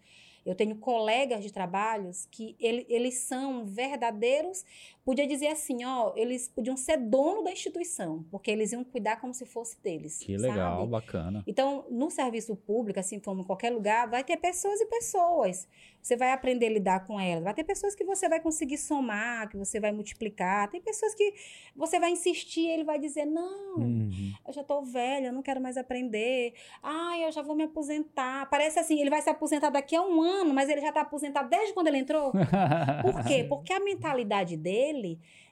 Eu 0.46 0.54
tenho 0.54 0.74
colegas 0.76 1.44
de 1.44 1.52
trabalhos 1.52 2.26
que 2.30 2.56
ele, 2.58 2.86
eles 2.88 3.18
são 3.18 3.66
verdadeiros, 3.66 4.64
podia 5.04 5.26
dizer 5.26 5.48
assim, 5.48 5.84
ó, 5.84 6.12
eles 6.16 6.48
podiam 6.48 6.76
ser 6.76 6.96
dono 6.96 7.42
da 7.42 7.52
instituição, 7.52 8.24
porque 8.30 8.50
eles 8.50 8.72
iam 8.72 8.84
cuidar 8.84 9.20
como 9.20 9.32
se 9.34 9.44
fosse 9.46 9.80
deles. 9.82 10.18
Que 10.18 10.36
legal, 10.36 10.80
sabe? 10.80 10.90
bacana. 10.90 11.44
Então, 11.46 11.84
no 11.90 12.10
serviço 12.10 12.54
público, 12.56 13.00
assim 13.00 13.18
como 13.18 13.42
em 13.42 13.44
qualquer 13.44 13.70
lugar, 13.70 14.08
vai 14.08 14.22
ter 14.24 14.36
pessoas 14.36 14.80
e 14.80 14.86
pessoas. 14.86 15.68
Você 16.02 16.16
vai 16.16 16.32
aprender 16.32 16.66
a 16.66 16.70
lidar 16.70 17.06
com 17.06 17.20
elas. 17.20 17.44
Vai 17.44 17.52
ter 17.52 17.62
pessoas 17.64 17.94
que 17.94 18.04
você 18.04 18.26
vai 18.26 18.40
conseguir 18.40 18.78
somar, 18.78 19.48
que 19.50 19.56
você 19.58 19.78
vai 19.78 19.92
multiplicar. 19.92 20.70
Tem 20.70 20.80
pessoas 20.80 21.14
que 21.14 21.34
você 21.76 22.00
vai 22.00 22.10
insistir 22.10 22.68
ele 22.68 22.84
vai 22.84 22.98
dizer: 22.98 23.26
Não, 23.26 23.76
Uhum. 23.76 24.32
eu 24.46 24.52
já 24.52 24.64
tô 24.64 24.82
velha, 24.82 25.26
eu 25.26 25.32
não 25.32 25.42
quero 25.42 25.60
mais 25.60 25.76
aprender. 25.76 26.54
Ai, 26.82 27.24
eu 27.24 27.30
já 27.32 27.42
vou 27.42 27.54
me 27.54 27.64
aposentar. 27.64 28.48
Parece 28.48 28.78
assim, 28.78 28.98
ele 28.98 29.10
vai 29.10 29.20
se 29.20 29.28
aposentar 29.28 29.68
daqui 29.70 29.94
a 29.94 30.02
um 30.02 30.22
ano, 30.22 30.54
mas 30.54 30.68
ele 30.70 30.80
já 30.80 30.90
tá 30.90 31.02
aposentado 31.02 31.48
desde 31.50 31.74
quando 31.74 31.88
ele 31.88 31.98
entrou. 31.98 32.32
Por 33.02 33.22
quê? 33.26 33.44
Porque 33.48 33.72
a 33.72 33.80
mentalidade 33.80 34.56
dele 34.56 34.89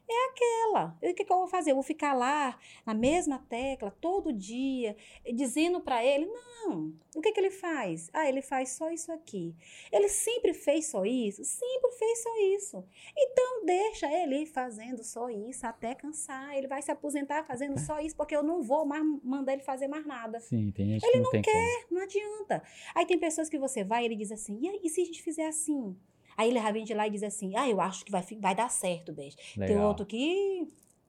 é 0.08 0.30
aquela. 0.30 0.96
E 1.02 1.10
o 1.10 1.14
que, 1.14 1.24
que 1.24 1.32
eu 1.32 1.36
vou 1.36 1.46
fazer? 1.46 1.70
Eu 1.70 1.74
vou 1.74 1.82
ficar 1.82 2.14
lá 2.14 2.58
na 2.86 2.94
mesma 2.94 3.38
tecla 3.48 3.90
todo 4.00 4.32
dia, 4.32 4.96
dizendo 5.34 5.80
para 5.80 6.02
ele: 6.04 6.26
não. 6.26 6.94
O 7.14 7.20
que, 7.20 7.30
que 7.30 7.38
ele 7.38 7.50
faz? 7.50 8.08
Ah, 8.12 8.28
ele 8.28 8.40
faz 8.40 8.70
só 8.70 8.90
isso 8.90 9.12
aqui. 9.12 9.54
Ele 9.92 10.08
sempre 10.08 10.54
fez 10.54 10.86
só 10.86 11.04
isso? 11.04 11.44
Sempre 11.44 11.92
fez 11.98 12.22
só 12.22 12.30
isso. 12.56 12.84
Então 13.16 13.64
deixa 13.66 14.10
ele 14.10 14.46
fazendo 14.46 15.04
só 15.04 15.28
isso 15.28 15.66
até 15.66 15.94
cansar. 15.94 16.56
Ele 16.56 16.66
vai 16.66 16.80
se 16.80 16.90
aposentar 16.90 17.44
fazendo 17.44 17.78
só 17.78 18.00
isso, 18.00 18.16
porque 18.16 18.34
eu 18.34 18.42
não 18.42 18.62
vou 18.62 18.86
mais 18.86 19.04
mandar 19.22 19.52
ele 19.52 19.62
fazer 19.62 19.88
mais 19.88 20.06
nada. 20.06 20.40
Sim, 20.40 20.70
tem 20.70 20.86
gente 20.86 21.10
que 21.10 21.18
não, 21.18 21.30
tem 21.30 21.42
como. 21.42 21.56
Não 21.90 22.02
adianta. 22.02 22.62
Aí 22.94 23.04
tem 23.04 23.18
pessoas 23.18 23.48
que 23.48 23.58
você 23.58 23.84
vai 23.84 24.02
e 24.02 24.06
ele 24.06 24.16
diz 24.16 24.32
assim: 24.32 24.58
e, 24.62 24.68
aí, 24.68 24.80
e 24.82 24.88
se 24.88 25.02
a 25.02 25.04
gente 25.04 25.22
fizer 25.22 25.46
assim? 25.46 25.96
Aí 26.38 26.48
ele 26.50 26.60
já 26.62 26.70
vem 26.70 26.84
de 26.84 26.94
lá 26.94 27.06
e 27.06 27.10
diz 27.10 27.22
assim: 27.24 27.54
ah, 27.56 27.68
eu 27.68 27.80
acho 27.80 28.04
que 28.04 28.12
vai, 28.12 28.22
vai 28.40 28.54
dar 28.54 28.70
certo, 28.70 29.12
Beth. 29.12 29.34
Tem 29.56 29.66
Legal. 29.68 29.88
outro 29.88 30.06
que. 30.06 30.66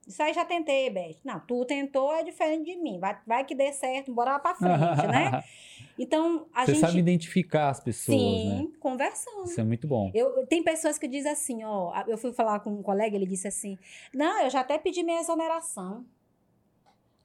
Isso 0.07 0.23
aí 0.23 0.34
já 0.34 0.43
tentei, 0.43 0.89
Beth. 0.89 1.17
Não, 1.23 1.39
tu 1.41 1.63
tentou 1.65 2.11
é 2.11 2.23
diferente 2.23 2.65
de 2.65 2.75
mim. 2.77 2.99
Vai, 2.99 3.15
vai 3.27 3.45
que 3.45 3.53
dê 3.53 3.71
certo, 3.71 4.11
bora 4.11 4.32
lá 4.32 4.39
pra 4.39 4.55
frente, 4.55 5.07
né? 5.07 5.43
Então, 6.01 6.47
a 6.53 6.65
Você 6.65 6.75
gente. 6.75 6.82
sabe 6.86 6.97
identificar 6.99 7.67
as 7.71 7.82
pessoas, 7.82 8.17
sim, 8.17 8.49
né? 8.63 8.67
conversando. 8.80 9.43
Isso 9.43 9.59
é 9.59 9.65
muito 9.65 9.86
bom. 9.86 10.09
Eu, 10.13 10.47
tem 10.47 10.63
pessoas 10.63 10.97
que 10.97 11.05
dizem 11.09 11.30
assim, 11.30 11.61
ó. 11.65 11.91
Eu 12.07 12.17
fui 12.17 12.32
falar 12.32 12.61
com 12.61 12.69
um 12.71 12.82
colega, 12.82 13.17
ele 13.17 13.25
disse 13.25 13.49
assim: 13.49 13.77
Não, 14.13 14.41
eu 14.43 14.49
já 14.49 14.61
até 14.61 14.77
pedi 14.77 15.03
minha 15.03 15.19
exoneração. 15.19 16.05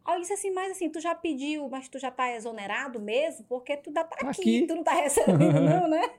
Aí 0.05 0.17
eu 0.17 0.21
disse 0.21 0.33
assim, 0.33 0.51
mas 0.51 0.73
assim, 0.73 0.91
tu 0.91 1.01
já 1.01 1.15
pediu, 1.15 1.69
mas 1.71 1.89
tu 1.89 1.99
já 2.01 2.11
tá 2.11 2.31
exonerado 2.35 3.01
mesmo? 3.01 3.47
Porque 3.49 3.77
tu 3.77 3.89
ainda 3.91 4.03
tá 4.05 4.17
Tá 4.17 4.29
aqui, 4.31 4.59
aqui. 4.59 4.67
tu 4.67 4.75
não 4.75 4.83
tá 4.85 4.93
recebendo, 4.95 5.61
não, 5.63 5.89
né? 5.89 6.11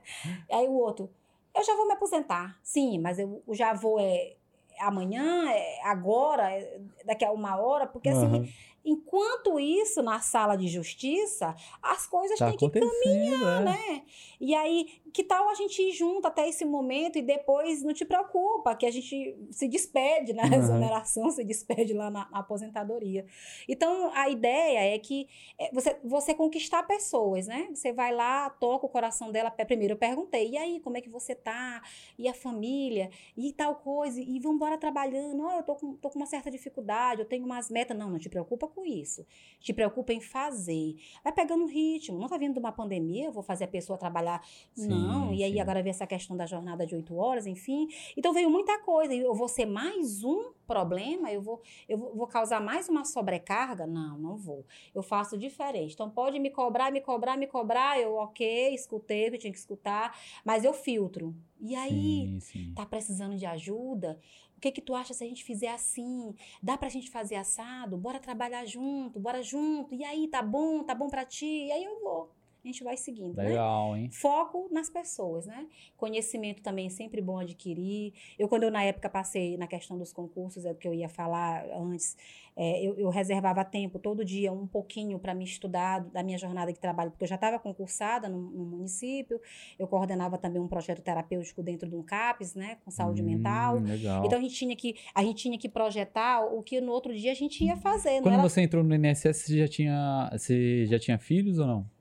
Aí 0.50 0.66
o 0.66 0.72
outro, 0.72 1.08
eu 1.56 1.64
já 1.64 1.74
vou 1.74 1.86
me 1.86 1.94
aposentar. 1.94 2.58
Sim, 2.62 2.98
mas 2.98 3.18
eu 3.18 3.42
eu 3.46 3.54
já 3.54 3.72
vou 3.72 3.98
é, 3.98 4.36
amanhã, 4.80 5.50
é, 5.50 5.80
agora, 5.84 6.50
é, 6.50 6.80
daqui 7.04 7.24
a 7.24 7.32
uma 7.32 7.56
hora, 7.56 7.86
porque 7.86 8.08
assim, 8.08 8.26
Aham. 8.26 8.48
Enquanto 8.86 9.58
isso, 9.58 10.00
na 10.02 10.20
sala 10.20 10.56
de 10.56 10.68
justiça, 10.68 11.54
as 11.82 12.06
coisas 12.06 12.38
Tá 12.38 12.46
têm 12.48 12.56
que 12.56 12.64
acontecendo, 12.64 13.48
é. 13.48 13.64
né? 13.64 14.02
E 14.40 14.54
aí, 14.54 15.00
que 15.12 15.24
tal 15.24 15.48
a 15.48 15.54
gente 15.54 15.82
ir 15.82 15.92
junto 15.92 16.26
até 16.26 16.48
esse 16.48 16.64
momento 16.64 17.18
e 17.18 17.22
depois 17.22 17.82
não 17.82 17.92
te 17.92 18.04
preocupa, 18.04 18.74
que 18.76 18.86
a 18.86 18.90
gente 18.90 19.36
se 19.50 19.66
despede 19.66 20.32
na 20.32 20.44
Uhum. 20.44 20.54
exoneração, 20.54 21.30
se 21.30 21.42
despede 21.44 21.92
lá 21.92 22.10
na, 22.10 22.28
na 22.30 22.38
aposentadoria. 22.38 23.26
Então, 23.68 24.10
a 24.14 24.28
ideia 24.28 24.94
é 24.94 24.98
que 24.98 25.26
é, 25.58 25.70
você, 25.72 25.96
você 26.04 26.34
conquistar 26.34 26.82
pessoas, 26.84 27.46
né? 27.46 27.68
Você 27.74 27.92
vai 27.92 28.14
lá, 28.14 28.48
toca 28.50 28.86
o 28.86 28.88
coração 28.88 29.32
dela. 29.32 29.50
Primeiro 29.50 29.94
eu 29.94 29.98
perguntei, 29.98 30.50
e 30.50 30.56
aí, 30.56 30.80
como 30.80 30.96
é 30.96 31.00
que 31.00 31.08
você 31.08 31.34
tá? 31.34 31.82
E 32.18 32.28
a 32.28 32.34
família? 32.34 33.10
E 33.36 33.52
tal 33.52 33.74
coisa? 33.76 34.20
E 34.20 34.38
vamos 34.38 34.56
embora 34.56 34.78
trabalhando. 34.78 35.42
Ó, 35.44 35.56
eu 35.58 35.62
tô 35.62 35.74
com, 35.74 35.94
tô 35.96 36.08
com 36.10 36.18
uma 36.18 36.26
certa 36.26 36.50
dificuldade, 36.50 37.22
eu 37.22 37.26
tenho 37.26 37.44
umas 37.44 37.70
metas. 37.70 37.96
Não, 37.96 38.10
não 38.10 38.18
te 38.18 38.28
preocupa 38.28 38.68
com 38.76 38.84
isso. 38.84 39.26
Te 39.58 39.72
preocupa 39.72 40.12
em 40.12 40.20
fazer. 40.20 40.96
Vai 41.24 41.32
pegando 41.32 41.64
um 41.64 41.66
ritmo. 41.66 42.18
Não 42.18 42.28
tá 42.28 42.36
vindo 42.36 42.52
de 42.52 42.58
uma 42.58 42.70
pandemia, 42.70 43.24
eu 43.24 43.32
vou 43.32 43.42
fazer 43.42 43.64
a 43.64 43.68
pessoa 43.68 43.98
trabalhar. 43.98 44.46
Sim, 44.74 44.88
não. 44.88 45.32
E 45.32 45.42
aí 45.42 45.54
sim. 45.54 45.60
agora 45.60 45.82
vem 45.82 45.90
essa 45.90 46.06
questão 46.06 46.36
da 46.36 46.44
jornada 46.44 46.86
de 46.86 46.94
oito 46.94 47.16
horas, 47.16 47.46
enfim. 47.46 47.88
Então 48.16 48.34
veio 48.34 48.50
muita 48.50 48.78
coisa. 48.80 49.14
E 49.14 49.18
Eu 49.20 49.34
vou 49.34 49.48
ser 49.48 49.64
mais 49.64 50.22
um 50.22 50.52
problema? 50.66 51.32
Eu 51.32 51.40
vou, 51.40 51.62
eu 51.88 51.96
vou 51.96 52.26
causar 52.26 52.60
mais 52.60 52.88
uma 52.88 53.04
sobrecarga? 53.04 53.86
Não, 53.86 54.18
não 54.18 54.36
vou. 54.36 54.66
Eu 54.94 55.02
faço 55.02 55.38
diferente. 55.38 55.94
Então 55.94 56.10
pode 56.10 56.38
me 56.38 56.50
cobrar, 56.50 56.92
me 56.92 57.00
cobrar, 57.00 57.36
me 57.38 57.46
cobrar. 57.46 57.98
Eu, 57.98 58.14
ok, 58.16 58.74
escutei 58.74 59.28
o 59.28 59.30
que 59.30 59.36
eu 59.36 59.40
tinha 59.40 59.52
que 59.52 59.58
escutar, 59.58 60.14
mas 60.44 60.64
eu 60.64 60.74
filtro. 60.74 61.34
E 61.58 61.74
aí, 61.74 62.38
Sim, 62.38 62.40
sim. 62.40 62.72
tá 62.74 62.84
precisando 62.84 63.36
de 63.36 63.46
ajuda? 63.46 64.20
O 64.56 64.60
que 64.60 64.72
que 64.72 64.80
tu 64.80 64.94
acha 64.94 65.14
se 65.14 65.22
a 65.24 65.26
gente 65.26 65.44
fizer 65.44 65.68
assim? 65.68 66.34
Dá 66.62 66.76
pra 66.78 66.88
gente 66.88 67.10
fazer 67.10 67.36
assado? 67.36 67.96
Bora 67.96 68.18
trabalhar 68.20 68.64
junto, 68.64 69.20
bora 69.20 69.42
junto. 69.42 69.94
E 69.94 70.04
aí, 70.04 70.28
tá 70.28 70.42
bom? 70.42 70.82
Tá 70.84 70.94
bom 70.94 71.08
pra 71.08 71.24
ti? 71.24 71.46
E 71.46 71.72
aí 71.72 71.84
eu 71.84 72.00
vou. 72.00 72.35
A 72.66 72.68
gente 72.68 72.82
vai 72.82 72.96
seguindo, 72.96 73.36
né? 73.36 73.50
Legal, 73.50 73.96
hein? 73.96 74.10
Foco 74.10 74.68
nas 74.72 74.90
pessoas, 74.90 75.46
né? 75.46 75.68
Conhecimento 75.96 76.60
também 76.60 76.86
é 76.86 76.90
sempre 76.90 77.22
bom 77.22 77.38
adquirir. 77.38 78.12
Eu, 78.36 78.48
quando 78.48 78.64
eu, 78.64 78.72
na 78.72 78.82
época, 78.82 79.08
passei 79.08 79.56
na 79.56 79.68
questão 79.68 79.96
dos 79.96 80.12
concursos, 80.12 80.64
é 80.64 80.72
o 80.72 80.74
que 80.74 80.88
eu 80.88 80.92
ia 80.92 81.08
falar 81.08 81.64
antes, 81.72 82.16
é, 82.56 82.84
eu, 82.84 82.98
eu 82.98 83.08
reservava 83.08 83.64
tempo, 83.64 84.00
todo 84.00 84.24
dia, 84.24 84.52
um 84.52 84.66
pouquinho 84.66 85.16
para 85.16 85.32
me 85.32 85.44
estudar 85.44 86.00
da 86.00 86.24
minha 86.24 86.36
jornada 86.36 86.72
de 86.72 86.80
trabalho, 86.80 87.12
porque 87.12 87.22
eu 87.22 87.28
já 87.28 87.36
estava 87.36 87.56
concursada 87.60 88.28
no, 88.28 88.50
no 88.50 88.64
município, 88.64 89.40
eu 89.78 89.86
coordenava 89.86 90.36
também 90.36 90.60
um 90.60 90.66
projeto 90.66 91.00
terapêutico 91.02 91.62
dentro 91.62 91.88
de 91.88 91.94
um 91.94 92.02
CAPES, 92.02 92.56
né? 92.56 92.78
Com 92.84 92.90
saúde 92.90 93.22
Hum, 93.22 93.26
mental. 93.26 93.78
Legal. 93.78 94.26
Então, 94.26 94.40
a 94.40 94.42
gente, 94.42 94.56
tinha 94.56 94.74
que, 94.74 94.96
a 95.14 95.22
gente 95.22 95.40
tinha 95.40 95.56
que 95.56 95.68
projetar 95.68 96.44
o 96.44 96.64
que 96.64 96.80
no 96.80 96.90
outro 96.90 97.14
dia 97.14 97.30
a 97.30 97.34
gente 97.36 97.62
ia 97.62 97.76
fazer. 97.76 98.16
Não 98.16 98.22
Quando 98.22 98.34
era 98.34 98.42
você 98.42 98.60
entrou 98.60 98.82
no 98.82 98.92
INSS, 98.92 99.36
você 99.36 99.56
já 99.56 99.68
tinha, 99.68 100.30
você 100.32 100.84
já 100.86 100.98
tinha 100.98 101.16
filhos 101.16 101.60
ou 101.60 101.66
não? 101.68 101.95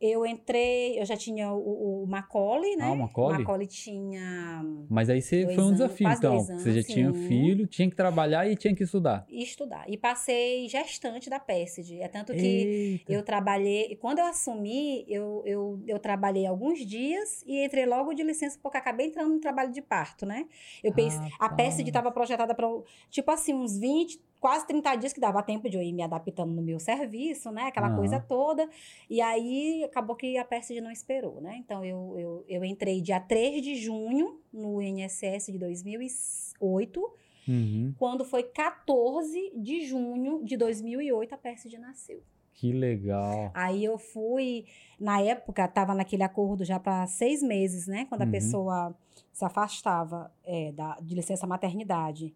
Eu 0.00 0.24
entrei, 0.24 0.98
eu 0.98 1.04
já 1.04 1.14
tinha 1.14 1.52
o, 1.52 2.04
o 2.04 2.06
Macaulay, 2.06 2.74
né? 2.74 2.86
Ah, 2.86 2.92
o 2.92 2.96
Macaulay? 2.96 3.38
Macaulay 3.38 3.66
tinha 3.66 4.64
Mas 4.88 5.10
aí 5.10 5.20
você 5.20 5.44
foi 5.44 5.58
um 5.58 5.60
anos, 5.60 5.72
desafio, 5.72 6.08
então. 6.08 6.36
dois 6.36 6.46
Você 6.46 6.70
já 6.70 6.78
anos, 6.78 6.86
tinha 6.86 7.12
sim. 7.12 7.28
filho, 7.28 7.66
tinha 7.66 7.90
que 7.90 7.94
trabalhar 7.94 8.50
e 8.50 8.56
tinha 8.56 8.74
que 8.74 8.82
estudar. 8.82 9.26
estudar. 9.28 9.84
E 9.86 9.98
passei 9.98 10.66
gestante 10.68 11.28
da 11.28 11.38
PESD. 11.38 12.00
É 12.00 12.08
tanto 12.08 12.32
que 12.32 12.38
Eita. 12.38 13.12
eu 13.12 13.22
trabalhei. 13.22 13.94
Quando 14.00 14.20
eu 14.20 14.24
assumi, 14.24 15.04
eu, 15.06 15.42
eu, 15.44 15.82
eu 15.86 15.98
trabalhei 15.98 16.46
alguns 16.46 16.78
dias 16.86 17.44
e 17.46 17.62
entrei 17.62 17.84
logo 17.84 18.14
de 18.14 18.22
licença, 18.22 18.58
porque 18.62 18.78
acabei 18.78 19.08
entrando 19.08 19.34
no 19.34 19.40
trabalho 19.40 19.70
de 19.70 19.82
parto, 19.82 20.24
né? 20.24 20.46
Eu 20.82 20.94
pensei, 20.94 21.20
a 21.38 21.48
Rapaz. 21.48 21.74
PESD 21.74 21.88
estava 21.88 22.10
projetada 22.10 22.54
para, 22.54 22.66
tipo 23.10 23.30
assim, 23.30 23.52
uns 23.52 23.78
20, 23.78 24.18
quase 24.40 24.66
30 24.66 24.96
dias 24.96 25.12
que 25.12 25.20
dava 25.20 25.42
tempo 25.42 25.68
de 25.68 25.76
eu 25.76 25.82
ir 25.82 25.92
me 25.92 26.02
adaptando 26.02 26.50
no 26.52 26.62
meu 26.62 26.80
serviço, 26.80 27.50
né? 27.50 27.64
Aquela 27.64 27.88
Aham. 27.88 27.96
coisa 27.96 28.18
toda. 28.18 28.68
E 29.08 29.20
aí 29.20 29.84
acabou 29.84 30.16
que 30.16 30.38
a 30.38 30.44
PESD 30.44 30.80
não 30.80 30.90
esperou, 30.90 31.40
né? 31.40 31.56
Então 31.58 31.84
eu, 31.84 32.14
eu, 32.18 32.44
eu 32.48 32.64
entrei 32.64 33.00
dia 33.00 33.20
3 33.20 33.62
de 33.62 33.76
junho 33.76 34.40
no 34.52 34.80
INSS 34.80 35.46
de 35.52 35.58
2008. 35.58 37.12
Uhum. 37.48 37.94
Quando 37.98 38.24
foi 38.24 38.42
14 38.44 39.52
de 39.56 39.84
junho 39.86 40.42
de 40.44 40.56
2008, 40.56 41.34
a 41.34 41.38
PESD 41.38 41.78
nasceu. 41.78 42.22
Que 42.54 42.72
legal. 42.72 43.50
Aí 43.54 43.82
eu 43.84 43.96
fui, 43.98 44.66
na 44.98 45.20
época, 45.22 45.64
estava 45.64 45.94
naquele 45.94 46.22
acordo 46.22 46.64
já 46.64 46.78
para 46.78 47.06
seis 47.06 47.42
meses, 47.42 47.86
né? 47.86 48.04
Quando 48.06 48.20
Uhum. 48.22 48.28
a 48.28 48.30
pessoa 48.30 48.98
se 49.32 49.44
afastava 49.44 50.30
é, 50.44 50.70
da, 50.72 50.96
de 51.00 51.14
licença 51.14 51.46
maternidade. 51.46 52.34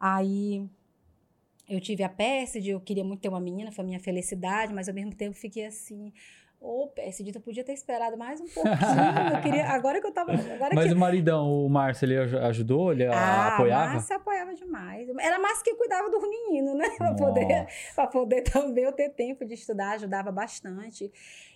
Aí 0.00 0.66
eu 1.68 1.80
tive 1.80 2.02
a 2.02 2.08
PESD, 2.08 2.70
eu 2.70 2.80
queria 2.80 3.04
muito 3.04 3.20
ter 3.20 3.28
uma 3.28 3.40
menina, 3.40 3.70
foi 3.70 3.84
a 3.84 3.88
minha 3.88 4.00
felicidade, 4.00 4.72
mas 4.72 4.88
ao 4.88 4.94
mesmo 4.94 5.14
tempo 5.14 5.36
fiquei 5.36 5.66
assim. 5.66 6.12
Ô, 6.60 6.88
PESD, 6.88 7.32
tu 7.32 7.40
podia 7.40 7.62
ter 7.62 7.72
esperado 7.72 8.16
mais 8.18 8.40
um 8.40 8.48
pouquinho. 8.48 8.74
Eu 9.32 9.40
queria, 9.42 9.64
agora 9.70 10.00
que 10.00 10.06
eu 10.08 10.12
tava. 10.12 10.32
Agora 10.32 10.74
Mas 10.74 10.88
que... 10.88 10.92
o 10.92 10.96
maridão, 10.98 11.48
o 11.64 11.68
Márcio, 11.68 12.04
ele 12.04 12.18
aj- 12.18 12.34
ajudou? 12.34 12.90
Ele 12.92 13.06
Ah, 13.06 13.54
apoiava? 13.54 13.84
a 13.84 13.94
Márcia 13.94 14.16
apoiava 14.16 14.52
demais. 14.54 15.08
Era 15.20 15.38
mais 15.38 15.62
que 15.62 15.72
cuidava 15.76 16.10
dos 16.10 16.20
meninos, 16.28 16.74
né? 16.76 16.90
Pra 16.98 17.14
poder, 17.14 17.66
para 17.94 18.06
poder 18.08 18.42
também 18.42 18.82
eu 18.84 18.92
ter 18.92 19.10
tempo 19.10 19.44
de 19.44 19.54
estudar, 19.54 19.92
ajudava 19.92 20.32
bastante. 20.32 21.12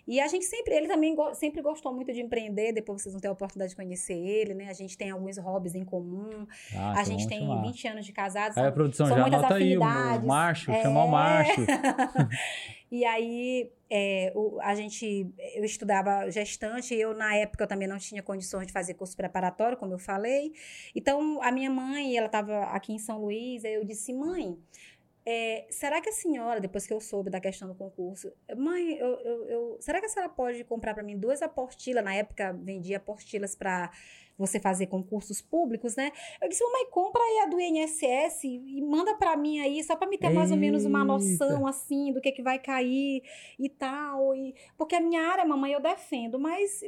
E 0.06 0.20
a 0.20 0.26
gente 0.28 0.44
sempre, 0.44 0.74
ele 0.74 0.86
também 0.88 1.14
go- 1.16 1.34
sempre 1.34 1.60
gostou 1.62 1.92
muito 1.92 2.12
de 2.12 2.20
empreender, 2.20 2.72
depois 2.72 3.02
vocês 3.02 3.12
vão 3.12 3.20
ter 3.20 3.28
a 3.28 3.32
oportunidade 3.32 3.70
de 3.70 3.76
conhecer 3.76 4.14
ele, 4.16 4.54
né? 4.54 4.68
A 4.68 4.72
gente 4.72 4.96
tem 4.96 5.10
alguns 5.10 5.36
hobbies 5.38 5.74
em 5.74 5.84
comum. 5.84 6.46
Ah, 6.76 6.90
a 6.90 6.92
então 6.92 7.04
gente 7.06 7.28
tem 7.28 7.40
chamar. 7.40 7.62
20 7.62 7.88
anos 7.88 8.06
de 8.06 8.12
casados. 8.12 8.56
Aí 8.56 8.66
a 8.66 8.72
produção 8.72 9.06
já 9.08 9.24
anota 9.24 9.54
aí, 9.56 9.76
o, 9.76 9.80
o. 9.80 10.26
Márcio, 10.26 10.72
É. 10.72 10.82
chamar 10.82 11.04
o 11.04 11.08
Márcio. 11.08 11.66
E 12.92 13.06
aí, 13.06 13.72
é, 13.88 14.30
o- 14.34 14.60
a 14.60 14.74
gente, 14.74 15.26
eu 15.54 15.64
estudava 15.64 16.30
gestante, 16.30 16.94
eu 16.94 17.14
na 17.14 17.34
época 17.34 17.64
eu 17.64 17.68
também 17.68 17.88
não 17.88 17.96
tinha 17.98 18.22
condições 18.22 18.66
de 18.66 18.72
fazer 18.72 18.92
curso 18.92 19.16
preparatório, 19.16 19.78
como 19.78 19.94
eu 19.94 19.98
falei. 19.98 20.52
Então, 20.94 21.40
a 21.42 21.50
minha 21.50 21.70
mãe, 21.70 22.14
ela 22.18 22.26
estava 22.26 22.64
aqui 22.64 22.92
em 22.92 22.98
São 22.98 23.18
Luís, 23.22 23.64
aí 23.64 23.72
eu 23.74 23.84
disse, 23.84 24.12
mãe, 24.12 24.58
é, 25.24 25.66
será 25.70 26.02
que 26.02 26.10
a 26.10 26.12
senhora, 26.12 26.60
depois 26.60 26.86
que 26.86 26.92
eu 26.92 27.00
soube 27.00 27.30
da 27.30 27.40
questão 27.40 27.66
do 27.66 27.74
concurso, 27.74 28.30
mãe, 28.56 28.92
eu, 28.98 29.08
eu- 29.20 29.48
eu- 29.48 29.76
será 29.80 29.98
que 29.98 30.06
a 30.06 30.08
senhora 30.10 30.30
pode 30.30 30.62
comprar 30.64 30.92
para 30.92 31.02
mim 31.02 31.16
duas 31.18 31.40
apostilas? 31.40 32.04
Na 32.04 32.14
época, 32.14 32.52
vendia 32.62 32.98
apostilas 32.98 33.54
para 33.56 33.90
você 34.46 34.60
fazer 34.60 34.86
concursos 34.86 35.40
públicos, 35.40 35.96
né? 35.96 36.10
Eu 36.40 36.48
disse, 36.48 36.62
mamãe, 36.64 36.86
compra 36.90 37.22
aí 37.22 37.38
a 37.40 37.46
do 37.46 37.60
INSS 37.60 38.44
e 38.44 38.82
manda 38.82 39.14
para 39.14 39.36
mim 39.36 39.60
aí, 39.60 39.82
só 39.82 39.96
para 39.96 40.08
me 40.08 40.18
ter 40.18 40.28
mais 40.30 40.50
ou 40.50 40.56
menos 40.56 40.84
uma 40.84 41.04
noção, 41.04 41.66
assim, 41.66 42.12
do 42.12 42.20
que, 42.20 42.32
que 42.32 42.42
vai 42.42 42.58
cair 42.58 43.22
e 43.58 43.68
tal. 43.68 44.34
E, 44.34 44.54
porque 44.76 44.94
a 44.94 45.00
minha 45.00 45.22
área, 45.22 45.44
mamãe, 45.44 45.72
eu 45.72 45.80
defendo, 45.80 46.38
mas 46.38 46.82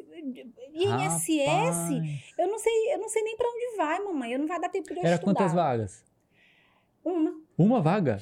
INSS, 0.74 1.46
Rapaz. 1.46 2.34
eu 2.38 2.48
não 2.48 2.59
sei, 2.59 2.94
eu 2.94 2.98
não 2.98 3.09
sei 3.09 3.22
nem 3.22 3.36
para 3.36 3.48
onde 3.48 3.76
vai, 3.76 3.98
mamãe. 4.00 4.32
Eu 4.32 4.38
não 4.38 4.46
vai 4.46 4.61
dar 4.61 4.68
tempo 4.68 4.88
de 4.88 4.94
eu 4.94 5.05
Era 5.05 5.14
estudar. 5.14 5.34
quantas 5.34 5.52
vagas? 5.55 6.05
Uma. 7.05 7.34
Uma 7.57 7.80
vaga? 7.80 8.20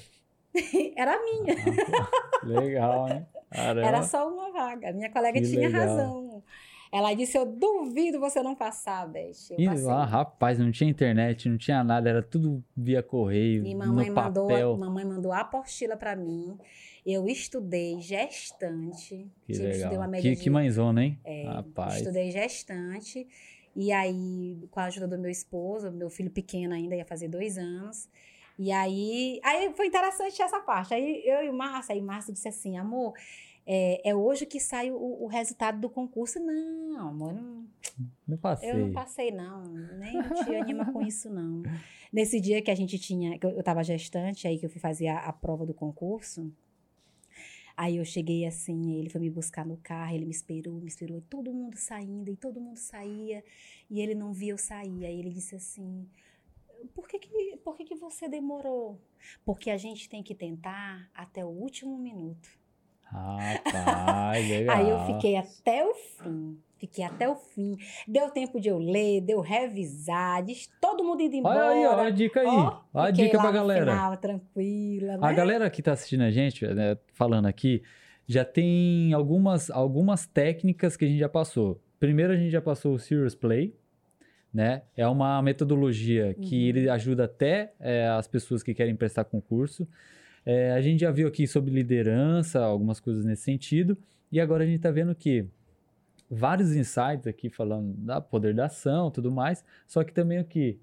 Era 0.97 1.15
a 1.15 1.23
minha. 1.23 1.55
Ah, 1.55 2.47
legal, 2.47 3.09
hein? 3.09 3.27
Caramba. 3.51 3.87
Era 3.87 4.03
só 4.03 4.29
uma 4.29 4.51
vaga. 4.51 4.93
Minha 4.93 5.11
colega 5.11 5.41
Que 5.41 5.47
tinha 5.47 5.69
legal. 5.69 5.87
razão. 5.87 6.43
Ela 6.93 7.15
disse: 7.15 7.39
Eu 7.39 7.47
duvido 7.47 8.21
você 8.21 8.43
não 8.43 8.55
passar, 8.55 9.09
Beth. 9.09 9.33
Eu 9.51 9.59
Ih, 9.59 9.65
passei. 9.67 9.89
ah, 9.91 10.05
rapaz, 10.05 10.59
não 10.59 10.71
tinha 10.71 10.91
internet, 10.91 11.49
não 11.49 11.57
tinha 11.57 11.83
nada, 11.83 12.09
era 12.11 12.23
tudo 12.23 12.63
via 12.77 13.03
correio, 13.03 13.65
E 13.67 13.75
mamãe 13.75 14.09
no 14.11 14.15
mandou, 14.15 14.49
papel. 14.49 14.77
mamãe 14.77 15.05
mandou 15.05 15.33
a 15.33 15.41
apostila 15.41 15.97
para 15.97 16.15
mim. 16.15 16.59
Eu 17.05 17.27
estudei 17.27 17.99
gestante. 18.01 19.27
Que 19.47 19.53
Tive- 19.55 19.71
estudei 19.71 19.89
legal. 19.91 20.09
média 20.09 20.37
Que, 20.37 20.43
que 20.43 20.51
mãezona, 20.51 21.05
hein? 21.05 21.19
É, 21.25 21.45
Rapaz. 21.49 21.97
Estudei 21.97 22.31
gestante. 22.31 23.27
E 23.75 23.91
aí, 23.91 24.59
com 24.71 24.79
a 24.81 24.85
ajuda 24.85 25.09
do 25.09 25.19
meu 25.19 25.31
esposo, 25.31 25.91
meu 25.91 26.11
filho 26.11 26.31
pequeno 26.31 26.75
ainda 26.75 26.95
ia 26.95 27.05
fazer 27.07 27.29
dois 27.29 27.57
anos. 27.57 28.09
E 28.59 28.71
aí, 28.71 29.41
aí 29.43 29.73
foi 29.75 29.87
interessante 29.87 30.41
essa 30.43 30.61
parte. 30.61 30.93
Aí 30.93 31.23
eu 31.25 31.43
e 31.47 31.49
o 31.49 31.55
Márcio, 31.55 31.95
aí 31.95 32.01
o 32.01 32.05
Márcio 32.05 32.35
disse 32.35 32.49
assim, 32.49 32.77
amor, 32.77 33.15
é, 33.67 34.11
é 34.11 34.15
hoje 34.15 34.45
que 34.45 34.59
sai 34.59 34.91
o, 34.91 34.97
o 34.97 35.27
resultado 35.27 35.81
do 35.81 35.89
concurso. 35.89 36.41
Não, 36.41 37.09
amor, 37.09 37.33
não, 37.33 37.67
Não 38.27 38.37
passei. 38.37 38.71
eu 38.71 38.77
não 38.79 38.93
passei, 38.93 39.31
não. 39.31 39.63
Nem 39.99 40.21
te 40.23 40.55
anima 40.57 40.93
com 40.93 41.03
isso, 41.03 41.31
não. 41.31 41.63
Nesse 42.13 42.41
dia 42.41 42.61
que 42.61 42.71
a 42.71 42.75
gente 42.75 42.99
tinha, 42.99 43.39
que 43.39 43.47
eu 43.47 43.51
eu 43.51 43.63
tava 43.63 43.83
gestante, 43.85 44.47
aí 44.49 44.59
que 44.59 44.67
eu 44.67 44.71
fui 44.71 44.81
fazer 44.81 45.09
a, 45.09 45.21
a 45.21 45.33
prova 45.33 45.65
do 45.65 45.73
concurso, 45.73 46.53
aí 47.77 47.97
eu 47.97 48.05
cheguei 48.05 48.45
assim, 48.45 48.99
ele 48.99 49.09
foi 49.09 49.21
me 49.21 49.31
buscar 49.31 49.65
no 49.65 49.77
carro, 49.77 50.15
ele 50.15 50.25
me 50.25 50.33
esperou, 50.33 50.81
me 50.81 50.89
esperou, 50.89 51.19
e 51.19 51.23
todo 51.23 51.53
mundo 51.53 51.77
saindo, 51.77 52.31
e 52.31 52.37
todo 52.37 52.61
mundo 52.61 52.79
saía, 52.79 53.45
e 53.89 54.01
ele 54.01 54.15
não 54.15 54.33
via 54.33 54.53
eu 54.53 54.59
sair. 54.59 55.07
Aí 55.07 55.19
ele 55.19 55.31
disse 55.31 55.55
assim, 55.55 56.07
por 56.95 57.07
que 57.07 57.19
que, 57.19 57.57
por 57.59 57.77
que 57.77 57.85
que 57.85 57.95
você 57.95 58.29
demorou? 58.29 59.01
Porque 59.45 59.71
a 59.71 59.77
gente 59.77 60.09
tem 60.09 60.23
que 60.23 60.35
tentar 60.35 61.09
até 61.15 61.45
o 61.45 61.49
último 61.49 61.97
minuto. 61.97 62.62
Rapaz, 63.13 64.49
legal. 64.49 64.77
Aí 64.77 64.89
eu 64.89 64.99
fiquei 65.07 65.37
até 65.37 65.85
o 65.85 65.95
fim. 65.95 66.59
Fiquei 66.79 67.05
até 67.05 67.29
o 67.29 67.37
fim. 67.37 67.77
Deu 68.09 68.29
tempo 68.31 68.61
de 68.61 68.69
eu 68.69 68.77
ler, 68.79 69.21
de 69.21 69.33
eu 69.33 69.41
revisar, 69.41 70.43
de 70.43 70.69
todo 70.81 71.05
mundo 71.05 71.21
indo 71.23 71.37
embora. 71.37 71.67
Olha 71.67 71.71
aí, 71.71 71.87
olha 71.87 72.09
a 72.09 72.11
dica 72.11 72.41
aí. 72.41 72.47
Ó, 72.49 72.81
olha 72.93 73.09
a 73.09 73.11
dica 73.13 73.39
pra 73.39 73.53
galera. 73.53 73.93
Final, 73.93 74.17
tranquila, 74.17 75.13
né? 75.17 75.19
A 75.23 75.33
galera 75.33 75.71
que 75.71 75.81
tá 75.81 75.93
assistindo 75.93 76.23
a 76.23 76.31
gente, 76.33 76.67
né, 76.67 76.99
falando 77.15 77.47
aqui, 77.47 77.85
já 78.27 78.45
tem 78.45 79.13
algumas, 79.13 79.71
algumas 79.71 80.27
técnicas 80.27 80.97
que 80.97 81.05
a 81.05 81.09
gente 81.09 81.21
já 81.21 81.29
passou. 81.29 81.81
Primeiro 82.01 82.33
a 82.33 82.37
gente 82.37 82.51
já 82.51 82.61
passou 82.61 82.95
o 82.95 82.99
Serious 82.99 83.37
Play, 83.37 83.77
né? 84.53 84.83
É 84.97 85.07
uma 85.07 85.41
metodologia 85.41 86.35
que 86.35 86.57
Uhum. 86.65 86.69
ele 86.69 86.89
ajuda 86.91 87.27
até 87.27 87.75
é, 87.79 88.09
as 88.09 88.27
pessoas 88.27 88.61
que 88.61 88.75
querem 88.75 88.97
prestar 88.97 89.23
concurso. 89.23 89.87
É, 90.45 90.73
a 90.73 90.81
gente 90.81 91.01
já 91.01 91.11
viu 91.11 91.29
aqui 91.29 91.47
sobre 91.47 91.71
liderança, 91.71 92.61
algumas 92.61 93.01
coisas 93.01 93.25
nesse 93.25 93.43
sentido. 93.43 93.97
E 94.31 94.41
agora 94.41 94.65
a 94.65 94.67
gente 94.67 94.81
tá 94.81 94.91
vendo 94.91 95.15
que 95.15 95.47
vários 96.29 96.75
insights 96.75 97.27
aqui 97.27 97.51
falando 97.51 97.93
da 97.95 98.21
poder 98.21 98.55
da 98.55 98.67
ação, 98.67 99.11
tudo 99.11 99.31
mais. 99.31 99.65
Só 99.87 100.03
que 100.03 100.13
também 100.13 100.41
o 100.41 100.45
que 100.45 100.81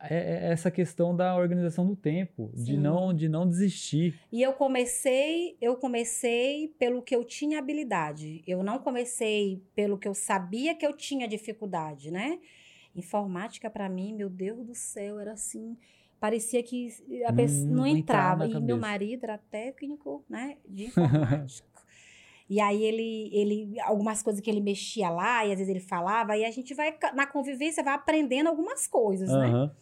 é, 0.00 0.16
é 0.16 0.52
essa 0.52 0.70
questão 0.70 1.14
da 1.14 1.36
organização 1.36 1.86
do 1.86 1.94
tempo, 1.94 2.50
de 2.54 2.76
não 2.78 3.12
de 3.12 3.28
não 3.28 3.46
desistir. 3.46 4.18
E 4.32 4.42
eu 4.42 4.54
comecei, 4.54 5.56
eu 5.60 5.76
comecei 5.76 6.74
pelo 6.78 7.02
que 7.02 7.14
eu 7.14 7.22
tinha 7.22 7.58
habilidade. 7.58 8.42
Eu 8.46 8.62
não 8.62 8.78
comecei 8.78 9.62
pelo 9.74 9.98
que 9.98 10.08
eu 10.08 10.14
sabia 10.14 10.74
que 10.74 10.86
eu 10.86 10.96
tinha 10.96 11.28
dificuldade, 11.28 12.10
né? 12.10 12.38
Informática 12.96 13.68
para 13.68 13.88
mim, 13.88 14.14
meu 14.14 14.30
Deus 14.30 14.64
do 14.66 14.74
céu, 14.74 15.20
era 15.20 15.32
assim, 15.32 15.76
parecia 16.20 16.62
que 16.62 16.88
a 17.26 17.32
pessoa 17.32 17.66
não, 17.66 17.76
não 17.76 17.86
entrava 17.86 18.46
E 18.46 18.60
meu 18.60 18.78
marido 18.78 19.24
era 19.24 19.38
técnico, 19.38 20.22
né, 20.28 20.58
de 20.68 20.84
informática. 20.92 21.70
E 22.48 22.60
aí 22.60 22.82
ele, 22.82 23.30
ele, 23.32 23.80
algumas 23.82 24.24
coisas 24.24 24.42
que 24.42 24.50
ele 24.50 24.60
mexia 24.60 25.08
lá, 25.08 25.46
e 25.46 25.52
às 25.52 25.58
vezes 25.58 25.68
ele 25.68 25.78
falava, 25.80 26.36
e 26.36 26.44
a 26.44 26.50
gente 26.50 26.74
vai, 26.74 26.92
na 27.14 27.24
convivência, 27.24 27.82
vai 27.82 27.94
aprendendo 27.94 28.48
algumas 28.48 28.88
coisas, 28.88 29.30
né? 29.30 29.46
Aham. 29.46 29.72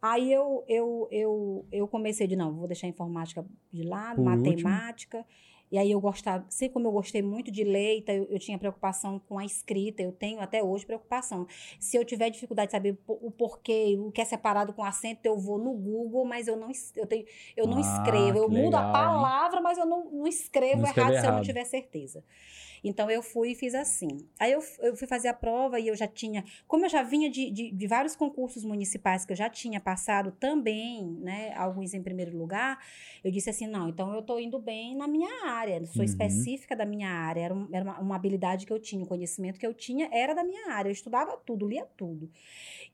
Aí 0.00 0.32
eu, 0.32 0.64
eu, 0.68 1.08
eu, 1.10 1.66
eu 1.72 1.88
comecei 1.88 2.28
de, 2.28 2.36
não, 2.36 2.52
vou 2.52 2.68
deixar 2.68 2.86
a 2.86 2.90
informática 2.90 3.44
de 3.72 3.82
lado, 3.82 4.16
Por 4.16 4.24
matemática. 4.24 5.26
E 5.72 5.78
aí 5.78 5.90
eu 5.90 6.00
gostava, 6.00 6.44
sei 6.50 6.68
como 6.68 6.86
eu 6.86 6.92
gostei 6.92 7.22
muito 7.22 7.50
de 7.50 7.62
então 7.96 8.14
eu, 8.14 8.26
eu 8.30 8.38
tinha 8.38 8.58
preocupação 8.58 9.18
com 9.20 9.38
a 9.38 9.44
escrita, 9.44 10.02
eu 10.02 10.12
tenho 10.12 10.38
até 10.40 10.62
hoje 10.62 10.84
preocupação. 10.84 11.46
Se 11.80 11.96
eu 11.96 12.04
tiver 12.04 12.28
dificuldade 12.30 12.68
de 12.68 12.72
saber 12.72 12.98
o 13.08 13.30
porquê, 13.30 13.96
o 13.98 14.12
que 14.12 14.20
é 14.20 14.24
separado 14.24 14.74
com 14.74 14.84
acento, 14.84 15.20
eu 15.24 15.38
vou 15.38 15.58
no 15.58 15.72
Google, 15.72 16.26
mas 16.26 16.46
eu 16.46 16.56
não, 16.56 16.70
eu 16.94 17.06
tenho, 17.06 17.24
eu 17.56 17.66
não 17.66 17.78
Ah, 17.78 17.80
escrevo. 17.80 18.38
Eu 18.38 18.48
mudo 18.50 18.74
a 18.76 18.82
legal, 18.82 19.16
hein? 19.16 19.22
palavra, 19.22 19.60
mas 19.62 19.78
eu 19.78 19.86
não, 19.86 20.04
não 20.10 20.26
escrevo 20.26 20.78
Não 20.78 20.84
escreve 20.84 21.12
errado 21.12 21.16
se 21.16 21.26
eu 21.26 21.32
não 21.32 21.40
errado. 21.40 21.46
tiver 21.46 21.64
certeza. 21.64 22.22
Então 22.84 23.10
eu 23.10 23.22
fui 23.22 23.52
e 23.52 23.54
fiz 23.54 23.74
assim. 23.74 24.08
Aí 24.38 24.52
eu, 24.52 24.60
eu 24.80 24.96
fui 24.96 25.06
fazer 25.06 25.28
a 25.28 25.34
prova 25.34 25.78
e 25.78 25.88
eu 25.88 25.94
já 25.96 26.06
tinha, 26.08 26.44
como 26.66 26.84
eu 26.84 26.88
já 26.88 27.02
vinha 27.02 27.30
de, 27.30 27.50
de, 27.50 27.70
de 27.70 27.86
vários 27.86 28.16
concursos 28.16 28.64
municipais 28.64 29.24
que 29.24 29.32
eu 29.32 29.36
já 29.36 29.48
tinha 29.48 29.80
passado 29.80 30.32
também, 30.32 31.04
né, 31.20 31.52
alguns 31.54 31.94
em 31.94 32.02
primeiro 32.02 32.36
lugar, 32.36 32.78
eu 33.22 33.30
disse 33.30 33.50
assim, 33.50 33.66
não, 33.66 33.88
então 33.88 34.12
eu 34.14 34.22
tô 34.22 34.38
indo 34.38 34.58
bem 34.58 34.96
na 34.96 35.06
minha 35.06 35.46
área, 35.46 35.84
sou 35.86 35.98
Uhum. 35.98 36.04
específica 36.04 36.74
da 36.74 36.84
minha 36.84 37.08
área, 37.08 37.40
era, 37.42 37.54
um- 37.54 37.68
era 37.72 37.84
uma, 37.84 38.00
uma 38.00 38.16
habilidade 38.16 38.66
que 38.66 38.72
eu 38.72 38.78
tinha, 38.80 39.02
um 39.02 39.06
conhecimento 39.06 39.58
que 39.60 39.66
eu 39.66 39.74
tinha 39.74 40.08
era 40.12 40.34
da 40.34 40.42
minha 40.44 40.70
área, 40.72 40.88
eu 40.88 40.92
estudava 40.92 41.36
tudo, 41.36 41.68
lia 41.68 41.86
tudo. 41.96 42.30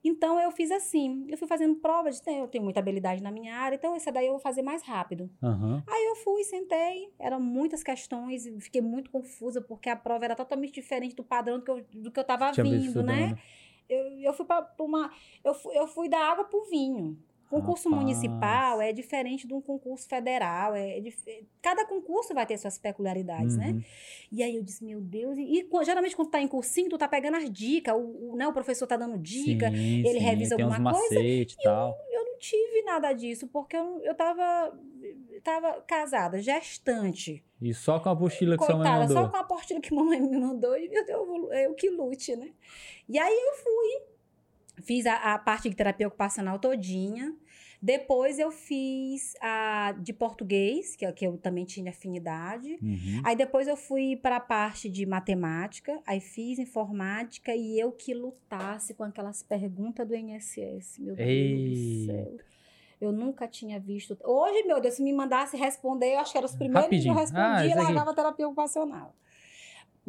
Então 0.03 0.41
eu 0.41 0.51
fiz 0.51 0.71
assim, 0.71 1.27
eu 1.29 1.37
fui 1.37 1.49
fazendo 1.49 1.75
prova 1.77 2.11
de, 2.11 2.19
eu 2.27 2.49
tenho 2.49 2.65
muita 2.65 2.81
habilidade 2.81 3.23
na 3.23 3.31
minha 3.31 3.55
área, 3.57 3.77
então 3.77 3.95
essa 3.95 4.13
daí 4.13 4.27
eu 4.27 4.33
vou 4.33 4.41
fazer 4.41 4.63
mais 4.63 4.83
rápido. 4.83 5.31
Aham. 5.43 5.83
Aí 5.87 6.05
eu 6.07 6.17
fui, 6.17 6.45
sentei, 6.45 7.13
eram 7.19 7.41
muitas 7.41 7.83
questões, 7.83 8.49
fiquei 8.61 8.81
muito 8.81 9.11
confusa, 9.11 9.61
porque 9.61 9.89
a 9.89 9.97
prova 9.97 10.25
era 10.25 10.37
totalmente 10.37 10.73
diferente 10.73 11.15
do 11.15 11.25
padrão 11.25 11.59
do 11.59 11.65
que 11.65 11.71
eu, 11.71 11.85
do 12.03 12.11
que 12.11 12.21
eu 12.21 12.25
tava 12.25 12.51
Tinha 12.53 12.65
vindo, 12.65 13.03
né? 13.03 13.27
estudando. 13.27 13.39
Eu, 13.89 14.21
eu 14.21 14.33
fui 14.35 14.45
para 14.45 14.69
uma. 14.81 15.11
Eu 15.43 15.55
fui, 15.55 15.77
eu 15.77 15.89
fui 15.89 16.09
da 16.09 16.19
água 16.19 16.45
pro 16.45 16.65
vinho. 16.65 17.19
Concurso 17.49 17.89
Rapaz. 17.89 18.05
municipal 18.05 18.81
é 18.83 18.93
diferente 18.93 19.47
de 19.47 19.55
um 19.55 19.61
concurso 19.61 20.07
federal. 20.07 20.75
É, 20.75 21.01
dif- 21.01 21.47
cada 21.63 21.87
concurso 21.87 22.35
vai 22.35 22.45
ter 22.45 22.59
suas 22.59 22.77
peculiaridades, 22.79 23.57
né? 23.57 23.71
Uhum. 23.71 23.83
E 24.31 24.43
aí 24.43 24.57
eu 24.57 24.63
disse, 24.63 24.85
meu 24.85 25.01
Deus. 25.01 25.39
E, 25.39 25.43
e 25.61 25.85
geralmente 25.85 26.15
quando 26.15 26.31
tá 26.31 26.41
em 26.41 26.47
cursinho, 26.49 26.91
tu 26.91 26.99
tá 26.99 27.09
pegando 27.09 27.37
as 27.39 27.51
dicas. 27.51 27.95
O, 27.95 28.33
o, 28.33 28.37
né, 28.37 28.47
o 28.47 28.53
professor 28.53 28.87
tá 28.87 28.97
dando 28.97 29.17
dica. 29.17 29.71
Sim, 29.71 30.01
ele 30.01 30.19
sim, 30.19 30.19
revisa 30.19 30.55
alguma 30.57 30.93
coisa 30.93 31.15
macete 31.15 31.57
e 31.59 31.63
tal. 31.63 31.97
Eu 32.11 32.25
não 32.27 32.39
tive 32.39 32.83
nada 32.83 33.13
disso, 33.15 33.47
porque 33.49 33.77
eu, 33.77 33.99
eu 34.03 34.15
tava, 34.15 34.79
tava 35.43 35.81
casada, 35.83 36.41
gestante. 36.41 37.43
E 37.61 37.73
só 37.75 37.99
com 37.99 38.09
a 38.11 38.13
apostila 38.13 38.57
que 38.57 38.65
sua 38.65 38.77
mãe 38.77 38.85
Coitada, 38.87 39.09
mandou. 39.09 39.17
só 39.25 39.29
com 39.31 39.37
a 39.37 39.41
apostila 39.41 39.81
que 39.81 39.95
mamãe 39.95 40.21
me 40.21 40.39
mandou, 40.39 40.77
e 40.77 40.89
eu, 40.93 41.05
eu, 41.07 41.53
eu 41.53 41.75
que 41.75 41.91
lute, 41.91 42.37
né? 42.37 42.51
E 43.09 43.19
aí 43.19 43.35
eu 43.35 43.55
fui, 43.55 44.03
fiz 44.83 45.07
a, 45.07 45.35
a 45.35 45.39
parte 45.39 45.69
de 45.69 45.77
terapia 45.77 46.07
ocupacional 46.09 46.59
todinha. 46.59 47.35
Depois 47.81 48.41
eu 48.41 48.51
fiz 48.51 49.35
a 49.41 49.95
de 50.01 50.13
português, 50.13 50.97
que, 50.97 51.07
é 51.07 51.13
que 51.13 51.25
eu 51.25 51.39
também 51.39 51.65
tinha 51.65 51.91
afinidade. 51.91 52.77
Uhum. 52.83 53.23
Aí 53.23 53.37
depois 53.37 53.69
eu 53.69 53.77
fui 53.77 54.17
para 54.17 54.37
a 54.37 54.41
parte 54.41 54.89
de 54.89 55.07
matemática, 55.07 56.01
aí 56.05 56.21
fiz 56.21 56.59
informática 56.59 57.55
e 57.55 57.79
eu 57.79 57.93
que 57.93 58.13
lutasse 58.13 58.95
com 58.95 59.05
aquelas 59.05 59.45
perguntas 59.45 60.07
do 60.07 60.15
INSS, 60.15 60.99
meu 60.99 61.15
Deus 61.15 61.71
do 61.71 62.07
céu. 62.07 62.37
Eu 63.01 63.13
nunca 63.13 63.47
tinha 63.47 63.79
visto. 63.79 64.19
Hoje, 64.25 64.65
meu 64.65 64.81
Deus, 64.81 64.95
se 64.95 65.03
me 65.03 65.13
mandasse 65.13 65.57
responder, 65.57 66.15
eu 66.15 66.19
acho 66.19 66.33
que 66.33 66.39
eram 66.39 66.47
os 66.47 66.57
primeiros 66.57 66.83
Rapidinho. 66.83 67.15
que 67.15 67.17
eu 67.17 67.21
respondia 67.21 67.47
Ah, 67.53 67.65
e 67.65 67.75
largava 67.75 68.13
terapia 68.13 68.47
ocupacional. 68.47 69.15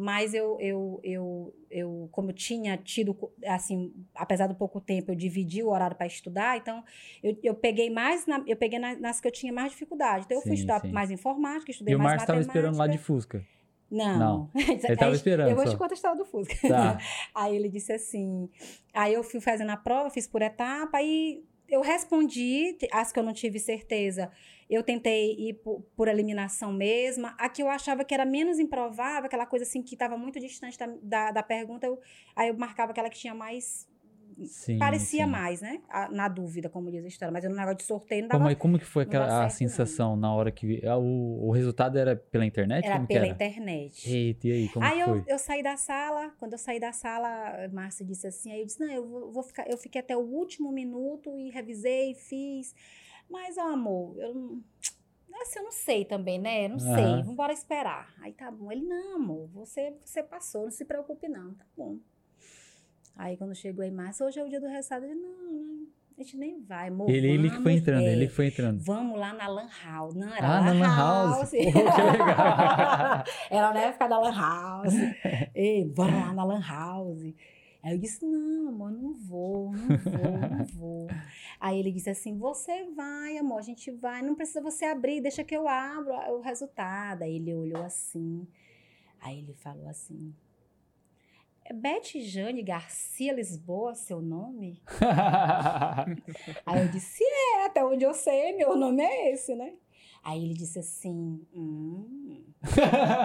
Mas 0.02 0.32
eu, 0.32 0.56
eu, 0.60 0.98
eu, 1.04 1.54
eu, 1.70 2.08
como 2.10 2.30
eu 2.30 2.34
tinha 2.34 2.76
tido, 2.78 3.14
assim, 3.46 3.92
apesar 4.14 4.46
do 4.46 4.54
pouco 4.54 4.80
tempo, 4.80 5.10
eu 5.10 5.14
dividi 5.14 5.62
o 5.62 5.68
horário 5.68 5.94
para 5.94 6.06
estudar, 6.06 6.56
então 6.56 6.82
eu, 7.22 7.36
eu 7.42 7.54
peguei 7.54 7.90
mais, 7.90 8.24
na- 8.26 8.42
eu 8.46 8.56
peguei 8.56 8.78
na- 8.78 8.96
nas 8.98 9.20
que 9.20 9.28
eu 9.28 9.32
tinha 9.32 9.52
mais 9.52 9.72
dificuldade. 9.72 10.24
Então 10.24 10.38
eu 10.38 10.42
fui 10.42 10.52
Sim, 10.52 10.54
estudar 10.56 10.80
sim. 10.80 10.90
mais 10.90 11.10
informática, 11.10 11.70
estudei 11.70 11.92
E 11.92 11.96
o 11.96 11.98
mais 11.98 12.12
Márcio 12.12 12.26
tava 12.26 12.38
matemática. 12.38 12.58
esperando 12.58 12.78
lá 12.78 12.86
de 12.86 12.96
Fusca. 12.96 13.44
Não. 13.90 14.18
Não. 14.18 14.50
Ele 14.54 14.96
tava 14.96 15.10
Aí, 15.10 15.16
esperando 15.16 15.50
Eu 15.50 15.56
vou 15.56 15.64
só. 15.66 15.72
te 15.72 15.76
contar 15.76 15.92
a 15.92 15.96
história 15.96 16.16
do 16.16 16.24
Fusca. 16.24 16.54
Tá. 16.68 16.98
Aí 17.34 17.54
ele 17.56 17.68
disse 17.68 17.92
assim. 17.92 18.48
Aí 18.94 19.12
eu 19.12 19.22
fui 19.22 19.40
fazendo 19.40 19.70
a 19.70 19.76
prova, 19.76 20.08
fiz 20.10 20.26
por 20.28 20.40
etapa, 20.42 20.96
aí 20.98 21.44
eu 21.70 21.80
respondi, 21.82 22.76
as 22.92 23.12
que 23.12 23.18
eu 23.18 23.22
não 23.22 23.32
tive 23.32 23.58
certeza. 23.58 24.30
Eu 24.68 24.82
tentei 24.82 25.32
ir 25.38 25.54
por, 25.54 25.82
por 25.96 26.08
eliminação 26.08 26.72
mesma. 26.72 27.34
A 27.38 27.48
que 27.48 27.62
eu 27.62 27.68
achava 27.68 28.04
que 28.04 28.14
era 28.14 28.24
menos 28.24 28.58
improvável, 28.58 29.26
aquela 29.26 29.46
coisa 29.46 29.64
assim 29.64 29.82
que 29.82 29.94
estava 29.94 30.16
muito 30.16 30.38
distante 30.40 30.78
da, 30.78 30.86
da, 31.02 31.30
da 31.32 31.42
pergunta, 31.42 31.86
eu- 31.86 32.00
aí 32.36 32.48
eu 32.48 32.56
marcava 32.56 32.92
aquela 32.92 33.10
que 33.10 33.18
tinha 33.18 33.34
mais. 33.34 33.88
Sim, 34.44 34.78
parecia 34.78 35.26
sim. 35.26 35.26
mais, 35.26 35.60
né? 35.60 35.82
A- 35.88 36.08
na 36.10 36.28
dúvida, 36.28 36.68
como 36.70 36.90
diz 36.90 37.04
a 37.04 37.08
história. 37.08 37.32
Mas 37.32 37.44
eu 37.44 37.50
no 37.50 37.56
negócio 37.56 37.78
de 37.78 37.84
sorteio 37.84 38.22
não 38.22 38.28
dava. 38.28 38.44
Como, 38.44 38.44
mas 38.44 38.58
como 38.58 38.78
que 38.78 38.84
foi 38.84 39.02
não 39.06 39.08
aquela, 39.08 39.44
a 39.44 39.48
certo, 39.48 39.68
não. 39.68 39.68
sensação 39.68 40.16
na 40.16 40.32
hora 40.34 40.52
que... 40.52 40.84
ah, 40.86 40.96
O, 40.98 41.48
o 41.48 41.52
resultado 41.52 41.98
era 41.98 42.16
pela 42.16 42.46
internet? 42.46 42.84
era 42.84 42.90
como 42.90 43.06
pela 43.06 43.26
era? 43.26 43.26
internet. 43.26 43.94
Eita, 44.04 44.48
e 44.48 44.52
aí, 44.52 44.68
como 44.68 44.86
aí 44.86 44.98
que 44.98 45.00
eu, 45.00 45.06
foi? 45.06 45.24
eu 45.26 45.38
saí 45.38 45.62
da 45.62 45.76
sala, 45.76 46.30
quando 46.38 46.52
eu 46.52 46.58
saí 46.58 46.80
da 46.80 46.92
sala, 46.92 47.68
Márcia 47.72 48.04
disse 48.06 48.26
assim, 48.26 48.52
aí 48.52 48.60
eu 48.60 48.66
disse, 48.66 48.80
não, 48.80 48.90
eu 48.90 49.06
vou, 49.06 49.32
vou 49.32 49.42
ficar, 49.42 49.68
eu 49.70 49.76
fiquei 49.76 50.00
até 50.00 50.16
o 50.16 50.20
último 50.20 50.72
minuto 50.72 51.38
e 51.38 51.50
revisei, 51.50 52.14
fiz. 52.14 52.74
Mas, 53.28 53.58
ó, 53.58 53.62
amor, 53.72 54.18
eu 54.20 54.34
não. 54.34 54.64
Assim, 55.42 55.58
eu 55.60 55.64
não 55.64 55.72
sei 55.72 56.04
também, 56.04 56.38
né? 56.38 56.66
Eu 56.66 56.70
não 56.70 56.78
sei. 56.78 57.16
Aham. 57.16 57.20
Vamos 57.22 57.32
embora 57.34 57.52
esperar. 57.52 58.14
Aí 58.20 58.32
tá 58.34 58.50
bom. 58.50 58.70
Ele, 58.72 58.82
não, 58.86 59.16
amor, 59.16 59.48
você, 59.48 59.96
você 60.04 60.22
passou, 60.22 60.64
não 60.64 60.70
se 60.70 60.84
preocupe, 60.84 61.28
não. 61.28 61.54
Tá 61.54 61.66
bom. 61.76 61.98
Aí 63.20 63.36
quando 63.36 63.54
chegou 63.54 63.84
aí, 63.84 63.90
Márcia, 63.90 64.24
hoje 64.24 64.40
é 64.40 64.44
o 64.44 64.48
dia 64.48 64.58
do 64.58 64.66
resultado. 64.66 65.04
Ele, 65.04 65.14
não, 65.14 65.52
não, 65.52 65.86
a 66.16 66.22
gente 66.22 66.38
nem 66.38 66.58
vai, 66.62 66.88
amor. 66.88 67.10
Ele, 67.10 67.28
ele 67.28 67.50
que 67.50 67.56
foi 67.56 67.64
vamos, 67.64 67.80
entrando, 67.82 68.06
é, 68.06 68.12
ele 68.12 68.26
que 68.28 68.32
foi 68.32 68.46
entrando. 68.46 68.80
Vamos 68.82 69.18
lá 69.20 69.34
na 69.34 69.46
Lan 69.46 69.68
House. 69.84 70.14
Não, 70.14 70.34
era 70.34 70.46
Ah, 70.46 70.60
Lan 70.60 70.64
na 70.64 70.72
Lan 70.72 70.96
House. 70.96 71.50
Pô, 71.50 71.56
que 71.56 71.56
legal. 71.56 73.24
era 73.50 73.74
na 73.74 73.80
época 73.80 74.08
da 74.08 74.18
Lan 74.18 74.32
House. 74.34 74.94
Ei, 75.54 75.84
bora 75.84 76.12
lá 76.12 76.32
na 76.32 76.44
Lan 76.44 76.62
House. 76.62 77.34
Aí 77.82 77.92
eu 77.92 77.98
disse, 77.98 78.24
não, 78.24 78.68
amor, 78.70 78.90
não 78.90 79.12
vou, 79.12 79.70
não 79.72 79.98
vou, 79.98 80.38
não 80.38 80.64
vou. 80.72 81.08
Aí 81.60 81.78
ele 81.78 81.92
disse 81.92 82.08
assim, 82.08 82.38
você 82.38 82.84
vai, 82.96 83.36
amor, 83.36 83.58
a 83.58 83.62
gente 83.62 83.90
vai, 83.90 84.22
não 84.22 84.34
precisa 84.34 84.62
você 84.62 84.86
abrir, 84.86 85.20
deixa 85.20 85.44
que 85.44 85.54
eu 85.54 85.68
abro 85.68 86.14
o 86.32 86.40
resultado. 86.40 87.20
Aí 87.22 87.36
ele 87.36 87.54
olhou 87.54 87.82
assim, 87.82 88.46
aí 89.20 89.40
ele 89.40 89.52
falou 89.52 89.88
assim, 89.88 90.34
é 91.70 91.72
Beth 91.72 92.20
Jane 92.20 92.62
Garcia 92.62 93.32
Lisboa 93.32 93.94
seu 93.94 94.20
nome? 94.20 94.82
Aí 96.66 96.80
eu 96.80 96.88
disse, 96.88 97.22
é, 97.22 97.66
até 97.66 97.84
onde 97.84 98.04
eu 98.04 98.12
sei, 98.12 98.56
meu 98.56 98.76
nome 98.76 99.02
é 99.02 99.32
esse, 99.32 99.54
né? 99.54 99.72
Aí 100.22 100.44
ele 100.44 100.52
disse 100.52 100.78
assim, 100.80 101.40
hum, 101.54 102.44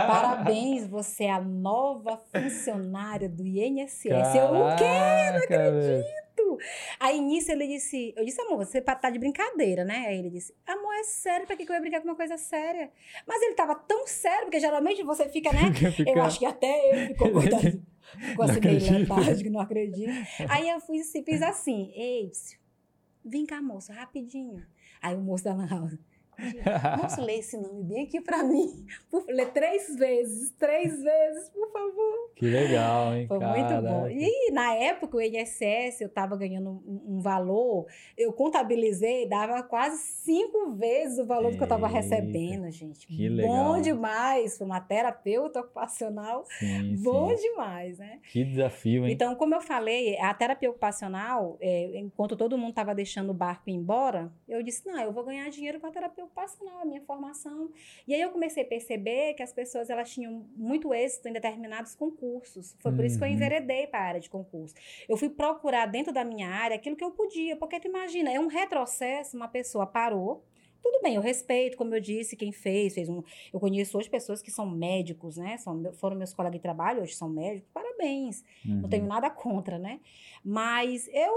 parabéns, 0.07 0.87
você 0.87 1.25
é 1.25 1.31
a 1.31 1.41
nova 1.41 2.17
funcionária 2.17 3.27
do 3.27 3.45
INSS. 3.45 4.05
Eu, 4.05 4.45
o 4.53 4.75
quê? 4.77 4.83
Caraca, 4.85 5.71
velho. 5.71 6.25
comigo. 6.55 6.59
Aí 6.99 7.19
nisso 7.19 7.51
ele 7.51 7.67
disse, 7.67 8.13
eu 8.15 8.23
disse, 8.23 8.41
amor, 8.41 8.57
você 8.57 8.81
tá 8.81 9.09
de 9.09 9.19
brincadeira, 9.19 9.83
né? 9.83 10.05
Aí 10.07 10.19
ele 10.19 10.29
disse, 10.29 10.53
amor, 10.65 10.93
é 10.95 11.03
sério, 11.03 11.45
pra 11.45 11.55
que 11.55 11.65
que 11.65 11.71
eu 11.71 11.75
ia 11.75 11.81
brincar 11.81 12.01
com 12.01 12.07
uma 12.07 12.15
coisa 12.15 12.37
séria? 12.37 12.89
Mas 13.27 13.41
ele 13.41 13.55
tava 13.55 13.75
tão 13.75 14.07
sério, 14.07 14.45
porque 14.45 14.59
geralmente 14.59 15.03
você 15.03 15.27
fica, 15.29 15.51
né? 15.51 15.71
Eu 16.07 16.21
acho 16.23 16.39
que 16.39 16.45
até 16.45 16.89
ele 16.89 17.07
ficou 17.07 17.31
coitado. 17.31 17.81
Assim 18.13 18.57
acredito. 18.57 18.91
letárgico, 18.91 19.49
não 19.49 19.59
acredito. 19.59 20.11
Aí 20.49 20.69
eu 20.69 20.79
fui, 20.79 20.99
assim, 20.99 21.23
fiz 21.23 21.41
assim, 21.41 21.91
ei, 21.95 22.31
vem 23.23 23.45
cá, 23.45 23.61
moço, 23.61 23.91
rapidinho. 23.91 24.65
Aí 25.01 25.15
o 25.15 25.21
moço 25.21 25.43
da 25.43 25.53
Lan 25.53 25.67
House, 25.67 25.97
moço, 27.01 27.21
lê 27.21 27.35
esse 27.39 27.57
nome 27.57 27.83
bem 27.83 28.03
aqui 28.03 28.21
pra 28.21 28.43
mim. 28.43 28.85
Por, 29.09 29.25
lê 29.27 29.45
três 29.45 29.95
vezes, 29.95 30.51
três 30.59 31.01
vezes, 31.01 31.49
por 31.49 31.71
favor. 31.71 32.31
Que 32.35 32.45
legal, 32.47 33.13
hein? 33.13 33.27
Foi 33.27 33.39
muito 33.39 33.81
bom. 33.81 34.07
E 34.09 34.51
na 34.51 34.73
época, 34.73 35.17
o 35.17 35.21
INSS, 35.21 36.01
eu 36.01 36.07
estava 36.07 36.35
ganhando 36.35 36.69
um, 36.69 37.17
um 37.17 37.19
valor, 37.19 37.85
eu 38.17 38.33
contabilizei, 38.33 39.27
dava 39.27 39.63
quase 39.63 39.97
cinco 39.97 40.71
vezes 40.71 41.17
o 41.19 41.25
valor 41.25 41.51
do 41.51 41.57
que 41.57 41.63
eu 41.63 41.65
estava 41.65 41.87
Eita, 41.87 41.99
recebendo, 41.99 42.69
gente. 42.71 43.07
que 43.07 43.29
Bom 43.29 43.35
legal. 43.35 43.81
demais, 43.81 44.57
para 44.57 44.65
uma 44.65 44.81
terapeuta 44.81 45.59
ocupacional, 45.61 46.45
Sim, 46.59 46.95
bom 47.03 47.35
sim. 47.35 47.49
demais, 47.49 47.97
né? 47.97 48.19
Que 48.31 48.43
desafio, 48.43 49.05
hein? 49.05 49.13
Então, 49.13 49.35
como 49.35 49.55
eu 49.55 49.61
falei, 49.61 50.17
a 50.19 50.33
terapia 50.33 50.69
ocupacional, 50.69 51.57
é, 51.61 51.97
enquanto 51.99 52.35
todo 52.35 52.57
mundo 52.57 52.71
estava 52.71 52.93
deixando 52.93 53.29
o 53.29 53.33
barco 53.33 53.69
ir 53.69 53.73
embora, 53.73 54.31
eu 54.47 54.61
disse, 54.61 54.85
não, 54.85 54.99
eu 54.99 55.11
vou 55.11 55.23
ganhar 55.23 55.49
dinheiro 55.49 55.79
com 55.79 55.87
a 55.87 55.91
terapia 55.91 56.24
ocupacional, 56.25 56.81
a 56.81 56.85
minha 56.85 57.01
formação. 57.01 57.71
E 58.07 58.13
aí 58.13 58.21
eu 58.21 58.29
comecei 58.31 58.63
a 58.63 58.67
perceber 58.67 59.33
que 59.33 59.43
as 59.43 59.53
pessoas 59.53 59.89
elas 59.89 60.11
tinham 60.11 60.45
muito 60.55 60.93
êxito 60.93 61.27
em 61.27 61.33
determinados 61.33 61.95
concursos. 61.95 62.75
Foi 62.79 62.91
por 62.91 63.03
isso 63.05 63.17
que 63.17 63.23
eu 63.23 63.27
Uhum. 63.29 63.33
enveredei 63.35 63.87
para 63.87 63.99
a 63.99 64.03
área 64.03 64.19
de 64.19 64.29
concurso. 64.29 64.75
Eu 65.07 65.17
fui 65.17 65.29
procurar 65.29 65.85
dentro 65.87 66.11
da 66.13 66.23
minha 66.23 66.49
área 66.49 66.75
aquilo 66.75 66.95
que 66.95 67.03
eu 67.03 67.11
podia, 67.11 67.55
porque 67.55 67.79
tu 67.79 67.87
imagina, 67.87 68.31
é 68.31 68.39
um 68.39 68.47
retrocesso, 68.47 69.35
uma 69.37 69.47
pessoa 69.47 69.85
parou, 69.87 70.43
tudo 70.83 71.01
bem, 71.01 71.15
eu 71.15 71.21
respeito, 71.21 71.75
como 71.77 71.95
eu 71.95 71.99
disse, 71.99 72.35
quem 72.35 72.51
fez, 72.51 72.93
fez 72.93 73.09
um. 73.09 73.23
Eu 73.51 73.59
conheço 73.59 73.97
hoje 73.97 74.07
pessoas 74.07 74.39
que 74.39 74.51
são 74.51 74.69
médicos, 74.69 75.35
né? 75.35 75.57
São, 75.57 75.91
foram 75.93 76.15
meus 76.15 76.31
colegas 76.31 76.59
de 76.59 76.61
trabalho, 76.61 77.01
hoje 77.01 77.15
são 77.15 77.27
médicos, 77.27 77.67
parabéns. 77.73 78.43
Não 78.63 78.83
Uhum. 78.83 78.89
tenho 78.89 79.05
nada 79.07 79.29
contra, 79.31 79.79
né? 79.79 79.99
Mas 80.43 81.07
eu 81.07 81.33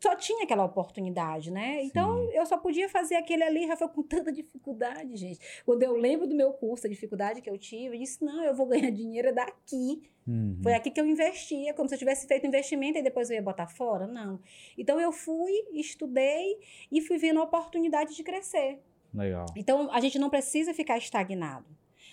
só 0.00 0.16
tinha 0.16 0.44
aquela 0.44 0.64
oportunidade, 0.64 1.50
né? 1.50 1.82
Então 1.84 2.26
Sim. 2.26 2.32
eu 2.34 2.46
só 2.46 2.56
podia 2.56 2.88
fazer 2.88 3.16
aquele 3.16 3.42
ali, 3.42 3.76
foi 3.76 3.88
com 3.88 4.02
tanta 4.02 4.32
dificuldade, 4.32 5.14
gente. 5.16 5.38
Quando 5.64 5.82
eu 5.82 5.94
lembro 5.94 6.26
do 6.26 6.34
meu 6.34 6.52
curso, 6.52 6.86
a 6.86 6.90
dificuldade 6.90 7.42
que 7.42 7.50
eu 7.50 7.58
tive, 7.58 7.96
eu 7.96 8.00
disse: 8.00 8.24
não, 8.24 8.42
eu 8.42 8.54
vou 8.54 8.66
ganhar 8.66 8.90
dinheiro 8.90 9.34
daqui. 9.34 10.02
Uhum. 10.26 10.58
Foi 10.62 10.72
aqui 10.74 10.90
que 10.90 11.00
eu 11.00 11.06
investia, 11.06 11.74
como 11.74 11.88
se 11.88 11.94
eu 11.94 11.98
tivesse 11.98 12.26
feito 12.26 12.46
investimento 12.46 12.98
e 12.98 13.02
depois 13.02 13.30
eu 13.30 13.36
ia 13.36 13.42
botar 13.42 13.66
fora. 13.66 14.06
Não. 14.06 14.40
Então 14.76 14.98
eu 14.98 15.12
fui, 15.12 15.52
estudei 15.72 16.58
e 16.90 17.00
fui 17.00 17.18
vendo 17.18 17.40
a 17.40 17.44
oportunidade 17.44 18.16
de 18.16 18.22
crescer. 18.22 18.80
Legal. 19.12 19.46
Então, 19.56 19.90
a 19.92 20.00
gente 20.00 20.18
não 20.18 20.30
precisa 20.30 20.72
ficar 20.72 20.96
estagnado. 20.96 21.66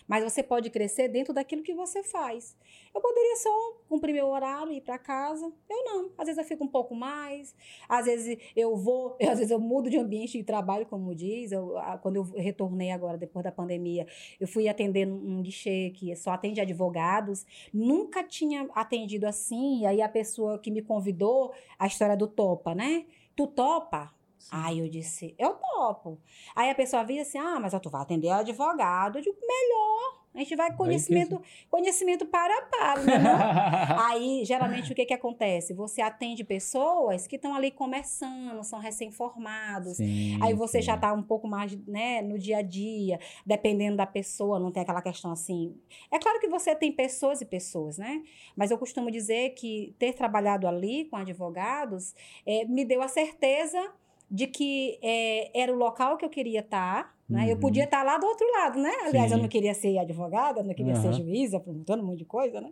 Mas 0.07 0.23
você 0.23 0.41
pode 0.41 0.69
crescer 0.69 1.09
dentro 1.09 1.33
daquilo 1.33 1.61
que 1.61 1.73
você 1.73 2.01
faz. 2.01 2.55
Eu 2.95 3.01
poderia 3.01 3.35
só 3.35 3.49
cumprir 3.89 4.13
meu 4.13 4.27
horário 4.27 4.71
e 4.71 4.77
ir 4.77 4.81
para 4.81 4.97
casa. 4.97 5.51
Eu 5.69 5.83
não. 5.83 6.11
Às 6.17 6.27
vezes 6.27 6.37
eu 6.37 6.45
fico 6.45 6.63
um 6.63 6.67
pouco 6.67 6.95
mais. 6.95 7.53
Às 7.89 8.05
vezes 8.05 8.37
eu 8.55 8.75
vou, 8.77 9.17
às 9.21 9.37
vezes 9.37 9.51
eu 9.51 9.59
mudo 9.59 9.89
de 9.89 9.97
ambiente 9.97 10.37
de 10.37 10.43
trabalho, 10.43 10.85
como 10.85 11.13
diz. 11.13 11.51
Eu, 11.51 11.75
quando 12.01 12.15
eu 12.15 12.23
retornei 12.23 12.91
agora, 12.91 13.17
depois 13.17 13.43
da 13.43 13.51
pandemia, 13.51 14.07
eu 14.39 14.47
fui 14.47 14.69
atender 14.69 15.05
num, 15.05 15.17
num 15.17 15.41
guichê 15.41 15.91
que 15.91 16.15
só 16.15 16.31
atende 16.31 16.61
advogados. 16.61 17.45
Nunca 17.73 18.23
tinha 18.23 18.67
atendido 18.73 19.27
assim. 19.27 19.81
E 19.81 19.85
aí 19.85 20.01
a 20.01 20.09
pessoa 20.09 20.57
que 20.57 20.71
me 20.71 20.81
convidou, 20.81 21.53
a 21.77 21.85
história 21.85 22.15
do 22.15 22.27
topa, 22.27 22.73
né? 22.73 23.05
Tu 23.35 23.45
topa? 23.47 24.16
Aí 24.51 24.79
eu 24.79 24.89
disse, 24.89 25.35
eu 25.37 25.53
topo. 25.55 26.19
Aí 26.55 26.69
a 26.69 26.75
pessoa 26.75 27.03
via 27.03 27.21
assim, 27.21 27.37
ah, 27.37 27.59
mas 27.59 27.73
tu 27.81 27.89
vai 27.89 28.01
atender 28.01 28.29
advogado. 28.29 29.17
Eu 29.17 29.21
digo, 29.21 29.37
melhor. 29.41 30.27
A 30.37 30.39
gente 30.39 30.55
vai 30.55 30.71
conhecimento, 30.75 31.41
conhecimento 31.67 32.23
para 32.27 32.55
a 32.55 32.61
para, 32.61 33.01
né? 33.01 33.13
Aí, 34.05 34.45
geralmente, 34.45 34.91
o 34.91 34.95
que 34.95 35.03
que 35.03 35.13
acontece? 35.13 35.73
Você 35.73 35.99
atende 35.99 36.43
pessoas 36.43 37.25
que 37.25 37.37
estão 37.37 37.55
ali 37.55 37.71
começando, 37.71 38.63
são 38.63 38.77
recém-formados. 38.77 39.97
Sim, 39.97 40.37
Aí 40.39 40.53
você 40.53 40.79
sim. 40.79 40.85
já 40.85 40.95
tá 40.95 41.11
um 41.11 41.23
pouco 41.23 41.47
mais, 41.47 41.75
né, 41.87 42.21
no 42.21 42.37
dia 42.37 42.59
a 42.59 42.61
dia, 42.61 43.19
dependendo 43.47 43.97
da 43.97 44.05
pessoa, 44.05 44.59
não 44.59 44.71
tem 44.71 44.83
aquela 44.83 45.01
questão 45.01 45.31
assim. 45.31 45.75
É 46.11 46.19
claro 46.19 46.39
que 46.39 46.47
você 46.47 46.75
tem 46.75 46.91
pessoas 46.91 47.41
e 47.41 47.45
pessoas, 47.45 47.97
né? 47.97 48.21
Mas 48.55 48.69
eu 48.69 48.77
costumo 48.77 49.09
dizer 49.09 49.55
que 49.55 49.95
ter 49.97 50.13
trabalhado 50.13 50.67
ali 50.67 51.05
com 51.05 51.15
advogados 51.17 52.13
eh, 52.45 52.63
me 52.65 52.85
deu 52.85 53.01
a 53.01 53.07
certeza 53.07 53.91
de 54.29 54.47
que 54.47 54.99
eh, 55.01 55.51
era 55.53 55.71
o 55.71 55.75
local 55.75 56.17
que 56.17 56.25
eu 56.25 56.29
queria 56.29 56.59
estar, 56.59 57.15
né? 57.29 57.45
Eu 57.49 57.55
Uhum. 57.55 57.61
podia 57.61 57.83
estar 57.85 58.03
lá 58.03 58.17
do 58.17 58.25
outro 58.25 58.49
lado, 58.51 58.79
né? 58.79 58.91
Aliás, 59.05 59.31
eu 59.31 59.37
Sim. 59.37 59.43
não 59.43 59.49
queria 59.49 59.73
ser 59.73 59.97
advogada, 59.97 60.59
eu 60.61 60.63
não 60.63 60.73
queria 60.73 60.95
ser 60.95 61.09
Aham. 61.09 61.17
juíza, 61.17 61.59
perguntando 61.59 62.03
um 62.03 62.07
monte 62.07 62.19
de 62.19 62.25
coisa, 62.25 62.61
né? 62.61 62.71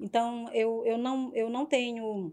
Então, 0.00 0.48
eu, 0.52 0.84
eu, 0.86 0.98
não, 0.98 1.34
eu 1.34 1.48
não 1.50 1.66
tenho 1.66 2.32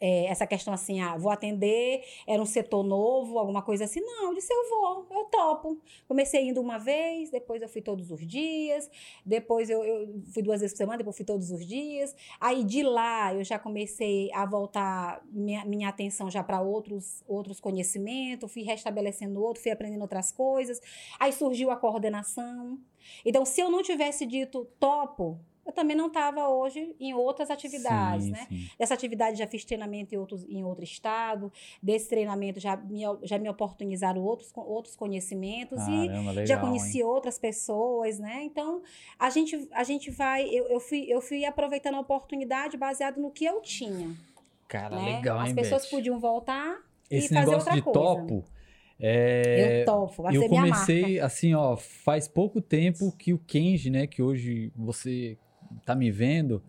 é, 0.00 0.26
essa 0.26 0.46
questão 0.46 0.72
assim, 0.72 1.00
ah, 1.00 1.16
vou 1.16 1.30
atender, 1.30 2.02
era 2.26 2.40
um 2.40 2.46
setor 2.46 2.82
novo, 2.82 3.38
alguma 3.38 3.62
coisa 3.62 3.84
assim. 3.84 4.00
Não, 4.00 4.28
eu 4.28 4.34
disse, 4.34 4.52
eu 4.52 4.70
vou, 4.70 5.06
eu 5.10 5.24
topo. 5.26 5.78
Comecei 6.08 6.48
indo 6.48 6.60
uma 6.60 6.78
vez, 6.78 7.30
depois 7.30 7.60
eu 7.60 7.68
fui 7.68 7.82
todos 7.82 8.10
os 8.10 8.26
dias, 8.26 8.90
depois 9.24 9.68
eu, 9.68 9.84
eu 9.84 10.22
fui 10.32 10.42
duas 10.42 10.60
vezes 10.60 10.72
por 10.72 10.78
semana, 10.78 10.98
depois 10.98 11.16
fui 11.16 11.24
todos 11.24 11.50
os 11.50 11.66
dias. 11.66 12.16
Aí 12.40 12.64
de 12.64 12.82
lá 12.82 13.34
eu 13.34 13.44
já 13.44 13.58
comecei 13.58 14.32
a 14.32 14.46
voltar 14.46 15.22
minha, 15.30 15.64
minha 15.64 15.88
atenção 15.88 16.30
já 16.30 16.42
para 16.42 16.60
outros, 16.60 17.22
outros 17.28 17.60
conhecimentos, 17.60 18.50
fui 18.50 18.62
restabelecendo 18.62 19.42
outro, 19.42 19.62
fui 19.62 19.70
aprendendo 19.70 20.02
outras 20.02 20.32
coisas. 20.32 20.80
Aí 21.18 21.32
surgiu 21.32 21.70
a 21.70 21.76
coordenação. 21.76 22.78
Então, 23.24 23.44
se 23.44 23.60
eu 23.60 23.70
não 23.70 23.82
tivesse 23.82 24.26
dito 24.26 24.66
topo, 24.78 25.40
eu 25.70 25.72
também 25.72 25.96
não 25.96 26.08
estava 26.08 26.48
hoje 26.48 26.94
em 26.98 27.14
outras 27.14 27.48
atividades, 27.48 28.26
Sim, 28.26 28.32
né? 28.32 28.46
sim. 28.48 28.68
Dessa 28.78 28.92
atividade 28.92 29.38
já 29.38 29.46
fiz 29.46 29.64
treinamento 29.64 30.14
em, 30.14 30.18
outros, 30.18 30.44
em 30.48 30.64
outro 30.64 30.82
estado. 30.82 31.52
Desse 31.80 32.08
treinamento 32.08 32.58
já 32.58 32.76
me, 32.76 33.02
já 33.22 33.38
me 33.38 33.48
oportunizaram 33.48 34.20
outros, 34.20 34.50
outros 34.56 34.96
conhecimentos. 34.96 35.80
e 35.86 36.08
legal, 36.08 36.46
já 36.46 36.54
hein? 36.56 36.60
conheci 36.60 37.02
outras 37.02 37.38
pessoas, 37.38 38.18
né? 38.18 38.42
Então, 38.42 38.82
a 39.18 39.30
gente, 39.30 39.68
a 39.72 39.84
gente 39.84 40.10
vai... 40.10 40.44
Eu, 40.48 40.66
eu, 40.66 40.80
fui, 40.80 41.06
eu 41.08 41.20
fui 41.20 41.44
aproveitando 41.44 41.94
a 41.94 42.00
oportunidade 42.00 42.76
baseado 42.76 43.20
no 43.20 43.30
que 43.30 43.44
eu 43.44 43.60
tinha. 43.60 44.14
Cara, 44.66 44.96
né? 44.96 45.16
legal, 45.16 45.38
As 45.38 45.50
hein, 45.50 45.54
pessoas 45.54 45.82
Beth? 45.82 45.90
podiam 45.90 46.18
voltar 46.18 46.78
Esse 47.08 47.26
e 47.32 47.36
fazer 47.36 47.54
outra 47.54 47.74
de 47.74 47.82
coisa. 47.82 47.98
topo, 47.98 48.44
é, 48.98 49.80
eu 49.80 49.84
topo, 49.84 50.22
vai 50.22 50.36
eu 50.36 50.42
ser 50.42 50.48
comecei 50.48 51.20
assim, 51.20 51.54
ó, 51.54 51.76
faz 51.76 52.28
pouco 52.28 52.60
tempo 52.60 53.10
que 53.16 53.32
o 53.32 53.38
Kenji, 53.38 53.88
né, 53.88 54.06
que 54.06 54.22
hoje 54.22 54.70
você 54.76 55.38
tá 55.84 55.94
me 55.94 56.10
vendo, 56.10 56.62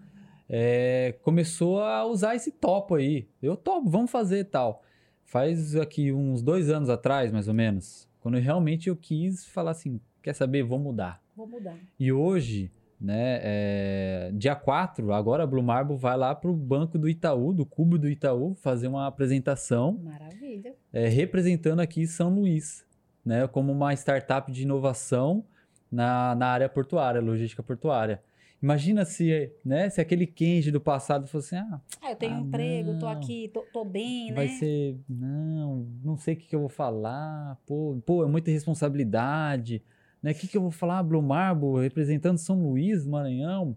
é, 0.49 1.16
começou 1.22 1.82
a 1.82 2.06
usar 2.06 2.36
esse 2.36 2.52
topo 2.52 2.95
aí. 2.95 3.28
Eu 3.41 3.56
topo, 3.56 3.89
vamos 3.89 4.12
fazer 4.12 4.45
tal. 4.45 4.84
Faz 5.24 5.76
aqui 5.78 6.12
uns 6.12 6.41
dois 6.41 6.70
anos 6.70 6.89
atrás, 6.89 7.32
mais 7.32 7.47
ou 7.47 7.54
menos, 7.54 8.10
quando 8.20 8.38
realmente 8.38 8.89
eu 8.89 8.95
quis 8.95 9.45
falar 9.45 9.72
assim, 9.72 9.99
quer 10.22 10.34
saber, 10.34 10.64
vou 10.64 10.78
mudar. 10.78 11.22
Vou 11.36 11.47
mudar. 11.47 11.78
E 11.97 12.12
hoje, 12.12 12.70
né, 12.99 13.39
é, 13.41 14.32
dia 14.34 14.56
4, 14.56 15.12
agora 15.14 15.43
a 15.43 15.47
Blue 15.47 15.64
Marble 15.64 15.97
vai 15.97 16.18
lá 16.18 16.36
pro 16.36 16.54
banco 16.54 16.99
do 16.99 17.10
Itaú, 17.10 17.54
do 17.54 17.66
cubo 17.66 17.97
do 17.97 18.10
Itaú, 18.10 18.54
fazer 18.56 18.88
uma 18.88 19.08
apresentação 19.08 19.93
Maravilha. 20.04 20.76
é, 20.91 21.08
representando 21.08 21.80
aqui 21.80 22.06
São 22.06 22.30
Luís, 22.30 22.86
né, 23.26 23.47
como 23.47 23.72
uma 23.72 23.93
startup 23.93 24.52
de 24.52 24.64
inovação 24.64 25.43
na, 25.91 26.36
na 26.36 26.47
área 26.47 26.70
portuária, 26.70 27.20
logística 27.20 27.64
portuária. 27.64 28.22
Imagina 28.62 29.05
se, 29.05 29.51
né, 29.66 29.89
se 29.89 29.99
aquele 29.99 30.28
Kenji 30.28 30.70
do 30.72 30.80
passado 30.80 31.28
fosse, 31.28 31.55
ah, 31.55 31.82
Ah, 32.01 32.12
eu 32.12 32.16
tenho 32.16 32.34
Ah, 32.34 32.38
um 32.38 32.41
emprego, 32.47 32.93
tô 32.99 33.05
não. 33.07 33.12
aqui, 33.12 33.49
tô, 33.53 33.62
tô 33.62 33.84
bem, 33.84 34.32
vai 34.32 34.47
né? 34.47 34.53
ser, 34.53 34.97
não, 35.09 35.88
não 36.03 36.16
sei 36.18 36.36
o 36.36 36.38
que, 36.38 36.47
que 36.47 36.55
eu 36.55 36.59
vou 36.59 36.70
falar, 36.70 37.57
pô, 37.66 37.99
pô, 38.05 38.24
é 38.24 38.28
muita 38.28 38.51
responsabilidade, 38.51 39.82
né, 40.22 40.32
o 40.32 40.36
que, 40.36 40.47
que 40.47 40.57
eu 40.57 40.62
vou 40.62 40.72
falar, 40.72 41.01
Blue 41.01 41.22
Marble, 41.24 41.82
representando 41.82 42.38
São 42.38 42.62
Luís, 42.64 43.05
Maranhão, 43.05 43.76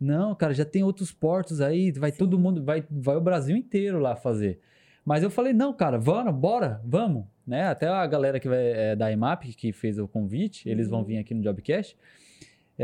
não, 0.00 0.34
cara, 0.34 0.52
já 0.54 0.64
tem 0.64 0.82
outros 0.82 1.12
portos 1.12 1.60
aí, 1.60 1.92
vai 1.92 2.10
Sim. 2.10 2.18
todo 2.18 2.38
mundo, 2.38 2.64
vai, 2.64 2.84
vai 2.90 3.16
o 3.16 3.20
Brasil 3.20 3.56
inteiro 3.56 3.98
lá 4.00 4.16
fazer. 4.16 4.60
Mas 5.04 5.22
eu 5.22 5.30
falei, 5.30 5.52
não, 5.52 5.72
cara, 5.72 5.98
vamos, 5.98 6.34
bora, 6.34 6.80
vamos, 6.84 7.24
né? 7.46 7.64
Até 7.68 7.86
a 7.88 8.06
galera 8.06 8.38
que 8.40 8.48
vai 8.48 8.58
é, 8.58 8.96
da 8.96 9.10
IMAP, 9.12 9.52
que 9.54 9.72
fez 9.72 9.98
o 9.98 10.08
convite, 10.08 10.68
eles 10.68 10.88
vão 10.88 11.00
Uhum. 11.00 11.04
vir 11.04 11.18
aqui 11.18 11.34
no 11.34 11.42
Jobcast. 11.42 11.96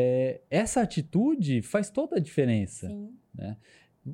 É, 0.00 0.40
essa 0.48 0.80
atitude 0.80 1.60
faz 1.62 1.90
toda 1.90 2.16
a 2.16 2.20
diferença. 2.20 2.86
Sim. 2.86 3.10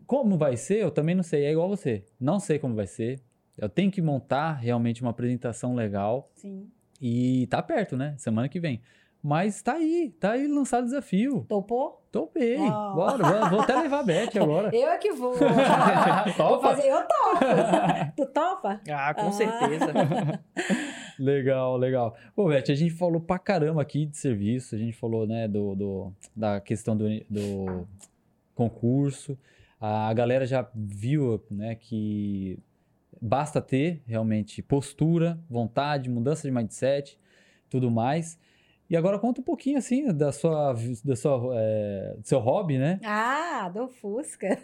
Como 0.07 0.37
vai 0.39 0.57
ser, 0.57 0.79
eu 0.83 0.91
também 0.91 1.15
não 1.15 1.23
sei, 1.23 1.45
é 1.45 1.53
igual 1.53 1.69
você. 1.69 2.05
Não 2.19 2.41
sei 2.41 2.59
como 2.59 2.75
vai 2.75 2.87
ser. 2.87 3.21
Eu 3.57 3.69
tenho 3.69 3.91
que 3.91 4.01
montar 4.03 4.53
realmente 4.55 5.03
uma 5.03 5.11
apresentação 5.11 5.75
legal 5.75 6.31
Sim. 6.35 6.69
e 7.01 7.47
tá 7.49 7.63
perto, 7.63 7.97
né? 7.97 8.15
Semana 8.19 8.49
que 8.49 8.59
vem. 8.59 8.81
Mas 9.23 9.63
tá 9.63 9.75
aí, 9.75 10.15
tá 10.21 10.33
aí 10.33 10.47
lançado 10.47 10.83
o 10.83 10.87
desafio. 10.87 11.47
Topou? 11.49 12.03
Topei. 12.13 12.59
Oh. 12.59 12.95
Bora, 12.95 13.17
vou, 13.25 13.51
vou 13.51 13.61
até 13.61 13.75
levar 13.81 14.01
a 14.01 14.03
Beth 14.03 14.37
agora. 14.41 14.71
Eu 14.77 14.89
é 14.89 14.99
que 14.99 15.13
vou. 15.13 15.33
Topa? 16.37 16.49
Vou 16.49 16.61
fazer, 16.61 16.89
eu 16.89 17.03
topo. 17.07 18.13
tu 18.17 18.27
topa? 18.27 18.81
Ah, 18.91 19.15
com 19.15 19.29
Ah. 19.29 19.33
certeza. 19.33 19.87
Legal, 21.19 21.77
legal. 21.77 22.17
Pô, 22.35 22.49
Beth, 22.49 22.65
a 22.71 22.75
gente 22.75 22.93
falou 22.95 23.21
pra 23.21 23.39
caramba 23.39 23.81
aqui 23.81 24.07
de 24.07 24.17
serviço, 24.17 24.75
a 24.75 24.79
gente 24.79 24.93
falou, 24.97 25.27
né, 25.27 25.47
do, 25.47 25.75
do- 25.75 26.13
da 26.35 26.61
questão 26.61 26.97
do, 26.97 27.07
do 27.31 27.87
concurso. 28.55 29.39
A 29.81 30.13
galera 30.15 30.47
já 30.47 30.69
viu, 30.75 31.43
né, 31.51 31.75
que 31.75 32.59
basta 33.21 33.61
ter 33.61 34.03
realmente 34.07 34.63
postura, 34.63 35.39
vontade, 35.49 36.09
mudança 36.11 36.49
de 36.49 36.55
mindset, 36.55 37.19
tudo 37.71 37.91
mais. 37.91 38.39
E 38.89 38.97
agora 38.97 39.19
conta 39.19 39.41
um 39.41 39.45
pouquinho, 39.45 39.79
assim, 39.79 40.13
da 40.13 40.31
sua, 40.31 40.75
da 41.03 41.17
sua, 41.17 41.53
é, 41.55 42.15
do 42.19 42.29
seu 42.29 42.39
hobby, 42.39 42.77
né? 42.77 43.01
Ah, 43.03 43.71
do 43.73 43.89
Fusca. 43.89 44.59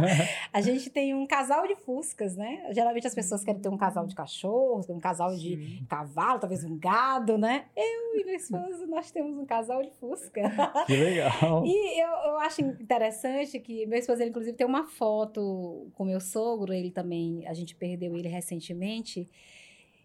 a 0.50 0.60
gente 0.62 0.88
tem 0.88 1.14
um 1.14 1.26
casal 1.26 1.66
de 1.68 1.76
Fuscas, 1.76 2.34
né? 2.36 2.70
Geralmente 2.72 3.06
as 3.06 3.14
pessoas 3.14 3.44
querem 3.44 3.60
ter 3.60 3.68
um 3.68 3.76
casal 3.76 4.06
de 4.06 4.14
cachorros, 4.14 4.88
um 4.88 4.98
casal 4.98 5.36
de 5.36 5.56
Sim. 5.56 5.86
cavalo, 5.86 6.40
talvez 6.40 6.64
um 6.64 6.78
gado, 6.78 7.36
né? 7.36 7.66
Eu 7.76 8.18
e 8.18 8.24
meu 8.24 8.34
esposo, 8.36 8.86
nós 8.86 9.10
temos 9.10 9.36
um 9.36 9.44
casal 9.44 9.82
de 9.82 9.90
Fusca. 10.00 10.40
Que 10.86 10.96
legal. 10.96 11.64
E 11.66 12.00
eu, 12.00 12.08
eu 12.30 12.38
acho 12.38 12.62
interessante 12.62 13.60
que 13.60 13.84
meu 13.86 13.98
esposo, 13.98 14.22
ele, 14.22 14.30
inclusive, 14.30 14.56
tem 14.56 14.66
uma 14.66 14.86
foto 14.86 15.86
com 15.94 16.04
meu 16.04 16.20
sogro, 16.20 16.72
ele 16.72 16.90
também, 16.90 17.46
a 17.46 17.52
gente 17.52 17.74
perdeu 17.74 18.16
ele 18.16 18.28
recentemente, 18.28 19.28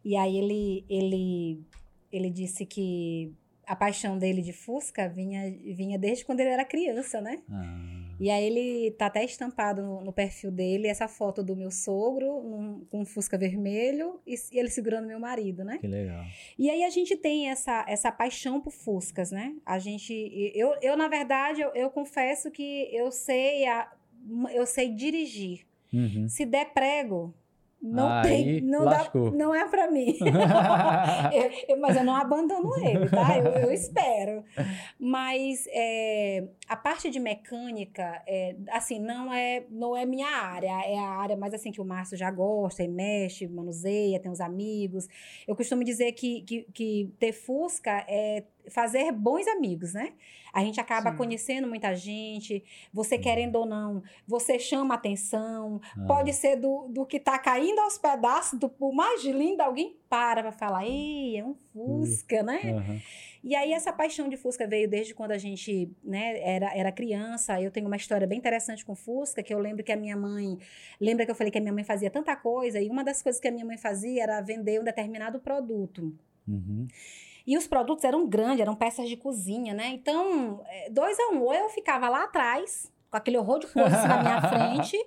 e 0.03 0.17
aí 0.17 0.37
ele, 0.37 0.85
ele, 0.89 1.61
ele 2.11 2.29
disse 2.29 2.65
que 2.65 3.33
a 3.71 3.75
paixão 3.75 4.17
dele 4.17 4.41
de 4.41 4.51
Fusca 4.53 5.07
vinha, 5.07 5.49
vinha 5.51 5.97
desde 5.97 6.25
quando 6.25 6.39
ele 6.41 6.49
era 6.49 6.65
criança, 6.65 7.21
né? 7.21 7.39
Ah, 7.49 8.15
E 8.19 8.29
aí 8.29 8.43
ele 8.45 8.91
tá 8.91 9.05
até 9.07 9.23
estampado 9.23 9.81
no, 9.81 10.01
no 10.01 10.13
perfil 10.13 10.51
dele 10.51 10.87
essa 10.87 11.07
foto 11.07 11.41
do 11.43 11.55
meu 11.55 11.71
sogro 11.71 12.41
num- 12.43 12.85
com 12.89 12.99
um 13.01 13.05
Fusca 13.05 13.37
vermelho 13.37 14.19
e, 14.27 14.35
e 14.51 14.59
ele 14.59 14.69
segurando 14.69 15.07
meu 15.07 15.19
marido, 15.19 15.63
né? 15.63 15.77
que 15.79 15.87
legal. 15.87 16.23
E 16.59 16.69
aí 16.69 16.83
a 16.83 16.89
gente 16.89 17.15
tem 17.15 17.49
essa, 17.49 17.85
essa 17.87 18.11
paixão 18.11 18.59
por 18.61 18.71
Fuscas, 18.71 19.31
né? 19.31 19.55
A 19.65 19.79
gente, 19.79 20.13
eu, 20.55 20.75
eu 20.81 20.95
na 20.97 21.07
verdade, 21.07 21.61
eu, 21.61 21.69
eu 21.73 21.89
confesso 21.89 22.51
que 22.51 22.87
eu 22.93 23.11
sei, 23.11 23.65
a, 23.65 23.91
eu 24.53 24.65
sei 24.65 24.89
dirigir. 24.93 25.65
Uhum. 25.93 26.27
Se 26.29 26.45
der 26.45 26.73
prego, 26.73 27.33
não 27.81 28.07
Aí, 28.11 28.21
tem, 28.23 28.61
não 28.61 28.85
dá, 28.85 28.91
lascou. 28.91 29.31
não 29.31 29.55
é 29.55 29.67
pra 29.67 29.89
mim. 29.89 30.15
Eu- 31.33 31.51
eu- 31.75 31.79
mas 31.81 31.95
eu 31.95 32.03
não 32.03 32.15
abandono 32.15 32.75
ele, 32.77 33.09
tá? 33.09 33.37
Eu, 33.37 33.45
eu 33.63 33.71
espero. 33.71 34.43
Mas 34.99 35.65
é, 35.71 36.43
a 36.67 36.75
parte 36.75 37.09
de 37.09 37.19
mecânica, 37.19 38.21
é, 38.27 38.55
assim, 38.71 38.99
não 38.99 39.33
é, 39.33 39.63
não 39.69 39.95
é 39.95 40.05
minha 40.05 40.27
área. 40.27 40.69
É 40.85 40.97
a 40.99 41.07
área 41.09 41.35
mais 41.35 41.53
assim 41.53 41.71
que 41.71 41.81
o 41.81 41.85
Márcio 41.85 42.17
já 42.17 42.29
gosta, 42.29 42.83
ele 42.83 42.93
mexe, 42.93 43.47
manuseia, 43.47 44.19
tem 44.19 44.31
uns 44.31 44.41
amigos. 44.41 45.07
Eu 45.47 45.55
costumo 45.55 45.83
dizer 45.83 46.11
que, 46.13 46.41
que, 46.41 46.67
que 46.73 47.13
ter 47.19 47.31
Fusca 47.33 48.05
é 48.07 48.43
fazer 48.69 49.11
bons 49.11 49.47
amigos, 49.47 49.93
né? 49.93 50.13
A 50.53 50.63
gente 50.63 50.79
acaba 50.81 51.11
Sim. 51.11 51.17
conhecendo 51.17 51.67
muita 51.67 51.95
gente, 51.95 52.63
você 52.93 53.17
querendo 53.17 53.55
ou 53.55 53.65
não, 53.65 54.03
você 54.27 54.59
chama 54.59 54.95
atenção, 54.95 55.79
Ah, 55.97 56.05
Pode 56.05 56.33
ser 56.33 56.57
do, 56.57 56.87
do 56.89 57.05
que 57.05 57.19
tá 57.19 57.39
caindo 57.39 57.79
aos 57.79 57.97
pedaços, 57.97 58.59
do 58.59 58.71
o 58.79 58.91
mais 58.93 59.23
lindo, 59.23 59.61
alguém 59.61 59.95
para 60.09 60.41
pra 60.41 60.51
falar, 60.51 60.85
ei, 60.85 61.37
é 61.37 61.45
um 61.45 61.55
Fusca, 61.73 62.43
né? 62.43 62.59
aham. 62.63 62.99
E 63.43 63.55
aí 63.55 63.71
essa 63.71 63.91
paixão 63.93 64.27
de 64.29 64.37
Fusca 64.37 64.67
veio 64.67 64.87
desde 64.89 65.15
quando 65.15 65.31
a 65.31 65.37
gente 65.37 65.89
né, 66.03 66.39
era, 66.41 66.75
era 66.77 66.91
criança. 66.91 67.59
Eu 67.61 67.71
tenho 67.71 67.87
uma 67.87 67.95
história 67.95 68.27
bem 68.27 68.37
interessante 68.37 68.85
com 68.85 68.93
Fusca, 68.93 69.41
que 69.41 69.53
eu 69.53 69.57
lembro 69.57 69.83
que 69.83 69.91
a 69.91 69.95
minha 69.95 70.17
mãe. 70.17 70.57
Lembra 70.99 71.25
que 71.25 71.31
eu 71.31 71.35
falei 71.35 71.49
que 71.49 71.57
a 71.57 71.61
minha 71.61 71.73
mãe 71.73 71.83
fazia 71.83 72.09
tanta 72.11 72.35
coisa, 72.35 72.79
e 72.79 72.89
uma 72.89 73.03
das 73.03 73.21
coisas 73.21 73.39
que 73.41 73.47
a 73.47 73.51
minha 73.51 73.65
mãe 73.65 73.77
fazia 73.77 74.21
era 74.23 74.41
vender 74.41 74.79
um 74.79 74.83
determinado 74.83 75.39
produto. 75.39 76.13
Uhum. 76.47 76.87
E 77.45 77.57
os 77.57 77.67
produtos 77.67 78.03
eram 78.03 78.27
grandes, 78.27 78.59
eram 78.61 78.75
peças 78.75 79.09
de 79.09 79.17
cozinha, 79.17 79.73
né? 79.73 79.87
Então, 79.87 80.61
é, 80.67 80.89
dois 80.89 81.17
a 81.19 81.29
um. 81.29 81.41
Ou 81.41 81.53
eu 81.53 81.69
ficava 81.69 82.07
lá 82.09 82.23
atrás, 82.23 82.91
com 83.09 83.17
aquele 83.17 83.37
horror 83.37 83.59
de 83.59 83.67
coisa 83.67 83.95
assim 83.95 84.07
na 84.07 84.21
minha 84.21 84.41
frente, 84.49 84.97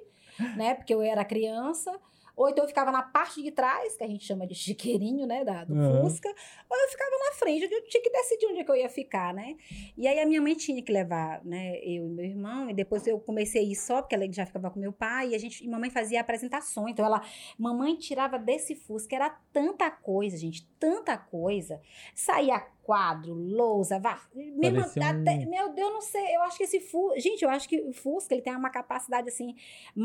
né? 0.57 0.75
Porque 0.75 0.95
eu 0.95 1.03
era 1.03 1.25
criança. 1.25 1.93
Ou 2.37 2.49
então 2.49 2.65
eu 2.65 2.69
ficava 2.69 2.91
na 2.91 3.03
parte 3.03 3.43
de 3.43 3.51
trás, 3.51 3.97
que 3.97 4.05
a 4.05 4.07
gente 4.09 4.25
chama 4.25 4.47
de 4.47 4.55
chiqueirinho, 4.55 5.27
né? 5.27 5.45
Da, 5.45 5.65
do 5.65 5.75
Uhum. 5.75 6.03
Fusca. 6.03 6.29
Ou 6.69 6.77
eu 6.77 6.89
ficava 6.89 7.11
na 7.19 7.33
frente, 7.33 7.65
eu 7.65 7.85
tinha 7.85 8.03
que 8.03 8.11
decidir 8.11 8.47
onde 8.47 8.61
é 8.61 8.65
que 8.65 8.71
eu 8.71 8.77
ia 8.77 8.89
ficar, 8.89 9.33
né? 9.33 9.57
E 9.97 10.07
aí 10.09 10.19
a 10.19 10.27
minha 10.27 10.41
mãe 10.43 10.55
tinha 10.55 10.83
que 10.83 10.93
levar, 10.93 11.45
né? 11.45 11.79
Eu 11.79 12.07
e 12.07 12.11
meu 12.11 12.25
irmão. 12.25 12.71
E 12.71 12.75
depois 12.75 13.07
eu 13.07 13.19
comecei 13.21 13.61
a 13.61 13.65
ir 13.65 13.77
só, 13.77 14.03
porque 14.03 14.15
ela 14.15 14.31
já 14.33 14.45
ficava 14.47 14.71
com 14.71 14.81
meu 14.81 14.93
pai. 14.93 15.31
E 15.31 15.35
a 15.35 15.39
gente, 15.39 15.65
e 15.65 15.69
mamãe 15.69 15.91
fazia 15.91 16.21
apresentações. 16.21 16.93
Então 16.93 17.05
ela, 17.05 17.23
mamãe 17.59 17.97
tirava 17.97 18.39
desse 18.39 18.75
Fusca. 18.75 19.15
Era 19.15 19.31
tanta 19.53 19.91
coisa, 19.91 20.37
gente. 20.37 20.67
Tanta 20.79 21.17
coisa. 21.17 21.81
Saía 22.15 22.65
quadro, 22.85 23.35
lousa, 23.35 23.99
vá. 23.99 24.21
Mesmo 24.35 24.79
Parecia 24.81 25.03
um- 25.03 25.21
até- 25.23 25.45
meu 25.47 25.73
Deus, 25.73 25.93
não 25.93 26.01
sei. 26.03 26.37
Eu 26.37 26.43
acho 26.43 26.57
que 26.59 26.65
esse 26.65 26.81
Fusca. 26.81 27.21
Gente, 27.21 27.43
eu 27.43 27.51
acho 27.51 27.69
que 27.69 27.81
o 27.81 27.93
Fusca 27.93 28.35
ele 28.35 28.43
tem 28.43 28.55
uma 28.55 28.71
capacidade 28.71 29.29
assim 29.29 29.55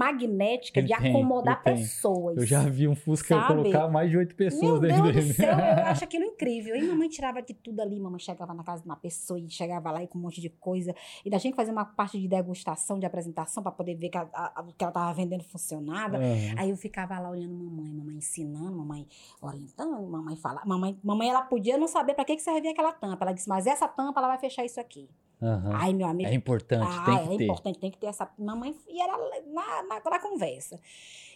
magnética 0.03 0.79
Ele 0.79 0.87
de 0.87 0.95
tem, 0.97 1.09
acomodar 1.11 1.61
ele 1.65 1.75
tem. 1.75 1.83
pessoas. 1.83 2.37
Eu 2.37 2.45
já 2.45 2.61
vi 2.63 2.87
um 2.87 2.95
Fusca 2.95 3.35
Sabe? 3.35 3.47
colocar 3.47 3.87
mais 3.89 4.09
de 4.09 4.17
oito 4.17 4.35
pessoas 4.35 4.79
Meu 4.79 4.79
dentro 4.79 5.03
Deus 5.03 5.15
do 5.15 5.21
dele. 5.21 5.33
céu, 5.33 5.51
eu 5.51 5.55
acho 5.91 6.03
aquilo 6.03 6.23
incrível. 6.25 6.75
E 6.75 6.81
mamãe 6.87 7.09
tirava 7.09 7.41
de 7.41 7.53
tudo 7.53 7.81
ali, 7.81 7.99
mamãe 7.99 8.19
chegava 8.19 8.53
na 8.53 8.63
casa 8.63 8.81
de 8.81 8.87
uma 8.87 8.95
pessoa 8.95 9.39
e 9.39 9.49
chegava 9.49 9.91
lá 9.91 10.03
e 10.03 10.07
com 10.07 10.17
um 10.17 10.21
monte 10.21 10.39
de 10.41 10.49
coisa. 10.49 10.95
E 11.25 11.29
da 11.29 11.37
gente 11.37 11.55
fazer 11.55 11.71
uma 11.71 11.85
parte 11.85 12.19
de 12.19 12.27
degustação, 12.27 12.97
de 12.99 13.05
apresentação, 13.05 13.61
para 13.61 13.71
poder 13.71 13.95
ver 13.95 14.09
que 14.09 14.17
a- 14.17 14.27
a- 14.33 14.61
o 14.61 14.73
que 14.73 14.83
ela 14.83 14.91
tava 14.93 15.13
vendendo 15.13 15.43
funcionava. 15.43 16.17
Aham. 16.17 16.55
Aí 16.57 16.69
eu 16.69 16.77
ficava 16.77 17.19
lá 17.19 17.29
olhando 17.29 17.53
mamãe, 17.53 17.91
mamãe 17.91 18.15
ensinando, 18.17 18.77
mamãe 18.77 19.07
orientando, 19.41 20.07
mamãe 20.07 20.35
falar. 20.35 20.65
Mamãe, 20.65 20.97
mamãe 21.03 21.29
ela 21.29 21.41
podia 21.41 21.77
não 21.77 21.87
saber 21.87 22.13
para 22.13 22.25
que, 22.25 22.35
que 22.35 22.41
servia 22.41 22.68
aquela 22.71 22.91
tampa. 22.91 23.25
Ela 23.25 23.33
disse, 23.33 23.49
mas 23.49 23.67
essa 23.67 23.87
tampa 23.87 24.19
ela 24.19 24.27
vai 24.27 24.39
fechar 24.39 24.65
isso 24.65 24.79
aqui. 24.79 25.09
Aham. 25.41 25.71
Ai, 25.73 25.93
meu 25.93 26.07
amigo. 26.07 26.29
É 26.29 26.33
importante, 26.33 26.85
ah, 26.85 27.05
tem 27.05 27.15
é 27.15 27.21
que 27.21 27.37
ter. 27.37 27.43
importante, 27.45 27.79
tem 27.79 27.91
que 27.91 27.97
ter 27.97 28.07
essa. 28.07 28.29
Mamãe. 28.37 28.75
E 28.87 29.01
era 29.01 29.17
na, 29.47 29.83
na, 29.83 30.01
na 30.03 30.19
conversa. 30.19 30.79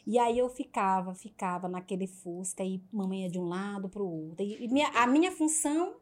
E 0.05 0.19
aí 0.19 0.37
eu 0.37 0.49
ficava, 0.49 1.15
ficava 1.15 1.69
naquele 1.69 2.07
Fusca 2.07 2.63
e 2.63 2.81
mamãe 2.91 3.23
ia 3.23 3.29
de 3.29 3.39
um 3.39 3.47
lado 3.47 3.87
para 3.87 4.03
o 4.03 4.27
outro. 4.27 4.45
E, 4.45 4.65
e 4.65 4.67
minha, 4.67 4.89
a 4.89 5.07
minha 5.07 5.31
função 5.31 5.95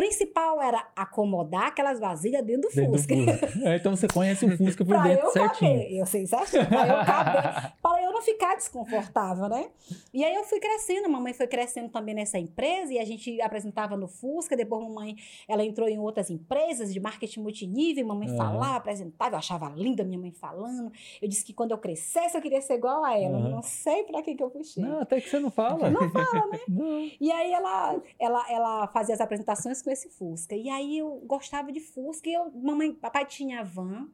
principal 0.00 0.62
era 0.62 0.88
acomodar 0.96 1.66
aquelas 1.66 2.00
vasilhas 2.00 2.42
dentro 2.42 2.62
do 2.70 2.74
Dentro 2.74 2.92
do 2.92 2.96
Fusca. 2.98 3.14
Fusca. 3.14 3.68
É, 3.68 3.76
então 3.76 3.94
você 3.94 4.08
conhece 4.08 4.46
o 4.46 4.56
Fusca 4.56 4.82
por 4.82 4.98
dentro 5.02 5.26
eu 5.26 5.30
certinho. 5.30 5.72
caber, 5.78 5.92
eu 5.92 6.06
sei 6.06 6.26
certinho, 6.26 6.66
pra 6.66 6.88
eu 6.88 7.04
caber, 7.04 7.72
para 7.82 8.02
eu 8.02 8.10
não 8.10 8.22
ficar 8.22 8.56
desconfortável, 8.56 9.46
né? 9.48 9.68
E 10.14 10.24
aí 10.24 10.34
eu 10.34 10.44
fui 10.44 10.58
crescendo, 10.58 11.04
a 11.04 11.08
mamãe 11.08 11.34
foi 11.34 11.46
crescendo 11.46 11.90
também 11.90 12.14
nessa 12.14 12.38
empresa 12.38 12.94
e 12.94 12.98
a 12.98 13.04
gente 13.04 13.38
apresentava 13.42 13.94
no 13.94 14.08
Fusca, 14.08 14.56
depois 14.56 14.82
a 14.82 14.88
mamãe, 14.88 15.16
ela 15.46 15.62
entrou 15.62 15.86
em 15.86 15.98
outras 15.98 16.30
empresas 16.30 16.94
de 16.94 16.98
marketing 16.98 17.40
multinível, 17.40 18.06
mamãe 18.06 18.28
Aham. 18.28 18.36
falava, 18.38 18.76
apresentava, 18.76 19.34
eu 19.34 19.38
achava 19.38 19.68
linda 19.76 20.02
minha 20.02 20.18
mãe 20.18 20.32
falando, 20.32 20.90
eu 21.20 21.28
disse 21.28 21.44
que 21.44 21.52
quando 21.52 21.72
eu 21.72 21.78
crescesse 21.78 22.34
eu 22.34 22.40
queria 22.40 22.62
ser 22.62 22.74
igual 22.74 23.04
a 23.04 23.18
ela, 23.18 23.36
Aham. 23.36 23.50
não 23.50 23.62
sei 23.62 24.02
pra 24.04 24.22
que 24.22 24.34
que 24.34 24.42
eu 24.42 24.48
puxei. 24.48 24.82
Não, 24.82 25.00
até 25.02 25.20
que 25.20 25.28
você 25.28 25.38
não 25.38 25.50
fala. 25.50 25.90
Não 25.90 26.08
fala, 26.10 26.46
né? 26.46 26.58
Não. 26.68 27.10
E 27.20 27.30
aí 27.30 27.52
ela, 27.52 28.00
ela, 28.18 28.50
ela 28.50 28.86
fazia 28.88 29.14
as 29.14 29.20
apresentações 29.20 29.82
com 29.82 29.89
esse 29.92 30.08
Fusca. 30.08 30.54
E 30.54 30.68
aí 30.68 30.98
eu 30.98 31.22
gostava 31.26 31.72
de 31.72 31.80
Fusca 31.80 32.28
e 32.28 32.32
eu, 32.32 32.50
mamãe, 32.52 32.92
papai 32.92 33.26
tinha 33.26 33.62
van, 33.64 34.08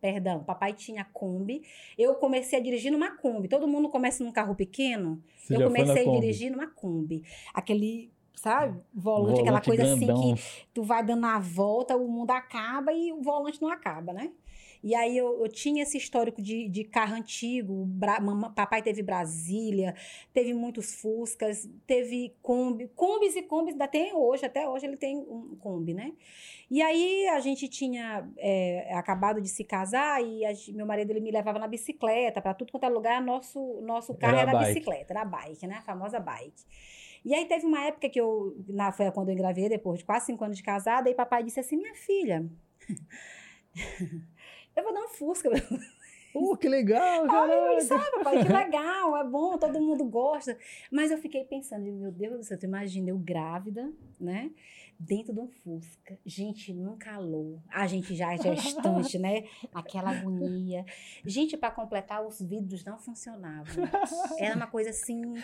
perdão, 0.00 0.42
papai 0.42 0.72
tinha 0.72 1.04
Kombi. 1.04 1.62
Eu 1.96 2.16
comecei 2.16 2.58
a 2.58 2.62
dirigir 2.62 2.90
numa 2.90 3.16
Kombi. 3.16 3.48
Todo 3.48 3.68
mundo 3.68 3.88
começa 3.88 4.24
num 4.24 4.32
carro 4.32 4.54
pequeno. 4.54 5.22
Você 5.38 5.56
eu 5.56 5.64
comecei 5.64 6.08
a 6.08 6.10
dirigir 6.10 6.50
numa 6.50 6.66
Kombi. 6.66 7.22
Aquele, 7.54 8.12
sabe, 8.34 8.80
volante, 8.92 9.40
Volante 9.40 9.40
aquela 9.40 9.60
coisa 9.60 9.84
grandão. 9.84 10.14
assim 10.14 10.34
que 10.34 10.42
tu 10.74 10.82
vai 10.82 11.04
dando 11.04 11.24
a 11.26 11.38
volta, 11.38 11.96
o 11.96 12.08
mundo 12.08 12.32
acaba 12.32 12.92
e 12.92 13.12
o 13.12 13.22
volante 13.22 13.62
não 13.62 13.70
acaba, 13.70 14.12
né? 14.12 14.32
E 14.82 14.94
aí 14.94 15.16
eu, 15.16 15.40
eu 15.42 15.48
tinha 15.48 15.82
esse 15.84 15.96
histórico 15.96 16.42
de, 16.42 16.68
de 16.68 16.82
carro 16.84 17.14
antigo, 17.14 17.84
Bra- 17.86 18.20
mamã- 18.20 18.52
papai 18.52 18.82
teve 18.82 19.02
Brasília, 19.02 19.94
teve 20.32 20.52
muitos 20.52 20.94
Fuscas, 20.94 21.68
teve 21.86 22.34
Kombi, 22.42 22.88
Kombis 22.96 23.36
e 23.36 23.42
Kombis 23.42 23.74
ainda 23.74 23.86
tem 23.86 24.12
hoje, 24.12 24.44
até 24.44 24.68
hoje 24.68 24.86
ele 24.86 24.96
tem 24.96 25.16
um 25.18 25.54
Kombi, 25.60 25.94
né? 25.94 26.12
E 26.70 26.82
aí 26.82 27.28
a 27.28 27.38
gente 27.38 27.68
tinha 27.68 28.28
é, 28.38 28.92
acabado 28.94 29.40
de 29.40 29.48
se 29.48 29.62
casar 29.62 30.20
e 30.24 30.44
a 30.44 30.52
meu 30.74 30.86
marido 30.86 31.10
ele 31.10 31.20
me 31.20 31.30
levava 31.30 31.58
na 31.58 31.68
bicicleta, 31.68 32.40
para 32.40 32.54
tudo 32.54 32.72
quanto 32.72 32.84
é 32.84 32.88
lugar, 32.88 33.22
nosso, 33.22 33.80
nosso 33.82 34.14
carro 34.14 34.38
Era 34.38 34.50
era, 34.50 34.58
bike. 34.58 34.74
bicicleta, 34.74 35.12
era 35.12 35.24
bike, 35.24 35.66
né? 35.66 35.76
A 35.76 35.82
famosa 35.82 36.18
bike. 36.18 36.64
E 37.24 37.32
aí 37.34 37.44
teve 37.44 37.64
uma 37.66 37.84
época 37.84 38.08
que 38.08 38.20
eu, 38.20 38.56
na, 38.68 38.90
foi 38.90 39.08
quando 39.12 39.28
eu 39.28 39.34
engravidei, 39.34 39.68
depois 39.68 40.00
de 40.00 40.04
quase 40.04 40.26
cinco 40.26 40.42
anos 40.44 40.56
de 40.56 40.62
casada, 40.64 41.08
e 41.08 41.14
papai 41.14 41.44
disse 41.44 41.60
assim, 41.60 41.76
minha 41.76 41.94
filha, 41.94 42.44
eu 44.76 44.82
vou 44.82 44.92
dar 44.92 45.00
um 45.00 45.08
Fusca. 45.08 45.50
pra 45.50 45.60
você." 45.60 46.02
Oh, 46.34 46.56
que 46.56 46.66
legal, 46.66 47.26
Ai, 47.28 47.80
sabe, 47.82 48.10
papai, 48.12 48.42
que 48.42 48.52
legal, 48.52 49.16
é 49.18 49.24
bom, 49.24 49.58
todo 49.58 49.80
mundo 49.80 50.04
gosta. 50.04 50.56
Mas 50.90 51.10
eu 51.10 51.18
fiquei 51.18 51.44
pensando, 51.44 51.84
meu 51.92 52.10
Deus 52.10 52.38
do 52.38 52.42
céu, 52.42 52.58
tu 52.58 52.64
imagina 52.64 53.10
eu 53.10 53.18
grávida, 53.18 53.92
né? 54.18 54.50
Dentro 54.98 55.34
de 55.34 55.40
um 55.40 55.48
Fusca. 55.48 56.18
Gente, 56.24 56.72
num 56.72 56.96
calor. 56.96 57.60
A 57.68 57.86
gente 57.86 58.14
já 58.14 58.32
é 58.32 58.38
gestante, 58.38 59.18
né? 59.18 59.44
Aquela 59.74 60.10
agonia. 60.10 60.86
Gente, 61.24 61.56
para 61.56 61.70
completar, 61.70 62.24
os 62.24 62.40
vidros 62.40 62.82
não 62.82 62.98
funcionavam. 62.98 63.84
Era 64.38 64.56
uma 64.56 64.66
coisa 64.66 64.88
assim, 64.88 65.34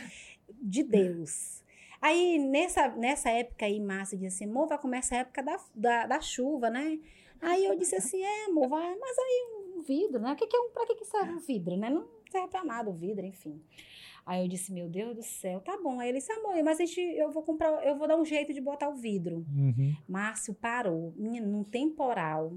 de 0.49 0.83
Deus. 0.83 1.63
Aí, 2.01 2.39
nessa, 2.39 2.89
nessa 2.89 3.29
época 3.31 3.67
aí, 3.67 3.81
Márcia 3.81 4.17
disse 4.17 4.43
assim, 4.43 4.51
amor, 4.51 4.69
vai 4.69 4.79
começar 4.79 5.17
a 5.17 5.19
época 5.19 5.43
da, 5.43 5.61
da, 5.75 6.07
da 6.07 6.21
chuva, 6.21 6.71
né? 6.71 6.99
Aí 7.40 7.65
eu 7.65 7.77
disse 7.77 7.97
assim, 7.97 8.23
é, 8.23 8.47
amor, 8.47 8.69
vai, 8.69 8.97
mas 8.97 9.19
aí 9.19 9.47
um 9.77 9.81
vidro, 9.81 10.20
né? 10.20 10.35
Que, 10.35 10.47
que 10.47 10.56
é 10.56 10.60
um, 10.60 10.70
pra 10.70 10.86
que, 10.86 10.94
que 10.97 11.05
serve 11.05 11.32
um 11.32 11.39
vidro, 11.39 11.77
né? 11.77 11.90
Não 11.90 12.06
serve 12.31 12.48
pra 12.48 12.65
nada 12.65 12.90
o 12.90 12.93
vidro, 12.93 13.24
enfim. 13.24 13.60
Aí 14.27 14.43
eu 14.43 14.48
disse, 14.48 14.73
meu 14.73 14.89
Deus 14.89 15.16
do 15.16 15.23
céu, 15.23 15.60
tá 15.60 15.78
bom. 15.82 16.01
Aí 16.01 16.10
ele 16.10 16.19
disse, 16.19 16.32
amor, 16.32 16.62
mas 16.62 16.78
a 16.78 16.85
gente, 16.85 17.01
eu 17.01 17.31
vou 17.31 17.43
comprar, 17.43 17.85
eu 17.86 17.97
vou 17.97 18.06
dar 18.06 18.16
um 18.16 18.24
jeito 18.24 18.52
de 18.52 18.60
botar 18.60 18.89
o 18.89 18.94
vidro. 18.94 19.47
Uhum. 19.56 19.97
Márcio 20.06 20.52
parou, 20.52 21.15
num 21.16 21.65
temporal, 21.65 22.52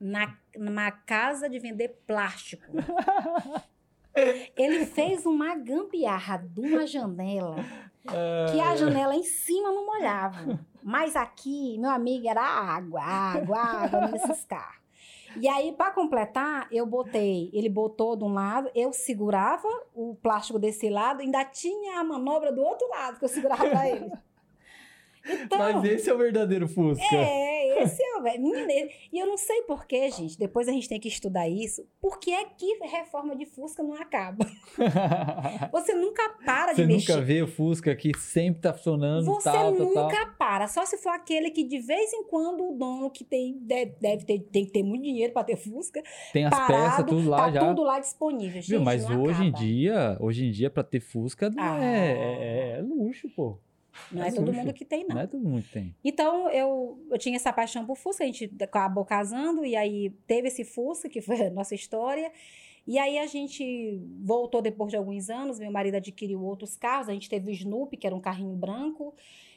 na, 0.00 0.36
numa 0.56 0.90
casa 0.90 1.48
de 1.48 1.58
vender 1.58 2.00
plástico. 2.06 2.72
Ele 4.56 4.86
fez 4.86 5.26
uma 5.26 5.56
gambiarra 5.56 6.38
de 6.38 6.60
uma 6.60 6.86
janela 6.86 7.56
que 8.52 8.60
a 8.60 8.76
janela 8.76 9.14
em 9.14 9.22
cima 9.22 9.70
não 9.70 9.86
molhava. 9.86 10.60
Mas 10.82 11.16
aqui, 11.16 11.78
meu 11.78 11.90
amigo, 11.90 12.28
era 12.28 12.42
água, 12.42 13.02
água, 13.02 13.58
água 13.58 14.08
nesses 14.08 14.44
carros. 14.44 14.84
E 15.40 15.48
aí, 15.48 15.72
para 15.72 15.90
completar, 15.90 16.68
eu 16.70 16.86
botei, 16.86 17.50
ele 17.52 17.68
botou 17.68 18.14
de 18.14 18.22
um 18.22 18.32
lado, 18.32 18.70
eu 18.74 18.92
segurava 18.92 19.68
o 19.92 20.14
plástico 20.22 20.58
desse 20.58 20.88
lado, 20.88 21.22
ainda 21.22 21.44
tinha 21.44 21.98
a 21.98 22.04
manobra 22.04 22.52
do 22.52 22.62
outro 22.62 22.88
lado 22.88 23.18
que 23.18 23.24
eu 23.24 23.28
segurava 23.28 23.88
ele. 23.88 24.12
Então, 25.26 25.58
Mas 25.58 25.84
esse 25.84 26.10
é 26.10 26.14
o 26.14 26.18
verdadeiro 26.18 26.68
Fusca. 26.68 27.02
é, 27.14 27.82
esse 27.82 28.02
é 28.02 28.16
o. 28.18 28.22
Menina, 28.24 28.90
E 29.12 29.18
eu 29.18 29.26
não 29.26 29.36
sei 29.36 29.62
porquê, 29.62 30.10
gente. 30.10 30.38
Depois 30.38 30.66
a 30.68 30.72
gente 30.72 30.88
tem 30.88 30.98
que 30.98 31.08
estudar 31.08 31.46
isso. 31.48 31.86
Por 32.00 32.18
que 32.18 32.32
é 32.32 32.44
que 32.44 32.78
reforma 32.86 33.36
de 33.36 33.44
Fusca 33.46 33.82
não 33.82 33.94
acaba? 33.94 34.46
Você 35.72 35.94
nunca 35.94 36.22
para 36.44 36.74
Você 36.74 36.82
de 36.86 36.88
mexer. 36.94 37.12
nunca 37.12 37.24
vê 37.24 37.42
o 37.42 37.46
Fusca 37.46 37.94
que 37.94 38.12
sempre 38.18 38.60
tá 38.62 38.72
funcionando, 38.72 39.24
Você 39.26 39.50
tal, 39.50 39.74
tal, 39.76 39.92
tal. 39.92 40.04
nunca 40.04 40.26
para. 40.38 40.68
Só 40.68 40.84
se 40.86 40.96
for 40.98 41.10
aquele 41.10 41.50
que 41.50 41.64
de 41.64 41.78
vez 41.80 42.12
em 42.12 42.24
quando 42.24 42.66
o 42.68 42.76
dono 42.76 43.10
que 43.10 43.24
tem 43.24 43.58
deve, 43.60 43.94
deve 44.00 44.24
ter, 44.24 44.38
tem 44.40 44.64
que 44.64 44.70
ter 44.72 44.82
muito 44.82 45.02
dinheiro 45.02 45.32
para 45.32 45.44
ter 45.44 45.56
Fusca. 45.56 46.02
Tem 46.32 46.44
as 46.44 46.50
peças, 46.50 46.66
parado, 46.66 47.08
tudo 47.08 47.28
lá 47.28 47.36
tá 47.38 47.50
já. 47.50 47.68
tudo 47.68 47.82
lá 47.82 48.00
disponível. 48.00 48.60
Gente, 48.62 48.70
Viu? 48.70 48.80
Mas 48.80 49.04
hoje 49.08 49.44
em 49.44 49.48
acaba. 49.48 49.64
dia, 49.64 50.16
hoje 50.20 50.46
em 50.46 50.50
dia, 50.50 50.70
pra 50.70 50.82
ter 50.82 51.00
Fusca, 51.00 51.50
não 51.50 51.62
Ah. 51.62 51.84
é, 51.84 52.12
é, 52.12 52.78
é 52.78 52.82
luxo, 52.82 53.28
pô. 53.34 53.58
Não 54.10 54.22
é 54.22 54.28
é 54.28 54.32
todo 54.32 54.52
mundo 54.52 54.72
que 54.72 54.84
tem, 54.84 55.06
não. 55.06 55.14
Não 55.16 55.22
é 55.22 55.26
todo 55.26 55.42
mundo 55.48 55.62
que 55.62 55.70
tem. 55.72 55.94
Então, 56.04 56.48
eu, 56.50 56.98
eu 57.10 57.18
tinha 57.18 57.36
essa 57.36 57.52
paixão 57.52 57.84
por 57.86 57.96
Fusca, 57.96 58.24
a 58.24 58.26
gente 58.26 58.50
acabou 58.60 59.04
casando, 59.04 59.64
e 59.64 59.74
aí 59.76 60.10
teve 60.26 60.48
esse 60.48 60.64
Fusca, 60.64 61.08
que 61.08 61.20
foi 61.20 61.46
a 61.46 61.50
nossa 61.50 61.74
história. 61.74 62.30
E 62.86 62.98
aí 62.98 63.18
a 63.18 63.26
gente 63.26 63.98
voltou 64.22 64.60
depois 64.60 64.90
de 64.90 64.96
alguns 64.96 65.30
anos, 65.30 65.58
meu 65.58 65.70
marido 65.72 65.94
adquiriu 65.96 66.42
outros 66.42 66.76
carros, 66.76 67.08
a 67.08 67.12
gente 67.12 67.30
teve 67.30 67.48
o 67.48 67.52
Snoopy, 67.52 67.96
que 67.96 68.06
era 68.06 68.14
um 68.14 68.20
carrinho 68.20 68.54
branco, 68.54 69.14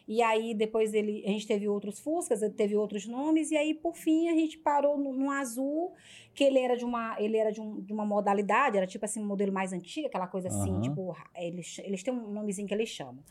e 0.08 0.22
aí 0.22 0.54
depois 0.54 0.94
ele, 0.94 1.22
a 1.26 1.30
gente 1.32 1.46
teve 1.46 1.68
outros 1.68 2.00
Fuscas, 2.00 2.42
ele 2.42 2.54
teve 2.54 2.78
outros 2.78 3.06
nomes, 3.06 3.52
e 3.52 3.58
aí 3.58 3.74
por 3.74 3.98
fim 3.98 4.30
a 4.30 4.34
gente 4.34 4.58
parou 4.58 4.98
no, 4.98 5.12
no 5.12 5.30
azul, 5.30 5.92
que 6.34 6.42
ele 6.46 6.58
era 6.60 6.78
de 6.78 6.86
uma, 6.86 7.18
ele 7.20 7.36
era 7.36 7.52
de, 7.52 7.60
um- 7.60 7.82
de 7.82 7.92
uma 7.92 8.06
modalidade, 8.06 8.78
era 8.78 8.88
tipo 8.88 9.04
assim, 9.04 9.20
um 9.22 9.26
modelo 9.28 9.52
mais 9.52 9.74
antigo, 9.74 10.08
aquela 10.08 10.28
coisa 10.28 10.48
assim, 10.48 10.72
Aham. 10.72 10.82
tipo, 10.82 11.14
eles, 11.36 11.80
eles 11.80 12.02
têm 12.04 12.14
um 12.14 12.32
nomezinho 12.32 12.66
que 12.66 12.74
eles 12.74 12.88
chamam. 12.88 13.22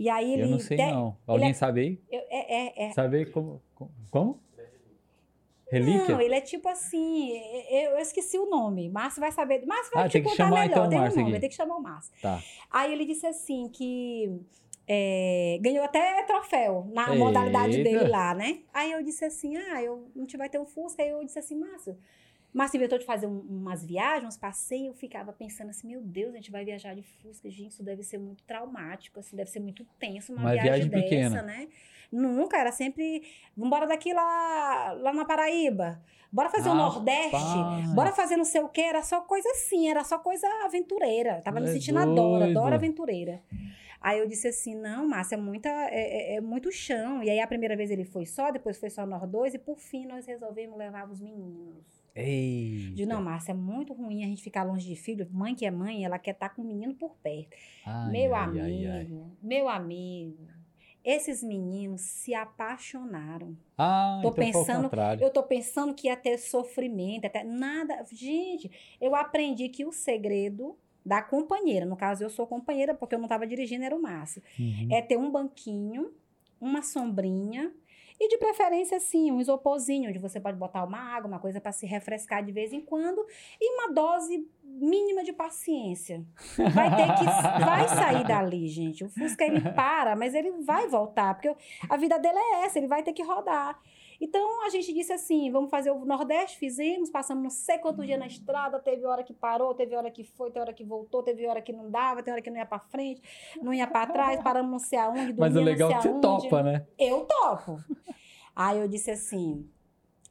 E 0.00 0.08
aí 0.08 0.32
ele... 0.34 0.42
Eu 0.42 0.48
não 0.48 0.60
sei, 0.60 0.76
te- 0.76 0.86
não. 0.86 1.16
Alguém 1.26 1.50
é- 1.50 1.54
sabe 1.54 1.80
aí? 1.80 2.00
eu- 2.10 2.24
é- 2.30 2.54
é- 2.84 2.86
é, 2.86 2.92
Sabe 2.92 3.16
aí 3.16 3.26
como? 3.26 3.60
como-? 4.10 4.40
Relíquia? 5.70 6.14
Não, 6.14 6.20
ele 6.20 6.34
é 6.34 6.40
tipo 6.40 6.66
assim, 6.68 7.30
eu, 7.68 7.98
esqueci 7.98 8.38
o 8.38 8.48
nome. 8.48 8.88
Márcio 8.88 9.20
vai 9.20 9.30
saber. 9.32 9.66
Márcio 9.66 9.92
vai 9.92 10.04
Ah, 10.04 10.08
te 10.08 10.12
tem 10.12 10.22
que 10.22 10.28
contar 10.30 10.44
chamar, 10.44 10.60
melhor. 10.60 10.70
então, 10.70 10.88
tem 10.88 10.98
um 10.98 11.02
Márcio 11.02 11.20
nome, 11.20 11.32
aqui. 11.32 11.40
tem 11.40 11.50
que 11.50 11.54
chamar 11.56 11.76
o 11.76 11.82
Márcio. 11.82 12.12
Tá. 12.22 12.42
Aí 12.70 12.92
ele 12.92 13.04
disse 13.04 13.26
assim 13.26 13.68
que 13.68 14.40
é, 14.86 15.58
ganhou 15.60 15.84
até 15.84 16.22
troféu 16.22 16.86
na 16.94 17.02
Eita. 17.08 17.14
modalidade 17.16 17.82
dele 17.82 18.08
lá, 18.08 18.34
né? 18.34 18.60
Aí 18.72 18.92
eu 18.92 19.02
disse 19.02 19.24
assim, 19.26 19.56
ah, 19.58 19.82
eu, 19.82 20.08
a 20.16 20.18
gente 20.20 20.36
vai 20.38 20.48
ter 20.48 20.58
um 20.58 20.64
Fusca. 20.64 21.02
Aí 21.02 21.10
eu 21.10 21.22
disse 21.22 21.38
assim, 21.38 21.56
Márcio, 21.58 21.98
Márcio 22.58 22.76
inventou 22.78 22.98
de 22.98 23.04
fazer 23.04 23.26
um- 23.26 23.40
umas 23.40 23.84
viagens, 23.84 24.26
uns 24.34 24.36
passeios. 24.36 24.88
Eu 24.88 24.94
ficava 24.94 25.32
pensando 25.32 25.70
assim, 25.70 25.86
meu 25.86 26.00
Deus, 26.00 26.32
a 26.32 26.36
gente 26.36 26.50
vai 26.50 26.64
viajar 26.64 26.94
de 26.94 27.02
Fusca. 27.02 27.48
Gente, 27.48 27.70
isso 27.70 27.82
deve 27.84 28.02
ser 28.02 28.18
muito 28.18 28.42
traumático, 28.42 29.20
assim, 29.20 29.36
deve 29.36 29.48
ser 29.50 29.60
muito 29.60 29.84
tenso 29.98 30.32
uma 30.32 30.42
Uma 30.42 30.50
viagem, 30.52 30.88
viagem 30.88 30.88
dessa, 30.90 31.04
pequena. 31.04 31.42
né? 31.42 31.68
Nunca, 32.10 32.56
era 32.58 32.72
sempre, 32.72 33.22
vambora 33.56 33.86
daqui 33.86 34.12
lá, 34.12 34.92
lá 34.92 35.12
na 35.12 35.24
Paraíba. 35.24 36.00
Bora 36.32 36.50
fazer 36.50 36.68
o 36.68 36.74
Nordeste. 36.74 37.36
Rapaz. 37.36 37.94
Bora 37.94 38.12
fazer 38.12 38.36
não 38.36 38.44
sei 38.44 38.60
o 38.60 38.68
que, 38.68 38.80
era 38.80 39.02
só 39.02 39.20
coisa 39.20 39.48
assim, 39.50 39.88
era 39.88 40.02
só 40.04 40.18
coisa 40.18 40.46
aventureira. 40.64 41.40
Tava 41.42 41.60
me 41.60 41.68
É 41.68 41.72
sentindo 41.72 41.98
a 41.98 42.04
Dora, 42.04 42.44
doido. 42.44 42.54
Dora 42.54 42.74
aventureira. 42.74 43.40
Aí 44.00 44.18
eu 44.20 44.26
disse 44.28 44.46
assim, 44.48 44.74
não, 44.74 45.08
Márcia, 45.08 45.34
é, 45.34 45.38
muita, 45.38 45.68
é, 45.68 46.34
é- 46.34 46.36
é 46.36 46.40
muito 46.40 46.70
chão. 46.70 47.22
E 47.22 47.30
aí 47.30 47.40
a 47.40 47.46
primeira 47.46 47.76
vez 47.76 47.90
ele 47.90 48.04
foi 48.04 48.26
só, 48.26 48.50
depois 48.50 48.78
foi 48.78 48.90
só 48.90 49.04
nós 49.06 49.28
dois, 49.28 49.54
e 49.54 49.58
por 49.58 49.78
fim 49.78 50.06
nós 50.06 50.24
resolvemos 50.26 50.76
levar 50.78 51.08
os 51.10 51.20
meninos. 51.20 51.97
Ei. 52.20 52.90
De 52.94 53.06
não, 53.06 53.22
Márcia, 53.22 53.52
é 53.52 53.54
muito 53.54 53.92
ruim 53.92 54.24
a 54.24 54.26
gente 54.26 54.42
ficar 54.42 54.62
longe 54.64 54.86
de 54.88 54.96
filho. 54.96 55.28
Mãe 55.30 55.54
que 55.54 55.64
é 55.64 55.70
mãe, 55.70 56.04
ela 56.04 56.18
quer 56.18 56.32
estar 56.32 56.48
com 56.50 56.62
o 56.62 56.66
menino 56.66 56.94
por 56.94 57.16
perto. 57.22 57.56
meu 58.10 58.34
amigo, 58.34 59.36
meu 59.42 59.68
amigo, 59.68 60.48
esses 61.04 61.42
meninos 61.42 62.00
se 62.00 62.34
apaixonaram. 62.34 63.56
Ah, 63.76 64.18
Tô 64.22 64.28
então 64.30 64.44
pensando-. 64.44 64.90
Eu 65.22 65.30
tô 65.30 65.42
pensando 65.42 65.94
que 65.94 66.08
ia 66.08 66.16
ter 66.16 66.38
sofrimento, 66.38 67.24
até 67.26 67.44
nada. 67.44 68.04
Gente, 68.12 68.70
eu 69.00 69.14
aprendi 69.14 69.68
que 69.68 69.84
o 69.84 69.92
segredo 69.92 70.76
da 71.06 71.22
companheira, 71.22 71.86
no 71.86 71.96
caso 71.96 72.22
eu 72.24 72.28
sou 72.28 72.46
companheira 72.46 72.94
porque 72.94 73.14
eu 73.14 73.18
não 73.18 73.26
estava 73.26 73.46
dirigindo, 73.46 73.84
era 73.84 73.96
o 73.96 74.02
Márcio, 74.02 74.42
Uhum. 74.58 74.88
é 74.90 75.00
ter 75.00 75.16
um 75.16 75.30
banquinho, 75.30 76.12
uma 76.60 76.82
sombrinha 76.82 77.72
e 78.20 78.28
de 78.28 78.38
preferência 78.38 78.96
assim, 78.96 79.30
um 79.30 79.40
isoporzinho 79.40 80.10
onde 80.10 80.18
você 80.18 80.40
pode 80.40 80.56
botar 80.56 80.84
uma 80.84 80.98
água, 80.98 81.28
uma 81.28 81.38
coisa 81.38 81.60
para 81.60 81.72
se 81.72 81.86
refrescar 81.86 82.44
de 82.44 82.52
vez 82.52 82.72
em 82.72 82.80
quando 82.80 83.24
e 83.60 83.74
uma 83.74 83.92
dose 83.92 84.46
mínima 84.62 85.22
de 85.24 85.32
paciência. 85.32 86.24
Vai 86.56 86.94
ter 86.96 87.14
que 87.18 87.24
vai 87.64 87.88
sair 87.88 88.26
dali, 88.26 88.68
gente. 88.68 89.04
O 89.04 89.08
Fusca 89.08 89.44
ele 89.44 89.60
para, 89.60 90.16
mas 90.16 90.34
ele 90.34 90.50
vai 90.62 90.86
voltar, 90.88 91.34
porque 91.34 91.54
a 91.88 91.96
vida 91.96 92.18
dele 92.18 92.38
é 92.38 92.64
essa, 92.64 92.78
ele 92.78 92.88
vai 92.88 93.02
ter 93.02 93.12
que 93.12 93.22
rodar. 93.22 93.78
Então 94.20 94.66
a 94.66 94.70
gente 94.70 94.92
disse 94.92 95.12
assim: 95.12 95.50
vamos 95.50 95.70
fazer 95.70 95.90
o 95.90 96.04
Nordeste, 96.04 96.58
fizemos, 96.58 97.10
passamos 97.10 97.42
não 97.42 97.50
sei 97.50 97.78
quantos 97.78 98.04
dias 98.04 98.18
na 98.18 98.26
estrada, 98.26 98.78
teve 98.80 99.04
hora 99.04 99.22
que 99.22 99.32
parou, 99.32 99.74
teve 99.74 99.94
hora 99.94 100.10
que 100.10 100.24
foi, 100.24 100.50
teve 100.50 100.60
hora 100.60 100.72
que 100.72 100.84
voltou, 100.84 101.22
teve 101.22 101.46
hora 101.46 101.62
que 101.62 101.72
não 101.72 101.90
dava, 101.90 102.22
teve 102.22 102.32
hora 102.32 102.42
que 102.42 102.50
não 102.50 102.56
ia 102.56 102.66
pra 102.66 102.80
frente, 102.80 103.22
não 103.62 103.72
ia 103.72 103.86
pra 103.86 104.06
trás, 104.06 104.42
paramos 104.42 104.70
não 104.70 104.78
sei 104.78 104.98
aonde, 104.98 105.34
Mas 105.34 105.54
o 105.54 105.60
legal 105.60 105.90
é 105.90 105.96
que 105.96 106.02
você 106.02 106.20
topa, 106.20 106.62
né? 106.62 106.86
Eu 106.98 107.24
topo. 107.26 107.78
Aí 108.54 108.78
eu 108.80 108.88
disse 108.88 109.12
assim, 109.12 109.70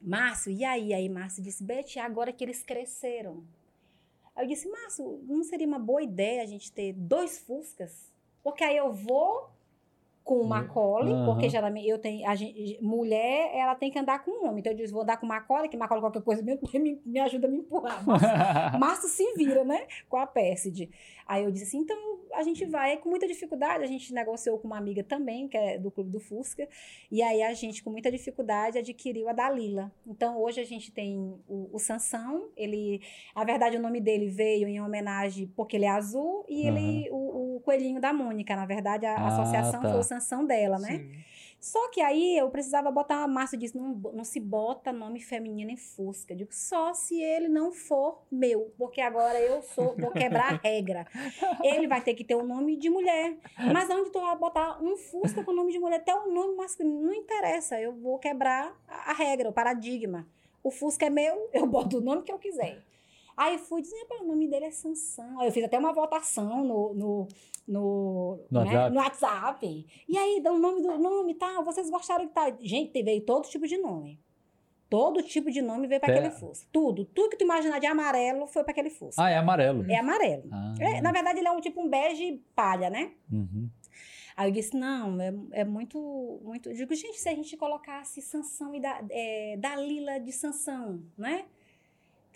Márcio, 0.02 0.52
e 0.52 0.62
aí? 0.62 0.92
Aí 0.92 1.08
Márcio 1.08 1.42
disse, 1.42 1.64
Beth, 1.64 1.98
agora 1.98 2.30
que 2.30 2.44
eles 2.44 2.62
cresceram. 2.62 3.42
Aí 4.36 4.44
eu 4.44 4.48
disse, 4.48 4.68
Márcio, 4.68 5.24
não 5.26 5.42
seria 5.42 5.66
uma 5.66 5.78
boa 5.78 6.02
ideia 6.02 6.42
a 6.42 6.46
gente 6.46 6.70
ter 6.70 6.92
dois 6.92 7.38
Fuscas? 7.38 8.12
Porque 8.42 8.62
aí 8.62 8.76
eu 8.76 8.92
vou 8.92 9.50
com 10.28 10.42
o 10.42 10.46
Macaulay, 10.46 11.10
Aham. 11.10 11.24
porque 11.24 11.48
geralmente 11.48 11.88
eu 11.88 11.98
tenho, 11.98 12.28
a 12.28 12.34
gente, 12.34 12.78
mulher, 12.82 13.50
ela 13.54 13.74
tem 13.74 13.90
que 13.90 13.98
andar 13.98 14.22
com 14.22 14.30
um 14.30 14.46
homem. 14.46 14.58
Então 14.58 14.70
eu 14.70 14.76
disse, 14.76 14.92
vou 14.92 15.00
andar 15.00 15.16
com 15.16 15.24
o 15.24 15.28
Macaulay, 15.28 15.70
que 15.70 15.76
Macaulay 15.78 16.02
qualquer 16.02 16.20
coisa 16.20 16.42
me, 16.42 16.60
me, 16.74 17.00
me 17.02 17.18
ajuda 17.20 17.46
a 17.46 17.50
me 17.50 17.56
empurrar. 17.56 18.04
Márcio, 18.06 18.28
Márcio 18.78 19.08
se 19.08 19.32
vira, 19.38 19.64
né? 19.64 19.86
Com 20.06 20.18
a 20.18 20.26
Pérside. 20.26 20.90
Aí 21.28 21.44
eu 21.44 21.50
disse 21.52 21.64
assim, 21.66 21.78
então 21.80 21.96
a 22.34 22.42
gente 22.42 22.64
vai. 22.64 22.92
Aí, 22.92 22.96
com 22.96 23.08
muita 23.10 23.26
dificuldade, 23.26 23.84
a 23.84 23.86
gente 23.86 24.14
negociou 24.14 24.58
com 24.58 24.66
uma 24.66 24.78
amiga 24.78 25.02
também, 25.04 25.46
que 25.48 25.56
é 25.56 25.78
do 25.78 25.90
Clube 25.90 26.10
do 26.10 26.20
Fusca. 26.20 26.66
E 27.10 27.22
aí 27.22 27.42
a 27.42 27.52
gente, 27.52 27.82
com 27.82 27.90
muita 27.90 28.10
dificuldade, 28.10 28.78
adquiriu 28.78 29.28
a 29.28 29.32
Dalila. 29.32 29.92
Então 30.06 30.40
hoje 30.40 30.60
a 30.60 30.64
gente 30.64 30.90
tem 30.90 31.18
o, 31.48 31.68
o 31.72 31.78
Sansão. 31.78 32.48
Ele, 32.56 33.00
a 33.34 33.44
verdade, 33.44 33.76
o 33.76 33.80
nome 33.80 34.00
dele 34.00 34.28
veio 34.28 34.66
em 34.68 34.80
homenagem 34.80 35.52
porque 35.54 35.76
ele 35.76 35.84
é 35.84 35.90
azul. 35.90 36.44
E 36.48 36.66
ele, 36.66 37.08
o, 37.10 37.56
o 37.56 37.60
coelhinho 37.60 38.00
da 38.00 38.12
Mônica. 38.12 38.56
Na 38.56 38.66
verdade, 38.66 39.04
a, 39.04 39.14
a 39.14 39.24
Ah, 39.24 39.28
associação 39.28 39.82
tá. 39.82 39.90
foi 39.90 40.00
o 40.00 40.02
Sansão 40.02 40.46
dela, 40.46 40.78
né? 40.78 40.98
Sim. 40.98 41.37
Só 41.60 41.90
que 41.90 42.00
aí 42.00 42.38
eu 42.38 42.48
precisava 42.50 42.90
botar, 42.90 43.24
a 43.24 43.28
Márcio 43.28 43.58
disse, 43.58 43.76
não, 43.76 43.94
não 44.12 44.24
se 44.24 44.38
bota 44.38 44.92
nome 44.92 45.20
feminino 45.20 45.70
em 45.70 45.76
Fusca. 45.76 46.32
Eu 46.32 46.38
digo, 46.38 46.54
só 46.54 46.94
se 46.94 47.20
ele 47.20 47.48
não 47.48 47.72
for 47.72 48.22
meu, 48.30 48.72
porque 48.78 49.00
agora 49.00 49.40
eu 49.40 49.60
sou, 49.62 49.96
vou 49.96 50.12
quebrar 50.12 50.54
a 50.54 50.56
regra. 50.56 51.06
Ele 51.62 51.88
vai 51.88 52.00
ter 52.00 52.14
que 52.14 52.24
ter 52.24 52.36
o 52.36 52.46
nome 52.46 52.76
de 52.76 52.88
mulher. 52.88 53.36
Mas 53.72 53.90
onde 53.90 54.10
tu 54.10 54.20
vai 54.20 54.36
botar 54.36 54.82
um 54.82 54.96
Fusca 54.96 55.42
com 55.42 55.52
nome 55.52 55.72
de 55.72 55.78
mulher, 55.78 55.96
até 55.96 56.14
o 56.14 56.32
nome 56.32 56.54
masculino, 56.54 57.02
não 57.02 57.12
interessa, 57.12 57.80
eu 57.80 57.92
vou 57.92 58.18
quebrar 58.18 58.76
a 58.86 59.12
regra, 59.12 59.48
o 59.48 59.52
paradigma. 59.52 60.26
O 60.62 60.70
Fusca 60.70 61.06
é 61.06 61.10
meu, 61.10 61.48
eu 61.52 61.66
boto 61.66 61.98
o 61.98 62.00
nome 62.00 62.22
que 62.22 62.32
eu 62.32 62.38
quiser. 62.38 62.82
Aí 63.38 63.56
fui 63.58 63.80
dizer, 63.80 64.04
"Pô, 64.08 64.22
o 64.24 64.26
nome 64.26 64.48
dele 64.48 64.66
é 64.66 64.70
Sansão. 64.70 65.38
Aí 65.40 65.46
eu 65.48 65.52
fiz 65.52 65.64
até 65.64 65.78
uma 65.78 65.92
votação 65.92 66.64
no, 66.64 66.92
no, 66.94 67.28
no, 67.66 68.40
No 68.50 68.64
né, 68.64 68.66
WhatsApp. 68.66 68.94
no 68.94 69.00
WhatsApp. 69.00 69.86
E 70.08 70.18
aí, 70.18 70.40
dá 70.42 70.52
o 70.52 70.58
nome 70.58 70.82
do 70.82 70.98
nome 70.98 71.32
e 71.32 71.34
tal, 71.36 71.64
vocês 71.64 71.88
gostaram 71.90 72.26
que 72.26 72.34
tal? 72.34 72.52
Gente, 72.60 73.02
veio 73.02 73.20
todo 73.22 73.48
tipo 73.48 73.66
de 73.66 73.76
nome. 73.78 74.18
Todo 74.90 75.22
tipo 75.22 75.50
de 75.50 75.60
nome 75.60 75.86
veio 75.86 76.00
para 76.00 76.14
aquele 76.14 76.30
Fusca. 76.30 76.66
Tudo, 76.72 77.04
tudo 77.04 77.28
que 77.28 77.36
tu 77.36 77.44
imaginar 77.44 77.78
de 77.78 77.86
amarelo 77.86 78.46
foi 78.46 78.64
para 78.64 78.72
aquele 78.72 78.88
Fusca. 78.88 79.22
Ah, 79.22 79.28
é 79.30 79.36
amarelo. 79.36 79.84
É 79.88 79.98
amarelo. 79.98 80.44
Ah, 80.50 80.74
É, 80.80 81.00
na 81.02 81.12
verdade, 81.12 81.38
ele 81.40 81.46
é 81.48 81.52
um 81.52 81.60
tipo 81.60 81.80
um 81.82 81.88
bege 81.88 82.42
palha, 82.56 82.88
né? 82.88 83.12
uhum. 83.30 83.68
Aí 84.34 84.48
eu 84.48 84.52
disse, 84.52 84.76
não, 84.76 85.20
é, 85.20 85.34
é 85.50 85.64
muito, 85.64 86.40
muito... 86.44 86.68
Eu 86.70 86.74
digo, 86.74 86.94
gente, 86.94 87.18
se 87.18 87.28
a 87.28 87.34
gente 87.34 87.56
colocasse 87.56 88.22
Sansão 88.22 88.72
e 88.72 88.80
da, 88.80 89.02
é, 89.10 89.56
Dalila 89.58 90.20
de 90.20 90.30
Sansão, 90.30 91.02
né? 91.18 91.44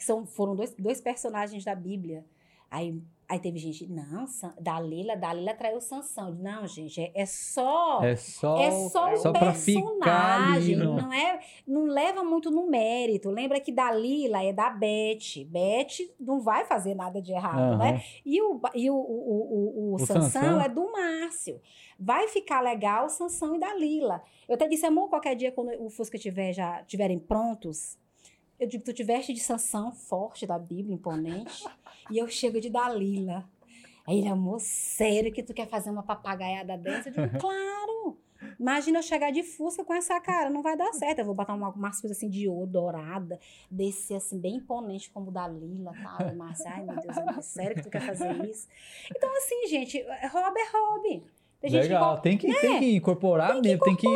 Que 0.03 0.07
são, 0.07 0.27
foram 0.27 0.57
dois, 0.57 0.75
dois 0.75 1.01
personagens 1.01 1.65
da 1.65 1.77
Bíblia. 1.77 2.27
Aí, 2.69 3.01
aí 3.29 3.39
teve 3.39 3.57
gente, 3.57 3.87
não, 3.87 4.25
Dalila, 4.61 5.15
Dalila 5.15 5.55
traiu 5.55 5.81
Sansão. 5.81 6.35
Não, 6.35 6.67
gente, 6.67 7.01
é, 7.01 7.13
é 7.15 7.25
só... 7.25 8.03
É 8.03 8.17
só, 8.17 8.57
É 8.57 8.71
só 8.73 9.13
o 9.13 9.17
só 9.17 9.29
ali 9.29 9.39
personagem, 9.39 10.75
não 10.75 11.13
é, 11.13 11.39
não 11.65 11.85
leva 11.85 12.25
muito 12.25 12.51
no 12.51 12.69
mérito. 12.69 13.31
Lembra 13.31 13.61
que 13.61 13.71
Dalila 13.71 14.43
é 14.43 14.53
da 14.53 14.71
Beth. 14.71 15.45
Beth 15.47 16.11
não 16.19 16.41
vai 16.41 16.65
fazer 16.65 16.97
nada 16.97 17.23
de 17.23 17.31
errado, 17.31 17.79
né? 17.79 17.91
Aham. 17.91 18.01
E 18.27 18.43
o, 18.43 18.61
e 18.75 18.91
o, 18.91 18.97
o, 18.97 18.99
o, 18.99 19.91
o, 19.91 19.95
O 19.95 19.99
Sansão, 20.01 20.23
Sansão? 20.23 20.61
é 20.61 20.69
do 20.69 20.91
Márcio. 20.91 21.61
Vai 21.97 22.27
ficar 22.27 22.61
legal 22.61 23.09
Sansão 23.09 23.55
e 23.55 23.61
Dalila. 23.61 24.21
Eu 24.49 24.57
até 24.57 24.67
disse, 24.67 24.85
amor, 24.85 25.09
qualquer 25.09 25.37
dia, 25.37 25.53
quando 25.53 25.71
o 25.81 25.89
Fusca 25.89 26.19
tiver, 26.19 26.53
já 26.53 26.83
tiverem 26.85 27.21
prontos, 27.21 27.97
eu 28.63 28.69
digo, 28.69 28.85
tu 28.85 28.93
tiveste 28.93 29.33
de 29.33 29.41
Sansão, 29.41 29.91
forte 29.91 30.47
da 30.47 30.57
Bíblia, 30.57 30.95
imponente, 30.95 31.65
e 32.09 32.17
eu 32.17 32.29
chego 32.29 32.61
de 32.61 32.71
Dalila. 32.71 33.45
Aí 34.07 34.19
ele, 34.19 34.29
amor, 34.29 34.61
sério 34.61 35.33
que 35.33 35.43
tu 35.43 35.53
quer 35.53 35.67
fazer 35.67 35.91
uma 35.91 36.05
papagaiada 36.05 36.79
dessa? 36.79 37.09
Eu 37.09 37.13
digo, 37.13 37.39
claro! 37.41 38.17
Imagina 38.59 38.99
eu 38.99 39.03
chegar 39.03 39.33
de 39.33 39.43
Fusca 39.43 39.85
com 39.85 39.93
essa 39.95 40.21
cara, 40.21 40.49
não 40.49 40.63
vai 40.63 40.77
dar 40.77 40.93
certo. 40.93 41.21
Eu 41.21 41.25
vou 41.25 41.35
botar 41.35 41.55
uma, 41.55 41.71
umas 41.71 42.01
coisas 42.01 42.17
assim 42.17 42.29
de 42.29 42.49
ouro, 42.49 42.67
dourada, 42.67 43.41
descer 43.69 44.17
assim, 44.17 44.39
bem 44.39 44.57
imponente 44.57 45.11
como 45.11 45.29
o 45.29 45.33
da 45.33 45.49
Lila, 45.49 45.93
tá? 46.01 46.33
Mas, 46.37 46.61
ai, 46.61 46.85
meu 46.85 47.01
Deus, 47.01 47.19
amor, 47.19 47.43
sério 47.43 47.77
que 47.77 47.83
tu 47.83 47.91
quer 47.91 48.03
fazer 48.03 48.45
isso? 48.45 48.69
Então, 49.11 49.29
assim, 49.39 49.67
gente, 49.67 49.99
é 49.99 50.27
hobby 50.29 50.61
é 50.61 50.77
hobby. 50.77 51.25
Legal, 51.71 52.17
que 52.17 52.23
tem 52.23 52.37
que, 52.39 52.61
tem 52.61 52.79
que 52.79 52.97
incorporar 52.97 53.61
mesmo, 53.61 53.85
tem 53.85 53.95
que... 53.97 54.07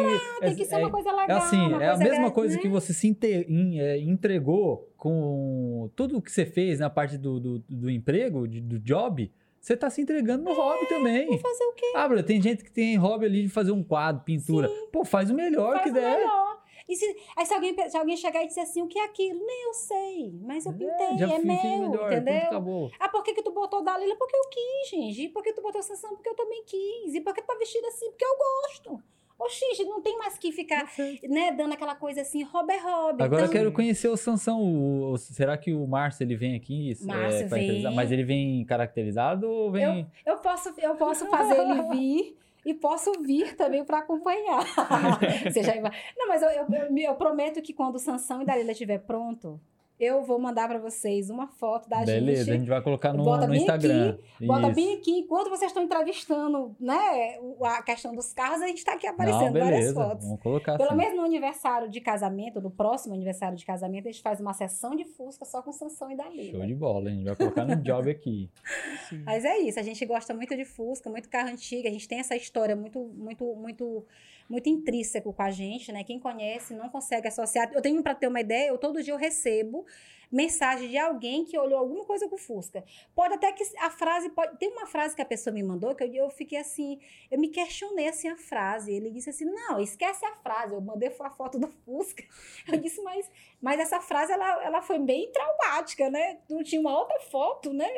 tem 0.40 0.54
que 0.56 0.64
ser 0.64 0.76
uma 0.76 0.90
coisa 0.90 1.10
É 1.10 1.12
legal. 1.12 1.38
assim, 1.38 1.56
uma 1.56 1.82
é 1.82 1.88
a 1.90 1.96
mesma 1.96 2.22
gra- 2.24 2.30
coisa 2.30 2.56
né? 2.56 2.62
que 2.62 2.68
você 2.68 2.92
se 2.92 3.06
inte- 3.08 3.46
em- 3.48 3.80
é, 3.80 3.98
entregou 3.98 4.88
com 4.96 5.90
tudo 5.94 6.18
o 6.18 6.22
que 6.22 6.30
você 6.32 6.44
fez 6.44 6.80
na 6.80 6.90
parte 6.90 7.16
do, 7.16 7.38
do, 7.40 7.58
do 7.68 7.90
emprego, 7.90 8.46
de- 8.48 8.60
do 8.60 8.78
job, 8.78 9.30
você 9.60 9.76
tá 9.76 9.90
se 9.90 10.00
entregando 10.00 10.44
no 10.44 10.52
hobby 10.54 10.86
também. 10.88 11.26
Vou 11.26 11.38
fazer 11.38 11.64
o 11.64 11.72
quê? 11.72 11.92
Ah, 11.96 12.06
Bruno, 12.06 12.22
tem 12.22 12.40
gente 12.40 12.62
que 12.62 12.70
tem 12.70 12.96
hobby 12.96 13.26
ali 13.26 13.42
de 13.42 13.48
fazer 13.48 13.72
um 13.72 13.82
quadro, 13.82 14.22
pintura. 14.24 14.68
Pô, 14.92 15.04
faz 15.04 15.30
o 15.30 15.34
melhor 15.34 15.72
Faz 15.72 15.82
que 15.84 15.90
o 15.90 15.92
der. 15.94 16.18
melhor. 16.18 16.56
E 16.88 16.94
se, 16.94 17.16
aí 17.36 17.44
se 17.44 17.52
alguém, 17.52 17.74
se 17.90 17.96
alguém 17.96 18.16
chegar 18.16 18.42
e 18.44 18.46
disser 18.46 18.62
assim, 18.62 18.80
o 18.82 18.86
que 18.86 18.98
é 18.98 19.04
aquilo? 19.04 19.44
Nem 19.44 19.64
eu 19.64 19.74
sei, 19.74 20.32
mas 20.40 20.66
eu 20.66 20.72
pintei, 20.72 21.18
já 21.18 21.26
é 21.32 21.36
fiz 21.36 21.44
meu, 21.44 21.80
melhor, 21.88 22.12
entendeu? 22.12 22.90
Ah, 23.00 23.08
por 23.08 23.22
que, 23.24 23.34
que 23.34 23.42
tu 23.42 23.50
botou 23.52 23.82
Dalila? 23.82 24.14
Porque 24.16 24.36
eu 24.36 24.48
quis, 24.48 24.90
gente. 24.90 25.22
E 25.24 25.28
por 25.28 25.42
que 25.42 25.52
tu 25.52 25.62
botou 25.62 25.82
Sansão? 25.82 26.14
Porque 26.14 26.28
eu 26.28 26.34
também 26.36 26.62
quis. 26.64 27.14
E 27.14 27.20
por 27.20 27.34
que 27.34 27.42
tu 27.42 27.46
tá 27.46 27.54
vestida 27.56 27.88
assim? 27.88 28.08
Porque 28.10 28.24
eu 28.24 28.36
gosto. 28.38 29.02
Oxi, 29.38 29.66
gente, 29.74 29.88
não 29.90 30.00
tem 30.00 30.16
mais 30.16 30.38
que 30.38 30.50
ficar, 30.50 30.90
né, 31.24 31.52
dando 31.52 31.74
aquela 31.74 31.94
coisa 31.94 32.22
assim, 32.22 32.42
hobby 32.42 32.72
é 32.72 32.78
hobby. 32.78 33.22
Agora 33.22 33.42
eu 33.42 33.46
Então, 33.46 33.52
quero 33.52 33.72
conhecer 33.72 34.08
o 34.08 34.16
Sansão. 34.16 34.62
O- 34.62 35.12
o- 35.12 35.18
será 35.18 35.58
que 35.58 35.74
o 35.74 35.86
Márcio 35.86 36.24
ele 36.24 36.34
vem 36.36 36.54
aqui? 36.56 36.92
é, 36.92 37.04
Márcio 37.04 37.44
entrevistar? 37.46 37.88
vem. 37.90 37.94
Mas 37.96 38.10
ele 38.12 38.24
vem 38.24 38.64
caracterizado 38.64 39.46
ou 39.50 39.70
vem. 39.70 40.06
Eu 40.24 40.38
posso, 40.38 40.72
eu 40.78 40.94
posso 40.96 41.26
fazer 41.26 41.54
ele 41.60 41.82
vir 41.90 42.38
e 42.66 42.74
posso 42.74 43.12
vir 43.22 43.56
também 43.56 43.84
para 43.84 43.98
acompanhar. 44.00 44.62
Você 45.50 45.62
já 45.62 45.74
Não, 46.16 46.28
mas 46.28 46.42
eu, 46.42 46.50
eu, 46.50 46.66
eu- 46.68 46.98
eu 46.98 47.14
prometo 47.14 47.62
que 47.62 47.72
quando 47.72 47.94
o 47.94 47.98
Sansão 47.98 48.42
e 48.42 48.44
Dalila 48.44 48.72
estiver 48.72 48.98
pronto, 48.98 49.58
eu 49.98 50.22
vou 50.22 50.38
mandar 50.38 50.68
para 50.68 50.78
vocês 50.78 51.30
uma 51.30 51.46
foto 51.46 51.88
da 51.88 52.04
Beleza, 52.04 52.42
a 52.42 52.44
gente. 52.44 52.58
gente 52.60 52.68
vai 52.68 52.82
colocar 52.82 53.12
no, 53.12 53.24
Bota 53.24 53.46
no 53.46 53.52
bem 53.52 53.60
Instagram. 53.60 54.18
Bota 54.42 54.66
Isso. 54.66 54.74
bem 54.74 54.94
aqui, 54.96 55.10
enquanto 55.20 55.48
vocês 55.48 55.70
estão 55.70 55.82
entrevistando, 55.82 56.76
né, 56.78 57.38
a 57.62 57.82
questão 57.82 58.14
dos 58.14 58.32
carros, 58.32 58.60
a 58.62 58.66
gente 58.66 58.78
está 58.78 58.92
aqui 58.92 59.06
Não, 59.06 59.14
aparecendo 59.14 59.52
várias 59.52 59.80
beleza. 59.80 59.94
fotos. 59.94 60.24
Vamos 60.26 60.42
colocar 60.42 60.76
Pelo 60.76 60.90
assim. 60.90 60.98
menos 60.98 61.16
no 61.16 61.24
aniversário 61.24 61.88
de 61.88 62.00
casamento, 62.00 62.60
no 62.60 62.70
próximo 62.70 63.14
aniversário 63.14 63.56
de 63.56 63.64
casamento, 63.64 64.08
a 64.08 64.12
gente 64.12 64.22
faz 64.22 64.38
uma 64.40 64.52
sessão 64.52 64.94
de 64.94 65.04
Fusca 65.04 65.44
só 65.44 65.62
com 65.62 65.72
Sansão 65.72 66.10
e 66.10 66.16
Dalila. 66.16 66.58
Show 66.58 66.66
de 66.66 66.74
bola, 66.74 67.08
a 67.08 67.12
gente 67.12 67.24
vai 67.24 67.36
colocar 67.36 67.64
no 67.64 67.76
job 67.76 68.10
aqui. 68.10 68.50
Sim. 69.08 69.22
Mas 69.24 69.44
é 69.44 69.58
isso, 69.58 69.80
a 69.80 69.82
gente 69.82 70.04
gosta 70.04 70.34
muito 70.34 70.54
de 70.54 70.64
Fusca, 70.64 71.08
muito 71.08 71.28
carro 71.28 71.48
antigo, 71.48 71.88
a 71.88 71.90
gente 71.90 72.06
tem 72.06 72.18
essa 72.18 72.36
história 72.36 72.76
muito, 72.76 72.98
muito, 72.98 73.44
muito, 73.54 74.04
muito 74.48 74.68
intrínseco 74.68 75.32
com 75.32 75.42
a 75.42 75.50
gente, 75.50 75.92
né? 75.92 76.04
Quem 76.04 76.18
conhece 76.18 76.74
não 76.74 76.88
consegue 76.88 77.28
associar. 77.28 77.70
Eu 77.72 77.82
tenho 77.82 78.02
para 78.02 78.14
ter 78.14 78.28
uma 78.28 78.40
ideia, 78.40 78.68
eu 78.68 78.78
todo 78.78 79.02
dia 79.02 79.12
eu 79.12 79.18
recebo 79.18 79.84
mensagem 80.30 80.88
de 80.88 80.98
alguém 80.98 81.44
que 81.44 81.58
olhou 81.58 81.78
alguma 81.78 82.04
coisa 82.04 82.28
com 82.28 82.36
Fusca. 82.36 82.84
Pode 83.14 83.34
até 83.34 83.52
que 83.52 83.62
a 83.78 83.90
frase 83.90 84.28
pode, 84.30 84.56
tem 84.58 84.70
uma 84.70 84.86
frase 84.86 85.14
que 85.14 85.22
a 85.22 85.26
pessoa 85.26 85.54
me 85.54 85.62
mandou 85.62 85.94
que 85.94 86.04
eu, 86.04 86.12
eu 86.12 86.30
fiquei 86.30 86.58
assim, 86.58 86.98
eu 87.30 87.38
me 87.38 87.48
questionei 87.48 88.08
assim 88.08 88.28
a 88.28 88.36
frase. 88.36 88.92
Ele 88.92 89.10
disse 89.10 89.30
assim: 89.30 89.44
"Não, 89.44 89.80
esquece 89.80 90.24
a 90.24 90.34
frase". 90.36 90.74
Eu 90.74 90.80
mandei 90.80 91.08
a 91.08 91.30
foto 91.30 91.58
do 91.58 91.68
Fusca. 91.68 92.24
Eu 92.70 92.78
disse: 92.78 93.00
"Mas 93.02 93.30
mas 93.60 93.80
essa 93.80 94.00
frase 94.00 94.32
ela, 94.32 94.64
ela 94.64 94.82
foi 94.82 94.98
bem 94.98 95.30
traumática, 95.32 96.10
né? 96.10 96.38
Não 96.48 96.62
tinha 96.62 96.80
uma 96.80 96.98
outra 96.98 97.20
foto, 97.20 97.72
né?" 97.72 97.88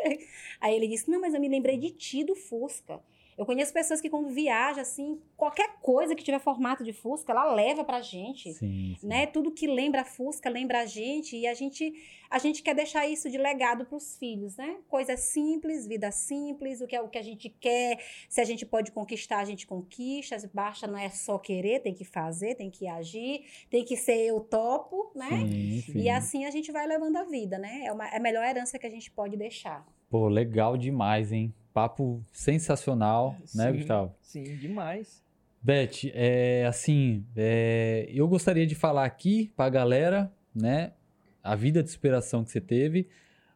Aí 0.60 0.74
ele 0.74 0.88
disse: 0.88 1.10
Não, 1.10 1.20
mas 1.20 1.34
eu 1.34 1.40
me 1.40 1.48
lembrei 1.48 1.76
de 1.78 1.90
ti 1.90 2.24
do 2.24 2.34
Fusca. 2.34 3.00
Eu 3.38 3.46
conheço 3.46 3.72
pessoas 3.72 4.00
que, 4.00 4.10
quando 4.10 4.28
viaja, 4.30 4.80
assim, 4.80 5.20
qualquer 5.36 5.76
coisa 5.80 6.16
que 6.16 6.24
tiver 6.24 6.40
formato 6.40 6.82
de 6.82 6.92
Fusca, 6.92 7.30
ela 7.30 7.54
leva 7.54 7.84
pra 7.84 8.00
gente. 8.00 8.52
Sim, 8.52 8.96
sim. 8.98 9.06
Né? 9.06 9.26
Tudo 9.26 9.52
que 9.52 9.68
lembra 9.68 10.04
Fusca 10.04 10.50
lembra 10.50 10.80
a 10.80 10.86
gente 10.86 11.36
e 11.36 11.46
a 11.46 11.54
gente 11.54 11.94
a 12.30 12.38
gente 12.38 12.62
quer 12.62 12.74
deixar 12.74 13.06
isso 13.06 13.30
de 13.30 13.38
legado 13.38 13.86
para 13.86 13.96
os 13.96 14.16
filhos, 14.18 14.56
né? 14.56 14.76
Coisas 14.88 15.20
simples, 15.20 15.86
vida 15.86 16.10
simples, 16.10 16.80
o 16.80 16.86
que 16.86 16.94
é 16.94 17.00
o 17.00 17.08
que 17.08 17.16
a 17.16 17.22
gente 17.22 17.48
quer, 17.48 17.98
se 18.28 18.40
a 18.40 18.44
gente 18.44 18.66
pode 18.66 18.92
conquistar, 18.92 19.38
a 19.38 19.44
gente 19.44 19.66
conquista, 19.66 20.36
basta 20.52 20.86
não 20.86 20.98
é 20.98 21.08
só 21.08 21.38
querer, 21.38 21.80
tem 21.80 21.94
que 21.94 22.04
fazer, 22.04 22.54
tem 22.54 22.70
que 22.70 22.86
agir, 22.86 23.44
tem 23.70 23.84
que 23.84 23.96
ser 23.96 24.26
eu 24.26 24.40
topo, 24.40 25.10
né? 25.14 25.30
Sim, 25.30 25.80
sim. 25.80 25.98
E 26.00 26.10
assim 26.10 26.44
a 26.44 26.50
gente 26.50 26.70
vai 26.70 26.86
levando 26.86 27.16
a 27.16 27.24
vida, 27.24 27.56
né? 27.56 27.84
É, 27.86 27.92
uma, 27.92 28.06
é 28.08 28.16
a 28.16 28.20
melhor 28.20 28.44
herança 28.44 28.78
que 28.78 28.86
a 28.86 28.90
gente 28.90 29.10
pode 29.10 29.36
deixar. 29.36 29.86
Pô, 30.10 30.28
legal 30.28 30.76
demais, 30.76 31.32
hein? 31.32 31.54
Papo 31.78 32.24
sensacional, 32.32 33.36
né, 33.54 33.70
Sim, 33.70 33.78
Gustavo? 33.78 34.14
Sim, 34.20 34.42
demais. 34.56 35.22
Beth, 35.62 36.10
é, 36.12 36.66
assim, 36.66 37.24
é, 37.36 38.04
eu 38.10 38.26
gostaria 38.26 38.66
de 38.66 38.74
falar 38.74 39.04
aqui 39.04 39.52
pra 39.54 39.68
galera, 39.68 40.32
né, 40.52 40.92
a 41.40 41.54
vida 41.54 41.80
de 41.80 41.88
superação 41.88 42.42
que 42.42 42.50
você 42.50 42.60
teve, 42.60 43.08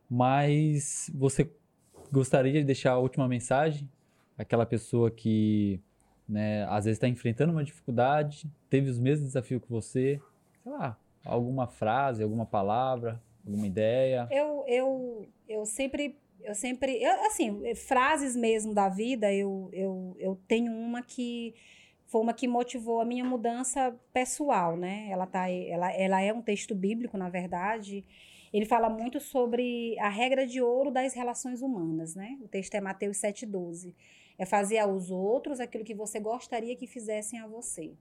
mas 0.09 1.11
você 1.13 1.51
gostaria 2.13 2.53
de 2.53 2.65
deixar 2.65 2.93
a 2.93 2.99
última 2.99 3.27
mensagem? 3.27 3.91
Aquela 4.39 4.65
pessoa 4.65 5.11
que, 5.11 5.81
né, 6.29 6.65
às 6.67 6.85
vezes 6.85 6.99
está 6.99 7.09
enfrentando 7.09 7.51
uma 7.51 7.65
dificuldade, 7.65 8.49
teve 8.71 8.89
os 8.89 9.01
mesmos 9.01 9.31
desafios 9.31 9.61
que 9.61 9.69
você, 9.69 10.21
sei 10.63 10.71
lá, 10.71 10.97
alguma 11.25 11.67
frase, 11.67 12.23
alguma 12.23 12.47
palavra, 12.47 13.21
alguma 13.45 13.67
ideia? 13.67 14.29
Eu, 14.31 14.65
eu, 14.69 15.29
eu 15.49 15.67
sempre, 15.67 16.17
eu 16.45 16.55
sempre, 16.55 17.03
eu, 17.03 17.27
assim, 17.27 17.75
frases 17.75 18.37
mesmo 18.37 18.75
da 18.75 18.89
vida, 18.89 19.33
eu, 19.33 19.69
eu, 19.73 20.17
eu 20.19 20.41
tenho 20.47 20.73
uma 20.73 21.03
que 21.03 21.55
foi 22.07 22.21
uma 22.21 22.35
que 22.35 22.47
motivou 22.47 23.01
a 23.01 23.07
minha 23.07 23.25
mudança 23.25 23.99
pessoal, 24.13 24.77
né? 24.77 25.09
Ela, 25.11 25.27
tá, 25.27 25.49
ela, 25.49 25.91
ela 25.93 26.21
é 26.21 26.31
um 26.31 26.43
texto 26.43 26.75
bíblico, 26.75 27.17
na 27.17 27.31
verdade. 27.31 28.05
Ele 28.53 28.67
fala 28.67 28.91
muito 28.91 29.19
sobre 29.19 29.99
a 29.99 30.11
regra 30.11 30.47
de 30.47 30.61
ouro 30.61 30.91
das 30.91 31.15
relações 31.15 31.63
humanas, 31.63 32.15
né? 32.15 32.37
O 32.43 32.49
texto 32.49 32.75
é 32.75 32.83
Mateus 32.83 33.17
7,12. 33.17 33.95
É 34.39 34.45
fazer 34.45 34.79
aos 34.79 35.11
outros 35.11 35.59
aquilo 35.59 35.85
que 35.85 35.95
você 35.95 36.21
gostaria 36.21 36.77
que 36.77 36.87
fizessem 36.87 37.41
a 37.41 37.47
você. 37.47 37.95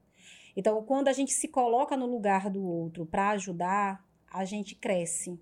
Então, 0.57 0.83
quando 0.83 1.07
a 1.07 1.13
gente 1.13 1.31
se 1.31 1.47
coloca 1.47 1.95
no 1.95 2.05
lugar 2.05 2.49
do 2.49 2.61
outro 2.65 3.05
para 3.05 3.29
ajudar, 3.29 4.05
a 4.29 4.43
gente 4.43 4.75
cresce. 4.75 5.39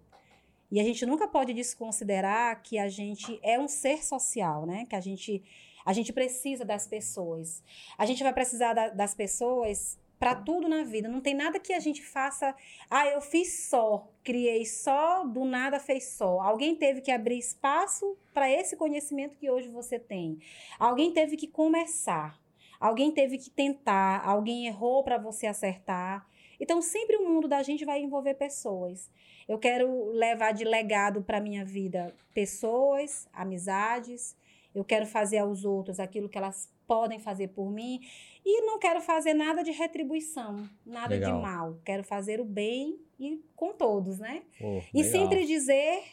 E 0.71 0.79
a 0.79 0.83
gente 0.83 1.05
nunca 1.05 1.27
pode 1.27 1.53
desconsiderar 1.53 2.61
que 2.61 2.77
a 2.77 2.87
gente 2.87 3.39
é 3.41 3.59
um 3.59 3.67
ser 3.67 4.03
social, 4.03 4.65
né? 4.65 4.85
Que 4.89 4.95
a 4.95 5.01
gente, 5.01 5.43
a 5.85 5.93
gente 5.93 6.13
precisa 6.13 6.63
das 6.63 6.87
pessoas. 6.87 7.63
A 7.97 8.05
gente 8.05 8.21
vai 8.23 8.33
precisar 8.33 8.73
da- 8.73 8.89
das 8.89 9.13
pessoas 9.15 9.97
para 10.19 10.35
tudo 10.35 10.67
na 10.67 10.83
vida. 10.83 11.07
Não 11.07 11.21
tem 11.21 11.33
nada 11.33 11.59
que 11.59 11.73
a 11.73 11.79
gente 11.79 12.03
faça. 12.03 12.53
Ah, 12.89 13.07
eu 13.07 13.21
fiz 13.21 13.67
só, 13.69 14.07
criei 14.23 14.65
só, 14.65 15.23
do 15.25 15.45
nada 15.45 15.79
fez 15.79 16.09
só. 16.09 16.41
Alguém 16.41 16.75
teve 16.75 17.01
que 17.01 17.09
abrir 17.11 17.37
espaço 17.39 18.17
para 18.33 18.51
esse 18.51 18.75
conhecimento 18.75 19.37
que 19.37 19.49
hoje 19.49 19.69
você 19.69 19.97
tem. 19.97 20.39
Alguém 20.77 21.13
teve 21.13 21.37
que 21.37 21.47
começar. 21.47 22.37
Alguém 22.79 23.11
teve 23.11 23.37
que 23.37 23.49
tentar. 23.49 24.21
Alguém 24.25 24.67
errou 24.67 25.03
para 25.03 25.17
você 25.17 25.47
acertar. 25.47 26.27
Então, 26.59 26.81
sempre 26.81 27.15
o 27.17 27.27
mundo 27.27 27.47
da 27.47 27.63
gente 27.63 27.85
vai 27.85 28.01
envolver 28.01 28.33
pessoas. 28.35 29.09
Eu 29.47 29.57
quero 29.57 30.09
levar 30.11 30.51
de 30.51 30.63
legado 30.63 31.21
para 31.21 31.39
minha 31.39 31.63
vida 31.65 32.13
pessoas, 32.33 33.27
amizades. 33.33 34.35
Eu 34.73 34.83
quero 34.83 35.05
fazer 35.05 35.37
aos 35.39 35.65
outros 35.65 35.99
aquilo 35.99 36.29
que 36.29 36.37
elas 36.37 36.71
podem 36.85 37.19
fazer 37.19 37.49
por 37.49 37.71
mim. 37.71 37.99
E 38.45 38.61
não 38.61 38.77
quero 38.79 39.01
fazer 39.01 39.33
nada 39.33 39.63
de 39.63 39.71
retribuição, 39.71 40.67
nada 40.85 41.13
Legal. 41.15 41.35
de 41.35 41.41
mal. 41.41 41.77
Quero 41.85 42.03
fazer 42.03 42.39
o 42.39 42.45
bem 42.45 42.99
e 43.19 43.41
com 43.55 43.73
todos, 43.73 44.19
né? 44.19 44.43
Pô, 44.59 44.81
E 44.93 45.03
legal. 45.03 45.11
sempre 45.11 45.45
dizer 45.45 46.03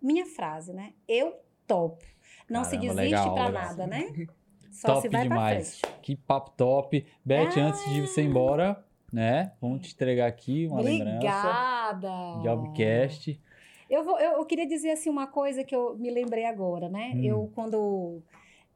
minha 0.00 0.26
frase, 0.26 0.72
né? 0.72 0.92
Eu 1.08 1.34
topo. 1.66 2.04
Não 2.48 2.62
se 2.64 2.72
Caramba, 2.76 2.94
desiste 2.94 3.10
legal, 3.10 3.34
pra 3.34 3.46
legal. 3.46 3.62
nada, 3.62 3.86
né? 3.86 4.12
Só 4.70 4.88
top 4.88 5.02
se 5.02 5.08
vai 5.08 5.22
demais. 5.22 5.78
pra 5.80 5.88
frente. 5.90 6.02
Que 6.02 6.16
papo 6.16 6.50
top. 6.56 7.06
Beth, 7.24 7.52
Ah. 7.56 7.60
antes 7.68 7.84
de 7.92 8.00
você 8.00 8.22
ir 8.22 8.26
embora, 8.26 8.84
né? 9.14 9.52
Vamos 9.60 9.86
te 9.86 9.94
entregar 9.94 10.26
aqui 10.26 10.66
uma 10.66 10.80
lembrança. 10.80 11.14
Obrigada. 11.14 12.42
Jobcast. 12.42 13.40
Eu, 13.88 14.02
vou, 14.02 14.18
eu, 14.18 14.32
eu 14.38 14.44
queria 14.44 14.66
dizer 14.66 14.90
assim 14.90 15.08
uma 15.08 15.28
coisa 15.28 15.62
que 15.62 15.74
eu 15.74 15.96
me 15.96 16.10
lembrei 16.10 16.44
agora, 16.44 16.88
né? 16.88 17.12
Hum. 17.14 17.22
Eu, 17.22 17.52
quando 17.54 18.20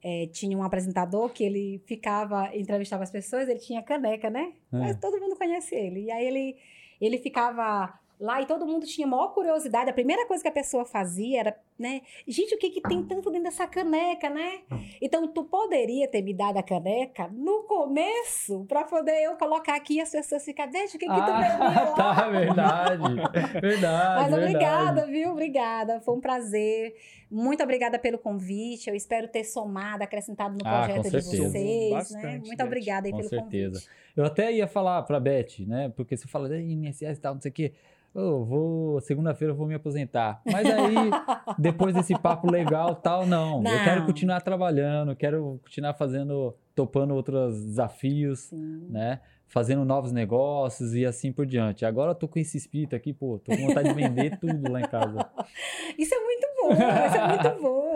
eh, 0.01 0.29
tinha 0.31 0.57
um 0.57 0.63
apresentador 0.63 1.29
que 1.29 1.43
ele 1.43 1.83
ficava, 1.85 2.55
entrevistava 2.55 3.03
as 3.03 3.11
pessoas, 3.11 3.49
ele 3.49 3.59
tinha 3.59 3.83
caneca, 3.83 4.29
né? 4.29 4.53
Ah. 4.71 4.79
Mas 4.79 4.97
todo 4.97 5.19
mundo 5.19 5.35
conhece 5.35 5.75
ele. 5.75 6.05
E 6.05 6.11
aí 6.11 6.25
ele, 6.25 6.55
ele 7.01 7.17
ficava 7.17 7.99
lá 8.17 8.41
e 8.41 8.45
todo 8.45 8.65
mundo 8.65 8.85
tinha 8.85 9.05
maior 9.05 9.33
curiosidade. 9.33 9.89
A 9.89 9.93
primeira 9.93 10.25
coisa 10.25 10.41
que 10.41 10.49
a 10.49 10.53
pessoa 10.53 10.85
fazia 10.85 11.41
era, 11.41 11.59
né? 11.79 12.01
Gente, 12.27 12.53
o 12.53 12.57
que 12.57 12.69
que 12.69 12.81
tem 12.81 13.01
tanto 13.03 13.29
dentro 13.31 13.45
dessa 13.45 13.65
caneca, 13.65 14.29
né? 14.29 14.59
Então, 15.01 15.27
tu 15.27 15.43
poderia 15.45 16.07
ter 16.07 16.21
me 16.21 16.33
dado 16.33 16.57
a 16.57 16.63
caneca 16.63 17.29
no 17.33 17.63
começo 17.63 18.65
para 18.67 18.83
poder 18.83 19.23
eu 19.23 19.35
colocar 19.37 19.75
aqui 19.75 19.95
e 19.95 20.01
as 20.01 20.11
pessoas 20.11 20.43
ficarem, 20.43 20.71
deixa 20.73 20.97
o 20.97 20.99
que 20.99 21.07
que 21.07 21.13
tu 21.13 21.21
bebeu 21.21 21.59
lá? 21.59 21.93
Ah, 21.93 22.15
tá, 22.15 22.29
verdade. 22.29 23.03
Verdade. 23.61 24.21
Mas 24.23 24.33
obrigada, 24.33 24.85
verdade. 25.01 25.11
viu? 25.11 25.31
Obrigada. 25.31 26.01
Foi 26.01 26.15
um 26.15 26.19
prazer. 26.21 26.93
Muito 27.31 27.63
obrigada 27.63 27.97
pelo 27.99 28.17
convite. 28.17 28.89
Eu 28.89 28.95
espero 28.95 29.27
ter 29.27 29.43
somado, 29.43 30.03
acrescentado 30.03 30.53
no 30.57 30.67
Ah, 30.67 30.83
projeto 30.83 30.95
com 30.97 31.01
de 31.03 31.09
certeza. 31.21 31.49
vocês. 31.49 31.89
Bastante, 31.91 32.23
né? 32.25 32.37
Muito 32.45 32.57
Beth. 32.57 32.65
obrigada 32.65 33.07
aí 33.07 33.11
Com 33.11 33.17
pelo 33.17 33.29
certeza. 33.29 33.73
convite. 33.79 33.89
Eu 34.17 34.25
até 34.25 34.51
ia 34.51 34.67
falar 34.67 35.01
pra 35.03 35.19
Beth, 35.19 35.59
né? 35.67 35.91
Porque 35.95 36.17
você 36.17 36.27
fala 36.27 36.53
"Ei, 36.55 36.71
INSS 36.71 37.17
e 37.17 37.21
tal, 37.21 37.35
não 37.35 37.41
sei 37.41 37.51
o 37.51 37.53
quê. 37.53 37.73
Eu 38.13 38.43
vou, 38.43 38.99
segunda-feira 39.01 39.53
eu 39.53 39.55
vou 39.57 39.67
me 39.67 39.75
aposentar. 39.75 40.41
Mas 40.45 40.65
aí, 40.65 40.95
depois 41.71 41.93
desse 41.95 42.17
papo 42.17 42.49
legal 42.51 42.95
tal, 42.95 43.25
não. 43.25 43.57
Eu 43.57 43.61
Não. 43.63 43.83
quero 43.83 44.05
continuar 44.05 44.41
trabalhando, 44.41 45.15
quero 45.15 45.59
continuar 45.63 45.93
fazendo, 45.93 46.55
topando 46.75 47.13
outros 47.13 47.63
desafios, 47.65 48.39
Sim. 48.41 48.87
né? 48.89 49.19
Fazendo 49.47 49.83
novos 49.83 50.11
negócios 50.11 50.93
e 50.93 51.05
assim 51.05 51.31
por 51.31 51.45
diante. 51.45 51.83
Agora 51.83 52.11
eu 52.11 52.15
tô 52.15 52.27
com 52.27 52.37
esse 52.37 52.55
espírito 52.57 52.95
aqui, 52.95 53.13
pô, 53.13 53.39
tô 53.39 53.51
com 53.55 53.67
vontade 53.67 53.89
de 53.89 53.95
vender 53.95 54.37
tudo 54.37 54.71
lá 54.71 54.79
em 54.79 54.87
casa. 54.87 55.27
Isso 55.97 56.13
é 56.13 56.19
muito 56.19 56.47
bom, 56.61 56.71
isso 56.73 57.17
é 57.17 57.27
muito 57.27 57.61
bom. 57.63 57.88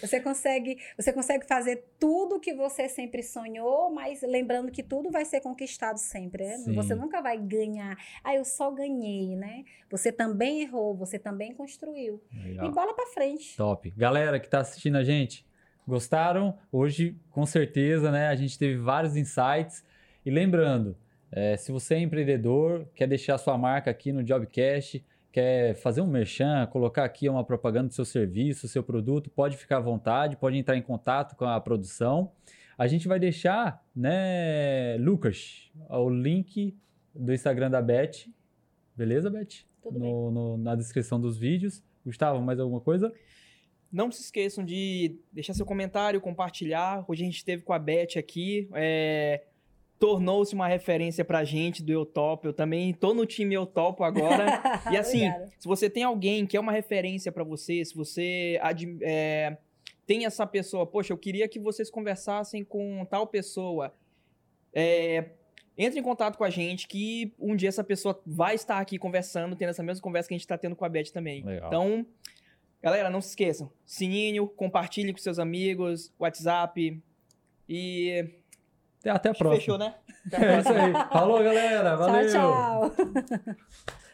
Você 0.00 0.20
consegue, 0.20 0.78
você 0.96 1.12
consegue 1.12 1.46
fazer 1.46 1.84
tudo 1.98 2.40
que 2.40 2.54
você 2.54 2.88
sempre 2.88 3.22
sonhou, 3.22 3.90
mas 3.90 4.22
lembrando 4.22 4.70
que 4.70 4.82
tudo 4.82 5.10
vai 5.10 5.24
ser 5.24 5.40
conquistado 5.40 5.98
sempre, 5.98 6.44
né? 6.44 6.56
Sim. 6.58 6.74
Você 6.74 6.94
nunca 6.94 7.20
vai 7.20 7.38
ganhar. 7.38 7.96
Ah, 8.22 8.34
eu 8.34 8.44
só 8.44 8.70
ganhei, 8.70 9.36
né? 9.36 9.64
Você 9.90 10.12
também 10.12 10.62
errou, 10.62 10.94
você 10.94 11.18
também 11.18 11.54
construiu. 11.54 12.22
E 12.32 12.48
Legal. 12.48 12.72
bola 12.72 12.94
pra 12.94 13.06
frente. 13.06 13.56
Top. 13.56 13.90
Galera 13.96 14.38
que 14.40 14.48
tá 14.48 14.60
assistindo 14.60 14.96
a 14.96 15.04
gente, 15.04 15.46
gostaram? 15.86 16.58
Hoje, 16.70 17.16
com 17.30 17.46
certeza, 17.46 18.10
né? 18.10 18.28
A 18.28 18.34
gente 18.34 18.58
teve 18.58 18.76
vários 18.76 19.16
insights. 19.16 19.84
E 20.24 20.30
lembrando, 20.30 20.96
eh, 21.30 21.56
se 21.56 21.70
você 21.70 21.94
é 21.94 22.00
empreendedor, 22.00 22.88
quer 22.94 23.06
deixar 23.06 23.38
sua 23.38 23.56
marca 23.56 23.90
aqui 23.90 24.12
no 24.12 24.24
Jobcast, 24.24 25.04
quer 25.36 25.74
fazer 25.74 26.00
um 26.00 26.06
merchan, 26.06 26.66
colocar 26.72 27.04
aqui 27.04 27.28
uma 27.28 27.44
propaganda 27.44 27.88
do 27.88 27.92
seu 27.94 28.06
serviço, 28.06 28.66
seu 28.68 28.82
produto, 28.82 29.28
pode 29.28 29.54
ficar 29.54 29.76
à 29.76 29.80
vontade, 29.80 30.34
pode 30.34 30.56
entrar 30.56 30.78
em 30.78 30.80
contato 30.80 31.36
com 31.36 31.44
a 31.44 31.60
produção. 31.60 32.32
A 32.78 32.86
gente 32.86 33.06
vai 33.06 33.18
deixar, 33.20 33.84
né, 33.94 34.96
Lucas, 34.98 35.70
o 35.90 36.08
link 36.08 36.74
do 37.14 37.34
Instagram 37.34 37.70
da 37.70 37.82
Beth. 37.82 38.30
Beleza, 38.96 39.28
Beth? 39.28 39.64
Tudo 39.82 39.98
bem. 40.00 40.08
no, 40.10 40.30
no- 40.30 40.56
na 40.56 40.74
descrição 40.74 41.20
dos 41.20 41.36
vídeos. 41.36 41.82
Gustavo, 42.02 42.40
mais 42.40 42.58
alguma 42.58 42.80
coisa? 42.80 43.12
Não 43.92 44.10
se 44.10 44.22
esqueçam 44.22 44.64
de 44.64 45.18
deixar 45.30 45.52
seu 45.52 45.66
comentário, 45.66 46.18
compartilhar. 46.18 47.04
Hoje 47.06 47.22
a 47.22 47.26
gente 47.26 47.36
esteve 47.36 47.62
com 47.62 47.74
a 47.74 47.78
Beth 47.78 48.16
aqui. 48.18 48.70
é, 48.72 49.42
Tornou-se 49.98 50.54
uma 50.54 50.68
referência 50.68 51.24
pra 51.24 51.42
gente 51.44 51.82
do 51.82 51.90
Eu 51.90 52.04
Topo. 52.04 52.48
Eu 52.48 52.52
também 52.52 52.92
tô 52.92 53.14
no 53.14 53.24
time 53.24 53.54
Eu 53.54 53.66
Topo 53.66 54.04
agora. 54.04 54.60
E 54.92 54.96
assim, 54.96 55.30
se 55.58 55.66
você 55.66 55.88
tem 55.88 56.04
alguém 56.04 56.46
que 56.46 56.56
é 56.56 56.60
uma 56.60 56.72
referência 56.72 57.32
pra 57.32 57.42
você, 57.42 57.84
se 57.84 57.94
você 57.94 58.60
é, 59.02 59.56
tem 60.06 60.24
essa 60.24 60.46
pessoa, 60.46 60.86
poxa, 60.86 61.12
eu 61.12 61.18
queria 61.18 61.48
que 61.48 61.58
vocês 61.58 61.90
conversassem 61.90 62.62
com 62.62 63.04
tal 63.06 63.26
pessoa, 63.26 63.92
é, 64.72 65.30
entre 65.76 65.98
em 65.98 66.02
contato 66.02 66.38
com 66.38 66.44
a 66.44 66.50
gente 66.50 66.86
que 66.86 67.34
um 67.38 67.56
dia 67.56 67.68
essa 67.68 67.82
pessoa 67.82 68.20
vai 68.24 68.54
estar 68.54 68.78
aqui 68.78 68.98
conversando, 68.98 69.56
tendo 69.56 69.70
essa 69.70 69.82
mesma 69.82 70.02
conversa 70.02 70.28
que 70.28 70.34
a 70.34 70.38
gente 70.38 70.46
tá 70.46 70.56
tendo 70.56 70.76
com 70.76 70.84
a 70.84 70.88
Beth 70.88 71.10
também. 71.12 71.44
Legal. 71.44 71.66
Então, 71.66 72.06
galera, 72.82 73.10
não 73.10 73.20
se 73.20 73.30
esqueçam. 73.30 73.70
Sininho, 73.84 74.46
compartilhe 74.46 75.12
com 75.12 75.18
seus 75.18 75.38
amigos, 75.38 76.12
WhatsApp 76.18 77.02
e... 77.68 78.24
Até 79.08 79.28
a 79.28 79.32
Acho 79.32 79.38
que 79.38 79.44
próxima. 79.44 79.60
Fechou, 79.60 79.78
né? 79.78 79.94
É 80.32 80.58
isso 80.58 80.72
aí. 80.72 80.92
Falou, 81.12 81.42
galera. 81.42 81.96
Valeu. 81.96 82.28
Tchau, 82.28 82.90
tchau. 82.90 83.56